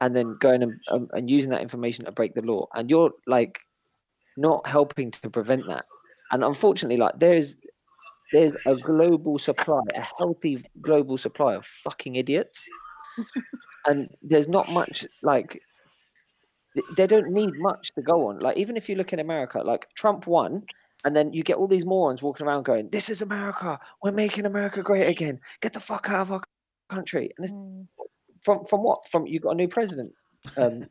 and 0.00 0.14
then 0.14 0.36
going 0.40 0.62
and, 0.62 0.80
um, 0.92 1.08
and 1.12 1.28
using 1.28 1.50
that 1.50 1.60
information 1.60 2.04
to 2.04 2.12
break 2.12 2.34
the 2.34 2.42
law, 2.42 2.66
and 2.74 2.88
you're 2.90 3.12
like 3.26 3.60
not 4.36 4.66
helping 4.66 5.10
to 5.10 5.28
prevent 5.30 5.66
that. 5.68 5.84
And 6.30 6.44
unfortunately, 6.44 6.96
like 6.98 7.18
there's 7.18 7.56
there's 8.32 8.52
a 8.66 8.76
global 8.76 9.38
supply, 9.38 9.80
a 9.94 10.02
healthy 10.18 10.64
global 10.82 11.16
supply 11.16 11.54
of 11.54 11.64
fucking 11.64 12.16
idiots, 12.16 12.68
and 13.86 14.08
there's 14.22 14.48
not 14.48 14.70
much 14.70 15.06
like 15.22 15.60
they 16.96 17.06
don't 17.06 17.30
need 17.30 17.54
much 17.56 17.92
to 17.94 18.02
go 18.02 18.28
on. 18.28 18.38
Like 18.40 18.56
even 18.56 18.76
if 18.76 18.88
you 18.88 18.94
look 18.94 19.12
in 19.12 19.18
America, 19.20 19.60
like 19.64 19.88
Trump 19.94 20.26
won, 20.26 20.64
and 21.04 21.16
then 21.16 21.32
you 21.32 21.42
get 21.42 21.56
all 21.56 21.66
these 21.66 21.86
morons 21.86 22.22
walking 22.22 22.46
around 22.46 22.64
going, 22.64 22.90
"This 22.90 23.08
is 23.08 23.22
America. 23.22 23.78
We're 24.02 24.12
making 24.12 24.46
America 24.46 24.82
great 24.82 25.08
again. 25.08 25.40
Get 25.60 25.72
the 25.72 25.80
fuck 25.80 26.08
out 26.10 26.20
of 26.20 26.32
our 26.32 26.42
country." 26.88 27.30
And 27.36 27.44
it's 27.44 27.52
Mm. 27.54 27.86
from 28.42 28.64
from 28.66 28.82
what? 28.82 29.08
From 29.08 29.26
you 29.26 29.40
got 29.40 29.52
a 29.52 29.54
new 29.54 29.68
president. 29.68 30.12
Um, 30.56 30.86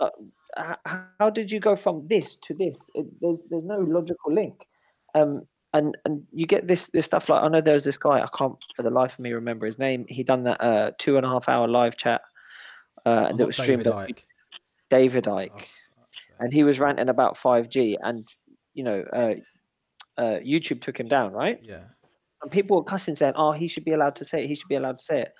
uh, 0.00 0.74
how 1.18 1.30
did 1.30 1.50
you 1.50 1.60
go 1.60 1.76
from 1.76 2.06
this 2.08 2.36
to 2.36 2.54
this? 2.54 2.90
It, 2.94 3.06
there's 3.20 3.42
there's 3.50 3.64
no 3.64 3.78
logical 3.78 4.32
link. 4.32 4.66
Um, 5.14 5.46
and 5.72 5.96
and 6.04 6.22
you 6.32 6.46
get 6.46 6.66
this 6.68 6.88
this 6.88 7.04
stuff 7.04 7.28
like 7.28 7.42
I 7.42 7.48
know 7.48 7.60
there's 7.60 7.84
this 7.84 7.96
guy 7.98 8.22
I 8.22 8.28
can't 8.36 8.56
for 8.74 8.82
the 8.82 8.90
life 8.90 9.14
of 9.14 9.20
me 9.20 9.32
remember 9.32 9.66
his 9.66 9.78
name. 9.78 10.06
He 10.08 10.22
done 10.22 10.44
that 10.44 10.60
uh, 10.60 10.90
two 10.98 11.16
and 11.16 11.26
a 11.26 11.28
half 11.28 11.48
hour 11.48 11.66
live 11.68 11.96
chat 11.96 12.22
uh, 13.04 13.10
Oh, 13.10 13.24
and 13.26 13.40
it 13.40 13.46
was 13.46 13.56
streamed 13.56 13.84
David 13.84 13.92
on 13.92 14.08
Icke. 14.08 14.22
David 14.90 15.28
Oh, 15.28 15.48
fuck's 15.48 16.26
sake. 16.26 16.36
and 16.40 16.52
he 16.52 16.64
was 16.64 16.80
ranting 16.80 17.08
about 17.08 17.36
5G, 17.36 17.96
and 18.02 18.26
you 18.74 18.84
know, 18.84 19.04
uh, 19.12 19.34
uh, 20.20 20.38
YouTube 20.40 20.80
took 20.80 20.98
him 20.98 21.08
down, 21.08 21.32
right? 21.32 21.58
yeah. 21.62 21.84
And 22.42 22.50
people 22.50 22.76
were 22.76 22.84
cussing, 22.84 23.16
saying, 23.16 23.32
"Oh, 23.36 23.52
he 23.52 23.66
should 23.66 23.84
be 23.84 23.92
allowed 23.92 24.16
to 24.16 24.24
say 24.24 24.44
it. 24.44 24.48
He 24.48 24.54
should 24.54 24.68
be 24.68 24.74
allowed 24.76 24.98
to 24.98 25.04
say 25.04 25.20
it." 25.22 25.32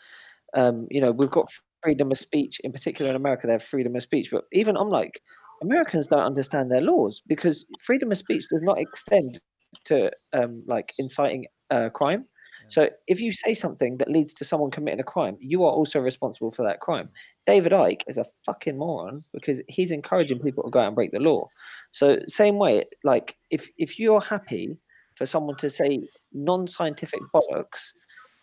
Um, 0.54 0.86
you 0.90 1.00
know, 1.00 1.12
we've 1.12 1.30
got 1.30 1.50
freedom 1.86 2.10
of 2.10 2.18
speech, 2.18 2.60
in 2.64 2.72
particular 2.72 3.10
in 3.10 3.16
America, 3.16 3.46
they 3.46 3.52
have 3.52 3.62
freedom 3.62 3.94
of 3.94 4.02
speech. 4.02 4.28
But 4.32 4.44
even 4.52 4.76
I'm 4.76 4.88
like, 4.88 5.22
Americans 5.62 6.08
don't 6.08 6.18
understand 6.18 6.68
their 6.68 6.80
laws 6.80 7.22
because 7.28 7.64
freedom 7.80 8.10
of 8.10 8.18
speech 8.18 8.44
does 8.50 8.62
not 8.62 8.80
extend 8.80 9.40
to 9.84 10.10
um, 10.32 10.64
like 10.66 10.92
inciting 10.98 11.46
uh, 11.70 11.90
crime. 11.90 12.24
So 12.68 12.88
if 13.06 13.20
you 13.20 13.30
say 13.30 13.54
something 13.54 13.98
that 13.98 14.10
leads 14.10 14.34
to 14.34 14.44
someone 14.44 14.72
committing 14.72 14.98
a 14.98 15.04
crime, 15.04 15.36
you 15.38 15.62
are 15.62 15.70
also 15.70 16.00
responsible 16.00 16.50
for 16.50 16.64
that 16.64 16.80
crime. 16.80 17.08
David 17.46 17.70
Icke 17.70 18.02
is 18.08 18.18
a 18.18 18.26
fucking 18.44 18.76
moron 18.76 19.22
because 19.32 19.62
he's 19.68 19.92
encouraging 19.92 20.40
people 20.40 20.64
to 20.64 20.70
go 20.70 20.80
out 20.80 20.88
and 20.88 20.96
break 20.96 21.12
the 21.12 21.20
law. 21.20 21.46
So 21.92 22.18
same 22.26 22.56
way, 22.58 22.86
like 23.04 23.36
if 23.50 23.68
if 23.78 24.00
you're 24.00 24.20
happy 24.20 24.76
for 25.14 25.26
someone 25.26 25.56
to 25.58 25.70
say 25.70 26.00
non-scientific 26.32 27.20
bollocks 27.32 27.92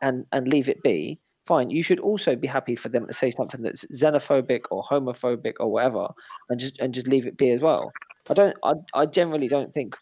and 0.01 0.25
and 0.31 0.47
leave 0.47 0.69
it 0.69 0.81
be, 0.83 1.19
fine. 1.45 1.69
You 1.69 1.83
should 1.83 1.99
also 1.99 2.35
be 2.35 2.47
happy 2.47 2.75
for 2.75 2.89
them 2.89 3.07
to 3.07 3.13
say 3.13 3.31
something 3.31 3.61
that's 3.61 3.85
xenophobic 3.85 4.61
or 4.71 4.83
homophobic 4.83 5.53
or 5.59 5.71
whatever, 5.71 6.07
and 6.49 6.59
just 6.59 6.79
and 6.79 6.93
just 6.93 7.07
leave 7.07 7.25
it 7.25 7.37
be 7.37 7.51
as 7.51 7.61
well. 7.61 7.91
I 8.29 8.33
don't. 8.33 8.55
I 8.63 8.73
I 8.93 9.05
generally 9.05 9.47
don't 9.47 9.73
think 9.73 9.95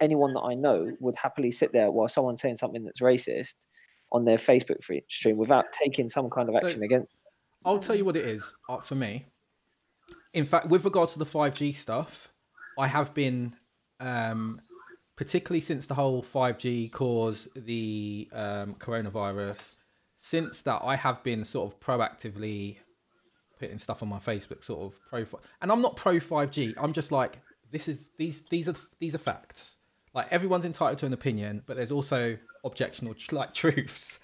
anyone 0.00 0.34
that 0.34 0.40
I 0.40 0.54
know 0.54 0.90
would 1.00 1.14
happily 1.16 1.50
sit 1.50 1.72
there 1.72 1.90
while 1.90 2.08
someone's 2.08 2.40
saying 2.42 2.56
something 2.56 2.84
that's 2.84 3.00
racist 3.00 3.54
on 4.12 4.24
their 4.24 4.36
Facebook 4.36 4.84
free- 4.84 5.04
stream 5.08 5.36
without 5.36 5.64
taking 5.72 6.08
some 6.08 6.28
kind 6.30 6.48
of 6.48 6.54
So- 6.60 6.66
action 6.66 6.82
against. 6.82 7.18
I'll 7.64 7.78
tell 7.80 7.96
you 7.96 8.04
what 8.04 8.16
it 8.16 8.24
is 8.26 8.54
uh, 8.68 8.78
for 8.78 8.94
me. 8.94 9.26
In 10.34 10.44
fact, 10.44 10.68
with 10.68 10.84
regards 10.84 11.14
to 11.14 11.18
the 11.18 11.24
5G 11.26 11.74
stuff, 11.74 12.32
I 12.78 12.86
have 12.86 13.12
been, 13.14 13.56
um, 13.98 14.60
particularly 15.16 15.60
since 15.62 15.86
the 15.86 15.94
whole 15.94 16.22
5G 16.22 16.92
caused 16.92 17.48
the 17.56 18.28
um, 18.32 18.74
coronavirus, 18.74 19.78
since 20.26 20.62
that 20.62 20.82
I 20.82 20.96
have 20.96 21.22
been 21.22 21.44
sort 21.44 21.72
of 21.72 21.78
proactively 21.78 22.78
putting 23.60 23.78
stuff 23.78 24.02
on 24.02 24.08
my 24.08 24.18
Facebook, 24.18 24.64
sort 24.64 24.92
of 24.92 25.00
profile. 25.08 25.40
And 25.62 25.70
I'm 25.70 25.80
not 25.80 25.96
pro 25.96 26.14
5G. 26.14 26.74
I'm 26.76 26.92
just 26.92 27.12
like 27.12 27.38
this 27.70 27.88
is 27.88 28.08
these 28.18 28.44
these 28.50 28.68
are 28.68 28.74
these 28.98 29.14
are 29.14 29.18
facts. 29.18 29.76
Like 30.14 30.26
everyone's 30.30 30.64
entitled 30.64 30.98
to 30.98 31.06
an 31.06 31.12
opinion, 31.12 31.62
but 31.66 31.76
there's 31.76 31.92
also 31.92 32.38
objectional 32.64 33.14
like 33.32 33.54
truths 33.62 34.20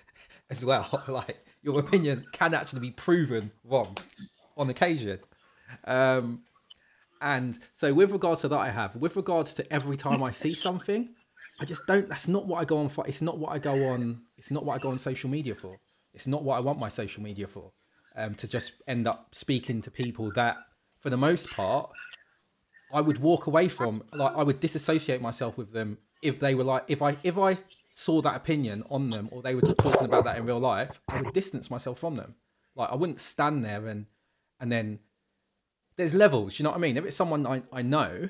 as 0.50 0.64
well. 0.64 1.04
like 1.08 1.46
your 1.62 1.78
opinion 1.78 2.26
can 2.32 2.52
actually 2.52 2.80
be 2.80 2.90
proven 2.90 3.52
wrong 3.64 3.96
on 4.56 4.70
occasion. 4.70 5.20
Um, 5.84 6.42
and 7.20 7.58
so 7.72 7.94
with 7.94 8.10
regards 8.10 8.40
to 8.40 8.48
that, 8.48 8.58
I 8.58 8.70
have 8.70 8.96
with 8.96 9.14
regards 9.14 9.54
to 9.54 9.72
every 9.72 9.96
time 9.96 10.20
I 10.20 10.32
see 10.32 10.54
something, 10.54 11.10
I 11.60 11.64
just 11.64 11.86
don't. 11.86 12.08
That's 12.08 12.26
not 12.26 12.48
what 12.48 12.60
I 12.60 12.64
go 12.64 12.78
on 12.78 12.88
for. 12.88 13.06
It's 13.06 13.22
not 13.22 13.38
what 13.38 13.52
I 13.52 13.58
go 13.58 13.90
on. 13.90 14.22
It's 14.36 14.50
not 14.50 14.64
what 14.64 14.74
I 14.74 14.78
go 14.78 14.90
on 14.90 14.98
social 14.98 15.30
media 15.30 15.54
for. 15.54 15.78
It's 16.14 16.26
not 16.26 16.44
what 16.44 16.56
I 16.56 16.60
want 16.60 16.80
my 16.80 16.88
social 16.88 17.22
media 17.22 17.46
for. 17.46 17.72
Um, 18.14 18.34
to 18.36 18.46
just 18.46 18.82
end 18.86 19.08
up 19.08 19.34
speaking 19.34 19.80
to 19.82 19.90
people 19.90 20.30
that, 20.32 20.58
for 21.00 21.08
the 21.08 21.16
most 21.16 21.50
part, 21.50 21.90
I 22.92 23.00
would 23.00 23.18
walk 23.18 23.46
away 23.46 23.68
from. 23.68 24.02
Like 24.12 24.34
I 24.36 24.42
would 24.42 24.60
disassociate 24.60 25.22
myself 25.22 25.56
with 25.56 25.72
them 25.72 25.98
if 26.22 26.38
they 26.38 26.54
were 26.54 26.64
like 26.64 26.84
if 26.88 27.02
I 27.02 27.16
if 27.22 27.36
I 27.36 27.58
saw 27.92 28.22
that 28.22 28.36
opinion 28.36 28.82
on 28.90 29.10
them 29.10 29.28
or 29.32 29.42
they 29.42 29.54
were 29.54 29.60
talking 29.60 30.04
about 30.04 30.24
that 30.24 30.38
in 30.38 30.46
real 30.46 30.60
life, 30.60 31.00
I 31.08 31.20
would 31.20 31.34
distance 31.34 31.70
myself 31.70 31.98
from 31.98 32.16
them. 32.16 32.36
Like 32.76 32.90
I 32.90 32.94
wouldn't 32.94 33.20
stand 33.20 33.64
there 33.64 33.86
and 33.86 34.06
and 34.60 34.70
then 34.70 35.00
there's 35.96 36.14
levels. 36.14 36.58
You 36.58 36.62
know 36.62 36.70
what 36.70 36.76
I 36.76 36.80
mean? 36.80 36.96
If 36.96 37.04
it's 37.04 37.16
someone 37.16 37.46
I, 37.46 37.62
I 37.72 37.82
know, 37.82 38.28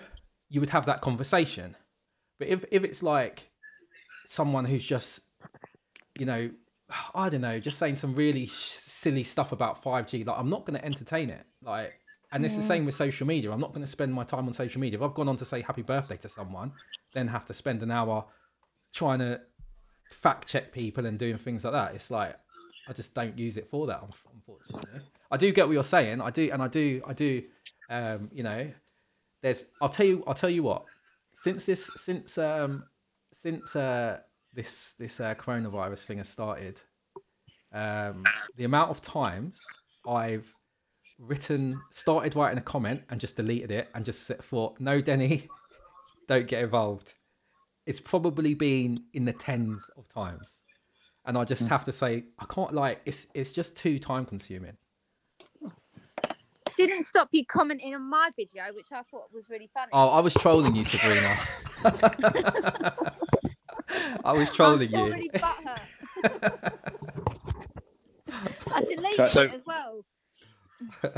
you 0.49 0.61
would 0.61 0.71
have 0.71 0.87
that 0.87 1.01
conversation. 1.01 1.77
But 2.39 2.49
if 2.49 2.65
if 2.71 2.83
it's 2.83 3.03
like 3.03 3.51
someone 4.27 4.65
who's 4.65 4.85
just 4.85 5.21
you 6.19 6.25
know 6.25 6.51
I 7.15 7.29
don't 7.29 7.41
know, 7.41 7.59
just 7.59 7.79
saying 7.79 7.97
some 7.97 8.15
really 8.15 8.47
sh- 8.47 8.53
silly 8.53 9.25
stuff 9.25 9.53
about 9.53 9.83
5G. 9.83 10.27
Like, 10.27 10.39
I'm 10.39 10.51
not 10.51 10.65
going 10.65 10.79
to 10.79 10.85
entertain 10.85 11.31
it. 11.31 11.45
Like, 11.63 11.95
and 12.33 12.47
it's 12.47 12.57
the 12.57 12.63
same 12.63 12.87
with 12.87 12.95
social 12.95 13.27
media. 13.27 13.53
I'm 13.53 13.61
not 13.61 13.75
going 13.75 13.85
to 13.85 13.91
spend 13.91 14.15
my 14.15 14.25
time 14.25 14.47
on 14.47 14.55
social 14.55 14.81
media. 14.81 14.99
If 14.99 15.05
I've 15.05 15.13
gone 15.15 15.29
on 15.29 15.37
to 15.37 15.45
say 15.45 15.61
happy 15.61 15.83
birthday 15.83 16.17
to 16.17 16.29
someone, 16.31 16.73
then 17.13 17.29
have 17.29 17.45
to 17.47 17.55
spend 17.55 17.83
an 17.83 17.91
hour 17.91 18.25
trying 18.95 19.19
to 19.19 19.41
fact 20.11 20.49
check 20.49 20.73
people 20.73 21.05
and 21.05 21.19
doing 21.19 21.37
things 21.37 21.65
like 21.65 21.75
that. 21.75 21.95
It's 21.95 22.11
like 22.11 22.37
I 22.89 22.93
just 22.93 23.15
don't 23.15 23.37
use 23.39 23.57
it 23.57 23.69
for 23.69 23.87
that. 23.87 24.03
Unfortunately, 24.35 25.03
I 25.31 25.37
do 25.37 25.53
get 25.53 25.67
what 25.67 25.75
you're 25.75 25.85
saying. 25.85 26.21
I 26.21 26.31
do, 26.31 26.51
and 26.53 26.63
I 26.63 26.69
do, 26.69 27.03
I 27.07 27.13
do. 27.13 27.43
Um, 27.91 28.31
you 28.33 28.43
know, 28.43 28.71
there's. 29.43 29.67
I'll 29.81 29.89
tell 29.89 30.07
you. 30.07 30.25
I'll 30.27 30.35
tell 30.35 30.51
you 30.51 30.63
what. 30.63 30.85
Since 31.35 31.67
this, 31.67 31.91
since 31.97 32.39
um, 32.39 32.85
since 33.33 33.77
uh, 33.77 34.21
this 34.53 34.95
this 34.99 35.21
uh, 35.21 35.35
coronavirus 35.35 36.05
thing 36.05 36.19
has 36.19 36.29
started, 36.29 36.81
um, 37.73 38.25
the 38.57 38.65
amount 38.65 38.91
of 38.91 39.01
times 39.01 39.61
I've 40.07 40.53
written, 41.19 41.73
started 41.91 42.35
writing 42.35 42.59
a 42.59 42.63
comment 42.63 43.03
and 43.09 43.21
just 43.21 43.37
deleted 43.37 43.71
it 43.71 43.89
and 43.95 44.05
just 44.05 44.25
said- 44.27 44.43
thought, 44.43 44.81
no, 44.81 45.01
Denny, 45.01 45.49
don't 46.29 46.49
get 46.49 46.63
involved. 46.63 47.15
It's 47.87 48.01
probably 48.01 48.55
been 48.55 49.05
in 49.13 49.25
the 49.25 49.33
tens 49.33 49.89
of 49.97 50.09
times, 50.09 50.61
and 51.25 51.37
I 51.37 51.45
just 51.45 51.69
have 51.69 51.85
to 51.87 51.93
say, 51.93 52.23
I 52.39 52.45
can't 52.47 52.73
like 52.73 53.01
it's 53.05 53.27
it's 53.35 53.53
just 53.53 53.77
too 53.77 53.99
time 53.99 54.25
consuming. 54.25 54.77
Didn't 56.77 57.03
stop 57.05 57.29
you 57.33 57.45
commenting 57.45 57.95
on 57.95 58.09
my 58.09 58.31
video, 58.35 58.65
which 58.75 58.87
I 58.93 59.03
thought 59.11 59.29
was 59.33 59.45
really 59.51 59.69
funny. 59.75 59.91
Oh, 59.93 60.09
I 60.09 60.21
was 60.21 60.33
trolling 60.33 60.75
you, 60.75 60.85
Sabrina. 60.85 61.37
I 64.25 64.33
was 64.33 64.51
trolling 64.55 64.95
I'm 64.95 65.01
you. 65.01 65.13
already 65.13 65.29
butthurt. 65.31 66.73
I 68.73 68.81
deleted 68.83 69.21
Okay. 69.21 69.27
So- 69.27 69.43
it 69.43 69.53
as 69.55 69.63
well. 69.67 70.05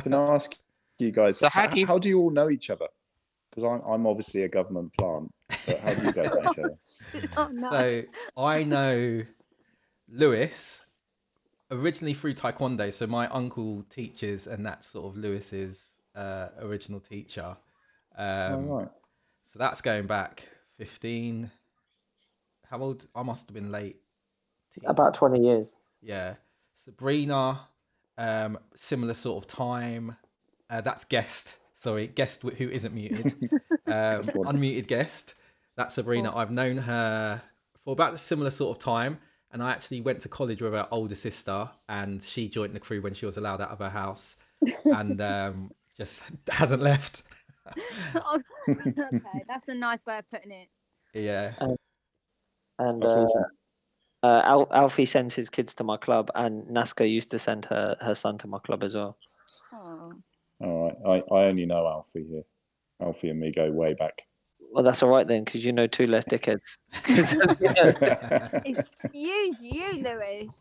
Can 0.02 0.12
I 0.12 0.34
ask 0.34 0.54
you 0.98 1.10
guys, 1.10 1.38
So 1.38 1.48
how 1.48 1.62
how, 1.62 1.66
do 1.68 1.80
you- 1.80 1.86
how 1.86 1.98
do 1.98 2.08
you 2.08 2.18
all 2.20 2.30
know 2.30 2.50
each 2.50 2.70
other? 2.70 2.86
Because 3.50 3.64
I'm, 3.64 3.80
I'm 3.88 4.06
obviously 4.06 4.42
a 4.42 4.48
government 4.48 4.92
plant, 4.98 5.32
but 5.66 5.78
how 5.80 5.94
do 5.94 6.06
you 6.06 6.12
guys 6.12 6.32
know 6.32 6.40
each 6.50 6.58
other? 6.58 7.28
Oh 7.36 7.48
no. 7.52 7.70
So 7.70 8.02
I 8.36 8.64
know 8.64 9.22
Lewis 10.08 10.84
originally 11.70 12.14
through 12.14 12.34
Taekwondo. 12.34 12.92
So 12.92 13.06
my 13.06 13.28
uncle 13.28 13.84
teaches, 13.84 14.46
and 14.48 14.66
that's 14.66 14.88
sort 14.88 15.06
of 15.14 15.16
Lewis's 15.16 15.90
uh, 16.16 16.48
original 16.58 16.98
teacher. 17.00 17.56
Um, 18.18 18.68
All 18.70 18.78
right. 18.80 18.88
So 19.44 19.58
that's 19.60 19.80
going 19.80 20.06
back 20.08 20.48
15. 20.78 21.50
How 22.70 22.80
old? 22.80 23.06
I 23.14 23.22
must 23.22 23.48
have 23.48 23.54
been 23.54 23.70
late. 23.72 23.96
teen- 24.72 24.88
About 24.88 25.14
twenty 25.14 25.40
years. 25.44 25.76
Yeah, 26.02 26.34
Sabrina, 26.74 27.68
um, 28.18 28.58
similar 28.74 29.14
sort 29.14 29.42
of 29.44 29.48
time. 29.48 30.16
Uh, 30.68 30.80
that's 30.80 31.04
guest. 31.04 31.56
Sorry, 31.74 32.06
guest 32.06 32.42
who 32.42 32.68
isn't 32.68 32.94
muted. 32.94 33.34
um, 33.86 34.22
unmuted 34.22 34.86
guest. 34.86 35.34
That's 35.76 35.94
Sabrina. 35.96 36.34
I've 36.34 36.50
known 36.50 36.78
her 36.78 37.42
for 37.84 37.92
about 37.92 38.14
a 38.14 38.18
similar 38.18 38.50
sort 38.50 38.76
of 38.76 38.82
time, 38.82 39.18
and 39.50 39.62
I 39.62 39.70
actually 39.72 40.00
went 40.00 40.20
to 40.20 40.28
college 40.28 40.62
with 40.62 40.72
her 40.72 40.86
older 40.90 41.14
sister, 41.14 41.70
and 41.88 42.22
she 42.22 42.48
joined 42.48 42.74
the 42.74 42.80
crew 42.80 43.00
when 43.02 43.14
she 43.14 43.26
was 43.26 43.36
allowed 43.36 43.60
out 43.60 43.70
of 43.70 43.78
her 43.80 43.90
house, 43.90 44.36
and 44.84 45.20
um, 45.20 45.72
just 45.96 46.22
hasn't 46.48 46.82
left. 46.82 47.22
Oh, 48.14 48.40
okay, 48.68 49.42
that's 49.48 49.68
a 49.68 49.74
nice 49.74 50.04
way 50.06 50.18
of 50.18 50.30
putting 50.30 50.52
it. 50.52 50.68
Yeah. 51.14 51.54
And 52.78 53.02
That's 53.02 53.14
uh, 53.14 53.18
awesome. 53.18 53.44
uh, 54.22 54.42
Al- 54.44 54.68
Alfie 54.72 55.04
sends 55.04 55.34
his 55.34 55.48
kids 55.50 55.74
to 55.74 55.84
my 55.84 55.96
club, 55.96 56.30
and 56.34 56.64
Nazca 56.64 57.08
used 57.08 57.30
to 57.32 57.38
send 57.38 57.66
her 57.66 57.96
her 58.00 58.14
son 58.14 58.38
to 58.38 58.46
my 58.46 58.58
club 58.58 58.82
as 58.82 58.94
well. 58.94 59.16
Oh. 59.72 60.12
All 60.60 60.94
right. 61.04 61.22
I, 61.30 61.34
I 61.34 61.44
only 61.46 61.66
know 61.66 61.86
Alfie 61.86 62.26
here. 62.28 62.44
Alfie 63.00 63.30
and 63.30 63.40
me 63.40 63.52
go 63.52 63.70
way 63.70 63.94
back. 63.94 64.22
Well, 64.70 64.82
that's 64.82 65.02
all 65.04 65.08
right 65.10 65.26
then, 65.26 65.44
because 65.44 65.64
you 65.64 65.72
know 65.72 65.86
two 65.86 66.08
less 66.08 66.24
dickheads. 66.24 66.78
Excuse 68.64 69.60
you, 69.60 70.02
Lewis. 70.02 70.52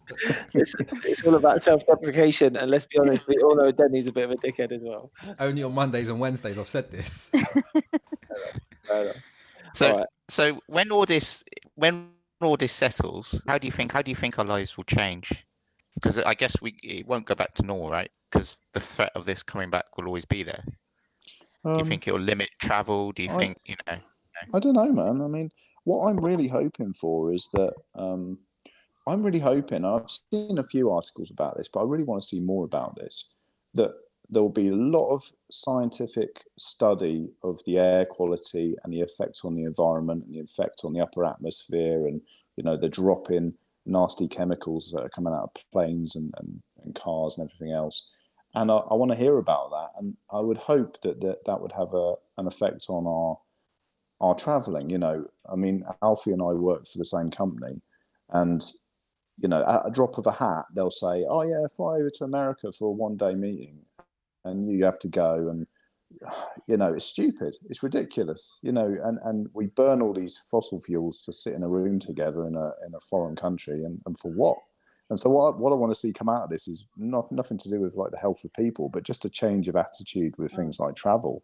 it's, 0.54 0.76
it's 1.04 1.24
all 1.26 1.34
about 1.34 1.64
self-deprecation, 1.64 2.56
and 2.56 2.70
let's 2.70 2.86
be 2.86 3.00
honest, 3.00 3.28
we 3.28 3.36
all 3.38 3.56
know 3.56 3.72
Denny's 3.72 4.06
a 4.06 4.12
bit 4.12 4.26
of 4.26 4.32
a 4.32 4.36
dickhead 4.36 4.72
as 4.72 4.82
well. 4.84 5.12
Only 5.40 5.64
on 5.64 5.74
Mondays 5.74 6.10
and 6.10 6.20
Wednesdays 6.20 6.60
I've 6.60 6.70
said 6.70 6.92
this. 6.92 7.32
Fair 8.84 9.04
enough. 9.04 9.16
So, 9.74 9.92
Alright. 9.92 10.08
So 10.30 10.54
when 10.68 10.92
all 10.92 11.06
this 11.06 11.44
when 11.76 12.10
all 12.42 12.58
this 12.58 12.72
settles, 12.72 13.42
how 13.48 13.58
do 13.58 13.68
you 13.68 13.72
think 13.72 13.92
how 13.92 14.02
do 14.02 14.12
you 14.12 14.16
think 14.16 14.40
our 14.40 14.46
lives 14.46 14.78
will 14.78 14.84
change? 14.86 15.46
Because 15.96 16.18
I 16.20 16.34
guess 16.34 16.62
we 16.62 16.76
it 16.84 17.08
won't 17.08 17.26
go 17.26 17.36
back 17.36 17.54
to 17.56 17.64
normal, 17.64 17.90
right? 17.90 18.12
Because 18.32 18.58
the 18.74 18.80
threat 18.80 19.12
of 19.16 19.26
this 19.26 19.44
coming 19.44 19.70
back 19.70 19.86
will 19.98 20.08
always 20.08 20.26
be 20.26 20.44
there. 20.44 20.64
do 20.66 21.72
you 21.78 21.84
Um, 21.84 21.90
think 21.90 22.08
it 22.08 22.12
will 22.12 22.20
limit 22.20 22.50
travel? 22.60 23.12
Do 23.12 23.24
you 23.24 23.30
I- 23.30 23.38
think 23.40 23.58
you 23.66 23.76
know? 23.88 23.98
I 24.54 24.60
don't 24.60 24.74
know, 24.74 24.92
man. 24.92 25.22
I 25.22 25.28
mean, 25.28 25.52
what 25.86 26.06
I'm 26.08 26.18
really 26.18 26.48
hoping 26.48 26.94
for 26.94 27.32
is 27.34 27.48
that 27.54 27.74
um, 27.96 28.40
I'm 29.08 29.24
really 29.24 29.40
hoping. 29.40 29.86
I've 29.86 30.10
seen 30.10 30.58
a 30.58 30.64
few 30.64 30.92
articles 30.92 31.32
about 31.32 31.58
this, 31.58 31.70
but 31.70 31.82
I 31.82 31.84
really 31.84 32.04
want 32.04 32.22
to 32.22 32.28
see 32.28 32.42
more 32.42 32.66
about 32.66 32.96
this. 32.96 33.34
That 33.74 33.94
there 34.30 34.42
will 34.42 34.50
be 34.50 34.70
a 34.70 34.76
lot 34.76 35.10
of 35.14 35.24
scientific 35.52 36.44
study 36.58 37.30
of 37.44 37.62
the 37.66 37.78
air 37.78 38.06
quality 38.06 38.76
and 38.84 38.94
the 38.94 39.02
effect 39.02 39.42
on 39.44 39.56
the 39.56 39.64
environment 39.64 40.26
and 40.26 40.34
the 40.34 40.40
effect 40.40 40.82
on 40.84 40.94
the 40.94 41.02
upper 41.02 41.26
atmosphere, 41.26 42.08
and 42.08 42.22
you 42.56 42.64
know 42.64 42.78
the 42.78 42.90
drop 42.90 43.30
in 43.30 43.54
nasty 43.86 44.28
chemicals 44.28 44.92
that 44.94 45.02
are 45.02 45.10
coming 45.10 45.34
out 45.34 45.52
of 45.56 45.72
planes 45.72 46.16
and, 46.16 46.34
and, 46.38 46.62
and 46.84 46.96
cars 46.96 47.38
and 47.38 47.50
everything 47.50 47.74
else. 47.76 48.08
And 48.56 48.72
I, 48.72 48.78
I 48.78 48.94
want 48.94 49.12
to 49.12 49.18
hear 49.18 49.38
about 49.38 49.72
that, 49.72 49.90
and 50.00 50.16
I 50.32 50.40
would 50.40 50.58
hope 50.58 51.02
that 51.02 51.22
that, 51.22 51.46
that 51.46 51.62
would 51.62 51.74
have 51.74 51.94
a, 51.94 52.16
an 52.38 52.48
effect 52.48 52.86
on 52.90 53.08
our 53.08 53.38
our 54.22 54.36
traveling. 54.36 54.90
You 54.90 55.00
know, 55.00 55.26
I 55.52 55.56
mean, 55.56 55.84
Alfie 56.02 56.32
and 56.32 56.42
I 56.42 56.54
work 56.54 56.88
for 56.88 56.98
the 56.98 57.06
same 57.06 57.30
company, 57.30 57.82
and 58.30 58.64
you 59.40 59.50
know, 59.50 59.64
at 59.68 59.88
a 59.88 59.92
drop 59.92 60.18
of 60.18 60.28
a 60.28 60.32
hat, 60.32 60.66
they'll 60.76 60.92
say, 60.92 61.26
"Oh 61.28 61.42
yeah, 61.42 61.66
fly 61.76 61.96
over 61.96 62.10
to 62.12 62.24
America 62.24 62.72
for 62.72 62.90
a 62.90 62.92
one-day 62.92 63.36
meeting," 63.36 63.80
and 64.46 64.72
you 64.72 64.86
have 64.86 65.00
to 65.00 65.08
go, 65.08 65.50
and 65.50 65.68
you 66.68 66.78
know, 66.78 66.94
it's 66.94 67.06
stupid, 67.06 67.58
it's 67.70 67.84
ridiculous, 67.84 68.60
you 68.62 68.72
know, 68.72 68.96
and 69.04 69.20
and 69.24 69.48
we 69.54 69.68
burn 69.68 70.02
all 70.02 70.14
these 70.14 70.38
fossil 70.50 70.80
fuels 70.82 71.22
to 71.22 71.34
sit 71.34 71.54
in 71.54 71.64
a 71.64 71.70
room 71.70 72.00
together 72.00 72.48
in 72.48 72.56
a 72.56 72.72
in 72.86 72.94
a 72.96 73.00
foreign 73.10 73.36
country, 73.36 73.84
and 73.84 74.00
and 74.06 74.18
for 74.18 74.32
what? 74.32 74.58
And 75.10 75.20
so 75.20 75.30
what 75.30 75.54
I, 75.54 75.58
what 75.58 75.72
I 75.72 75.76
want 75.76 75.92
to 75.92 76.00
see 76.00 76.14
come 76.14 76.30
out 76.30 76.44
of 76.44 76.50
this 76.50 76.68
is 76.68 76.88
not, 76.98 77.32
nothing 77.32 77.58
to 77.60 77.70
do 77.70 77.80
with 77.80 77.96
like 77.96 78.12
the 78.12 78.18
health 78.18 78.44
of 78.44 78.54
people, 78.54 78.90
but 78.90 79.04
just 79.04 79.26
a 79.26 79.30
change 79.30 79.68
of 79.68 79.76
attitude 79.76 80.34
with 80.38 80.52
mm. 80.54 80.56
things 80.56 80.80
like 80.80 80.96
travel. 80.96 81.44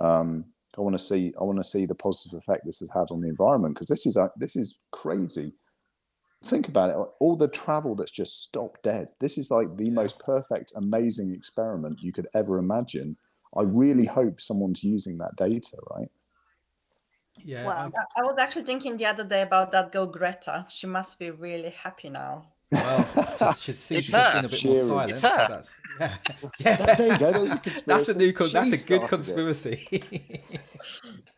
Mm. 0.00 0.06
Um, 0.06 0.44
I 0.76 0.80
want 0.80 0.96
to 0.96 1.02
see 1.02 1.32
I 1.40 1.44
want 1.44 1.58
to 1.58 1.64
see 1.64 1.86
the 1.86 1.94
positive 1.94 2.38
effect 2.38 2.62
this 2.64 2.80
has 2.80 2.90
had 2.90 3.06
on 3.10 3.20
the 3.20 3.28
environment 3.28 3.74
because 3.74 3.88
this 3.88 4.06
is 4.06 4.16
a, 4.16 4.30
this 4.36 4.56
is 4.56 4.78
crazy. 4.92 5.54
Think 6.44 6.68
about 6.68 6.90
it. 6.90 6.96
All 7.20 7.36
the 7.36 7.48
travel 7.48 7.94
that's 7.94 8.10
just 8.10 8.42
stopped 8.42 8.82
dead. 8.82 9.10
This 9.20 9.38
is 9.38 9.50
like 9.50 9.76
the 9.76 9.90
most 9.90 10.18
perfect, 10.18 10.72
amazing 10.76 11.32
experiment 11.32 12.00
you 12.02 12.12
could 12.12 12.28
ever 12.34 12.58
imagine. 12.58 13.16
I 13.56 13.62
really 13.62 14.04
hope 14.04 14.40
someone's 14.40 14.84
using 14.84 15.18
that 15.18 15.36
data, 15.36 15.78
right? 15.96 16.10
Yeah. 17.38 17.64
Well, 17.66 17.76
I 17.76 18.20
I 18.20 18.22
was 18.22 18.36
actually 18.38 18.64
thinking 18.64 18.96
the 18.96 19.06
other 19.06 19.24
day 19.24 19.42
about 19.42 19.72
that 19.72 19.90
girl 19.92 20.06
Greta. 20.06 20.66
She 20.68 20.86
must 20.86 21.18
be 21.18 21.30
really 21.30 21.70
happy 21.70 22.10
now. 22.10 22.46
Well, 22.70 23.52
she's, 23.54 23.86
she's, 23.86 23.90
It's 23.90 24.06
she's 24.06 24.12
been 24.12 24.44
a 24.44 24.48
bit 24.48 24.58
Cheering. 24.58 24.76
more 24.88 25.08
silent. 25.08 25.10
It's 25.10 25.20
so 25.20 25.28
her. 25.28 25.46
that's, 25.48 25.74
yeah. 26.00 26.16
yeah. 26.58 26.76
That- 26.76 26.98
there 26.98 27.12
you 27.12 27.18
go. 27.18 27.32
There's 27.32 27.54
a 27.54 27.84
That's 27.86 28.08
a 28.08 28.18
new. 28.18 28.32
Con- 28.32 28.48
that's 28.52 28.84
a 28.84 28.86
good 28.86 29.08
conspiracy. 29.08 30.02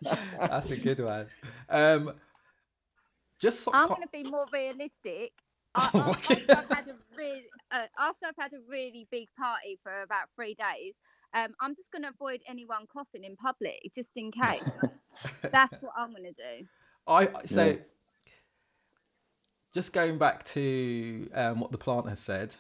that's 0.41 0.71
a 0.71 0.77
good 0.81 1.01
one. 1.01 1.27
Um, 1.69 2.13
just 3.41 3.61
so, 3.61 3.73
I'm 3.75 3.89
going 3.89 4.03
to 4.03 4.09
be 4.13 4.25
more 4.25 4.47
realistic. 4.53 5.33
I, 5.77 5.91
Oh 5.93 6.01
after 6.01 6.35
God. 6.47 6.65
I've 6.71 6.77
had 6.77 6.89
a 6.89 6.97
really, 7.19 7.45
uh, 7.71 7.87
after 7.99 8.27
I've 8.27 8.35
had 8.39 8.55
a 8.55 8.61
really 8.67 9.07
big 9.11 9.29
party 9.39 9.79
for 9.83 10.03
about 10.03 10.29
three 10.35 10.55
days, 10.55 10.95
um, 11.35 11.53
I'm 11.61 11.75
just 11.75 11.93
going 11.93 12.03
to 12.03 12.09
avoid 12.09 12.41
anyone 12.49 12.87
coughing 12.91 13.25
in 13.25 13.37
public, 13.37 13.79
just 13.95 14.09
in 14.17 14.31
case. 14.33 14.79
That's 15.53 15.81
what 15.83 15.93
I'm 15.99 16.13
going 16.13 16.25
to 16.25 16.33
do. 16.33 16.67
I 17.07 17.29
so 17.45 17.67
Yeah. 17.67 17.77
just 19.75 19.93
going 19.93 20.17
back 20.17 20.45
to 20.47 21.29
um, 21.35 21.61
what 21.61 21.73
the 21.73 21.79
plant 21.79 22.09
has 22.09 22.21
said. 22.21 22.57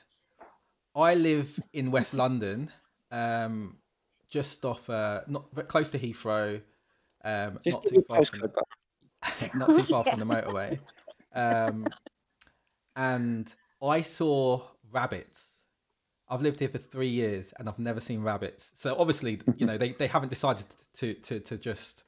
I 0.95 1.15
live 1.15 1.59
in 1.73 1.91
West 1.91 2.13
London, 2.15 2.71
um, 3.11 3.77
just 4.29 4.65
off 4.65 4.89
uh, 4.91 5.23
not 5.27 5.55
but 5.55 5.69
close 5.69 5.91
to 5.91 5.99
Heathrow, 5.99 6.61
um, 7.25 7.59
Just 7.65 7.77
not 7.77 7.87
too 7.87 8.05
far 8.07 8.25
from 8.25 8.41
postcode, 8.41 8.53
bro. 8.53 8.63
not 9.55 9.69
too 9.69 9.83
far 9.83 10.05
from 10.05 10.21
the 10.21 10.27
motorway. 10.27 10.79
Um, 11.35 11.87
and 12.95 13.53
I 13.83 14.01
saw 14.03 14.63
rabbits. 14.91 15.65
I've 16.29 16.43
lived 16.43 16.61
here 16.61 16.69
for 16.69 16.79
three 16.79 17.09
years 17.09 17.53
and 17.59 17.69
I've 17.69 17.79
never 17.79 18.01
seen 18.01 18.23
rabbits. 18.23 18.73
So 18.75 18.97
obviously, 18.99 19.41
you 19.57 19.67
know, 19.67 19.79
they, 19.79 19.91
they 19.91 20.09
haven't 20.09 20.31
decided 20.31 20.65
to, 20.99 21.15
to, 21.15 21.41
to 21.41 21.57
just 21.57 22.05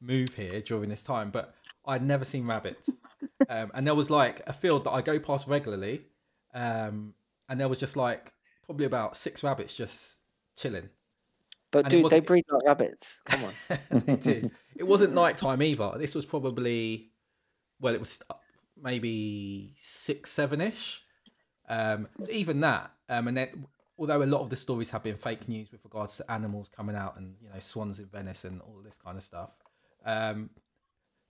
move 0.00 0.34
here 0.34 0.60
during 0.60 0.90
this 0.90 1.02
time, 1.02 1.30
but 1.30 1.54
I'd 1.86 2.02
never 2.02 2.24
seen 2.24 2.46
rabbits. 2.46 2.90
Um, 3.48 3.70
and 3.74 3.86
there 3.86 3.94
was 3.94 4.10
like 4.10 4.42
a 4.46 4.52
field 4.52 4.84
that 4.84 4.90
I 4.90 5.02
go 5.02 5.18
past 5.18 5.46
regularly. 5.46 6.02
Um, 6.54 7.14
and 7.48 7.58
there 7.60 7.68
was 7.68 7.78
just 7.78 7.96
like 7.96 8.32
probably 8.64 8.86
about 8.86 9.16
six 9.16 9.42
rabbits 9.42 9.74
just 9.74 10.18
chilling. 10.56 10.90
But 11.72 11.86
And 11.86 11.90
dude, 11.90 12.10
they 12.10 12.20
breed 12.20 12.44
like 12.48 12.64
rabbits. 12.64 13.22
Come 13.24 13.44
on. 13.44 13.78
they 13.90 14.16
do. 14.16 14.50
It 14.76 14.86
wasn't 14.86 15.14
nighttime 15.14 15.62
either. 15.62 15.94
This 15.96 16.14
was 16.14 16.24
probably, 16.24 17.10
well, 17.80 17.94
it 17.94 18.00
was 18.00 18.22
maybe 18.80 19.74
six, 19.78 20.30
seven 20.30 20.60
ish. 20.60 21.02
Um, 21.68 22.08
so 22.20 22.30
even 22.30 22.60
that, 22.60 22.92
um, 23.08 23.28
and 23.28 23.36
then 23.36 23.66
although 23.98 24.22
a 24.22 24.24
lot 24.24 24.40
of 24.40 24.50
the 24.50 24.56
stories 24.56 24.90
have 24.90 25.02
been 25.02 25.16
fake 25.16 25.48
news 25.48 25.72
with 25.72 25.82
regards 25.84 26.16
to 26.18 26.30
animals 26.30 26.68
coming 26.68 26.96
out 26.96 27.16
and 27.16 27.36
you 27.40 27.48
know 27.48 27.58
swans 27.60 27.98
in 27.98 28.06
Venice 28.06 28.44
and 28.44 28.60
all 28.60 28.80
this 28.84 28.98
kind 29.02 29.16
of 29.16 29.22
stuff, 29.22 29.50
um, 30.04 30.50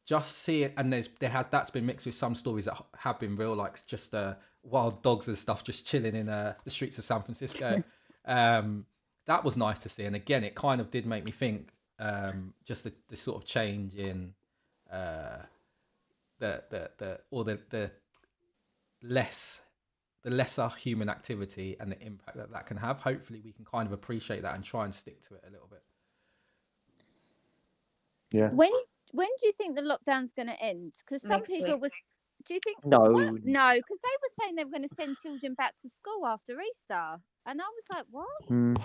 just 0.06 0.38
see 0.38 0.64
it, 0.64 0.74
and 0.76 0.92
there's 0.92 1.08
there 1.20 1.30
has 1.30 1.46
that's 1.50 1.70
been 1.70 1.86
mixed 1.86 2.06
with 2.06 2.14
some 2.14 2.34
stories 2.34 2.64
that 2.64 2.82
have 2.98 3.20
been 3.20 3.36
real, 3.36 3.54
like 3.54 3.86
just 3.86 4.14
uh, 4.14 4.34
wild 4.62 5.02
dogs 5.02 5.28
and 5.28 5.38
stuff 5.38 5.62
just 5.62 5.86
chilling 5.86 6.16
in 6.16 6.28
uh, 6.28 6.54
the 6.64 6.70
streets 6.70 6.98
of 6.98 7.04
San 7.04 7.22
Francisco. 7.22 7.82
um, 8.24 8.86
that 9.26 9.44
was 9.44 9.56
nice 9.56 9.78
to 9.80 9.88
see, 9.88 10.04
and 10.04 10.16
again, 10.16 10.44
it 10.44 10.54
kind 10.54 10.80
of 10.80 10.90
did 10.90 11.06
make 11.06 11.24
me 11.24 11.30
think 11.30 11.70
um, 11.98 12.54
just 12.64 12.84
the, 12.84 12.92
the 13.08 13.16
sort 13.16 13.42
of 13.42 13.46
change 13.46 13.94
in 13.94 14.34
uh, 14.90 15.38
the 16.38 16.62
the 16.70 16.90
the 16.98 17.20
or 17.30 17.44
the 17.44 17.58
the 17.70 17.90
less 19.02 19.62
the 20.22 20.30
lesser 20.30 20.68
human 20.68 21.08
activity 21.08 21.76
and 21.80 21.90
the 21.92 22.00
impact 22.00 22.36
that 22.36 22.52
that 22.52 22.66
can 22.66 22.76
have. 22.76 23.00
Hopefully, 23.00 23.40
we 23.44 23.52
can 23.52 23.64
kind 23.64 23.86
of 23.86 23.92
appreciate 23.92 24.42
that 24.42 24.54
and 24.54 24.64
try 24.64 24.84
and 24.84 24.94
stick 24.94 25.22
to 25.22 25.34
it 25.34 25.44
a 25.46 25.50
little 25.50 25.68
bit. 25.68 25.82
Yeah. 28.32 28.50
When 28.50 28.70
when 29.12 29.28
do 29.40 29.46
you 29.46 29.52
think 29.52 29.76
the 29.76 29.82
lockdown's 29.82 30.32
going 30.32 30.48
to 30.48 30.60
end? 30.60 30.92
Because 31.00 31.22
some 31.22 31.30
Next 31.30 31.48
people 31.48 31.74
week. 31.74 31.82
was. 31.82 31.92
Do 32.46 32.54
you 32.54 32.60
think? 32.64 32.78
No. 32.84 32.98
What? 32.98 33.44
No, 33.44 33.72
because 33.74 33.98
they 34.02 34.16
were 34.22 34.34
saying 34.40 34.56
they 34.56 34.64
were 34.64 34.70
going 34.70 34.88
to 34.88 34.94
send 34.94 35.16
children 35.22 35.54
back 35.54 35.74
to 35.82 35.88
school 35.88 36.26
after 36.26 36.60
Easter, 36.60 37.18
and 37.46 37.60
I 37.60 37.64
was 37.64 37.84
like, 37.94 38.04
what? 38.10 38.26
Hmm. 38.48 38.76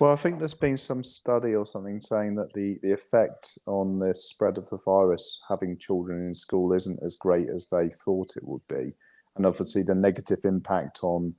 Well, 0.00 0.12
I 0.12 0.16
think 0.16 0.38
there's 0.38 0.54
been 0.54 0.76
some 0.76 1.04
study 1.04 1.54
or 1.54 1.64
something 1.66 2.00
saying 2.00 2.34
that 2.36 2.52
the, 2.52 2.78
the 2.82 2.92
effect 2.92 3.58
on 3.66 4.00
the 4.00 4.14
spread 4.14 4.58
of 4.58 4.68
the 4.68 4.78
virus 4.84 5.40
having 5.48 5.78
children 5.78 6.26
in 6.26 6.34
school 6.34 6.72
isn't 6.72 7.00
as 7.04 7.16
great 7.16 7.48
as 7.48 7.68
they 7.70 7.90
thought 7.90 8.36
it 8.36 8.46
would 8.46 8.66
be. 8.68 8.94
And 9.36 9.46
obviously, 9.46 9.82
the 9.82 9.94
negative 9.94 10.40
impact 10.44 11.00
on 11.02 11.34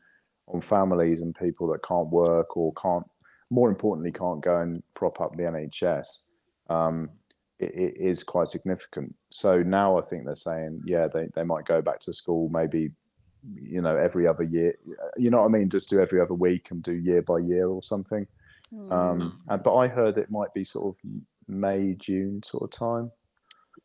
on 0.47 0.61
families 0.61 1.21
and 1.21 1.33
people 1.33 1.67
that 1.67 1.83
can't 1.83 2.09
work 2.09 2.55
or 2.55 2.71
can't, 2.73 3.05
more 3.49 3.69
importantly, 3.69 4.11
can't 4.11 4.43
go 4.43 4.59
and 4.59 4.83
prop 4.93 5.19
up 5.19 5.35
the 5.35 5.43
NHS 5.43 6.19
um, 6.69 7.09
it, 7.59 7.73
it 7.75 7.97
is 7.97 8.23
quite 8.23 8.51
significant. 8.51 9.15
So 9.31 9.63
now 9.63 9.97
I 9.97 10.01
think 10.01 10.25
they're 10.25 10.35
saying, 10.35 10.81
yeah, 10.85 11.07
they, 11.07 11.27
they 11.35 11.43
might 11.43 11.65
go 11.65 11.81
back 11.81 11.99
to 12.01 12.13
school 12.13 12.49
maybe 12.49 12.91
you 13.53 13.81
know, 13.81 13.95
every 13.95 14.27
other 14.27 14.43
year. 14.43 14.75
You 15.17 15.29
know 15.29 15.41
what 15.41 15.47
I 15.47 15.57
mean? 15.57 15.69
Just 15.69 15.89
do 15.89 15.99
every 15.99 16.19
other 16.21 16.33
week 16.33 16.71
and 16.71 16.81
do 16.81 16.93
year 16.93 17.21
by 17.21 17.39
year 17.39 17.67
or 17.67 17.81
something. 17.81 18.27
Hmm. 18.69 18.91
Um, 18.91 19.43
and 19.47 19.63
but 19.63 19.75
I 19.75 19.87
heard 19.87 20.17
it 20.17 20.31
might 20.31 20.53
be 20.53 20.63
sort 20.63 20.95
of 20.95 21.11
May, 21.47 21.93
June 21.93 22.41
sort 22.43 22.63
of 22.63 22.71
time. 22.71 23.11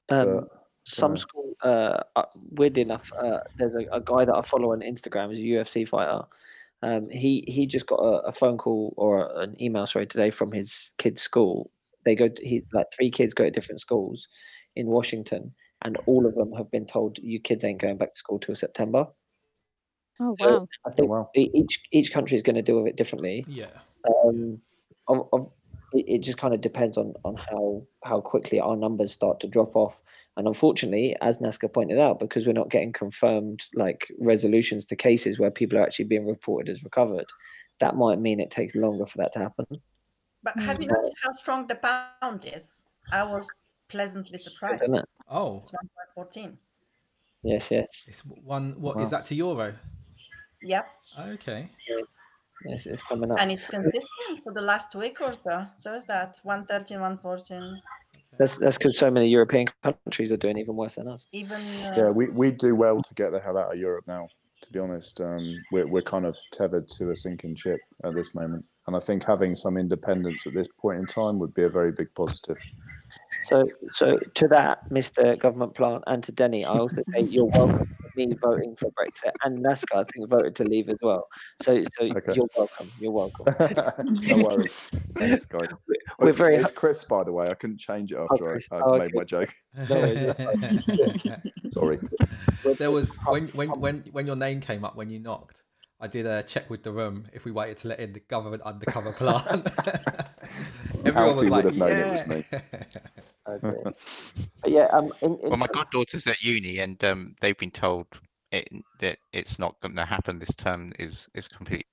Um, 0.09 0.35
But, 0.35 0.49
some 0.85 1.13
uh, 1.13 1.17
school, 1.17 1.57
uh, 1.63 2.01
uh, 2.17 2.25
weirdly 2.53 2.83
enough, 2.83 3.13
uh, 3.13 3.41
there's 3.57 3.75
a, 3.75 3.87
a 3.93 4.01
guy 4.01 4.25
that 4.25 4.35
I 4.35 4.43
follow 4.43 4.73
on 4.73 4.81
Instagram, 4.81 5.31
he's 5.31 5.41
a 5.41 5.43
UFC 5.43 5.87
fighter. 5.87 6.23
Um, 6.83 7.11
he 7.11 7.45
he 7.47 7.67
just 7.67 7.87
got 7.87 7.97
a, 7.97 8.29
a 8.29 8.33
phone 8.33 8.57
call 8.57 8.95
or 8.97 9.31
an 9.39 9.55
email, 9.61 9.87
sorry, 9.87 10.07
today 10.07 10.31
from 10.31 10.51
his 10.53 10.93
kid's 10.97 11.21
school. 11.21 11.71
They 12.11 12.17
go, 12.17 12.29
to, 12.29 12.45
he 12.45 12.65
like 12.73 12.87
three 12.93 13.09
kids 13.09 13.35
go 13.35 13.45
to 13.45 13.51
different 13.53 13.81
schools 13.81 14.27
in 14.75 14.89
Washington, 14.89 15.55
and 15.85 15.97
all 16.07 16.27
of 16.27 16.35
them 16.35 16.53
have 16.57 16.69
been 16.73 16.87
told 16.87 17.19
you 17.23 17.39
kids 17.39 17.63
ain't 17.63 17.81
going 17.81 17.99
back 17.99 18.15
to 18.15 18.19
school 18.19 18.41
till 18.41 18.57
September. 18.57 19.07
Oh 20.19 20.35
So 20.41 20.51
wow. 20.51 20.67
I 20.85 20.91
think 20.91 21.09
wow. 21.09 21.29
e- 21.37 21.51
each 21.55 21.85
each 21.93 22.13
country 22.13 22.37
is 22.37 22.43
going 22.43 22.57
to 22.57 22.63
deal 22.63 22.79
with 22.79 22.89
it 22.89 22.97
differently. 22.97 23.45
Yeah. 23.47 23.79
Um, 24.25 24.61
of, 25.07 25.29
of, 25.33 25.53
it, 25.93 26.05
it 26.09 26.23
just 26.23 26.37
kind 26.37 26.53
of 26.53 26.61
depends 26.61 26.99
on 26.99 27.15
on 27.25 27.37
how 27.37 27.87
how 28.03 28.21
quickly 28.21 28.59
our 28.59 28.77
numbers 28.77 29.13
start 29.13 29.39
to 29.41 29.49
drop 29.49 29.77
off. 29.77 30.03
And 30.37 30.49
unfortunately, 30.49 31.17
as 31.21 31.39
Nazca 31.39 31.73
pointed 31.73 32.01
out, 32.01 32.19
because 32.19 32.45
we're 32.45 32.53
not 32.53 32.71
getting 32.71 32.93
confirmed 32.93 33.61
like 33.75 34.09
resolutions 34.19 34.85
to 34.87 34.97
cases 34.97 35.39
where 35.39 35.51
people 35.53 35.79
are 35.79 35.83
actually 35.83 36.07
being 36.07 36.27
reported 36.27 36.69
as 36.71 36.83
recovered, 36.83 37.27
that 37.79 37.95
might 37.95 38.19
mean 38.19 38.41
it 38.41 38.51
takes 38.51 38.75
longer 38.75 39.07
for 39.07 39.19
that 39.19 39.33
to 39.35 39.39
happen. 39.39 39.67
But 40.43 40.59
have 40.61 40.81
you 40.81 40.89
noticed 40.89 41.17
how 41.23 41.33
strong 41.35 41.67
the 41.67 41.77
pound 41.77 42.45
is? 42.45 42.85
I 43.13 43.23
was 43.25 43.49
pleasantly 43.89 44.39
surprised. 44.39 44.83
Isn't 44.83 44.97
it? 44.97 45.09
Oh, 45.29 45.59
It's 45.59 45.71
1.14. 46.17 46.57
Yes, 47.43 47.71
yes, 47.71 47.87
it's 48.07 48.21
one. 48.21 48.81
What 48.81 48.99
is 49.01 49.05
Wow. 49.13 49.19
that 49.19 49.25
to 49.27 49.35
euro? 49.35 49.75
Yep. 50.63 50.87
Okay. 51.19 51.69
yes, 52.67 52.87
it's 52.87 53.03
coming 53.03 53.31
up. 53.31 53.41
And 53.41 53.51
it's 53.51 53.67
consistent 53.67 54.45
for 54.45 54.53
the 54.53 54.61
last 54.61 54.95
week 54.95 55.21
or 55.21 55.33
so. 55.33 55.67
So 55.79 55.95
is 55.95 56.05
that 56.07 56.39
113, 56.43 57.01
114. 57.01 57.81
That's 58.39 58.57
that's 58.59 58.79
because 58.79 58.97
so 58.99 59.11
many 59.11 59.29
European 59.29 59.67
countries 59.83 60.33
are 60.33 60.37
doing 60.37 60.59
even 60.59 60.77
worse 60.77 60.95
than 60.95 61.09
us. 61.09 61.27
Even 61.33 61.61
uh, 61.61 61.95
Yeah, 61.97 62.11
we 62.11 62.29
we 62.29 62.51
do 62.51 62.77
well 62.77 63.03
to 63.03 63.15
get 63.15 63.33
the 63.33 63.41
hell 63.41 63.59
out 63.59 63.73
of 63.73 63.79
Europe 63.79 64.07
now. 64.07 64.29
To 64.63 64.73
be 64.73 64.79
honest, 64.79 65.21
um, 65.21 65.57
we're 65.73 65.87
we're 65.87 66.03
kind 66.03 66.27
of 66.27 66.37
tethered 66.53 66.87
to 66.89 67.11
a 67.11 67.17
sinking 67.17 67.57
ship 67.57 67.81
at 68.05 68.15
this 68.15 68.35
moment, 68.35 68.65
and 68.87 68.97
I 68.97 69.01
think 69.01 69.25
having 69.25 69.57
some 69.57 69.77
independence 69.77 70.47
at 70.47 70.55
this 70.55 70.69
point 70.81 70.99
in 70.99 71.07
time 71.07 71.39
would 71.39 71.55
be 71.55 71.63
a 71.65 71.69
very 71.69 71.93
big 71.93 72.09
positive. 72.15 72.59
So, 73.43 73.65
so 73.93 74.19
to 74.35 74.49
that, 74.49 74.89
Mr. 74.91 75.39
Government 75.39 75.75
Plant, 75.75 76.05
and 76.07 76.23
to 76.25 76.33
Denny, 76.33 76.65
I 76.65 76.71
also 76.73 77.03
say 77.15 77.23
you're 77.23 77.47
welcome 77.47 77.87
for 77.87 78.11
me 78.15 78.29
voting 78.41 78.77
for 78.77 78.91
Brexit, 78.91 79.33
and 79.45 79.65
Nazca 79.65 80.01
I 80.01 80.05
think 80.05 80.29
voted 80.29 80.55
to 80.57 80.65
leave 80.65 80.91
as 80.91 80.99
well. 81.01 81.27
So, 81.63 81.83
so 81.83 82.05
Okay. 82.05 82.33
you're 82.35 82.49
welcome. 82.57 82.89
You're 82.99 83.13
welcome. 83.13 83.47
no 84.05 84.37
worries, 84.45 84.91
thanks, 85.19 85.47
guys. 85.47 85.73
Oh, 85.73 85.77
We're 86.19 86.29
it's, 86.29 86.37
very 86.37 86.57
it's 86.57 86.71
Chris, 86.73 87.05
by 87.05 87.25
the 87.25 87.33
way. 87.33 87.49
I 87.49 87.55
couldn't 87.55 87.79
change 87.81 88.13
it 88.13 88.19
oh, 88.19 88.27
after 88.31 88.45
Chris. 88.45 88.69
I, 88.71 88.77
I 88.77 88.83
Oh, 88.85 88.99
made 88.99 89.05
okay. 89.05 89.13
my 89.15 89.25
joke. 89.25 89.53
worries, 89.89 90.35
Sorry. 91.71 91.99
there 92.79 92.91
was 92.91 93.11
when 93.27 93.49
when 93.49 93.71
when 93.81 94.05
when 94.13 94.27
your 94.27 94.37
name 94.37 94.61
came 94.61 94.85
up 94.85 94.97
when 94.97 95.09
you 95.09 95.19
knocked. 95.19 95.63
I 96.01 96.07
did 96.07 96.27
a 96.27 96.43
check 96.43 96.71
with 96.71 96.83
the 96.83 96.93
room 96.93 97.27
if 97.33 97.45
we 97.45 97.51
waited 97.51 97.79
to 97.79 97.89
let 97.89 98.01
in 98.01 98.13
the 98.13 98.21
government 98.21 98.63
undercover 98.63 99.13
plant. 99.13 99.67
Everyone 101.05 101.27
was 101.27 101.37
Alfie 101.37 101.51
would 101.51 101.51
like, 101.51 101.65
have 101.65 101.77
known 101.77 101.91
it 101.93 101.99
yeah. 101.99 102.13
was 102.13 102.27
me. 102.27 102.45
Okay. 103.49 103.93
But 104.63 104.71
yeah, 104.71 104.87
um, 104.93 105.13
in, 105.23 105.37
in 105.39 105.49
Well, 105.51 105.59
my 105.59 105.67
goddaughter's 105.67 106.27
at 106.27 106.41
uni, 106.43 106.79
and 106.79 107.03
um, 107.05 107.35
they've 107.41 107.57
been 107.57 107.71
told 107.71 108.07
it, 108.53 108.69
that 109.01 109.19
it's 109.33 109.59
not 109.59 109.81
going 109.81 109.97
to 109.97 110.05
happen 110.05 110.39
this 110.39 110.55
term. 110.55 110.93
is 110.99 111.27
is 111.35 111.49
completely 111.49 111.85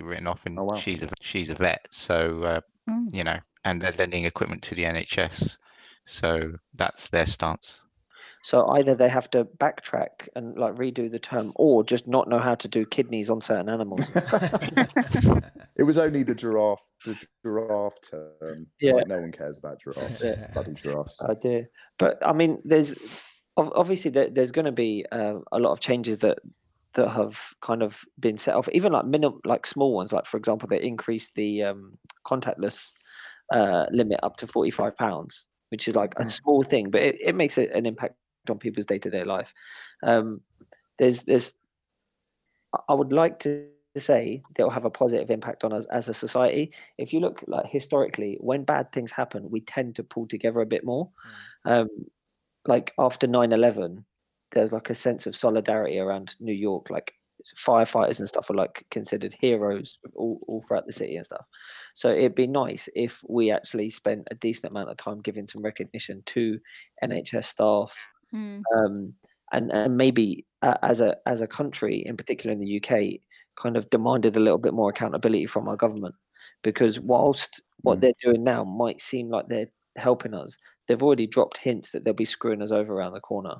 written 0.00 0.26
off, 0.26 0.44
and 0.46 0.58
Oh, 0.58 0.64
wow. 0.64 0.76
she's 0.76 1.02
a 1.02 1.08
she's 1.20 1.50
a 1.50 1.54
vet, 1.54 1.86
so 1.90 2.42
uh, 2.42 2.60
Mm. 2.88 3.14
you 3.14 3.24
know, 3.24 3.38
and 3.64 3.80
they're 3.80 3.92
lending 3.92 4.24
equipment 4.24 4.62
to 4.64 4.74
the 4.74 4.84
NHS, 4.84 5.56
so 6.04 6.52
that's 6.74 7.08
their 7.08 7.26
stance. 7.26 7.80
So 8.44 8.68
either 8.72 8.94
they 8.94 9.08
have 9.08 9.30
to 9.30 9.46
backtrack 9.46 10.28
and 10.36 10.58
like 10.58 10.74
redo 10.74 11.10
the 11.10 11.18
term, 11.18 11.52
or 11.54 11.82
just 11.82 12.06
not 12.06 12.28
know 12.28 12.38
how 12.38 12.54
to 12.54 12.68
do 12.68 12.84
kidneys 12.84 13.30
on 13.30 13.40
certain 13.40 13.70
animals. 13.70 14.06
It 15.76 15.82
was 15.82 15.98
only 15.98 16.22
the 16.22 16.36
giraffe, 16.36 16.84
the 17.04 17.20
giraffe 17.42 17.98
term. 18.08 18.68
Yeah. 18.80 18.92
Like, 18.92 19.08
no 19.08 19.18
one 19.18 19.32
cares 19.32 19.58
about 19.58 19.80
giraffes. 19.80 20.22
Yeah. 20.22 20.48
Bloody 20.52 20.74
giraffes. 20.74 21.20
Oh 21.26 21.34
dear. 21.34 21.68
But 21.98 22.24
I 22.24 22.32
mean, 22.32 22.60
there's 22.62 22.94
obviously 23.56 24.12
there's 24.12 24.52
going 24.52 24.66
to 24.66 24.72
be 24.72 25.04
uh, 25.10 25.38
a 25.50 25.58
lot 25.58 25.72
of 25.72 25.80
changes 25.80 26.20
that 26.20 26.38
that 26.92 27.08
have 27.08 27.54
kind 27.60 27.82
of 27.82 28.04
been 28.20 28.38
set 28.38 28.54
off, 28.54 28.68
even 28.68 28.92
like 28.92 29.04
minimum, 29.04 29.40
like 29.44 29.66
small 29.66 29.94
ones. 29.94 30.12
Like 30.12 30.26
for 30.26 30.36
example, 30.36 30.68
they 30.68 30.80
increased 30.80 31.34
the 31.34 31.64
um, 31.64 31.98
contactless 32.24 32.92
uh, 33.52 33.86
limit 33.90 34.20
up 34.22 34.36
to 34.36 34.46
forty 34.46 34.70
five 34.70 34.96
pounds, 34.96 35.46
which 35.70 35.88
is 35.88 35.96
like 35.96 36.12
a 36.18 36.30
small 36.30 36.62
thing, 36.62 36.90
but 36.90 37.02
it, 37.02 37.16
it 37.20 37.34
makes 37.34 37.58
a, 37.58 37.68
an 37.74 37.84
impact 37.84 38.14
on 38.50 38.58
people's 38.58 38.86
day 38.86 38.98
to 38.98 39.10
day 39.10 39.24
life. 39.24 39.54
Um, 40.02 40.40
there's 40.98 41.22
there's 41.22 41.54
I- 42.88 42.94
would 42.94 43.12
like 43.12 43.38
to 43.40 43.66
say 43.96 44.42
they'll 44.54 44.70
have 44.70 44.84
a 44.84 44.90
positive 44.90 45.30
impact 45.30 45.64
on 45.64 45.72
us 45.72 45.84
as 45.86 46.08
a 46.08 46.14
society. 46.14 46.72
If 46.98 47.12
you 47.12 47.20
look 47.20 47.44
like 47.46 47.66
historically, 47.66 48.36
when 48.40 48.64
bad 48.64 48.92
things 48.92 49.12
happen, 49.12 49.50
we 49.50 49.60
tend 49.60 49.94
to 49.96 50.02
pull 50.04 50.26
together 50.26 50.60
a 50.60 50.66
bit 50.66 50.84
more. 50.84 51.10
Um, 51.64 51.88
like 52.66 52.92
after 52.98 53.26
9-11, 53.28 54.04
there 54.52 54.62
was 54.62 54.72
like 54.72 54.90
a 54.90 54.94
sense 54.94 55.26
of 55.26 55.36
solidarity 55.36 55.98
around 55.98 56.36
New 56.40 56.52
York. 56.52 56.90
Like 56.90 57.14
firefighters 57.56 58.18
and 58.20 58.28
stuff 58.28 58.48
were 58.48 58.56
like 58.56 58.84
considered 58.90 59.34
heroes 59.38 59.98
all, 60.14 60.40
all 60.48 60.62
throughout 60.62 60.86
the 60.86 60.92
city 60.92 61.16
and 61.16 61.26
stuff. 61.26 61.44
So 61.94 62.08
it'd 62.08 62.34
be 62.34 62.46
nice 62.46 62.88
if 62.94 63.22
we 63.28 63.50
actually 63.50 63.90
spent 63.90 64.26
a 64.30 64.34
decent 64.34 64.70
amount 64.70 64.90
of 64.90 64.96
time 64.96 65.20
giving 65.20 65.46
some 65.46 65.62
recognition 65.62 66.22
to 66.26 66.58
NHS 67.02 67.44
staff 67.44 67.94
Mm. 68.34 68.62
um, 68.76 69.14
and 69.52 69.70
and 69.72 69.96
maybe 69.96 70.44
uh, 70.62 70.76
as 70.82 71.00
a 71.00 71.16
as 71.26 71.40
a 71.40 71.46
country, 71.46 72.04
in 72.04 72.16
particular 72.16 72.52
in 72.52 72.58
the 72.60 72.76
UK, 72.82 73.20
kind 73.56 73.76
of 73.76 73.88
demanded 73.90 74.36
a 74.36 74.40
little 74.40 74.58
bit 74.58 74.74
more 74.74 74.90
accountability 74.90 75.46
from 75.46 75.68
our 75.68 75.76
government, 75.76 76.14
because 76.62 76.98
whilst 76.98 77.62
what 77.82 77.98
Mm. 77.98 78.00
they're 78.00 78.22
doing 78.32 78.44
now 78.44 78.64
might 78.64 79.00
seem 79.00 79.28
like 79.28 79.46
they're 79.48 79.68
helping 79.96 80.34
us, 80.34 80.56
they've 80.88 81.02
already 81.02 81.26
dropped 81.26 81.58
hints 81.58 81.92
that 81.92 82.04
they'll 82.04 82.14
be 82.14 82.24
screwing 82.24 82.62
us 82.62 82.72
over 82.72 82.92
around 82.94 83.12
the 83.12 83.20
corner. 83.20 83.54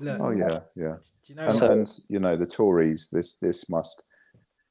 Look, 0.00 0.20
Oh 0.20 0.30
yeah, 0.30 0.60
yeah. 0.76 0.96
do 1.24 1.32
you 1.32 1.34
know? 1.36 1.46
And, 1.46 1.54
So- 1.56 1.72
and 1.72 2.00
you 2.08 2.18
know 2.20 2.36
the 2.36 2.46
Tories. 2.46 3.08
This 3.10 3.36
this 3.38 3.70
must. 3.70 4.04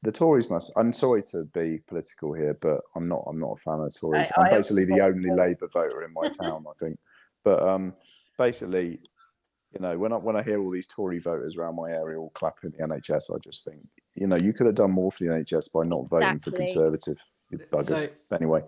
The 0.03 0.11
Tories 0.11 0.49
must. 0.49 0.71
I'm 0.77 0.93
sorry 0.93 1.23
to 1.31 1.45
be 1.45 1.79
political 1.87 2.33
here, 2.33 2.53
but 2.61 2.81
I'm 2.95 3.07
not. 3.07 3.23
I'm 3.27 3.39
not 3.39 3.53
a 3.53 3.57
fan 3.57 3.79
of 3.79 3.91
Tories. 3.99 4.31
I- 4.37 4.41
I'm 4.41 4.47
I 4.47 4.49
basically 4.57 4.85
the 4.85 5.01
only 5.01 5.31
Labour 5.31 5.67
voter 5.67 6.03
in 6.03 6.13
my 6.13 6.27
town, 6.29 6.65
I 6.69 6.73
think. 6.79 6.99
But 7.43 7.63
um, 7.67 7.93
basically, 8.37 8.99
you 9.79 9.85
know, 9.85 9.97
when 9.97 10.11
I 10.11 10.17
when 10.17 10.35
I 10.35 10.41
hear 10.43 10.59
all 10.59 10.71
these 10.71 10.87
Tory 10.87 11.19
voters 11.19 11.55
around 11.55 11.75
my 11.75 11.91
area 11.91 12.17
all 12.19 12.31
clapping 12.33 12.71
the 12.71 12.77
NHS, 12.83 13.33
I 13.33 13.37
just 13.39 13.63
think, 13.63 13.79
you 14.15 14.25
know, 14.25 14.37
you 14.37 14.51
could 14.53 14.65
have 14.65 14.75
done 14.75 14.91
more 14.91 15.11
for 15.11 15.23
the 15.23 15.29
NHS 15.29 15.71
by 15.71 15.83
not 15.85 16.09
voting 16.09 16.39
for 16.39 16.49
Conservative. 16.57 17.19
You 17.51 17.59
buggers. 17.59 17.87
So- 17.99 18.07
But 18.29 18.41
anyway, 18.41 18.63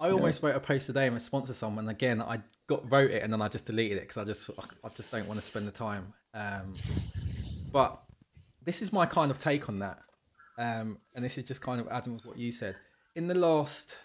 I 0.00 0.10
almost 0.10 0.42
wrote 0.42 0.54
a 0.54 0.60
post 0.60 0.86
today 0.86 1.06
in 1.06 1.14
response 1.14 1.48
to 1.48 1.54
someone. 1.54 1.88
Again, 1.88 2.20
I 2.20 2.42
got 2.66 2.90
wrote 2.92 3.10
it 3.10 3.22
and 3.22 3.32
then 3.32 3.40
I 3.40 3.48
just 3.48 3.66
deleted 3.66 3.98
it 3.98 4.02
because 4.02 4.18
I 4.18 4.24
just 4.24 4.50
I 4.84 4.88
just 4.94 5.10
don't 5.10 5.26
want 5.26 5.40
to 5.40 5.44
spend 5.46 5.66
the 5.66 5.72
time. 5.72 6.12
Um, 6.34 6.74
but 7.72 8.02
this 8.62 8.82
is 8.82 8.92
my 8.92 9.06
kind 9.06 9.30
of 9.30 9.38
take 9.40 9.68
on 9.68 9.78
that, 9.78 10.00
um, 10.58 10.98
and 11.16 11.24
this 11.24 11.38
is 11.38 11.44
just 11.44 11.62
kind 11.62 11.80
of 11.80 11.88
adding 11.88 12.14
with 12.14 12.24
what 12.26 12.36
you 12.38 12.52
said. 12.52 12.76
In 13.14 13.28
the 13.28 13.34
last, 13.34 13.98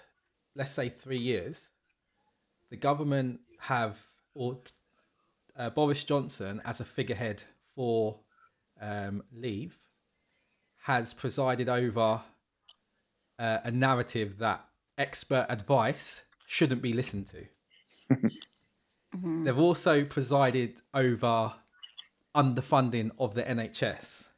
let's 0.56 0.72
say, 0.72 0.90
three 0.90 1.18
years, 1.18 1.70
the 2.70 2.78
government 2.78 3.42
have 3.60 4.00
or 4.36 4.60
uh, 5.60 5.70
Boris 5.70 6.04
Johnson 6.04 6.62
as 6.66 6.80
a 6.80 6.86
figurehead 6.86 7.44
for 7.76 8.22
um, 8.82 9.24
leave 9.32 9.78
has 10.84 11.14
presided 11.14 11.68
over 11.68 12.22
uh, 13.38 13.58
a 13.64 13.70
narrative 13.70 14.38
that 14.40 14.66
expert 14.98 15.46
advice 15.50 16.24
shouldn't 16.48 16.82
be 16.82 16.94
listened 16.94 17.28
to. 17.28 17.46
Mhm. 19.16 19.44
They've 19.44 19.58
also 19.58 20.06
presided 20.06 20.82
over 20.94 21.56
underfunding 22.36 23.12
of 23.18 23.34
the 23.34 23.44
NHS. 23.44 24.30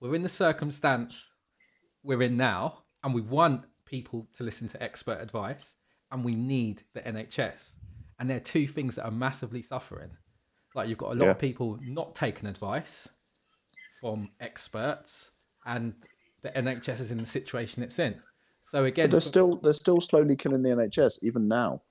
We're 0.00 0.14
in 0.14 0.22
the 0.22 0.28
circumstance 0.28 1.34
we're 2.02 2.22
in 2.22 2.36
now, 2.36 2.84
and 3.02 3.12
we 3.12 3.20
want 3.20 3.66
people 3.84 4.28
to 4.36 4.44
listen 4.44 4.68
to 4.68 4.82
expert 4.82 5.20
advice, 5.20 5.74
and 6.10 6.24
we 6.24 6.34
need 6.34 6.84
the 6.94 7.06
NHS. 7.06 7.74
And 8.18 8.30
they're 8.30 8.40
two 8.40 8.66
things 8.66 8.96
that 8.96 9.04
are 9.04 9.10
massively 9.10 9.62
suffering. 9.62 10.16
Like 10.78 10.88
you've 10.88 10.98
got 10.98 11.12
a 11.12 11.18
lot 11.18 11.24
Yeah. 11.26 11.30
of 11.32 11.38
people 11.38 11.78
not 11.82 12.14
taking 12.14 12.46
advice 12.48 13.08
from 14.00 14.30
experts, 14.40 15.32
and 15.66 15.94
the 16.42 16.50
NHS 16.56 17.00
is 17.00 17.10
in 17.12 17.18
the 17.18 17.26
situation 17.26 17.82
it's 17.82 17.98
in. 17.98 18.14
So 18.62 18.84
again, 18.84 19.06
but 19.06 19.10
they're 19.12 19.20
still 19.20 19.56
they're 19.56 19.72
still 19.72 20.00
slowly 20.00 20.36
killing 20.36 20.62
the 20.62 20.68
NHS 20.70 21.18
even 21.22 21.48
now 21.48 21.82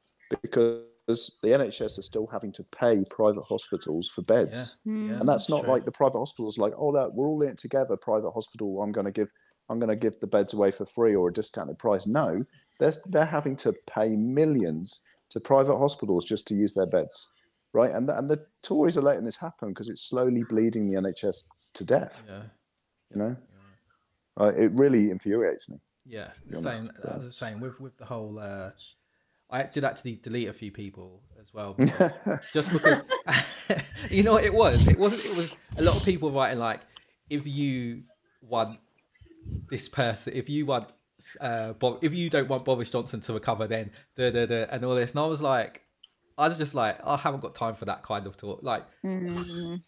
because 0.42 0.84
because 1.06 1.40
the 1.42 1.50
NHS 1.50 1.98
are 2.00 2.02
still 2.02 2.28
having 2.28 2.52
to 2.52 2.64
pay 2.78 3.02
private 3.10 3.44
hospitals 3.44 4.10
for 4.10 4.24
beds. 4.24 4.76
Yeah, 4.84 4.92
Mm. 4.94 5.20
and 5.20 5.28
that's 5.30 5.48
not 5.50 5.62
true. 5.64 5.70
like 5.74 5.86
the 5.86 5.92
private 5.92 6.18
hospitals 6.20 6.58
like 6.58 6.74
oh 6.78 6.92
that 6.98 7.14
we're 7.14 7.28
all 7.28 7.42
in 7.44 7.50
it 7.52 7.58
together 7.58 7.96
private 7.96 8.32
hospital 8.32 8.82
i'm 8.82 8.92
going 8.92 9.06
to 9.06 9.12
give 9.20 9.32
i'm 9.70 9.80
going 9.80 9.90
to 9.90 9.96
give 9.96 10.20
the 10.20 10.28
beds 10.28 10.54
away 10.54 10.70
for 10.70 10.86
free 10.86 11.16
or 11.16 11.30
a 11.30 11.34
discounted 11.34 11.78
price 11.80 12.06
no 12.08 12.44
they're, 12.80 12.94
they're 13.06 13.26
having 13.40 13.56
to 13.56 13.72
pay 13.98 14.10
millions 14.18 15.00
to 15.30 15.40
private 15.40 15.78
hospitals 15.78 16.26
just 16.26 16.46
to 16.50 16.56
use 16.56 16.74
their 16.74 16.86
beds 16.98 17.30
right 17.80 17.92
and, 17.98 18.06
the- 18.08 18.18
and 18.20 18.28
the 18.34 18.40
tories 18.70 18.96
are 18.98 19.06
letting 19.10 19.26
this 19.30 19.40
happen 19.48 19.68
because 19.70 19.90
it's 19.92 20.04
slowly 20.12 20.44
bleeding 20.52 20.84
the 20.90 20.96
nhs 21.02 21.38
to 21.78 21.84
death 21.96 22.16
Yeah. 22.28 22.44
you 23.12 23.18
know 23.22 23.34
uh, 24.40 24.52
it 24.64 24.72
really 24.84 25.04
infuriates 25.16 25.66
me 25.72 25.78
Yeah, 26.18 26.30
the 26.50 26.62
same. 26.62 26.86
yeah. 27.04 27.16
As 27.16 27.24
was 27.26 27.36
saying, 27.44 27.60
with 27.60 27.78
with 27.86 27.96
the 28.02 28.06
whole, 28.14 28.34
uh, 28.40 28.70
I 29.50 29.64
did 29.76 29.84
actually 29.84 30.16
delete 30.28 30.48
a 30.48 30.54
few 30.62 30.72
people 30.72 31.10
as 31.42 31.50
well, 31.56 31.72
because, 31.78 32.12
just 32.54 32.70
because 32.72 33.00
you 34.16 34.22
know 34.26 34.34
what 34.38 34.44
it 34.50 34.54
was. 34.64 34.88
It 34.94 35.00
wasn't. 35.04 35.26
It 35.32 35.36
was 35.42 35.50
a 35.78 35.84
lot 35.88 35.96
of 36.00 36.04
people 36.06 36.30
writing 36.38 36.60
like, 36.70 36.82
if 37.38 37.44
you 37.60 38.04
want 38.54 38.80
this 39.74 39.88
person, 39.90 40.34
if 40.42 40.48
you 40.54 40.66
want, 40.72 40.88
uh, 41.42 41.74
Bob, 41.82 41.94
if 42.08 42.14
you 42.14 42.30
don't 42.30 42.48
want 42.48 42.64
Boris 42.64 42.90
Johnson 42.92 43.20
to 43.22 43.34
recover, 43.34 43.66
then 43.68 43.86
da 44.16 44.30
da 44.32 44.46
da, 44.46 44.60
and 44.72 44.86
all 44.86 44.96
this, 44.96 45.12
and 45.12 45.20
I 45.20 45.26
was 45.36 45.42
like, 45.42 45.74
I 46.38 46.48
was 46.50 46.58
just 46.58 46.76
like, 46.76 47.00
I 47.06 47.18
haven't 47.18 47.40
got 47.42 47.56
time 47.56 47.76
for 47.76 47.86
that 47.86 48.04
kind 48.04 48.28
of 48.28 48.38
talk. 48.38 48.62
Like, 48.64 48.84
Mm. 49.04 49.82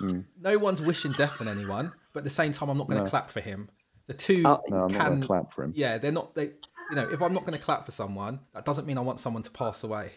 no 0.40 0.58
one's 0.58 0.82
wishing 0.82 1.12
death 1.12 1.40
on 1.40 1.48
anyone, 1.48 1.92
but 2.12 2.20
at 2.20 2.24
the 2.24 2.30
same 2.30 2.52
time, 2.52 2.68
I'm 2.68 2.78
not 2.78 2.88
going 2.88 2.98
to 2.98 3.04
No. 3.04 3.10
clap 3.10 3.30
for 3.30 3.40
him. 3.40 3.68
The 4.06 4.14
two 4.14 4.42
Uh, 4.46 4.58
no 4.68 4.88
can 4.88 5.22
clap 5.22 5.50
for 5.50 5.64
him 5.64 5.72
yeah, 5.74 5.96
they're 5.98 6.12
not. 6.12 6.34
They, 6.34 6.44
you 6.90 6.96
know, 6.96 7.08
if 7.10 7.22
I'm 7.22 7.32
not 7.32 7.46
going 7.46 7.58
to 7.58 7.64
clap 7.64 7.86
for 7.86 7.90
someone, 7.92 8.40
that 8.52 8.64
doesn't 8.66 8.86
mean 8.86 8.98
I 8.98 9.00
want 9.00 9.18
someone 9.20 9.42
to 9.44 9.50
pass 9.50 9.82
away. 9.82 10.12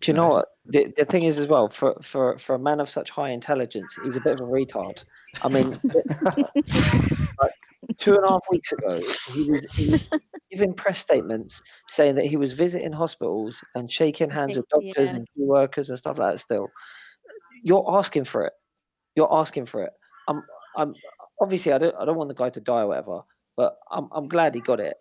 Do 0.00 0.12
you 0.12 0.16
know 0.16 0.28
what 0.28 0.48
the, 0.64 0.92
the 0.96 1.04
thing 1.04 1.24
is 1.24 1.38
as 1.40 1.48
well? 1.48 1.68
For 1.68 1.96
for 2.00 2.38
for 2.38 2.54
a 2.54 2.58
man 2.60 2.78
of 2.78 2.88
such 2.88 3.10
high 3.10 3.30
intelligence, 3.30 3.98
he's 4.04 4.16
a 4.16 4.20
bit 4.20 4.34
of 4.34 4.40
a 4.40 4.44
retard. 4.44 5.04
I 5.42 5.48
mean, 5.48 5.80
like, 7.42 7.52
two 7.98 8.14
and 8.14 8.24
a 8.24 8.28
half 8.28 8.42
weeks 8.50 8.72
ago, 8.72 9.04
he 9.34 9.44
was, 9.44 9.66
he 9.76 9.86
was 9.90 10.08
giving 10.50 10.74
press 10.74 10.98
statements 11.00 11.60
saying 11.88 12.14
that 12.16 12.26
he 12.26 12.36
was 12.36 12.52
visiting 12.52 12.92
hospitals 12.92 13.62
and 13.74 13.90
shaking 13.90 14.30
hands 14.30 14.56
with 14.56 14.66
Yeah. 14.78 14.92
doctors 14.94 15.10
and 15.10 15.26
key 15.34 15.42
workers 15.46 15.90
and 15.90 15.98
stuff 15.98 16.18
like 16.18 16.32
that. 16.32 16.40
Still, 16.40 16.68
you're 17.62 17.84
asking 17.96 18.24
for 18.24 18.44
it. 18.44 18.52
You're 19.16 19.32
asking 19.32 19.66
for 19.66 19.82
it. 19.84 19.92
I'm 20.28 20.42
I'm 20.76 20.94
obviously 21.40 21.72
I 21.72 21.78
don't 21.78 21.94
I 21.98 22.04
don't 22.04 22.16
want 22.16 22.28
the 22.28 22.34
guy 22.34 22.50
to 22.50 22.60
die 22.60 22.82
or 22.82 22.88
whatever, 22.88 23.22
but 23.56 23.76
I'm 23.90 24.08
I'm 24.12 24.28
glad 24.28 24.54
he 24.54 24.60
got 24.60 24.80
it. 24.80 24.96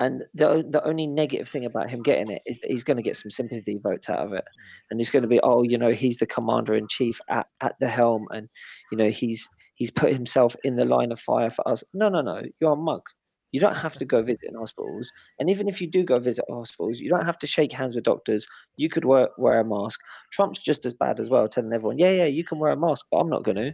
And 0.00 0.24
the 0.34 0.64
the 0.68 0.82
only 0.86 1.06
negative 1.06 1.48
thing 1.48 1.64
about 1.66 1.90
him 1.90 2.02
getting 2.02 2.30
it 2.30 2.42
is 2.46 2.58
that 2.60 2.70
he's 2.70 2.84
going 2.84 2.96
to 2.96 3.02
get 3.02 3.16
some 3.16 3.30
sympathy 3.30 3.78
votes 3.82 4.08
out 4.08 4.20
of 4.26 4.32
it, 4.32 4.44
and 4.90 4.98
he's 4.98 5.10
going 5.10 5.22
to 5.22 5.28
be, 5.28 5.40
oh, 5.42 5.62
you 5.62 5.76
know, 5.78 5.92
he's 5.92 6.18
the 6.18 6.26
commander 6.26 6.74
in 6.74 6.88
chief 6.88 7.20
at, 7.28 7.46
at 7.60 7.76
the 7.80 7.88
helm, 7.88 8.26
and 8.30 8.48
you 8.90 8.96
know 8.98 9.10
he's 9.10 9.48
he's 9.80 9.90
put 9.90 10.12
himself 10.12 10.54
in 10.62 10.76
the 10.76 10.84
line 10.84 11.10
of 11.10 11.18
fire 11.18 11.50
for 11.50 11.66
us. 11.66 11.82
No, 11.92 12.08
no, 12.08 12.20
no, 12.20 12.42
you're 12.60 12.74
a 12.74 12.76
mug. 12.76 13.02
You 13.50 13.58
don't 13.58 13.74
have 13.74 13.94
to 13.94 14.04
go 14.04 14.22
visit 14.22 14.44
in 14.44 14.54
hospitals, 14.54 15.10
and 15.40 15.50
even 15.50 15.68
if 15.68 15.80
you 15.80 15.88
do 15.88 16.04
go 16.04 16.20
visit 16.20 16.44
hospitals, 16.48 17.00
you 17.00 17.10
don't 17.10 17.26
have 17.26 17.38
to 17.38 17.48
shake 17.48 17.72
hands 17.72 17.96
with 17.96 18.04
doctors. 18.04 18.46
You 18.76 18.88
could 18.88 19.04
wear 19.04 19.30
wear 19.38 19.58
a 19.58 19.64
mask. 19.64 20.00
Trump's 20.30 20.62
just 20.62 20.86
as 20.86 20.94
bad 20.94 21.18
as 21.18 21.28
well, 21.28 21.48
telling 21.48 21.72
everyone, 21.72 21.98
yeah, 21.98 22.12
yeah, 22.12 22.26
you 22.26 22.44
can 22.44 22.60
wear 22.60 22.70
a 22.70 22.76
mask, 22.76 23.06
but 23.10 23.18
I'm 23.18 23.28
not 23.28 23.42
going 23.42 23.56
to. 23.56 23.72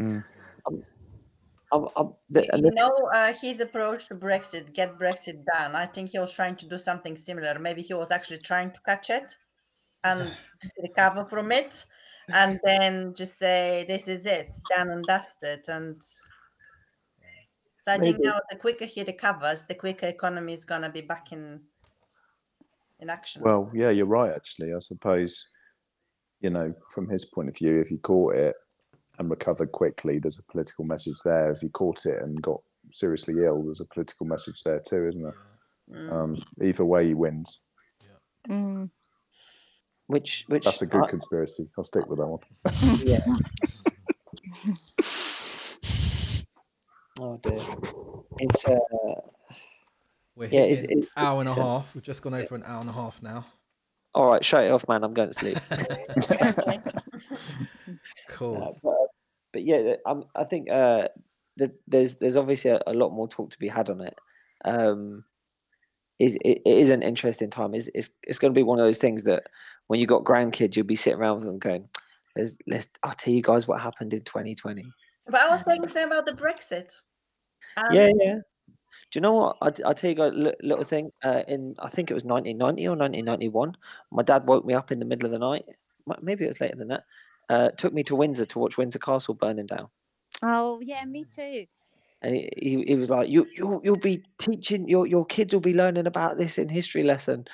Mm. 0.00 0.24
I'm, 1.72 1.86
I'm, 1.96 2.14
the, 2.30 2.44
You 2.44 2.48
and 2.52 2.64
you 2.64 2.70
the, 2.70 2.76
know, 2.76 3.10
uh, 3.14 3.32
his 3.34 3.60
approach 3.60 4.08
to 4.08 4.14
Brexit, 4.14 4.72
get 4.72 4.98
Brexit 4.98 5.44
done. 5.52 5.74
I 5.74 5.86
think 5.86 6.10
he 6.10 6.18
was 6.18 6.32
trying 6.32 6.56
to 6.56 6.66
do 6.66 6.78
something 6.78 7.16
similar. 7.16 7.58
Maybe 7.58 7.82
he 7.82 7.94
was 7.94 8.10
actually 8.10 8.38
trying 8.38 8.70
to 8.70 8.80
catch 8.86 9.10
it 9.10 9.34
and 10.04 10.32
recover 10.82 11.26
from 11.26 11.52
it, 11.52 11.84
and 12.32 12.60
then 12.64 13.14
just 13.14 13.38
say, 13.38 13.84
"This 13.88 14.08
is 14.08 14.26
it, 14.26 14.50
done 14.74 14.90
and 14.90 15.04
dusted." 15.04 15.68
And 15.68 16.02
so 17.82 17.92
I 17.92 17.98
think 17.98 18.18
now, 18.20 18.38
the 18.50 18.56
quicker 18.56 18.84
he 18.84 19.02
recovers, 19.02 19.64
the 19.64 19.74
quicker 19.74 20.06
economy 20.06 20.52
is 20.52 20.64
gonna 20.64 20.90
be 20.90 21.00
back 21.00 21.32
in 21.32 21.60
in 23.00 23.10
action. 23.10 23.42
Well, 23.42 23.70
yeah, 23.74 23.90
you're 23.90 24.06
right. 24.06 24.32
Actually, 24.32 24.74
I 24.74 24.78
suppose, 24.80 25.48
you 26.40 26.50
know, 26.50 26.74
from 26.92 27.08
his 27.08 27.24
point 27.24 27.48
of 27.48 27.56
view, 27.56 27.80
if 27.80 27.88
he 27.88 27.98
caught 27.98 28.34
it 28.34 28.56
and 29.18 29.30
recovered 29.30 29.72
quickly, 29.72 30.18
there's 30.18 30.38
a 30.38 30.52
political 30.52 30.84
message 30.84 31.16
there. 31.24 31.52
If 31.52 31.60
he 31.60 31.68
caught 31.68 32.06
it 32.06 32.22
and 32.22 32.40
got 32.42 32.60
seriously 32.90 33.34
ill, 33.44 33.62
there's 33.62 33.80
a 33.80 33.86
political 33.86 34.26
message 34.26 34.62
there 34.64 34.80
too, 34.80 35.08
isn't 35.08 35.22
there? 35.22 35.36
Mm. 35.90 36.12
Um, 36.12 36.42
either 36.62 36.84
way, 36.84 37.08
he 37.08 37.14
wins. 37.14 37.60
Mm. 38.48 38.90
Which 40.08 40.44
which 40.48 40.64
That's 40.64 40.82
a 40.82 40.86
good 40.86 41.04
I- 41.04 41.06
conspiracy. 41.06 41.70
I'll 41.78 41.84
stick 41.84 42.06
with 42.08 42.18
that 42.18 42.26
one. 42.26 42.40
yeah. 43.06 43.20
Oh 47.20 47.36
dear. 47.42 47.60
It's 48.38 48.64
uh 48.66 48.76
We're 50.36 50.48
Yeah, 50.48 50.60
it's- 50.60 50.80
hitting 50.82 50.98
it's- 50.98 51.12
hour 51.16 51.40
and 51.40 51.48
a 51.48 51.52
it's 51.52 51.60
half. 51.60 51.94
We've 51.94 52.04
just 52.04 52.22
gone 52.22 52.34
over 52.34 52.54
an 52.54 52.62
hour 52.64 52.80
and 52.80 52.90
a 52.90 52.92
half 52.92 53.20
now. 53.22 53.46
all 54.14 54.28
right. 54.30 54.44
Shut 54.44 54.64
it 54.64 54.70
off, 54.72 54.86
man. 54.88 55.02
I'm 55.04 55.14
going 55.14 55.30
to 55.30 55.34
sleep. 55.34 55.58
cool. 58.28 58.62
Uh, 58.62 58.72
but, 58.82 58.94
but 59.52 59.64
yeah, 59.64 59.94
um, 60.06 60.24
I 60.34 60.44
think 60.44 60.70
uh, 60.70 61.08
that 61.56 61.72
there's 61.86 62.16
there's 62.16 62.36
obviously 62.36 62.70
a, 62.70 62.80
a 62.86 62.92
lot 62.94 63.10
more 63.10 63.28
talk 63.28 63.50
to 63.50 63.58
be 63.58 63.68
had 63.68 63.90
on 63.90 64.00
it. 64.00 64.14
Um, 64.64 65.24
is 66.18 66.34
it, 66.44 66.62
it 66.64 66.76
is 66.78 66.90
an 66.90 67.02
interesting 67.02 67.50
time. 67.50 67.74
It's 67.74 67.88
it's, 67.94 68.10
it's 68.22 68.38
going 68.38 68.52
to 68.52 68.58
be 68.58 68.62
one 68.64 68.78
of 68.78 68.86
those 68.86 68.98
things 68.98 69.24
that 69.24 69.44
when 69.88 69.98
you 70.00 70.06
got 70.06 70.24
grandkids, 70.24 70.76
you'll 70.76 70.86
be 70.86 70.96
sitting 70.96 71.18
around 71.18 71.40
with 71.40 71.46
them 71.46 71.58
going, 71.58 71.88
"Let's 72.36 72.56
let's 72.66 72.88
I'll 73.02 73.12
tell 73.12 73.34
you 73.34 73.42
guys 73.42 73.66
what 73.66 73.80
happened 73.80 74.14
in 74.14 74.22
2020." 74.22 74.84
But 75.26 75.40
I 75.40 75.48
was 75.50 75.62
saying 75.66 75.82
the 75.82 75.88
same 75.88 76.08
about 76.12 76.26
the 76.26 76.32
Brexit. 76.32 76.92
Um, 77.76 77.92
Yeah, 77.92 78.08
yeah. 78.20 78.38
Do 79.10 79.16
you 79.16 79.20
know 79.20 79.32
what? 79.32 79.56
I 79.62 79.90
I 79.90 79.92
tell 79.94 80.10
you 80.10 80.16
guys 80.16 80.32
a 80.32 80.54
little 80.62 80.84
thing. 80.84 81.10
Uh, 81.24 81.42
in 81.48 81.74
I 81.78 81.88
think 81.88 82.10
it 82.10 82.14
was 82.14 82.24
1990 82.24 82.86
or 82.86 82.96
1991. 82.96 83.76
My 84.10 84.22
dad 84.22 84.46
woke 84.46 84.64
me 84.64 84.74
up 84.74 84.92
in 84.92 84.98
the 84.98 85.04
middle 85.04 85.26
of 85.26 85.32
the 85.32 85.38
night. 85.38 85.64
Maybe 86.22 86.44
it 86.44 86.48
was 86.48 86.60
later 86.60 86.76
than 86.76 86.88
that. 86.88 87.04
Uh, 87.48 87.70
took 87.70 87.94
me 87.94 88.02
to 88.04 88.14
Windsor 88.14 88.44
to 88.44 88.58
watch 88.58 88.76
Windsor 88.76 88.98
Castle 88.98 89.34
burning 89.34 89.66
down. 89.66 89.88
Oh 90.42 90.80
yeah, 90.82 91.04
me 91.04 91.24
too. 91.24 91.66
And 92.20 92.34
he, 92.34 92.52
he, 92.56 92.84
he 92.84 92.94
was 92.96 93.08
like, 93.08 93.30
"You 93.30 93.46
you 93.54 93.80
you'll 93.82 93.96
be 93.96 94.22
teaching 94.38 94.88
your 94.88 95.06
your 95.06 95.24
kids 95.24 95.54
will 95.54 95.60
be 95.60 95.72
learning 95.72 96.06
about 96.06 96.36
this 96.36 96.58
in 96.58 96.68
history 96.68 97.04
lesson." 97.04 97.46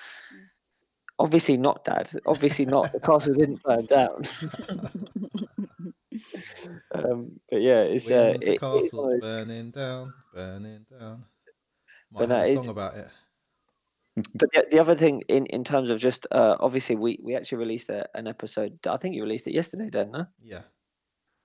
Obviously 1.18 1.56
not, 1.56 1.84
Dad. 1.84 2.10
Obviously 2.26 2.64
not. 2.66 2.92
The 2.92 3.00
castle 3.00 3.34
didn't 3.34 3.62
burn 3.62 3.86
down. 3.86 4.24
um, 6.94 7.40
but 7.50 7.60
yeah, 7.62 7.80
it's 7.82 8.10
uh, 8.10 8.32
Windsor 8.32 8.50
it, 8.50 8.54
it's 8.54 8.62
one 8.62 8.82
Castle's 8.82 8.92
of 9.04 9.10
those- 9.10 9.20
burning 9.20 9.70
down, 9.70 10.12
burning 10.34 10.86
down. 10.90 11.24
Might 12.12 12.20
But 12.20 12.20
have 12.20 12.28
that 12.30 12.46
a 12.46 12.50
is- 12.50 12.54
song 12.56 12.68
about 12.68 12.96
it. 12.96 13.08
but 14.34 14.48
the, 14.52 14.64
the 14.70 14.78
other 14.78 14.94
thing 14.94 15.22
in, 15.28 15.44
in 15.46 15.64
terms 15.64 15.90
of 15.90 15.98
just 15.98 16.24
uh, 16.30 16.54
obviously 16.60 16.94
we, 16.94 17.18
we 17.20 17.34
actually 17.34 17.58
released 17.58 17.88
a, 17.88 18.06
an 18.14 18.28
episode 18.28 18.78
I 18.86 18.96
think 18.96 19.16
you 19.16 19.22
released 19.24 19.48
it 19.48 19.54
yesterday 19.54 19.90
Dan 19.90 20.12
no? 20.12 20.26
Yeah. 20.40 20.60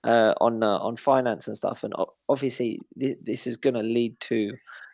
uh, 0.03 0.35
on 0.39 0.61
uh, 0.61 0.77
on 0.77 0.95
finance 0.95 1.47
and 1.47 1.57
stuff 1.57 1.83
and 1.83 1.93
obviously 2.27 2.79
th- 2.99 3.17
this 3.23 3.47
is 3.47 3.57
going 3.57 3.73
to 3.73 3.81
lead 3.81 4.19
to 4.19 4.53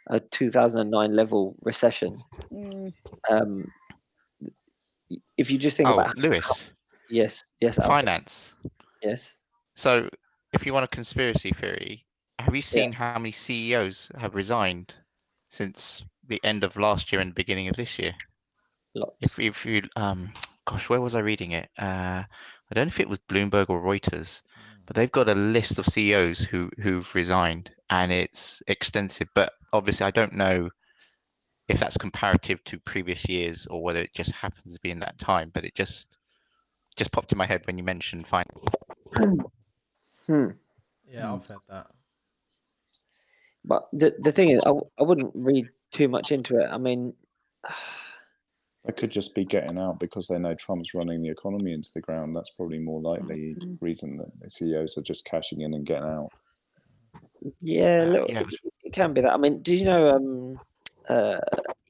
a 0.09 0.21
2009 0.21 1.15
level 1.17 1.57
recession 1.63 2.23
Mm. 2.49 2.93
um, 3.29 3.67
y- 3.67 3.84
if 5.37 5.49
you 5.51 5.57
just 5.57 5.77
think 5.77 5.89
Oh, 5.89 5.93
about 5.93 6.07
how- 6.07 6.21
Lewis, 6.21 6.71
yes 7.09 7.43
yes 7.61 7.77
Alfred, 7.79 8.05
finance. 8.05 8.55
yes 9.03 9.37
So, 9.75 10.09
if 10.53 10.65
you 10.65 10.73
want 10.73 10.85
a 10.85 10.95
conspiracy 10.95 11.51
theory, 11.51 12.05
have 12.39 12.55
you 12.55 12.61
seen 12.61 12.91
how 12.91 13.17
many 13.19 13.31
CEOs 13.31 14.11
have 14.17 14.35
resigned 14.35 14.93
since 15.49 16.03
the 16.27 16.39
end 16.43 16.63
of 16.63 16.77
last 16.77 17.11
year 17.11 17.21
and 17.21 17.33
beginning 17.35 17.67
of 17.67 17.75
this 17.75 17.99
year? 17.99 18.13
lots 18.95 19.15
If 19.21 19.39
if 19.39 19.65
you 19.65 19.83
um, 19.95 20.31
gosh, 20.65 20.89
where 20.89 21.01
was 21.01 21.15
I 21.15 21.19
reading 21.19 21.51
it? 21.51 21.69
Uh, 21.77 22.23
I 22.69 22.73
don't 22.73 22.85
know 22.87 22.93
if 22.95 22.99
it 22.99 23.09
was 23.09 23.19
Bloomberg 23.29 23.69
or 23.69 23.81
Reuters, 23.81 24.41
but 24.85 24.95
they've 24.95 25.11
got 25.11 25.29
a 25.29 25.35
list 25.35 25.77
of 25.77 25.85
CEOs 25.85 26.39
who 26.41 26.69
who've 26.81 27.13
resigned, 27.13 27.69
and 27.89 28.11
it's 28.11 28.63
extensive. 28.67 29.27
But 29.35 29.53
obviously, 29.73 30.05
I 30.07 30.11
don't 30.11 30.33
know 30.33 30.69
if 31.67 31.79
that's 31.79 31.97
comparative 31.97 32.63
to 32.65 32.79
previous 32.79 33.27
years 33.27 33.67
or 33.69 33.81
whether 33.83 33.99
it 33.99 34.13
just 34.13 34.31
happens 34.31 34.73
to 34.73 34.79
be 34.81 34.91
in 34.91 34.99
that 34.99 35.17
time. 35.17 35.51
But 35.53 35.65
it 35.65 35.75
just 35.75 36.17
just 36.95 37.11
popped 37.11 37.31
in 37.31 37.37
my 37.37 37.45
head 37.45 37.61
when 37.65 37.77
you 37.77 37.83
mentioned 37.83 38.27
finance. 38.27 38.49
hmm. 40.27 40.47
Yeah, 41.11 41.27
Hmm. 41.29 41.35
I've 41.35 41.45
heard 41.47 41.57
that. 41.69 41.87
but 43.63 43.87
the, 43.93 44.15
the 44.19 44.31
thing 44.31 44.49
is 44.51 44.61
I, 44.65 44.71
I 44.99 45.03
wouldn't 45.03 45.31
read 45.35 45.69
too 45.91 46.07
much 46.07 46.31
into 46.31 46.59
it 46.59 46.67
I 46.71 46.77
mean 46.77 47.13
They 48.85 48.93
could 48.93 49.09
just 49.11 49.33
be 49.33 49.45
getting 49.45 49.79
out 49.79 49.99
because 49.99 50.27
they 50.27 50.37
know 50.37 50.53
Trump's 50.53 50.93
running 50.93 51.23
the 51.23 51.29
economy 51.29 51.73
into 51.73 51.89
the 51.95 52.01
ground. 52.01 52.35
That's 52.35 52.51
probably 52.51 52.77
more 52.77 53.01
likely 53.01 53.55
Mm-hmm. 53.59 53.83
reason 53.83 54.17
that 54.17 54.27
the 54.39 54.51
CEOs 54.51 54.95
are 54.99 55.01
just 55.01 55.25
cashing 55.25 55.61
in 55.61 55.73
and 55.73 55.83
getting 55.87 56.07
out. 56.07 56.29
Yeah, 57.61 58.03
a 58.03 58.05
Uh, 58.05 58.05
little, 58.05 58.27
yeah. 58.29 58.41
it, 58.41 58.59
it 58.83 58.93
can 58.93 59.13
be 59.13 59.21
that. 59.21 59.33
I 59.33 59.37
mean, 59.37 59.63
do 59.63 59.75
you 59.75 59.85
know 59.85 60.09
um, 60.15 60.59
uh, 61.09 61.39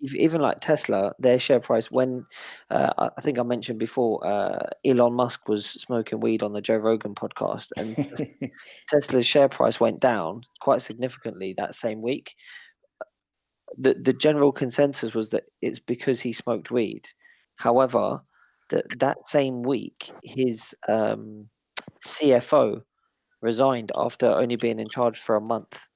even 0.01 0.41
like 0.41 0.59
Tesla, 0.59 1.13
their 1.19 1.39
share 1.39 1.59
price 1.59 1.89
when 1.89 2.25
uh, 2.69 3.09
I 3.17 3.21
think 3.21 3.39
I 3.39 3.43
mentioned 3.43 3.79
before, 3.79 4.25
uh, 4.25 4.67
Elon 4.85 5.13
Musk 5.13 5.47
was 5.47 5.65
smoking 5.65 6.19
weed 6.19 6.43
on 6.43 6.53
the 6.53 6.61
Joe 6.61 6.77
Rogan 6.77 7.15
podcast, 7.15 7.71
and 7.77 8.51
Tesla's 8.89 9.25
share 9.25 9.49
price 9.49 9.79
went 9.79 9.99
down 9.99 10.41
quite 10.61 10.81
significantly 10.81 11.53
that 11.57 11.75
same 11.75 12.01
week. 12.01 12.35
The 13.77 13.95
the 13.95 14.13
general 14.13 14.51
consensus 14.51 15.13
was 15.13 15.31
that 15.31 15.45
it's 15.61 15.79
because 15.79 16.21
he 16.21 16.33
smoked 16.33 16.71
weed. 16.71 17.09
However, 17.57 18.21
that 18.69 18.85
that 18.99 19.27
same 19.27 19.63
week, 19.63 20.11
his 20.23 20.75
um, 20.87 21.49
CFO 22.05 22.81
resigned 23.41 23.91
after 23.95 24.27
only 24.27 24.55
being 24.55 24.79
in 24.79 24.87
charge 24.87 25.19
for 25.19 25.35
a 25.35 25.41
month. 25.41 25.87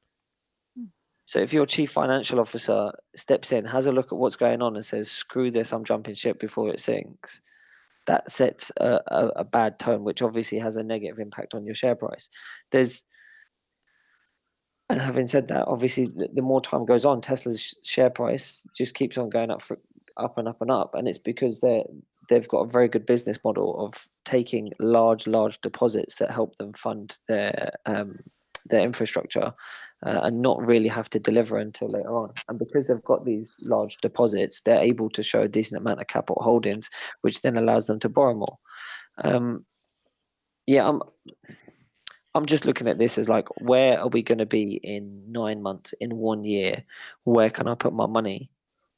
So 1.30 1.38
if 1.38 1.53
your 1.53 1.68
chief 1.68 1.91
financial 1.91 2.39
officer 2.39 2.91
steps 3.15 3.51
in, 3.51 3.64
has 3.65 3.85
a 3.85 3.91
look 3.91 4.11
at 4.11 4.18
what's 4.18 4.35
going 4.35 4.64
on, 4.64 4.76
and 4.76 4.84
says, 4.84 5.11
"Screw 5.11 5.51
this, 5.51 5.72
I'm 5.72 5.84
jumping 5.84 6.15
ship 6.15 6.39
before 6.39 6.72
it 6.72 6.80
sinks," 6.80 7.43
that 8.07 8.31
sets 8.31 8.72
a, 8.77 8.99
a, 9.06 9.27
a 9.35 9.43
bad 9.43 9.77
tone, 9.77 10.03
which 10.03 10.23
obviously 10.23 10.57
has 10.57 10.76
a 10.76 10.81
negative 10.81 11.19
impact 11.19 11.53
on 11.53 11.68
your 11.68 11.76
share 11.76 11.93
price. 11.93 12.30
There's, 12.72 13.03
and 14.89 14.99
having 14.99 15.27
said 15.27 15.49
that, 15.49 15.68
obviously 15.68 16.07
the, 16.07 16.30
the 16.34 16.41
more 16.41 16.61
time 16.61 16.84
goes 16.84 17.06
on, 17.06 17.22
Tesla's 17.22 17.61
sh- 17.61 17.73
share 17.84 18.10
price 18.10 18.65
just 18.76 18.95
keeps 18.95 19.15
on 19.15 19.30
going 19.30 19.51
up 19.51 19.61
for 19.61 19.77
up 20.18 20.39
and 20.39 20.47
up 20.47 20.60
and 20.61 20.72
up, 20.72 20.95
and 20.95 21.07
it's 21.07 21.19
because 21.19 21.60
they're 21.60 21.84
they've 22.27 22.47
got 22.47 22.61
a 22.61 22.72
very 22.72 22.88
good 22.88 23.06
business 23.06 23.38
model 23.43 23.80
of 23.85 23.93
taking 24.26 24.73
large 24.80 25.27
large 25.27 25.61
deposits 25.61 26.15
that 26.15 26.31
help 26.31 26.56
them 26.56 26.73
fund 26.73 27.19
their 27.27 27.69
um, 27.85 28.18
their 28.65 28.81
infrastructure 28.81 29.53
uh, 30.06 30.22
and 30.24 30.42
not 30.42 30.66
really 30.66 30.88
have 30.88 31.10
to 31.10 31.20
deliver 31.20 31.58
until 31.58 31.88
later 31.90 32.16
on. 32.16 32.32
And 32.48 32.58
because 32.58 32.88
they've 32.88 33.04
got 33.04 33.26
these 33.26 33.56
large 33.64 33.98
deposits, 33.98 34.62
they're 34.62 34.80
able 34.82 35.10
to 35.12 35.24
show 35.24 35.42
a 35.42 35.48
decent 35.48 35.82
amount 35.82 36.02
of 36.02 36.08
capital 36.08 36.42
holdings, 36.42 36.90
which 37.22 37.42
then 37.42 37.58
allows 37.58 37.88
them 37.88 38.00
to 38.00 38.10
borrow 38.10 38.34
more. 38.34 38.58
Um, 39.24 39.66
yeah, 40.68 40.88
I'm. 40.88 41.02
I'm 42.36 42.46
just 42.46 42.64
looking 42.64 42.88
at 42.88 43.00
this 43.00 43.18
as 43.18 43.28
like, 43.28 43.48
where 43.60 44.00
are 44.00 44.08
we 44.08 44.22
going 44.22 44.38
to 44.38 44.46
be 44.46 44.80
in 44.84 45.20
nine 45.32 45.64
months, 45.64 45.96
in 46.00 46.16
one 46.16 46.44
year? 46.44 46.84
Where 47.24 47.50
can 47.50 47.68
I 47.68 47.74
put 47.74 47.92
my 47.92 48.06
money 48.06 48.52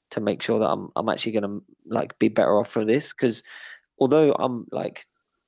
to 0.10 0.20
make 0.20 0.42
sure 0.42 0.60
that 0.60 0.68
I'm 0.68 0.90
I'm 0.98 1.08
actually 1.08 1.32
going 1.32 1.44
to 1.44 1.64
like 1.86 2.20
be 2.20 2.28
better 2.28 2.60
off 2.60 2.70
for 2.70 2.84
this? 2.84 3.14
Because 3.14 3.42
although 4.00 4.34
I'm 4.34 4.68
like, 4.72 5.06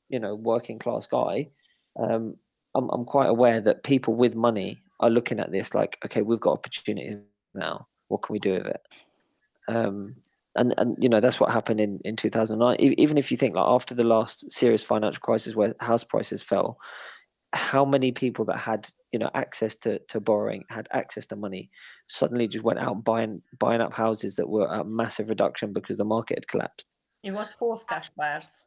you 0.07 0.17
know, 0.17 0.33
working 0.33 0.79
class 0.79 1.07
guy, 1.07 1.49
um, 1.99 2.37
I'm 2.73 2.89
I'm 2.89 3.03
quite 3.03 3.27
aware 3.27 3.59
that 3.59 3.83
people 3.83 4.15
with 4.15 4.33
money 4.33 4.81
are 5.03 5.09
looking 5.09 5.39
at 5.39 5.51
this 5.51 5.73
like, 5.73 5.97
okay, 6.05 6.21
we've 6.21 6.39
got 6.39 6.53
opportunities 6.53 7.17
now. 7.53 7.87
What 8.07 8.23
can 8.23 8.33
we 8.33 8.39
do 8.39 8.53
with 8.53 8.67
it? 8.67 8.81
Um, 9.67 10.15
and 10.55 10.73
and 10.77 10.95
you 11.01 11.09
know 11.09 11.19
that's 11.19 11.39
what 11.39 11.51
happened 11.51 11.79
in 11.79 11.99
in 12.05 12.15
2009. 12.15 12.77
E- 12.79 12.95
Even 12.97 13.17
if 13.17 13.31
you 13.31 13.37
think 13.37 13.55
like 13.55 13.65
after 13.67 13.95
the 13.95 14.03
last 14.03 14.51
serious 14.51 14.83
financial 14.83 15.19
crisis 15.21 15.55
where 15.55 15.73
house 15.79 16.03
prices 16.03 16.43
fell, 16.43 16.77
how 17.53 17.83
many 17.85 18.11
people 18.11 18.45
that 18.45 18.57
had 18.59 18.89
you 19.11 19.19
know 19.19 19.31
access 19.33 19.75
to 19.77 19.99
to 20.09 20.19
borrowing, 20.19 20.63
had 20.69 20.87
access 20.91 21.25
to 21.27 21.35
money, 21.35 21.69
suddenly 22.07 22.47
just 22.47 22.63
went 22.63 22.79
out 22.79 23.03
buying 23.03 23.41
buying 23.57 23.81
up 23.81 23.93
houses 23.93 24.35
that 24.35 24.49
were 24.49 24.71
at 24.73 24.85
massive 24.85 25.29
reduction 25.29 25.73
because 25.73 25.97
the 25.97 26.05
market 26.05 26.37
had 26.37 26.47
collapsed. 26.47 26.95
It 27.23 27.31
was 27.31 27.53
full 27.53 27.73
of 27.73 27.87
cash 27.87 28.09
buyers. 28.15 28.65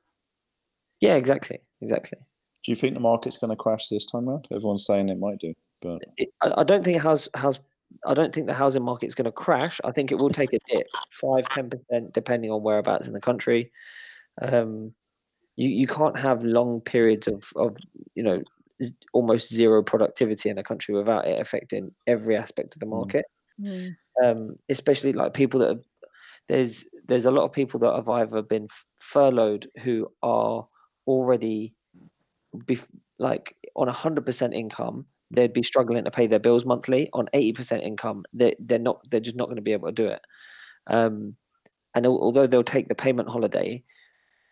Yeah, 1.00 1.14
exactly, 1.14 1.58
exactly. 1.80 2.18
Do 2.64 2.72
you 2.72 2.76
think 2.76 2.94
the 2.94 3.00
market's 3.00 3.38
going 3.38 3.50
to 3.50 3.56
crash 3.56 3.88
this 3.88 4.06
time 4.06 4.28
round? 4.28 4.48
Everyone's 4.50 4.86
saying 4.86 5.08
it 5.08 5.18
might 5.18 5.38
do, 5.38 5.54
but 5.80 6.02
it, 6.16 6.28
I, 6.42 6.52
I 6.58 6.64
don't 6.64 6.84
think 6.84 7.00
house 7.02 7.28
house 7.34 7.58
I 8.04 8.14
don't 8.14 8.34
think 8.34 8.46
the 8.46 8.54
housing 8.54 8.82
market 8.82 9.06
is 9.06 9.14
going 9.14 9.26
to 9.26 9.32
crash. 9.32 9.80
I 9.84 9.92
think 9.92 10.10
it 10.12 10.16
will 10.16 10.30
take 10.30 10.52
a 10.52 10.58
dip, 10.70 10.86
five 11.10 11.48
ten 11.50 11.70
percent, 11.70 12.12
depending 12.12 12.50
on 12.50 12.62
whereabouts 12.62 13.06
in 13.06 13.12
the 13.12 13.20
country. 13.20 13.72
Um, 14.42 14.92
you 15.56 15.68
you 15.68 15.86
can't 15.86 16.18
have 16.18 16.42
long 16.44 16.80
periods 16.80 17.26
of 17.26 17.50
of 17.56 17.76
you 18.14 18.22
know 18.22 18.42
almost 19.14 19.52
zero 19.54 19.82
productivity 19.82 20.50
in 20.50 20.58
a 20.58 20.62
country 20.62 20.94
without 20.94 21.26
it 21.26 21.40
affecting 21.40 21.94
every 22.06 22.36
aspect 22.36 22.74
of 22.74 22.80
the 22.80 22.86
market. 22.86 23.24
Um, 24.22 24.56
especially 24.68 25.12
like 25.12 25.32
people 25.34 25.60
that 25.60 25.68
have, 25.68 25.84
there's 26.48 26.86
there's 27.06 27.24
a 27.24 27.30
lot 27.30 27.44
of 27.44 27.52
people 27.52 27.80
that 27.80 27.94
have 27.94 28.08
either 28.08 28.42
been 28.42 28.64
f- 28.64 28.86
furloughed 28.98 29.68
who 29.82 30.10
are 30.22 30.66
already 31.06 31.74
bef- 32.54 32.88
like 33.18 33.54
on 33.76 33.88
a 33.88 33.92
100% 33.92 34.54
income 34.54 35.06
they'd 35.30 35.52
be 35.52 35.62
struggling 35.62 36.04
to 36.04 36.10
pay 36.10 36.26
their 36.26 36.38
bills 36.38 36.64
monthly 36.64 37.08
on 37.12 37.28
80% 37.34 37.82
income 37.82 38.24
they, 38.32 38.54
they're 38.58 38.78
not 38.78 39.00
they're 39.10 39.20
just 39.20 39.36
not 39.36 39.46
going 39.46 39.56
to 39.56 39.62
be 39.62 39.72
able 39.72 39.88
to 39.88 40.02
do 40.02 40.08
it. 40.10 40.22
Um, 40.86 41.36
and 41.94 42.06
although 42.06 42.46
they'll 42.46 42.62
take 42.62 42.88
the 42.88 42.94
payment 42.94 43.28
holiday 43.28 43.82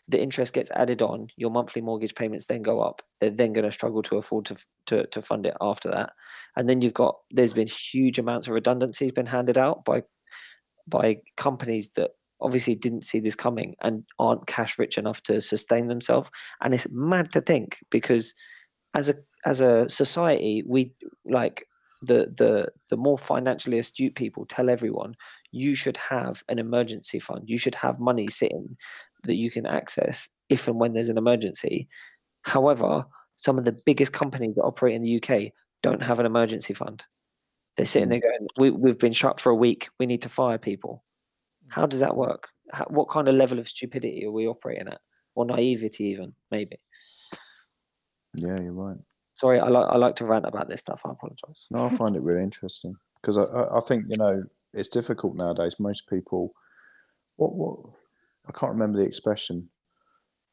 the 0.08 0.20
interest 0.20 0.52
gets 0.52 0.70
added 0.72 1.00
on 1.00 1.28
your 1.36 1.50
monthly 1.50 1.80
mortgage 1.80 2.14
payments 2.14 2.46
then 2.46 2.62
go 2.62 2.80
up 2.80 3.02
they're 3.20 3.30
then 3.30 3.52
going 3.52 3.64
to 3.64 3.72
struggle 3.72 4.02
to 4.02 4.18
afford 4.18 4.44
to, 4.46 4.56
to 4.86 5.06
to 5.06 5.22
fund 5.22 5.46
it 5.46 5.56
after 5.60 5.90
that. 5.90 6.10
And 6.56 6.68
then 6.68 6.82
you've 6.82 6.94
got 6.94 7.16
there's 7.30 7.52
been 7.52 7.68
huge 7.68 8.18
amounts 8.18 8.46
of 8.46 8.54
redundancies 8.54 9.12
been 9.12 9.26
handed 9.26 9.58
out 9.58 9.84
by 9.84 10.02
by 10.86 11.18
companies 11.36 11.90
that 11.96 12.10
obviously 12.40 12.74
didn't 12.74 13.04
see 13.04 13.20
this 13.20 13.34
coming 13.34 13.74
and 13.80 14.04
aren't 14.18 14.46
cash 14.46 14.78
rich 14.78 14.98
enough 14.98 15.22
to 15.22 15.40
sustain 15.40 15.88
themselves. 15.88 16.30
And 16.60 16.74
it's 16.74 16.86
mad 16.90 17.32
to 17.32 17.40
think 17.40 17.78
because 17.90 18.34
as 18.94 19.08
a 19.08 19.16
as 19.44 19.60
a 19.60 19.88
society 19.88 20.62
we 20.66 20.92
like 21.24 21.66
the 22.02 22.32
the 22.36 22.68
the 22.90 22.96
more 22.96 23.18
financially 23.18 23.78
astute 23.78 24.14
people 24.14 24.46
tell 24.46 24.70
everyone 24.70 25.14
you 25.50 25.74
should 25.74 25.96
have 25.96 26.42
an 26.48 26.58
emergency 26.58 27.20
fund. 27.20 27.44
You 27.46 27.58
should 27.58 27.76
have 27.76 28.00
money 28.00 28.28
sitting 28.28 28.76
that 29.22 29.36
you 29.36 29.50
can 29.50 29.66
access 29.66 30.28
if 30.48 30.66
and 30.66 30.80
when 30.80 30.92
there's 30.92 31.08
an 31.08 31.18
emergency. 31.18 31.88
However 32.42 33.04
some 33.36 33.58
of 33.58 33.64
the 33.64 33.72
biggest 33.72 34.12
companies 34.12 34.54
that 34.54 34.62
operate 34.62 34.94
in 34.94 35.02
the 35.02 35.22
UK 35.22 35.52
don't 35.82 36.02
have 36.02 36.20
an 36.20 36.26
emergency 36.26 36.72
fund. 36.72 37.04
They're 37.76 37.86
sitting 37.86 38.08
there 38.08 38.20
mm. 38.20 38.22
going 38.22 38.48
we, 38.58 38.70
we've 38.70 38.98
been 38.98 39.12
shut 39.12 39.40
for 39.40 39.50
a 39.50 39.56
week. 39.56 39.88
We 39.98 40.06
need 40.06 40.22
to 40.22 40.28
fire 40.28 40.58
people. 40.58 41.04
Mm. 41.66 41.74
How 41.74 41.86
does 41.86 42.00
that 42.00 42.16
work? 42.16 42.48
How, 42.72 42.84
what 42.88 43.08
kind 43.08 43.28
of 43.28 43.34
level 43.34 43.58
of 43.58 43.68
stupidity 43.68 44.24
are 44.24 44.32
we 44.32 44.46
operating 44.46 44.88
at? 44.88 45.00
Or 45.34 45.44
naivety 45.44 46.04
even 46.04 46.32
maybe 46.52 46.78
yeah, 48.34 48.60
you're 48.60 48.72
right. 48.72 48.96
sorry 49.36 49.58
i 49.60 49.68
like 49.68 49.88
i 49.90 49.96
like 49.96 50.16
to 50.16 50.24
rant 50.24 50.44
about 50.46 50.68
this 50.68 50.80
stuff 50.80 51.00
i 51.04 51.10
apologize 51.10 51.66
No, 51.70 51.86
I 51.86 51.90
find 51.90 52.16
it 52.16 52.22
really 52.22 52.42
interesting 52.42 52.94
because 53.20 53.36
I, 53.38 53.42
I, 53.44 53.78
I 53.78 53.80
think 53.80 54.04
you 54.08 54.16
know 54.18 54.42
it's 54.72 54.88
difficult 54.88 55.36
nowadays. 55.36 55.78
Most 55.78 56.08
people, 56.08 56.52
what 57.36 57.54
what 57.54 57.76
I 58.48 58.52
can't 58.52 58.72
remember 58.72 58.98
the 58.98 59.06
expression. 59.06 59.68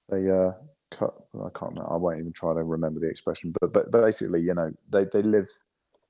They 0.10 0.30
uh 0.30 0.52
cut. 0.91 1.14
I 1.36 1.49
can't. 1.58 1.78
I 1.80 1.95
won't 1.95 2.20
even 2.20 2.32
try 2.34 2.53
to 2.53 2.64
remember 2.64 2.99
the 2.99 3.10
expression. 3.10 3.52
But 3.60 3.74
but 3.74 3.91
basically, 3.91 4.41
you 4.41 4.53
know, 4.53 4.72
they 4.90 5.06
they 5.12 5.24
live 5.24 5.49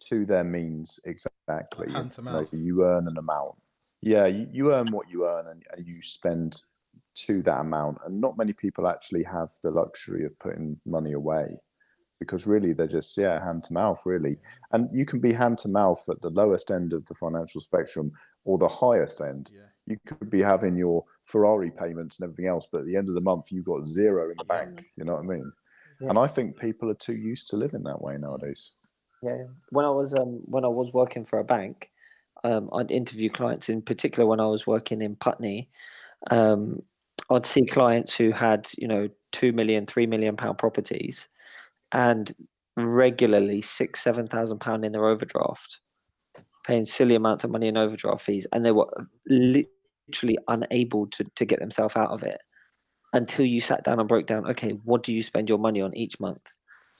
to 0.10 0.26
their 0.26 0.44
means 0.44 1.00
exactly. 1.06 1.88
you 1.88 1.94
Hand 1.94 2.12
to 2.14 2.22
mouth. 2.22 2.48
you 2.52 2.84
earn 2.84 3.08
an 3.08 3.18
amount. 3.18 3.56
Yeah, 4.02 4.26
you, 4.26 4.48
you 4.52 4.74
earn 4.74 4.92
what 4.92 5.10
you 5.10 5.26
earn, 5.26 5.48
and, 5.48 5.64
and 5.78 5.88
you 5.88 6.02
spend 6.02 6.62
to 7.14 7.42
that 7.44 7.60
amount. 7.62 7.98
And 8.06 8.22
not 8.22 8.38
many 8.38 8.54
people 8.54 8.88
actually 8.88 9.24
have 9.24 9.50
the 9.64 9.72
luxury 9.72 10.26
of 10.26 10.38
putting 10.40 10.80
money 10.86 11.14
away 11.14 11.58
because 12.20 12.46
really 12.46 12.72
they're 12.72 12.86
just 12.88 13.18
yeah 13.18 13.44
hand 13.44 13.64
to 13.64 13.74
mouth 13.74 14.00
really 14.06 14.38
and 14.74 14.88
you 14.94 15.08
can 15.08 15.20
be 15.20 15.34
hand 15.34 15.58
to 15.58 15.68
mouth 15.68 16.02
at 16.08 16.22
the 16.22 16.30
lowest 16.30 16.70
end 16.70 16.94
of 16.94 17.04
the 17.08 17.16
financial 17.16 17.60
spectrum 17.60 18.12
or 18.46 18.60
the 18.60 18.68
highest 18.68 19.22
end 19.22 19.50
Yeah. 19.52 19.62
you 19.88 19.98
could 20.06 20.30
be 20.30 20.40
having 20.40 20.78
your 20.78 21.04
ferrari 21.24 21.72
payments 21.72 22.20
and 22.20 22.26
everything 22.26 22.46
else 22.46 22.68
but 22.72 22.82
at 22.82 22.86
the 22.86 22.96
end 22.96 23.10
of 23.10 23.16
the 23.16 23.22
month 23.22 23.46
you've 23.52 23.66
got 23.66 23.88
zero 23.88 24.30
in 24.30 24.36
the 24.38 24.46
bank 24.46 24.86
you 24.98 25.04
know 25.04 25.14
what 25.14 25.24
i 25.24 25.28
mean 25.28 25.52
and 26.02 26.20
i 26.20 26.28
think 26.28 26.60
people 26.60 26.92
are 26.92 26.96
too 26.96 27.16
used 27.16 27.50
to 27.50 27.56
living 27.58 27.82
that 27.82 28.00
way 28.04 28.18
nowadays 28.20 28.76
Yeah, 29.24 29.38
yeah. 29.38 29.48
when 29.72 29.86
I 29.86 29.90
was 29.90 30.14
um 30.14 30.42
when 30.46 30.64
I 30.64 30.68
was 30.68 30.94
working 30.94 31.26
for 31.26 31.40
a 31.40 31.44
bank, 31.44 31.90
um, 32.44 32.70
I'd 32.74 32.92
interview 32.92 33.30
clients. 33.32 33.68
In 33.70 33.82
particular, 33.82 34.28
when 34.28 34.40
I 34.40 34.48
was 34.48 34.66
working 34.68 35.02
in 35.02 35.16
Putney, 35.16 35.70
um, 36.30 36.82
I'd 37.32 37.46
see 37.46 37.66
clients 37.66 38.16
who 38.16 38.32
had 38.32 38.70
you 38.78 38.88
know 38.88 39.10
two 39.32 39.54
million, 39.54 39.86
three 39.86 40.06
million 40.06 40.36
pound 40.38 40.58
properties, 40.58 41.28
and 41.94 42.32
regularly 42.78 43.62
six, 43.62 44.04
seven 44.04 44.28
thousand 44.28 44.60
pound 44.60 44.86
in 44.86 44.92
their 44.92 45.06
overdraft, 45.06 45.80
paying 46.66 46.86
silly 46.86 47.16
amounts 47.16 47.44
of 47.44 47.52
money 47.52 47.68
in 47.68 47.78
overdraft 47.78 48.22
fees, 48.22 48.48
and 48.54 48.66
they 48.66 48.72
were 48.72 48.88
literally 49.28 50.38
unable 50.50 51.08
to 51.08 51.24
to 51.36 51.46
get 51.46 51.60
themselves 51.60 51.96
out 51.96 52.12
of 52.12 52.24
it 52.24 52.42
until 53.14 53.46
you 53.46 53.62
sat 53.62 53.84
down 53.84 54.00
and 54.00 54.10
broke 54.10 54.28
down. 54.28 54.50
Okay, 54.50 54.72
what 54.84 55.04
do 55.04 55.14
you 55.14 55.24
spend 55.24 55.50
your 55.50 55.60
money 55.60 55.82
on 55.82 55.96
each 55.96 56.20
month? 56.20 56.42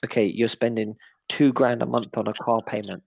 Okay, 0.04 0.24
you're 0.24 0.48
spending 0.48 0.96
two 1.28 1.52
grand 1.52 1.82
a 1.82 1.86
month 1.86 2.16
on 2.16 2.26
a 2.28 2.34
car 2.34 2.60
payment. 2.66 3.02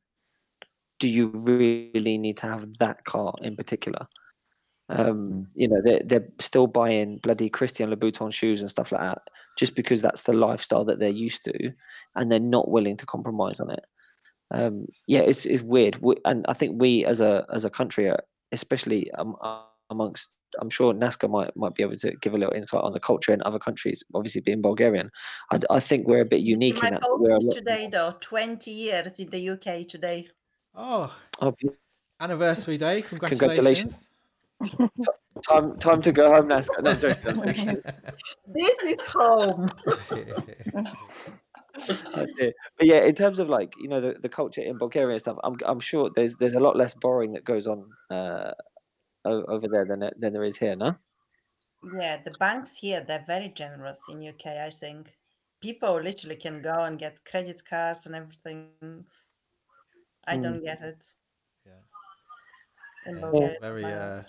Do 1.00 1.08
you 1.08 1.30
really 1.30 2.18
need 2.18 2.38
to 2.38 2.48
have 2.48 2.78
that 2.80 3.04
car 3.06 3.34
in 3.42 3.56
particular? 3.56 4.08
Um, 4.90 5.48
you 5.56 5.68
know, 5.68 5.82
they're, 5.84 6.02
they're 6.06 6.28
still 6.40 6.68
buying 6.68 7.18
bloody 7.18 7.50
Christian 7.50 7.90
Louboutin 7.90 8.32
shoes 8.32 8.62
and 8.62 8.70
stuff 8.70 8.92
like 8.92 9.02
that 9.02 9.22
just 9.58 9.76
because 9.76 10.02
that's 10.02 10.24
the 10.24 10.34
lifestyle 10.34 10.86
that 10.86 11.00
they're 11.00 11.10
used 11.10 11.44
to 11.46 11.72
and 12.16 12.32
they're 12.32 12.40
not 12.40 12.70
willing 12.70 12.98
to 12.98 13.06
compromise 13.06 13.60
on 13.60 13.72
it. 13.72 13.84
Um, 14.52 14.88
yeah, 15.08 15.22
it's, 15.22 15.46
it's 15.46 15.64
weird. 15.64 15.98
We, 16.02 16.18
and 16.26 16.46
I 16.48 16.54
think 16.54 16.80
we 16.80 17.04
as 17.06 17.20
a, 17.20 17.46
as 17.52 17.66
a 17.66 17.70
country 17.70 18.10
are 18.10 18.20
especially 18.52 19.12
um, 19.12 19.36
uh, 19.42 19.62
amongst. 19.90 20.32
I'm 20.62 20.70
sure 20.70 20.94
Nazca 20.94 21.30
might 21.30 21.56
might 21.58 21.76
be 21.76 21.84
able 21.84 21.98
to 21.98 22.16
give 22.22 22.34
a 22.34 22.38
little 22.38 22.54
insight 22.54 22.82
on 22.82 22.94
the 22.94 23.00
culture 23.00 23.34
in 23.34 23.42
other 23.44 23.60
countries. 23.60 24.04
Obviously, 24.14 24.40
being 24.40 24.62
Bulgarian, 24.62 25.10
I, 25.52 25.60
I 25.70 25.80
think 25.82 26.08
we're 26.08 26.22
a 26.22 26.26
bit 26.26 26.42
unique 26.42 26.82
My 26.82 26.88
in 26.88 26.94
that 26.94 27.02
we're 27.18 27.38
lot. 27.38 27.54
today, 27.54 27.90
though, 27.92 28.16
20 28.22 28.72
years 28.72 29.20
in 29.20 29.30
the 29.30 29.50
UK 29.50 29.86
today. 29.88 30.30
Oh, 30.74 31.14
Oh, 31.42 31.54
anniversary 32.22 32.78
day! 32.78 33.02
Congratulations. 33.02 33.40
Congratulations. 33.40 34.10
Time 35.48 35.78
time 35.78 36.02
to 36.02 36.12
go 36.12 36.34
home, 36.34 36.48
Nazca. 36.48 36.82
No, 36.82 36.92
I'm 36.92 37.00
joking, 37.00 37.28
I'm. 37.28 37.82
This 38.54 38.78
is 38.84 38.98
home. 39.08 39.72
But 42.14 42.88
yeah, 42.88 43.04
in 43.04 43.14
terms 43.16 43.38
of 43.40 43.50
like 43.50 43.74
you 43.78 43.90
know 43.90 44.00
the, 44.00 44.16
the 44.22 44.30
culture 44.30 44.62
in 44.62 44.78
Bulgaria 44.78 45.12
and 45.16 45.20
stuff, 45.20 45.38
I'm 45.44 45.58
I'm 45.66 45.82
sure 45.82 46.10
there's 46.16 46.36
there's 46.36 46.54
a 46.54 46.60
lot 46.60 46.78
less 46.78 46.94
borrowing 46.94 47.34
that 47.34 47.44
goes 47.44 47.68
on 47.68 47.90
uh, 48.10 48.54
over 49.26 49.68
there 49.68 49.84
than 49.86 50.00
than 50.18 50.32
there 50.32 50.46
is 50.46 50.58
here. 50.58 50.76
No. 50.78 50.96
Yeah, 52.00 52.18
the 52.24 52.32
banks 52.40 52.78
here, 52.78 53.04
they're 53.06 53.26
very 53.28 53.50
generous 53.50 54.00
in 54.10 54.26
UK, 54.26 54.48
I 54.48 54.70
think. 54.70 55.18
People 55.62 56.02
literally 56.02 56.38
can 56.38 56.62
go 56.62 56.74
and 56.84 56.98
get 56.98 57.24
credit 57.26 57.62
cards 57.70 58.06
and 58.06 58.16
everything. 58.16 59.06
I 60.28 60.38
Mm. 60.38 60.44
don't 60.44 60.64
get 60.64 60.82
it. 60.82 61.14
Yeah. 61.66 61.84
Yeah, 63.34 63.54
very. 63.62 63.86
Uh, 63.86 64.24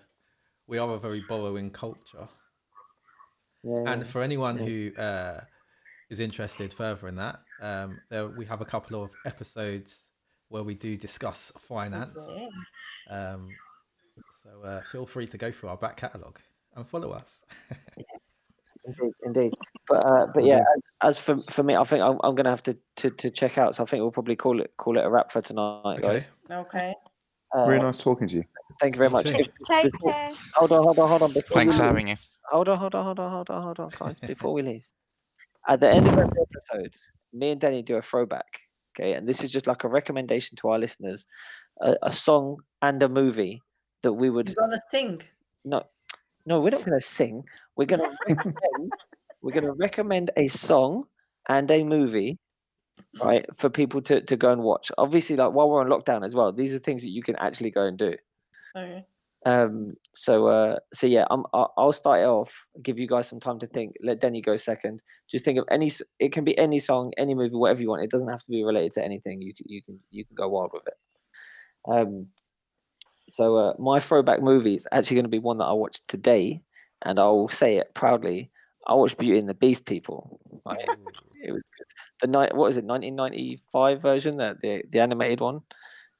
we 0.67 0.79
are 0.79 0.91
a 0.95 0.99
very 0.99 1.23
borrowing 1.29 1.71
culture. 1.71 2.29
Yeah. 3.63 3.93
And 3.93 4.07
for 4.07 4.23
anyone 4.23 4.59
Yeah. 4.59 4.65
who 4.65 4.97
uh, 4.97 5.41
is 6.11 6.21
interested 6.21 6.73
further 6.73 7.09
in 7.09 7.17
that, 7.17 7.41
um, 7.61 8.01
there, 8.11 8.29
we 8.29 8.45
have 8.47 8.61
a 8.61 8.65
couple 8.65 9.03
of 9.03 9.11
episodes 9.25 10.11
where 10.49 10.63
we 10.63 10.75
do 10.75 10.97
discuss 10.97 11.53
finance. 11.59 12.17
Um, 13.11 13.49
so 14.43 14.63
uh, 14.63 14.81
feel 14.93 15.07
free 15.07 15.27
to 15.27 15.39
go 15.39 15.51
through 15.51 15.71
our 15.71 15.77
back 15.77 15.97
catalogue 15.97 16.39
and 16.77 16.87
follow 16.89 17.11
us. 17.11 17.45
Indeed, 18.85 19.13
indeed. 19.25 19.55
But 19.89 20.05
uh, 20.05 20.27
but 20.33 20.45
yeah, 20.45 20.59
as, 21.03 21.17
as 21.17 21.19
for 21.19 21.39
for 21.51 21.63
me, 21.65 21.75
I 21.75 21.83
think 21.83 22.03
I'm, 22.03 22.21
I'm 22.23 22.35
gonna 22.37 22.51
have 22.51 22.63
to, 22.65 22.77
to 22.97 23.11
to 23.11 23.31
check 23.31 23.59
out. 23.59 23.75
So 23.75 23.83
I 23.83 23.87
think 23.87 24.03
we'll 24.03 24.13
probably 24.13 24.37
call 24.37 24.61
it 24.61 24.75
call 24.77 24.97
it 24.99 25.05
a 25.05 25.11
wrap 25.11 25.33
for 25.33 25.41
tonight, 25.43 25.83
Okay. 25.87 26.03
guys. 26.03 26.31
Okay. 26.49 26.95
Uh, 27.57 27.65
Really 27.67 27.83
nice 27.83 27.99
talking 27.99 28.29
to 28.29 28.37
you. 28.37 28.45
Thank 28.81 28.95
you 28.95 28.99
very 28.99 29.09
You 29.09 29.13
much. 29.13 29.31
If- 29.31 29.49
Take 29.67 29.93
before- 29.93 30.13
care. 30.13 30.31
Hold 30.55 30.73
on, 30.73 30.83
hold 30.85 30.99
on, 30.99 31.09
hold 31.09 31.23
on. 31.23 31.33
Before 31.33 31.57
Thanks 31.57 31.75
we 31.77 31.79
for 31.79 31.83
leave, 31.85 31.91
having 31.91 32.09
you. 32.09 32.17
hold 32.51 32.69
on, 32.69 32.79
hold 32.79 32.95
on, 32.95 33.05
hold 33.05 33.21
on, 33.21 33.33
hold 33.33 33.51
on, 33.51 33.63
hold 33.63 33.81
on, 33.81 33.91
guys. 33.99 34.21
Before 34.21 34.53
we 34.53 34.63
leave, 34.63 34.85
at 35.69 35.81
the 35.81 35.89
end 35.91 36.07
of 36.07 36.13
every 36.19 36.41
episode, 36.41 36.95
me 37.33 37.51
and 37.51 37.61
Danny 37.61 37.83
do 37.83 37.97
a 37.97 38.03
throwback. 38.03 38.61
Okay, 38.99 39.13
and 39.15 39.29
this 39.29 39.45
is 39.45 39.53
just 39.53 39.67
like 39.67 39.85
a 39.85 39.89
recommendation 39.89 40.57
to 40.57 40.69
our 40.69 40.79
listeners, 40.79 41.27
a, 41.81 41.97
a 42.03 42.13
song 42.13 42.59
and 42.83 43.03
a 43.03 43.09
movie 43.09 43.61
that 44.03 44.13
we 44.15 44.31
would 44.31 44.49
You're 44.49 44.57
gonna 44.69 44.81
sing. 44.91 45.21
no, 45.65 45.83
no, 46.47 46.61
we're 46.61 46.71
not 46.71 46.85
going 46.85 46.99
to 46.99 47.05
sing. 47.05 47.45
We're 47.77 47.87
going 47.87 48.01
to 48.11 48.17
recommend. 48.29 48.93
we're 49.43 49.53
going 49.53 49.65
to 49.65 49.73
recommend 49.73 50.31
a 50.37 50.49
song 50.49 51.05
and 51.49 51.71
a 51.71 51.83
movie, 51.85 52.39
right, 53.23 53.45
for 53.55 53.69
people 53.69 54.01
to 54.03 54.21
to 54.23 54.37
go 54.37 54.51
and 54.51 54.63
watch. 54.63 54.91
Obviously, 54.97 55.37
like 55.37 55.53
while 55.53 55.69
we're 55.69 55.81
on 55.83 55.89
lockdown 55.89 56.25
as 56.25 56.35
well, 56.35 56.53
these 56.53 56.75
are 56.75 56.79
things 56.79 57.03
that 57.03 57.11
you 57.11 57.23
can 57.23 57.37
actually 57.37 57.71
go 57.71 57.83
and 57.83 57.99
do. 57.99 58.15
Okay. 58.77 59.05
Um. 59.45 59.95
So, 60.15 60.49
uh, 60.49 60.79
so 60.93 61.07
yeah, 61.07 61.25
I'm. 61.31 61.45
I'll, 61.55 61.73
I'll 61.77 61.93
start 61.93 62.21
it 62.21 62.27
off. 62.27 62.53
Give 62.83 62.99
you 62.99 63.07
guys 63.07 63.29
some 63.29 63.41
time 63.41 63.59
to 63.61 63.67
think. 63.67 63.95
Let 64.03 64.21
Denny 64.21 64.43
go 64.43 64.57
second. 64.57 65.03
Just 65.31 65.45
think 65.45 65.59
of 65.59 65.65
any. 65.71 65.91
It 66.19 66.33
can 66.33 66.45
be 66.45 66.57
any 66.59 66.79
song, 66.79 67.13
any 67.17 67.35
movie, 67.35 67.55
whatever 67.55 67.81
you 67.83 67.89
want. 67.89 68.03
It 68.03 68.11
doesn't 68.11 68.29
have 68.29 68.43
to 68.43 68.51
be 68.51 68.65
related 68.65 68.95
to 68.95 69.05
anything. 69.05 69.41
You 69.41 69.55
can. 69.55 69.67
You 69.69 69.83
can. 69.83 70.01
You 70.11 70.25
can 70.25 70.35
go 70.35 70.49
wild 70.49 70.71
with 70.73 70.87
it. 70.87 70.95
Um. 71.89 72.27
So, 73.29 73.57
uh, 73.57 73.75
my 73.79 73.99
throwback 74.01 74.43
movie 74.43 74.75
is 74.75 74.87
actually 74.93 75.17
going 75.17 75.25
to 75.25 75.31
be 75.31 75.39
one 75.39 75.59
that 75.59 75.65
I 75.65 75.73
watched 75.73 76.07
today, 76.09 76.63
and 77.03 77.19
I 77.19 77.25
will 77.25 77.49
say 77.49 77.77
it 77.77 77.95
proudly. 77.95 78.51
I 78.87 78.95
watched 78.95 79.19
Beauty 79.19 79.39
and 79.39 79.49
the 79.49 79.55
Beast, 79.55 79.85
people. 79.87 80.41
It 81.43 81.53
was 81.53 81.63
good. 81.79 81.87
The 82.23 82.27
night. 82.27 82.57
What 82.57 82.69
is 82.69 82.77
it? 82.77 82.85
1995 82.85 84.03
version, 84.03 84.39
the 84.39 84.57
the, 84.61 84.83
the 84.91 84.99
animated 84.99 85.41
one. 85.41 85.61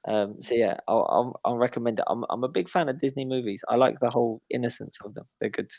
Um, 0.07 0.41
so 0.41 0.55
yeah, 0.55 0.77
I'll, 0.87 1.07
I'll, 1.11 1.41
I'll 1.45 1.59
recommend 1.59 1.99
it. 1.99 2.05
I'm, 2.07 2.25
I'm 2.31 2.45
a 2.45 2.49
big 2.49 2.69
fan 2.69 2.89
of 2.89 3.01
Disney 3.01 3.25
movies. 3.25 3.65
I 3.69 3.77
like 3.77 3.99
the 4.01 4.11
whole 4.11 4.41
innocence 4.51 4.99
of 5.05 5.15
them. 5.15 5.27
They're 5.41 5.51
good. 5.51 5.71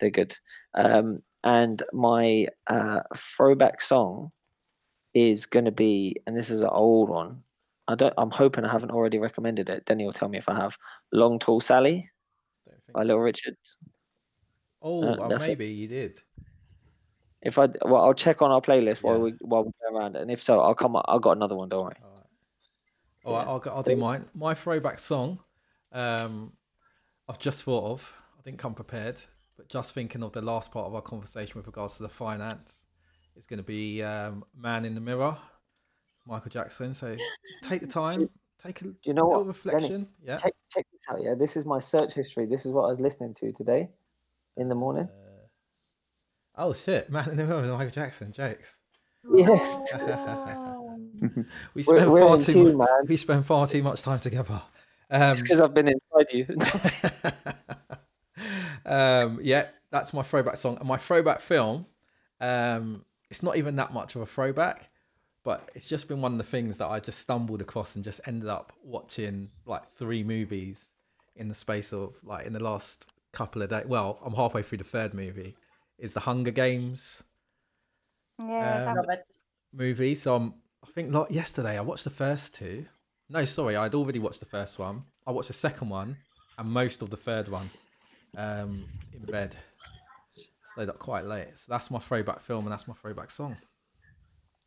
They're 0.00 0.10
good. 0.10 0.34
Um, 0.74 1.22
and 1.44 1.82
my 1.92 2.48
uh, 2.66 3.00
throwback 3.16 3.80
song 3.80 4.32
is 5.14 5.46
going 5.46 5.64
to 5.66 5.70
be, 5.72 6.16
and 6.26 6.36
this 6.36 6.50
is 6.50 6.60
an 6.62 6.68
old 6.70 7.08
one. 7.08 7.42
I 7.88 7.94
don't. 7.94 8.14
I'm 8.18 8.30
hoping 8.30 8.64
I 8.64 8.70
haven't 8.70 8.90
already 8.92 9.18
recommended 9.18 9.68
it. 9.68 9.84
Denny 9.84 10.04
will 10.04 10.12
tell 10.12 10.28
me 10.28 10.38
if 10.38 10.48
I 10.48 10.54
have. 10.56 10.76
Long 11.12 11.38
Tall 11.38 11.60
Sally 11.60 12.08
by 12.92 13.02
so. 13.02 13.06
Little 13.06 13.20
Richard. 13.20 13.56
Oh, 14.82 15.02
Uh, 15.02 15.16
well, 15.18 15.28
that's 15.28 15.44
it. 15.44 15.48
maybe 15.58 15.66
you 15.66 15.88
did. 15.88 16.20
If 17.42 17.58
I 17.58 17.68
well, 17.84 18.02
I'll 18.04 18.14
check 18.14 18.42
on 18.42 18.50
our 18.50 18.60
playlist 18.60 19.02
while 19.02 19.18
we 19.20 19.32
while 19.40 19.64
we 19.64 19.70
go 19.80 19.96
around, 19.96 20.14
and 20.16 20.30
if 20.30 20.42
so, 20.42 20.60
I'll 20.60 20.74
come. 20.74 20.96
I've 21.08 21.22
got 21.22 21.36
another 21.36 21.56
one. 21.56 21.68
Don't 21.70 21.84
worry. 21.84 21.96
All 22.02 22.09
right. 23.24 23.30
All 23.30 23.34
right, 23.36 23.46
Yeah. 23.46 23.70
I'll, 23.72 23.76
I'll 23.78 23.82
do 23.82 23.96
mine. 23.96 24.24
My 24.34 24.54
throwback 24.54 24.98
song, 24.98 25.40
um, 25.92 26.52
I've 27.28 27.38
just 27.38 27.62
thought 27.64 27.84
of. 27.92 28.20
I 28.38 28.42
didn't 28.42 28.58
come 28.58 28.74
prepared, 28.74 29.16
but 29.56 29.68
just 29.68 29.92
thinking 29.94 30.22
of 30.22 30.32
the 30.32 30.40
last 30.42 30.72
part 30.72 30.86
of 30.86 30.94
our 30.94 31.02
conversation 31.02 31.54
with 31.56 31.66
regards 31.66 31.96
to 31.98 32.02
the 32.02 32.08
finance, 32.08 32.84
it's 33.36 33.46
going 33.46 33.58
to 33.58 33.62
be 33.64 34.02
um, 34.02 34.44
"Man 34.56 34.84
in 34.84 34.94
the 34.94 35.00
Mirror," 35.00 35.36
Michael 36.26 36.50
Jackson. 36.50 36.94
So 36.94 37.14
just 37.14 37.62
take 37.64 37.80
the 37.82 37.86
time, 38.00 38.28
take 38.62 38.80
a 38.80 38.84
Do 38.84 38.94
you 39.04 39.14
know 39.14 39.28
little 39.28 39.44
what, 39.44 39.62
Denny? 39.64 39.74
reflection. 39.74 40.08
Yeah. 40.24 40.38
Check 40.38 40.54
check 40.68 40.86
this 40.92 41.02
out. 41.10 41.22
Yeah, 41.22 41.34
this 41.34 41.56
is 41.56 41.64
my 41.66 41.78
search 41.78 42.14
history. 42.14 42.46
This 42.46 42.64
is 42.64 42.72
what 42.72 42.84
I 42.86 42.90
was 42.90 43.00
listening 43.00 43.34
to 43.34 43.52
today, 43.52 43.90
in 44.56 44.68
the 44.68 44.74
morning. 44.74 45.08
Uh, 45.10 46.62
oh 46.62 46.72
shit, 46.72 47.10
"Man 47.10 47.28
in 47.30 47.36
the 47.36 47.44
Mirror" 47.44 47.62
Michael 47.76 47.90
Jackson. 47.90 48.32
Jokes. 48.32 48.78
Yes. 49.34 49.80
we 51.74 51.82
We're, 51.82 51.82
spend 51.82 52.12
we're 52.12 52.20
far 52.20 52.38
too 52.38 52.52
tune, 52.52 52.64
mu- 52.64 52.78
man. 52.78 52.88
we 53.06 53.16
spend 53.16 53.46
far 53.46 53.66
too 53.66 53.82
much 53.82 54.02
time 54.02 54.20
together. 54.20 54.62
Um, 55.10 55.32
It's 55.32 55.42
because 55.42 55.60
I've 55.60 55.74
been 55.74 55.88
inside 55.88 56.32
you. 56.32 56.46
um, 58.86 59.38
yeah, 59.42 59.66
that's 59.90 60.12
my 60.12 60.22
throwback 60.22 60.56
song. 60.56 60.76
And 60.78 60.88
my 60.88 60.96
throwback 60.96 61.40
film, 61.40 61.86
um, 62.40 63.04
it's 63.30 63.42
not 63.42 63.56
even 63.56 63.76
that 63.76 63.92
much 63.92 64.14
of 64.14 64.22
a 64.22 64.26
throwback, 64.26 64.88
but 65.44 65.68
it's 65.74 65.88
just 65.88 66.08
been 66.08 66.20
one 66.20 66.32
of 66.32 66.38
the 66.38 66.44
things 66.44 66.78
that 66.78 66.86
I 66.86 67.00
just 67.00 67.18
stumbled 67.18 67.60
across 67.60 67.96
and 67.96 68.04
just 68.04 68.20
ended 68.26 68.48
up 68.48 68.72
watching 68.82 69.50
like 69.66 69.82
three 69.96 70.22
movies 70.22 70.90
in 71.36 71.48
the 71.48 71.54
space 71.54 71.92
of 71.92 72.16
like 72.22 72.46
in 72.46 72.52
the 72.52 72.62
last 72.62 73.06
couple 73.32 73.62
of 73.62 73.70
days. 73.70 73.84
Well, 73.86 74.18
I'm 74.24 74.34
halfway 74.34 74.62
through 74.62 74.78
the 74.78 74.84
third 74.84 75.14
movie. 75.14 75.56
Is 75.98 76.14
the 76.14 76.20
Hunger 76.20 76.50
Games 76.50 77.22
Yeah, 78.38 78.88
Um, 78.90 78.96
that 78.96 79.06
But 79.06 79.24
movie? 79.72 80.14
So 80.14 80.34
I'm, 80.34 80.54
I 80.82 80.90
think 80.92 81.12
like 81.12 81.30
yesterday 81.30 81.78
I 81.78 81.82
watched 81.82 82.04
the 82.04 82.10
first 82.10 82.54
two. 82.54 82.86
No, 83.28 83.44
sorry, 83.44 83.76
I'd 83.76 83.94
already 83.94 84.18
watched 84.18 84.40
the 84.40 84.46
first 84.46 84.78
one. 84.78 85.04
I 85.26 85.30
watched 85.30 85.48
the 85.48 85.54
second 85.54 85.88
one 85.88 86.16
and 86.58 86.70
most 86.70 87.02
of 87.02 87.10
the 87.10 87.16
third 87.16 87.48
one 87.48 87.70
um, 88.36 88.84
in 89.14 89.24
bed. 89.30 89.56
Stayed 90.72 90.88
up 90.88 90.98
quite 90.98 91.24
late. 91.24 91.58
So 91.58 91.66
that's 91.68 91.90
my 91.90 91.98
throwback 91.98 92.40
film 92.40 92.64
and 92.64 92.72
that's 92.72 92.88
my 92.88 92.94
throwback 92.94 93.30
song. 93.30 93.56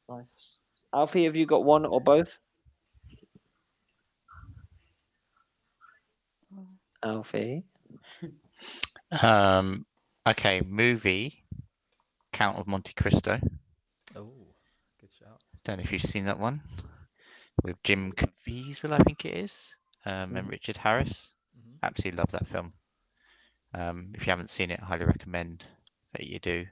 nice. 0.10 0.57
Alfie, 0.94 1.26
have 1.26 1.35
you 1.35 1.45
got 1.45 1.64
one 1.64 1.85
or 1.85 1.99
both? 1.99 2.40
Alfie. 7.03 7.64
Um, 9.22 9.85
okay, 10.27 10.61
movie 10.65 11.44
Count 12.31 12.57
of 12.57 12.65
Monte 12.65 12.94
Cristo. 12.94 13.40
Don't 15.64 15.77
know 15.77 15.84
if 15.84 15.91
you've 15.91 16.02
seen 16.03 16.26
that 16.26 16.40
one 16.40 16.61
with 17.64 17.81
Jim 17.84 18.11
Caviezel, 18.14 18.94
I 18.94 18.99
think 18.99 19.26
it 19.26 19.35
is, 19.38 19.76
um, 20.06 20.35
and 20.35 20.48
Mm. 20.48 20.49
Richard 20.49 20.77
Harris. 20.77 21.34
Mhm. 21.57 21.80
Absolutely 21.84 22.18
love 22.18 22.31
that 22.31 22.48
film. 22.48 22.73
Um, 23.73 24.11
if 24.15 24.26
you 24.26 24.31
haven't 24.31 24.49
seen 24.49 24.72
it, 24.72 24.80
I 24.81 24.85
highly 24.85 25.06
recommend 25.06 25.65
that 26.14 26.26
you 26.27 26.40
do. 26.40 26.68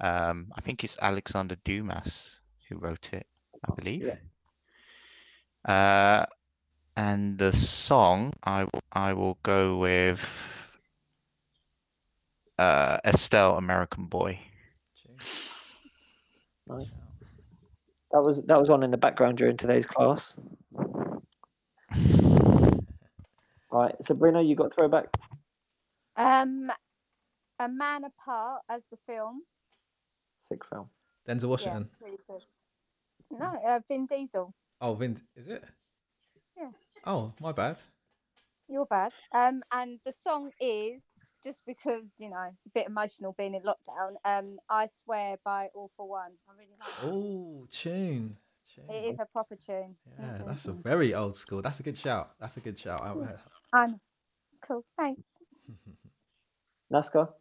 Um, 0.00 0.52
I 0.56 0.60
think 0.60 0.84
it's 0.84 0.98
Alexander 1.00 1.56
Dumas 1.64 2.40
who 2.68 2.76
wrote 2.78 3.12
it, 3.12 3.26
I 3.68 3.72
believe. 3.74 4.12
Uh, 5.64 6.24
and 6.96 7.38
the 7.38 7.52
song 7.52 8.32
I 8.42 8.64
will 8.64 8.82
I 8.92 9.12
will 9.14 9.38
go 9.42 9.76
with 9.78 10.24
uh, 12.58 12.98
Estelle, 13.04 13.56
American 13.56 14.06
Boy. 14.06 14.40
Nice. 16.66 16.90
Shout. 18.12 18.22
That 18.24 18.28
was 18.28 18.42
that 18.46 18.58
was 18.60 18.70
on 18.70 18.82
in 18.82 18.90
the 18.90 18.96
background 18.96 19.38
during 19.38 19.56
today's 19.56 19.86
class. 19.86 20.40
All 23.70 23.82
right, 23.82 23.94
Sabrina, 24.02 24.42
you 24.42 24.54
got 24.54 24.72
throwback. 24.74 25.06
Um, 26.16 26.70
A 27.58 27.68
Man 27.68 28.04
Apart 28.04 28.62
as 28.68 28.84
the 28.90 28.96
film. 29.06 29.42
Sick 30.38 30.64
film. 30.64 30.88
Denzel 31.28 31.42
Yeah, 31.42 31.48
Washington. 31.48 31.88
really 32.00 32.18
good. 32.28 32.42
No, 33.30 33.58
uh, 33.66 33.80
Vin 33.88 34.06
Diesel. 34.06 34.54
Oh, 34.80 34.94
Vin, 34.94 35.20
is 35.34 35.48
it? 35.48 35.64
Yeah. 36.56 36.70
Oh, 37.04 37.32
my 37.40 37.52
bad. 37.52 37.76
You're 38.68 38.86
bad. 38.86 39.12
Um, 39.32 39.62
and 39.72 39.98
the 40.04 40.12
song 40.24 40.52
is 40.60 41.02
just 41.44 41.60
because 41.66 42.16
you 42.18 42.28
know 42.30 42.48
it's 42.52 42.66
a 42.66 42.70
bit 42.70 42.86
emotional 42.86 43.34
being 43.38 43.54
in 43.54 43.62
lockdown. 43.62 44.14
Um, 44.24 44.58
I 44.68 44.86
swear 45.02 45.36
by 45.44 45.68
All-4-One. 45.74 46.32
I 46.48 46.52
really 46.58 46.76
like. 46.80 47.12
Oh, 47.14 47.66
tune. 47.70 48.36
tune. 48.74 48.84
It 48.90 49.04
is 49.10 49.18
a 49.20 49.26
proper 49.26 49.56
tune. 49.56 49.96
Yeah, 50.18 50.38
Mhm. 50.38 50.46
that's 50.46 50.66
a 50.66 50.72
very 50.72 51.14
old 51.14 51.36
school. 51.36 51.62
That's 51.62 51.80
a 51.80 51.82
good 51.82 51.96
shout. 51.98 52.30
That's 52.40 52.56
a 52.56 52.60
good 52.60 52.78
shout. 52.78 53.00
I- 53.02 53.12
I- 53.12 53.82
I 53.82 53.86
know. 53.86 54.00
Cool. 54.62 54.84
Thanks. 54.98 55.34
Nazca. 56.92 57.32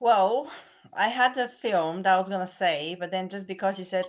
Well, 0.00 0.50
I 0.92 1.08
had 1.08 1.36
a 1.36 1.48
film 1.48 2.02
that 2.02 2.14
I 2.14 2.18
was 2.18 2.28
gonna 2.28 2.46
say, 2.46 2.94
but 2.94 3.10
then 3.10 3.28
just 3.28 3.46
because 3.46 3.78
you 3.78 3.84
said 3.84 4.06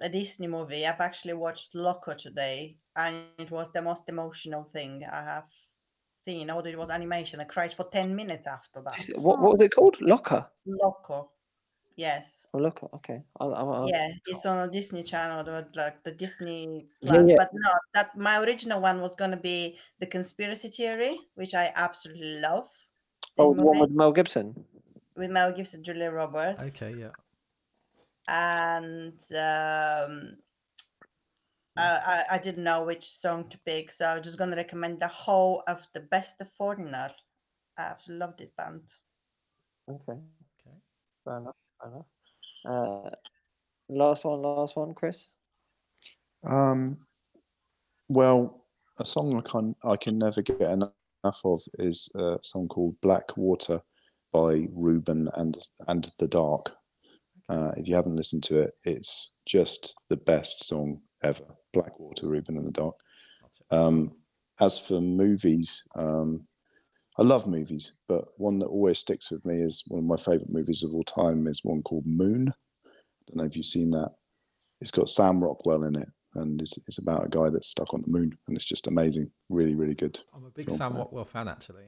a 0.00 0.08
Disney 0.08 0.48
movie, 0.48 0.84
I've 0.86 1.00
actually 1.00 1.34
watched 1.34 1.74
Loco 1.74 2.14
today, 2.14 2.78
and 2.96 3.26
it 3.38 3.50
was 3.50 3.70
the 3.72 3.82
most 3.82 4.08
emotional 4.08 4.64
thing 4.64 5.04
I 5.04 5.22
have 5.22 5.48
seen. 6.26 6.50
Although 6.50 6.70
it 6.70 6.78
was 6.78 6.90
animation, 6.90 7.40
I 7.40 7.44
cried 7.44 7.72
for 7.72 7.84
ten 7.84 8.14
minutes 8.14 8.46
after 8.46 8.80
that. 8.82 9.04
What 9.16 9.40
what 9.40 9.52
was 9.52 9.60
it 9.62 9.74
called? 9.74 9.96
Locker. 10.00 10.46
Locker. 10.66 11.22
yes, 11.96 12.46
Oh, 12.54 12.58
Locker. 12.58 12.88
Okay. 12.94 13.22
I'll, 13.40 13.54
I'll, 13.54 13.72
I'll- 13.72 13.88
yeah, 13.88 14.08
it's 14.26 14.46
on 14.46 14.68
a 14.68 14.70
Disney 14.70 15.02
Channel, 15.02 15.42
the- 15.44 15.66
like 15.74 16.02
the 16.04 16.12
Disney 16.12 16.86
Plus. 17.04 17.26
yeah. 17.26 17.36
But 17.38 17.50
no, 17.52 17.70
that 17.94 18.16
my 18.16 18.38
original 18.40 18.80
one 18.80 19.00
was 19.00 19.14
gonna 19.16 19.36
be 19.36 19.76
the 20.00 20.06
Conspiracy 20.06 20.68
Theory, 20.68 21.18
which 21.34 21.54
I 21.54 21.72
absolutely 21.76 22.40
love. 22.40 22.68
Oh, 23.38 23.52
the 23.54 23.62
one 23.62 23.78
with 23.80 23.90
Mel 23.90 24.12
Gibson. 24.12 24.64
with 25.16 25.30
Mel 25.30 25.52
Gibson, 25.52 25.82
Julia 25.84 26.10
Roberts. 26.10 26.58
okay, 26.60 26.94
yeah. 26.98 27.10
and 28.28 29.20
um, 29.36 30.36
I, 31.76 32.24
I 32.30 32.34
I 32.34 32.38
didn't 32.38 32.64
know 32.64 32.84
which 32.84 33.04
song 33.04 33.48
to 33.48 33.58
pick, 33.66 33.90
so 33.92 34.06
I'm 34.06 34.22
just 34.22 34.38
gonna 34.38 34.56
recommend 34.56 35.00
the 35.00 35.08
whole 35.08 35.62
of 35.66 35.86
the 35.92 36.00
Best 36.00 36.40
of 36.40 36.50
Foreigner. 36.52 37.10
I 37.78 37.82
absolutely 37.82 38.26
love 38.26 38.36
this 38.36 38.50
band. 38.50 38.82
Okay. 39.90 40.12
Okay. 40.12 40.76
Fair 41.24 41.38
enough. 41.38 41.56
Fair 41.80 41.90
enough. 41.90 42.06
Uh, 42.64 43.10
last 43.88 44.24
one. 44.24 44.42
Last 44.42 44.76
one, 44.76 44.94
Chris. 44.94 45.30
Um, 46.48 46.98
well, 48.08 48.64
a 48.98 49.04
song 49.04 49.36
I 49.36 49.40
can 49.48 49.74
I 49.84 49.96
can 49.96 50.18
never 50.18 50.42
get 50.42 50.60
enough 50.60 50.92
of 51.44 51.62
is 51.78 52.08
a 52.14 52.38
song 52.42 52.68
called 52.68 53.00
"Black 53.00 53.36
Water" 53.36 53.80
by 54.32 54.66
Reuben 54.72 55.28
and 55.34 55.56
and 55.88 56.10
the 56.18 56.28
Dark. 56.28 56.76
Uh, 57.48 57.72
if 57.76 57.88
you 57.88 57.94
haven't 57.94 58.16
listened 58.16 58.42
to 58.44 58.60
it, 58.60 58.74
it's 58.84 59.32
just 59.46 59.94
the 60.08 60.16
best 60.16 60.64
song 60.64 61.00
ever. 61.24 61.44
Black 61.72 61.98
Water, 61.98 62.28
Reuben 62.28 62.56
and 62.56 62.66
the 62.66 62.70
Dark. 62.70 62.94
Um, 63.70 64.12
as 64.60 64.78
for 64.78 65.00
movies, 65.00 65.82
um, 65.96 66.46
I 67.18 67.22
love 67.22 67.46
movies, 67.46 67.92
but 68.08 68.24
one 68.36 68.58
that 68.58 68.66
always 68.66 68.98
sticks 68.98 69.30
with 69.30 69.44
me 69.44 69.56
is 69.56 69.82
one 69.88 70.00
of 70.00 70.04
my 70.04 70.16
favorite 70.16 70.52
movies 70.52 70.82
of 70.82 70.92
all 70.92 71.04
time 71.04 71.46
is 71.46 71.64
one 71.64 71.82
called 71.82 72.06
Moon. 72.06 72.48
I 72.86 72.90
don't 73.26 73.36
know 73.36 73.44
if 73.44 73.56
you've 73.56 73.66
seen 73.66 73.90
that. 73.90 74.10
It's 74.80 74.90
got 74.90 75.08
Sam 75.08 75.42
Rockwell 75.42 75.84
in 75.84 75.96
it, 75.96 76.08
and 76.34 76.60
it's, 76.60 76.76
it's 76.86 76.98
about 76.98 77.26
a 77.26 77.28
guy 77.28 77.50
that's 77.50 77.68
stuck 77.68 77.94
on 77.94 78.02
the 78.02 78.10
moon, 78.10 78.36
and 78.46 78.56
it's 78.56 78.64
just 78.64 78.86
amazing. 78.86 79.30
Really, 79.48 79.74
really 79.74 79.94
good. 79.94 80.18
I'm 80.34 80.44
a 80.44 80.50
big 80.50 80.66
film. 80.66 80.76
Sam 80.76 80.96
Rockwell 80.96 81.24
fan, 81.24 81.48
actually. 81.48 81.84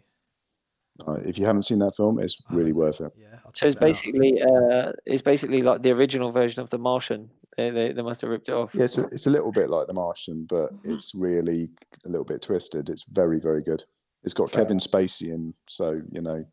Uh, 1.06 1.14
if 1.24 1.38
you 1.38 1.46
haven't 1.46 1.64
seen 1.64 1.78
that 1.80 1.94
film, 1.96 2.18
it's 2.18 2.38
really 2.50 2.72
worth 2.72 3.00
it. 3.00 3.12
Yeah. 3.18 3.38
So 3.42 3.48
it's 3.48 3.58
check 3.58 3.70
that 3.70 3.76
out. 3.76 3.80
basically 3.80 4.42
uh, 4.42 4.92
it's 5.04 5.22
basically 5.22 5.62
like 5.62 5.82
the 5.82 5.90
original 5.92 6.30
version 6.32 6.62
of 6.62 6.70
The 6.70 6.78
Martian. 6.78 7.30
They 7.56 7.70
they, 7.70 7.92
they 7.92 8.02
must 8.02 8.20
have 8.20 8.30
ripped 8.30 8.48
it 8.48 8.52
off. 8.54 8.74
Yeah, 8.74 8.84
it's 8.84 8.98
a, 8.98 9.04
it's 9.04 9.26
a 9.26 9.30
little 9.30 9.52
bit 9.52 9.70
like 9.70 9.86
The 9.88 9.94
Martian, 9.94 10.46
but 10.48 10.70
it's 10.84 11.14
really 11.14 11.68
a 12.04 12.08
little 12.08 12.24
bit 12.24 12.42
twisted. 12.42 12.88
It's 12.88 13.04
very, 13.04 13.40
very 13.40 13.62
good. 13.62 13.84
It's 14.24 14.34
got 14.34 14.50
Fair 14.50 14.64
Kevin 14.64 14.78
Spacey 14.78 15.32
in, 15.32 15.54
so 15.68 16.00
you 16.10 16.20
know, 16.20 16.44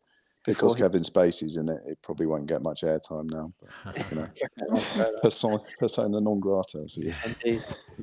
because 0.44 0.74
Before 0.74 0.76
he- 0.76 0.82
Kevin 0.82 1.02
Spacey's 1.02 1.56
in 1.56 1.68
it, 1.68 1.80
it 1.86 1.98
probably 2.02 2.26
won't 2.26 2.46
get 2.46 2.62
much 2.62 2.82
airtime 2.82 3.30
now. 3.30 3.52
But, 3.84 4.10
you 4.10 4.16
know, 4.18 4.28
persona, 5.22 5.58
persona 5.78 6.20
non 6.20 6.38
grata. 6.40 6.84
as 6.84 6.94
he. 6.94 7.12
Indeed, 7.24 7.62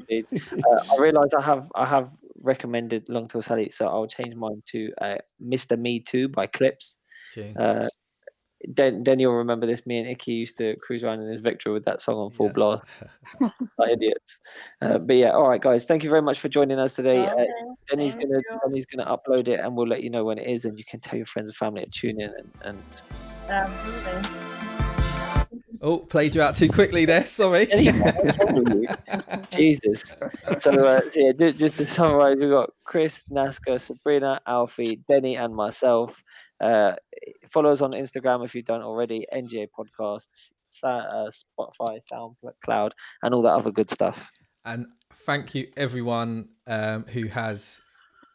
indeed. 0.09 0.25
Uh, 0.51 0.83
I 0.93 1.01
realise 1.01 1.33
I 1.37 1.41
have 1.41 1.71
I 1.75 1.85
have 1.85 2.09
recommended 2.41 3.07
Long 3.09 3.27
Tall 3.27 3.41
Sally, 3.41 3.69
so 3.69 3.87
I'll 3.87 4.07
change 4.07 4.35
mine 4.35 4.61
to 4.67 4.91
uh, 5.01 5.17
Mr. 5.43 5.77
Me 5.79 5.99
Too 5.99 6.27
by 6.29 6.47
Clipse. 6.47 6.97
Uh, 7.57 7.87
then 8.67 9.03
then 9.03 9.19
you'll 9.19 9.33
remember 9.33 9.65
this. 9.65 9.87
Me 9.87 9.97
and 9.97 10.07
Icky 10.07 10.33
used 10.33 10.55
to 10.57 10.75
cruise 10.83 11.03
around 11.03 11.21
in 11.21 11.29
his 11.31 11.41
Victor 11.41 11.71
with 11.71 11.83
that 11.85 11.99
song 12.01 12.17
on 12.17 12.31
full 12.31 12.47
Yeah. 12.47 12.51
blast, 12.53 12.83
like 13.79 13.91
idiots. 13.93 14.39
Uh, 14.81 14.99
but 14.99 15.15
yeah, 15.15 15.31
all 15.31 15.49
right, 15.49 15.61
guys, 15.61 15.85
thank 15.85 16.03
you 16.03 16.09
very 16.11 16.21
much 16.21 16.39
for 16.39 16.47
joining 16.47 16.77
us 16.77 16.95
today. 16.95 17.25
Uh, 17.25 17.31
Okay, 17.33 17.47
Denny's 17.89 18.13
thank 18.13 18.25
gonna 18.29 18.41
you. 18.51 18.59
Denny's 18.67 18.85
gonna 18.85 19.05
upload 19.17 19.47
it, 19.47 19.59
and 19.59 19.75
we'll 19.75 19.87
let 19.87 20.03
you 20.03 20.09
know 20.11 20.23
when 20.25 20.37
it 20.37 20.47
is, 20.47 20.65
and 20.65 20.77
you 20.77 20.85
can 20.85 20.99
tell 20.99 21.17
your 21.17 21.25
friends 21.25 21.49
and 21.49 21.55
family 21.55 21.83
to 21.85 21.89
tune 21.89 22.21
in. 22.21 22.31
And, 22.37 22.51
and 22.63 22.77
Absolutely. 23.49 24.60
Oh, 25.83 25.97
played 25.97 26.35
you 26.35 26.43
out 26.43 26.55
too 26.55 26.69
quickly 26.69 27.05
there. 27.05 27.25
Sorry. 27.25 27.65
Denny, 27.65 27.91
what's 27.91 28.45
wrong 28.45 28.63
with 28.63 28.83
you? 28.83 28.87
Jesus. 29.49 30.15
So, 30.59 30.71
uh, 30.85 31.01
so 31.09 31.19
yeah, 31.19 31.31
just, 31.31 31.57
just 31.57 31.77
to 31.77 31.87
summarize, 31.87 32.37
we've 32.37 32.51
got 32.51 32.69
Chris, 32.83 33.23
Nazca, 33.31 33.81
Sabrina, 33.81 34.39
Alfie, 34.45 34.99
Denny, 35.09 35.37
and 35.37 35.55
myself. 35.55 36.23
Uh, 36.59 36.93
follow 37.47 37.71
us 37.71 37.81
on 37.81 37.93
Instagram 37.93 38.45
if 38.45 38.53
you 38.53 38.61
don't 38.61 38.83
already. 38.83 39.25
NGA 39.33 39.69
Podcasts, 39.75 40.51
uh, 40.83 41.31
Spotify, 41.31 41.99
SoundCloud, 42.11 42.91
and 43.23 43.33
all 43.33 43.41
that 43.41 43.53
other 43.53 43.71
good 43.71 43.89
stuff. 43.89 44.31
And 44.63 44.85
thank 45.25 45.55
you 45.55 45.69
everyone 45.75 46.49
um, 46.67 47.05
who 47.05 47.27
has 47.29 47.81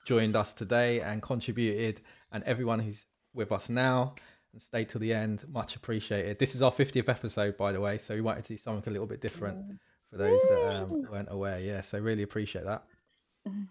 joined 0.04 0.34
us 0.34 0.52
today 0.52 1.00
and 1.00 1.22
contributed, 1.22 2.00
and 2.32 2.42
everyone 2.42 2.80
who's 2.80 3.06
with 3.32 3.52
us 3.52 3.68
now 3.68 4.14
and 4.56 4.62
stayed 4.62 4.88
till 4.88 5.02
the 5.02 5.12
end. 5.12 5.44
Much 5.52 5.76
appreciated. 5.76 6.38
This 6.38 6.54
is 6.54 6.62
our 6.62 6.72
50th 6.72 7.10
episode, 7.10 7.58
by 7.58 7.72
the 7.72 7.80
way, 7.80 7.98
so 7.98 8.14
we 8.14 8.22
wanted 8.22 8.44
to 8.44 8.54
do 8.54 8.56
something 8.56 8.90
a 8.90 8.90
little 8.90 9.06
bit 9.06 9.20
different 9.20 9.78
for 10.10 10.16
those 10.16 10.40
that 10.48 10.74
um, 10.74 11.02
weren't 11.10 11.28
aware. 11.30 11.60
Yeah, 11.60 11.82
so 11.82 11.98
really 11.98 12.22
appreciate 12.22 12.64
that. 12.64 12.84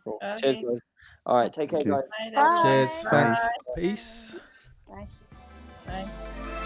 Cool. 0.04 0.20
Cheers, 0.40 0.58
guys. 0.58 0.80
All 1.26 1.38
right, 1.38 1.52
take 1.52 1.72
care, 1.72 1.82
guys. 1.82 2.04
Bye, 2.20 2.32
Bye. 2.36 2.60
Cheers. 2.62 3.04
Bye. 3.04 3.10
Thanks. 3.10 3.40
Peace. 3.76 4.38
Bye. 4.88 5.08
Bye. 5.88 6.62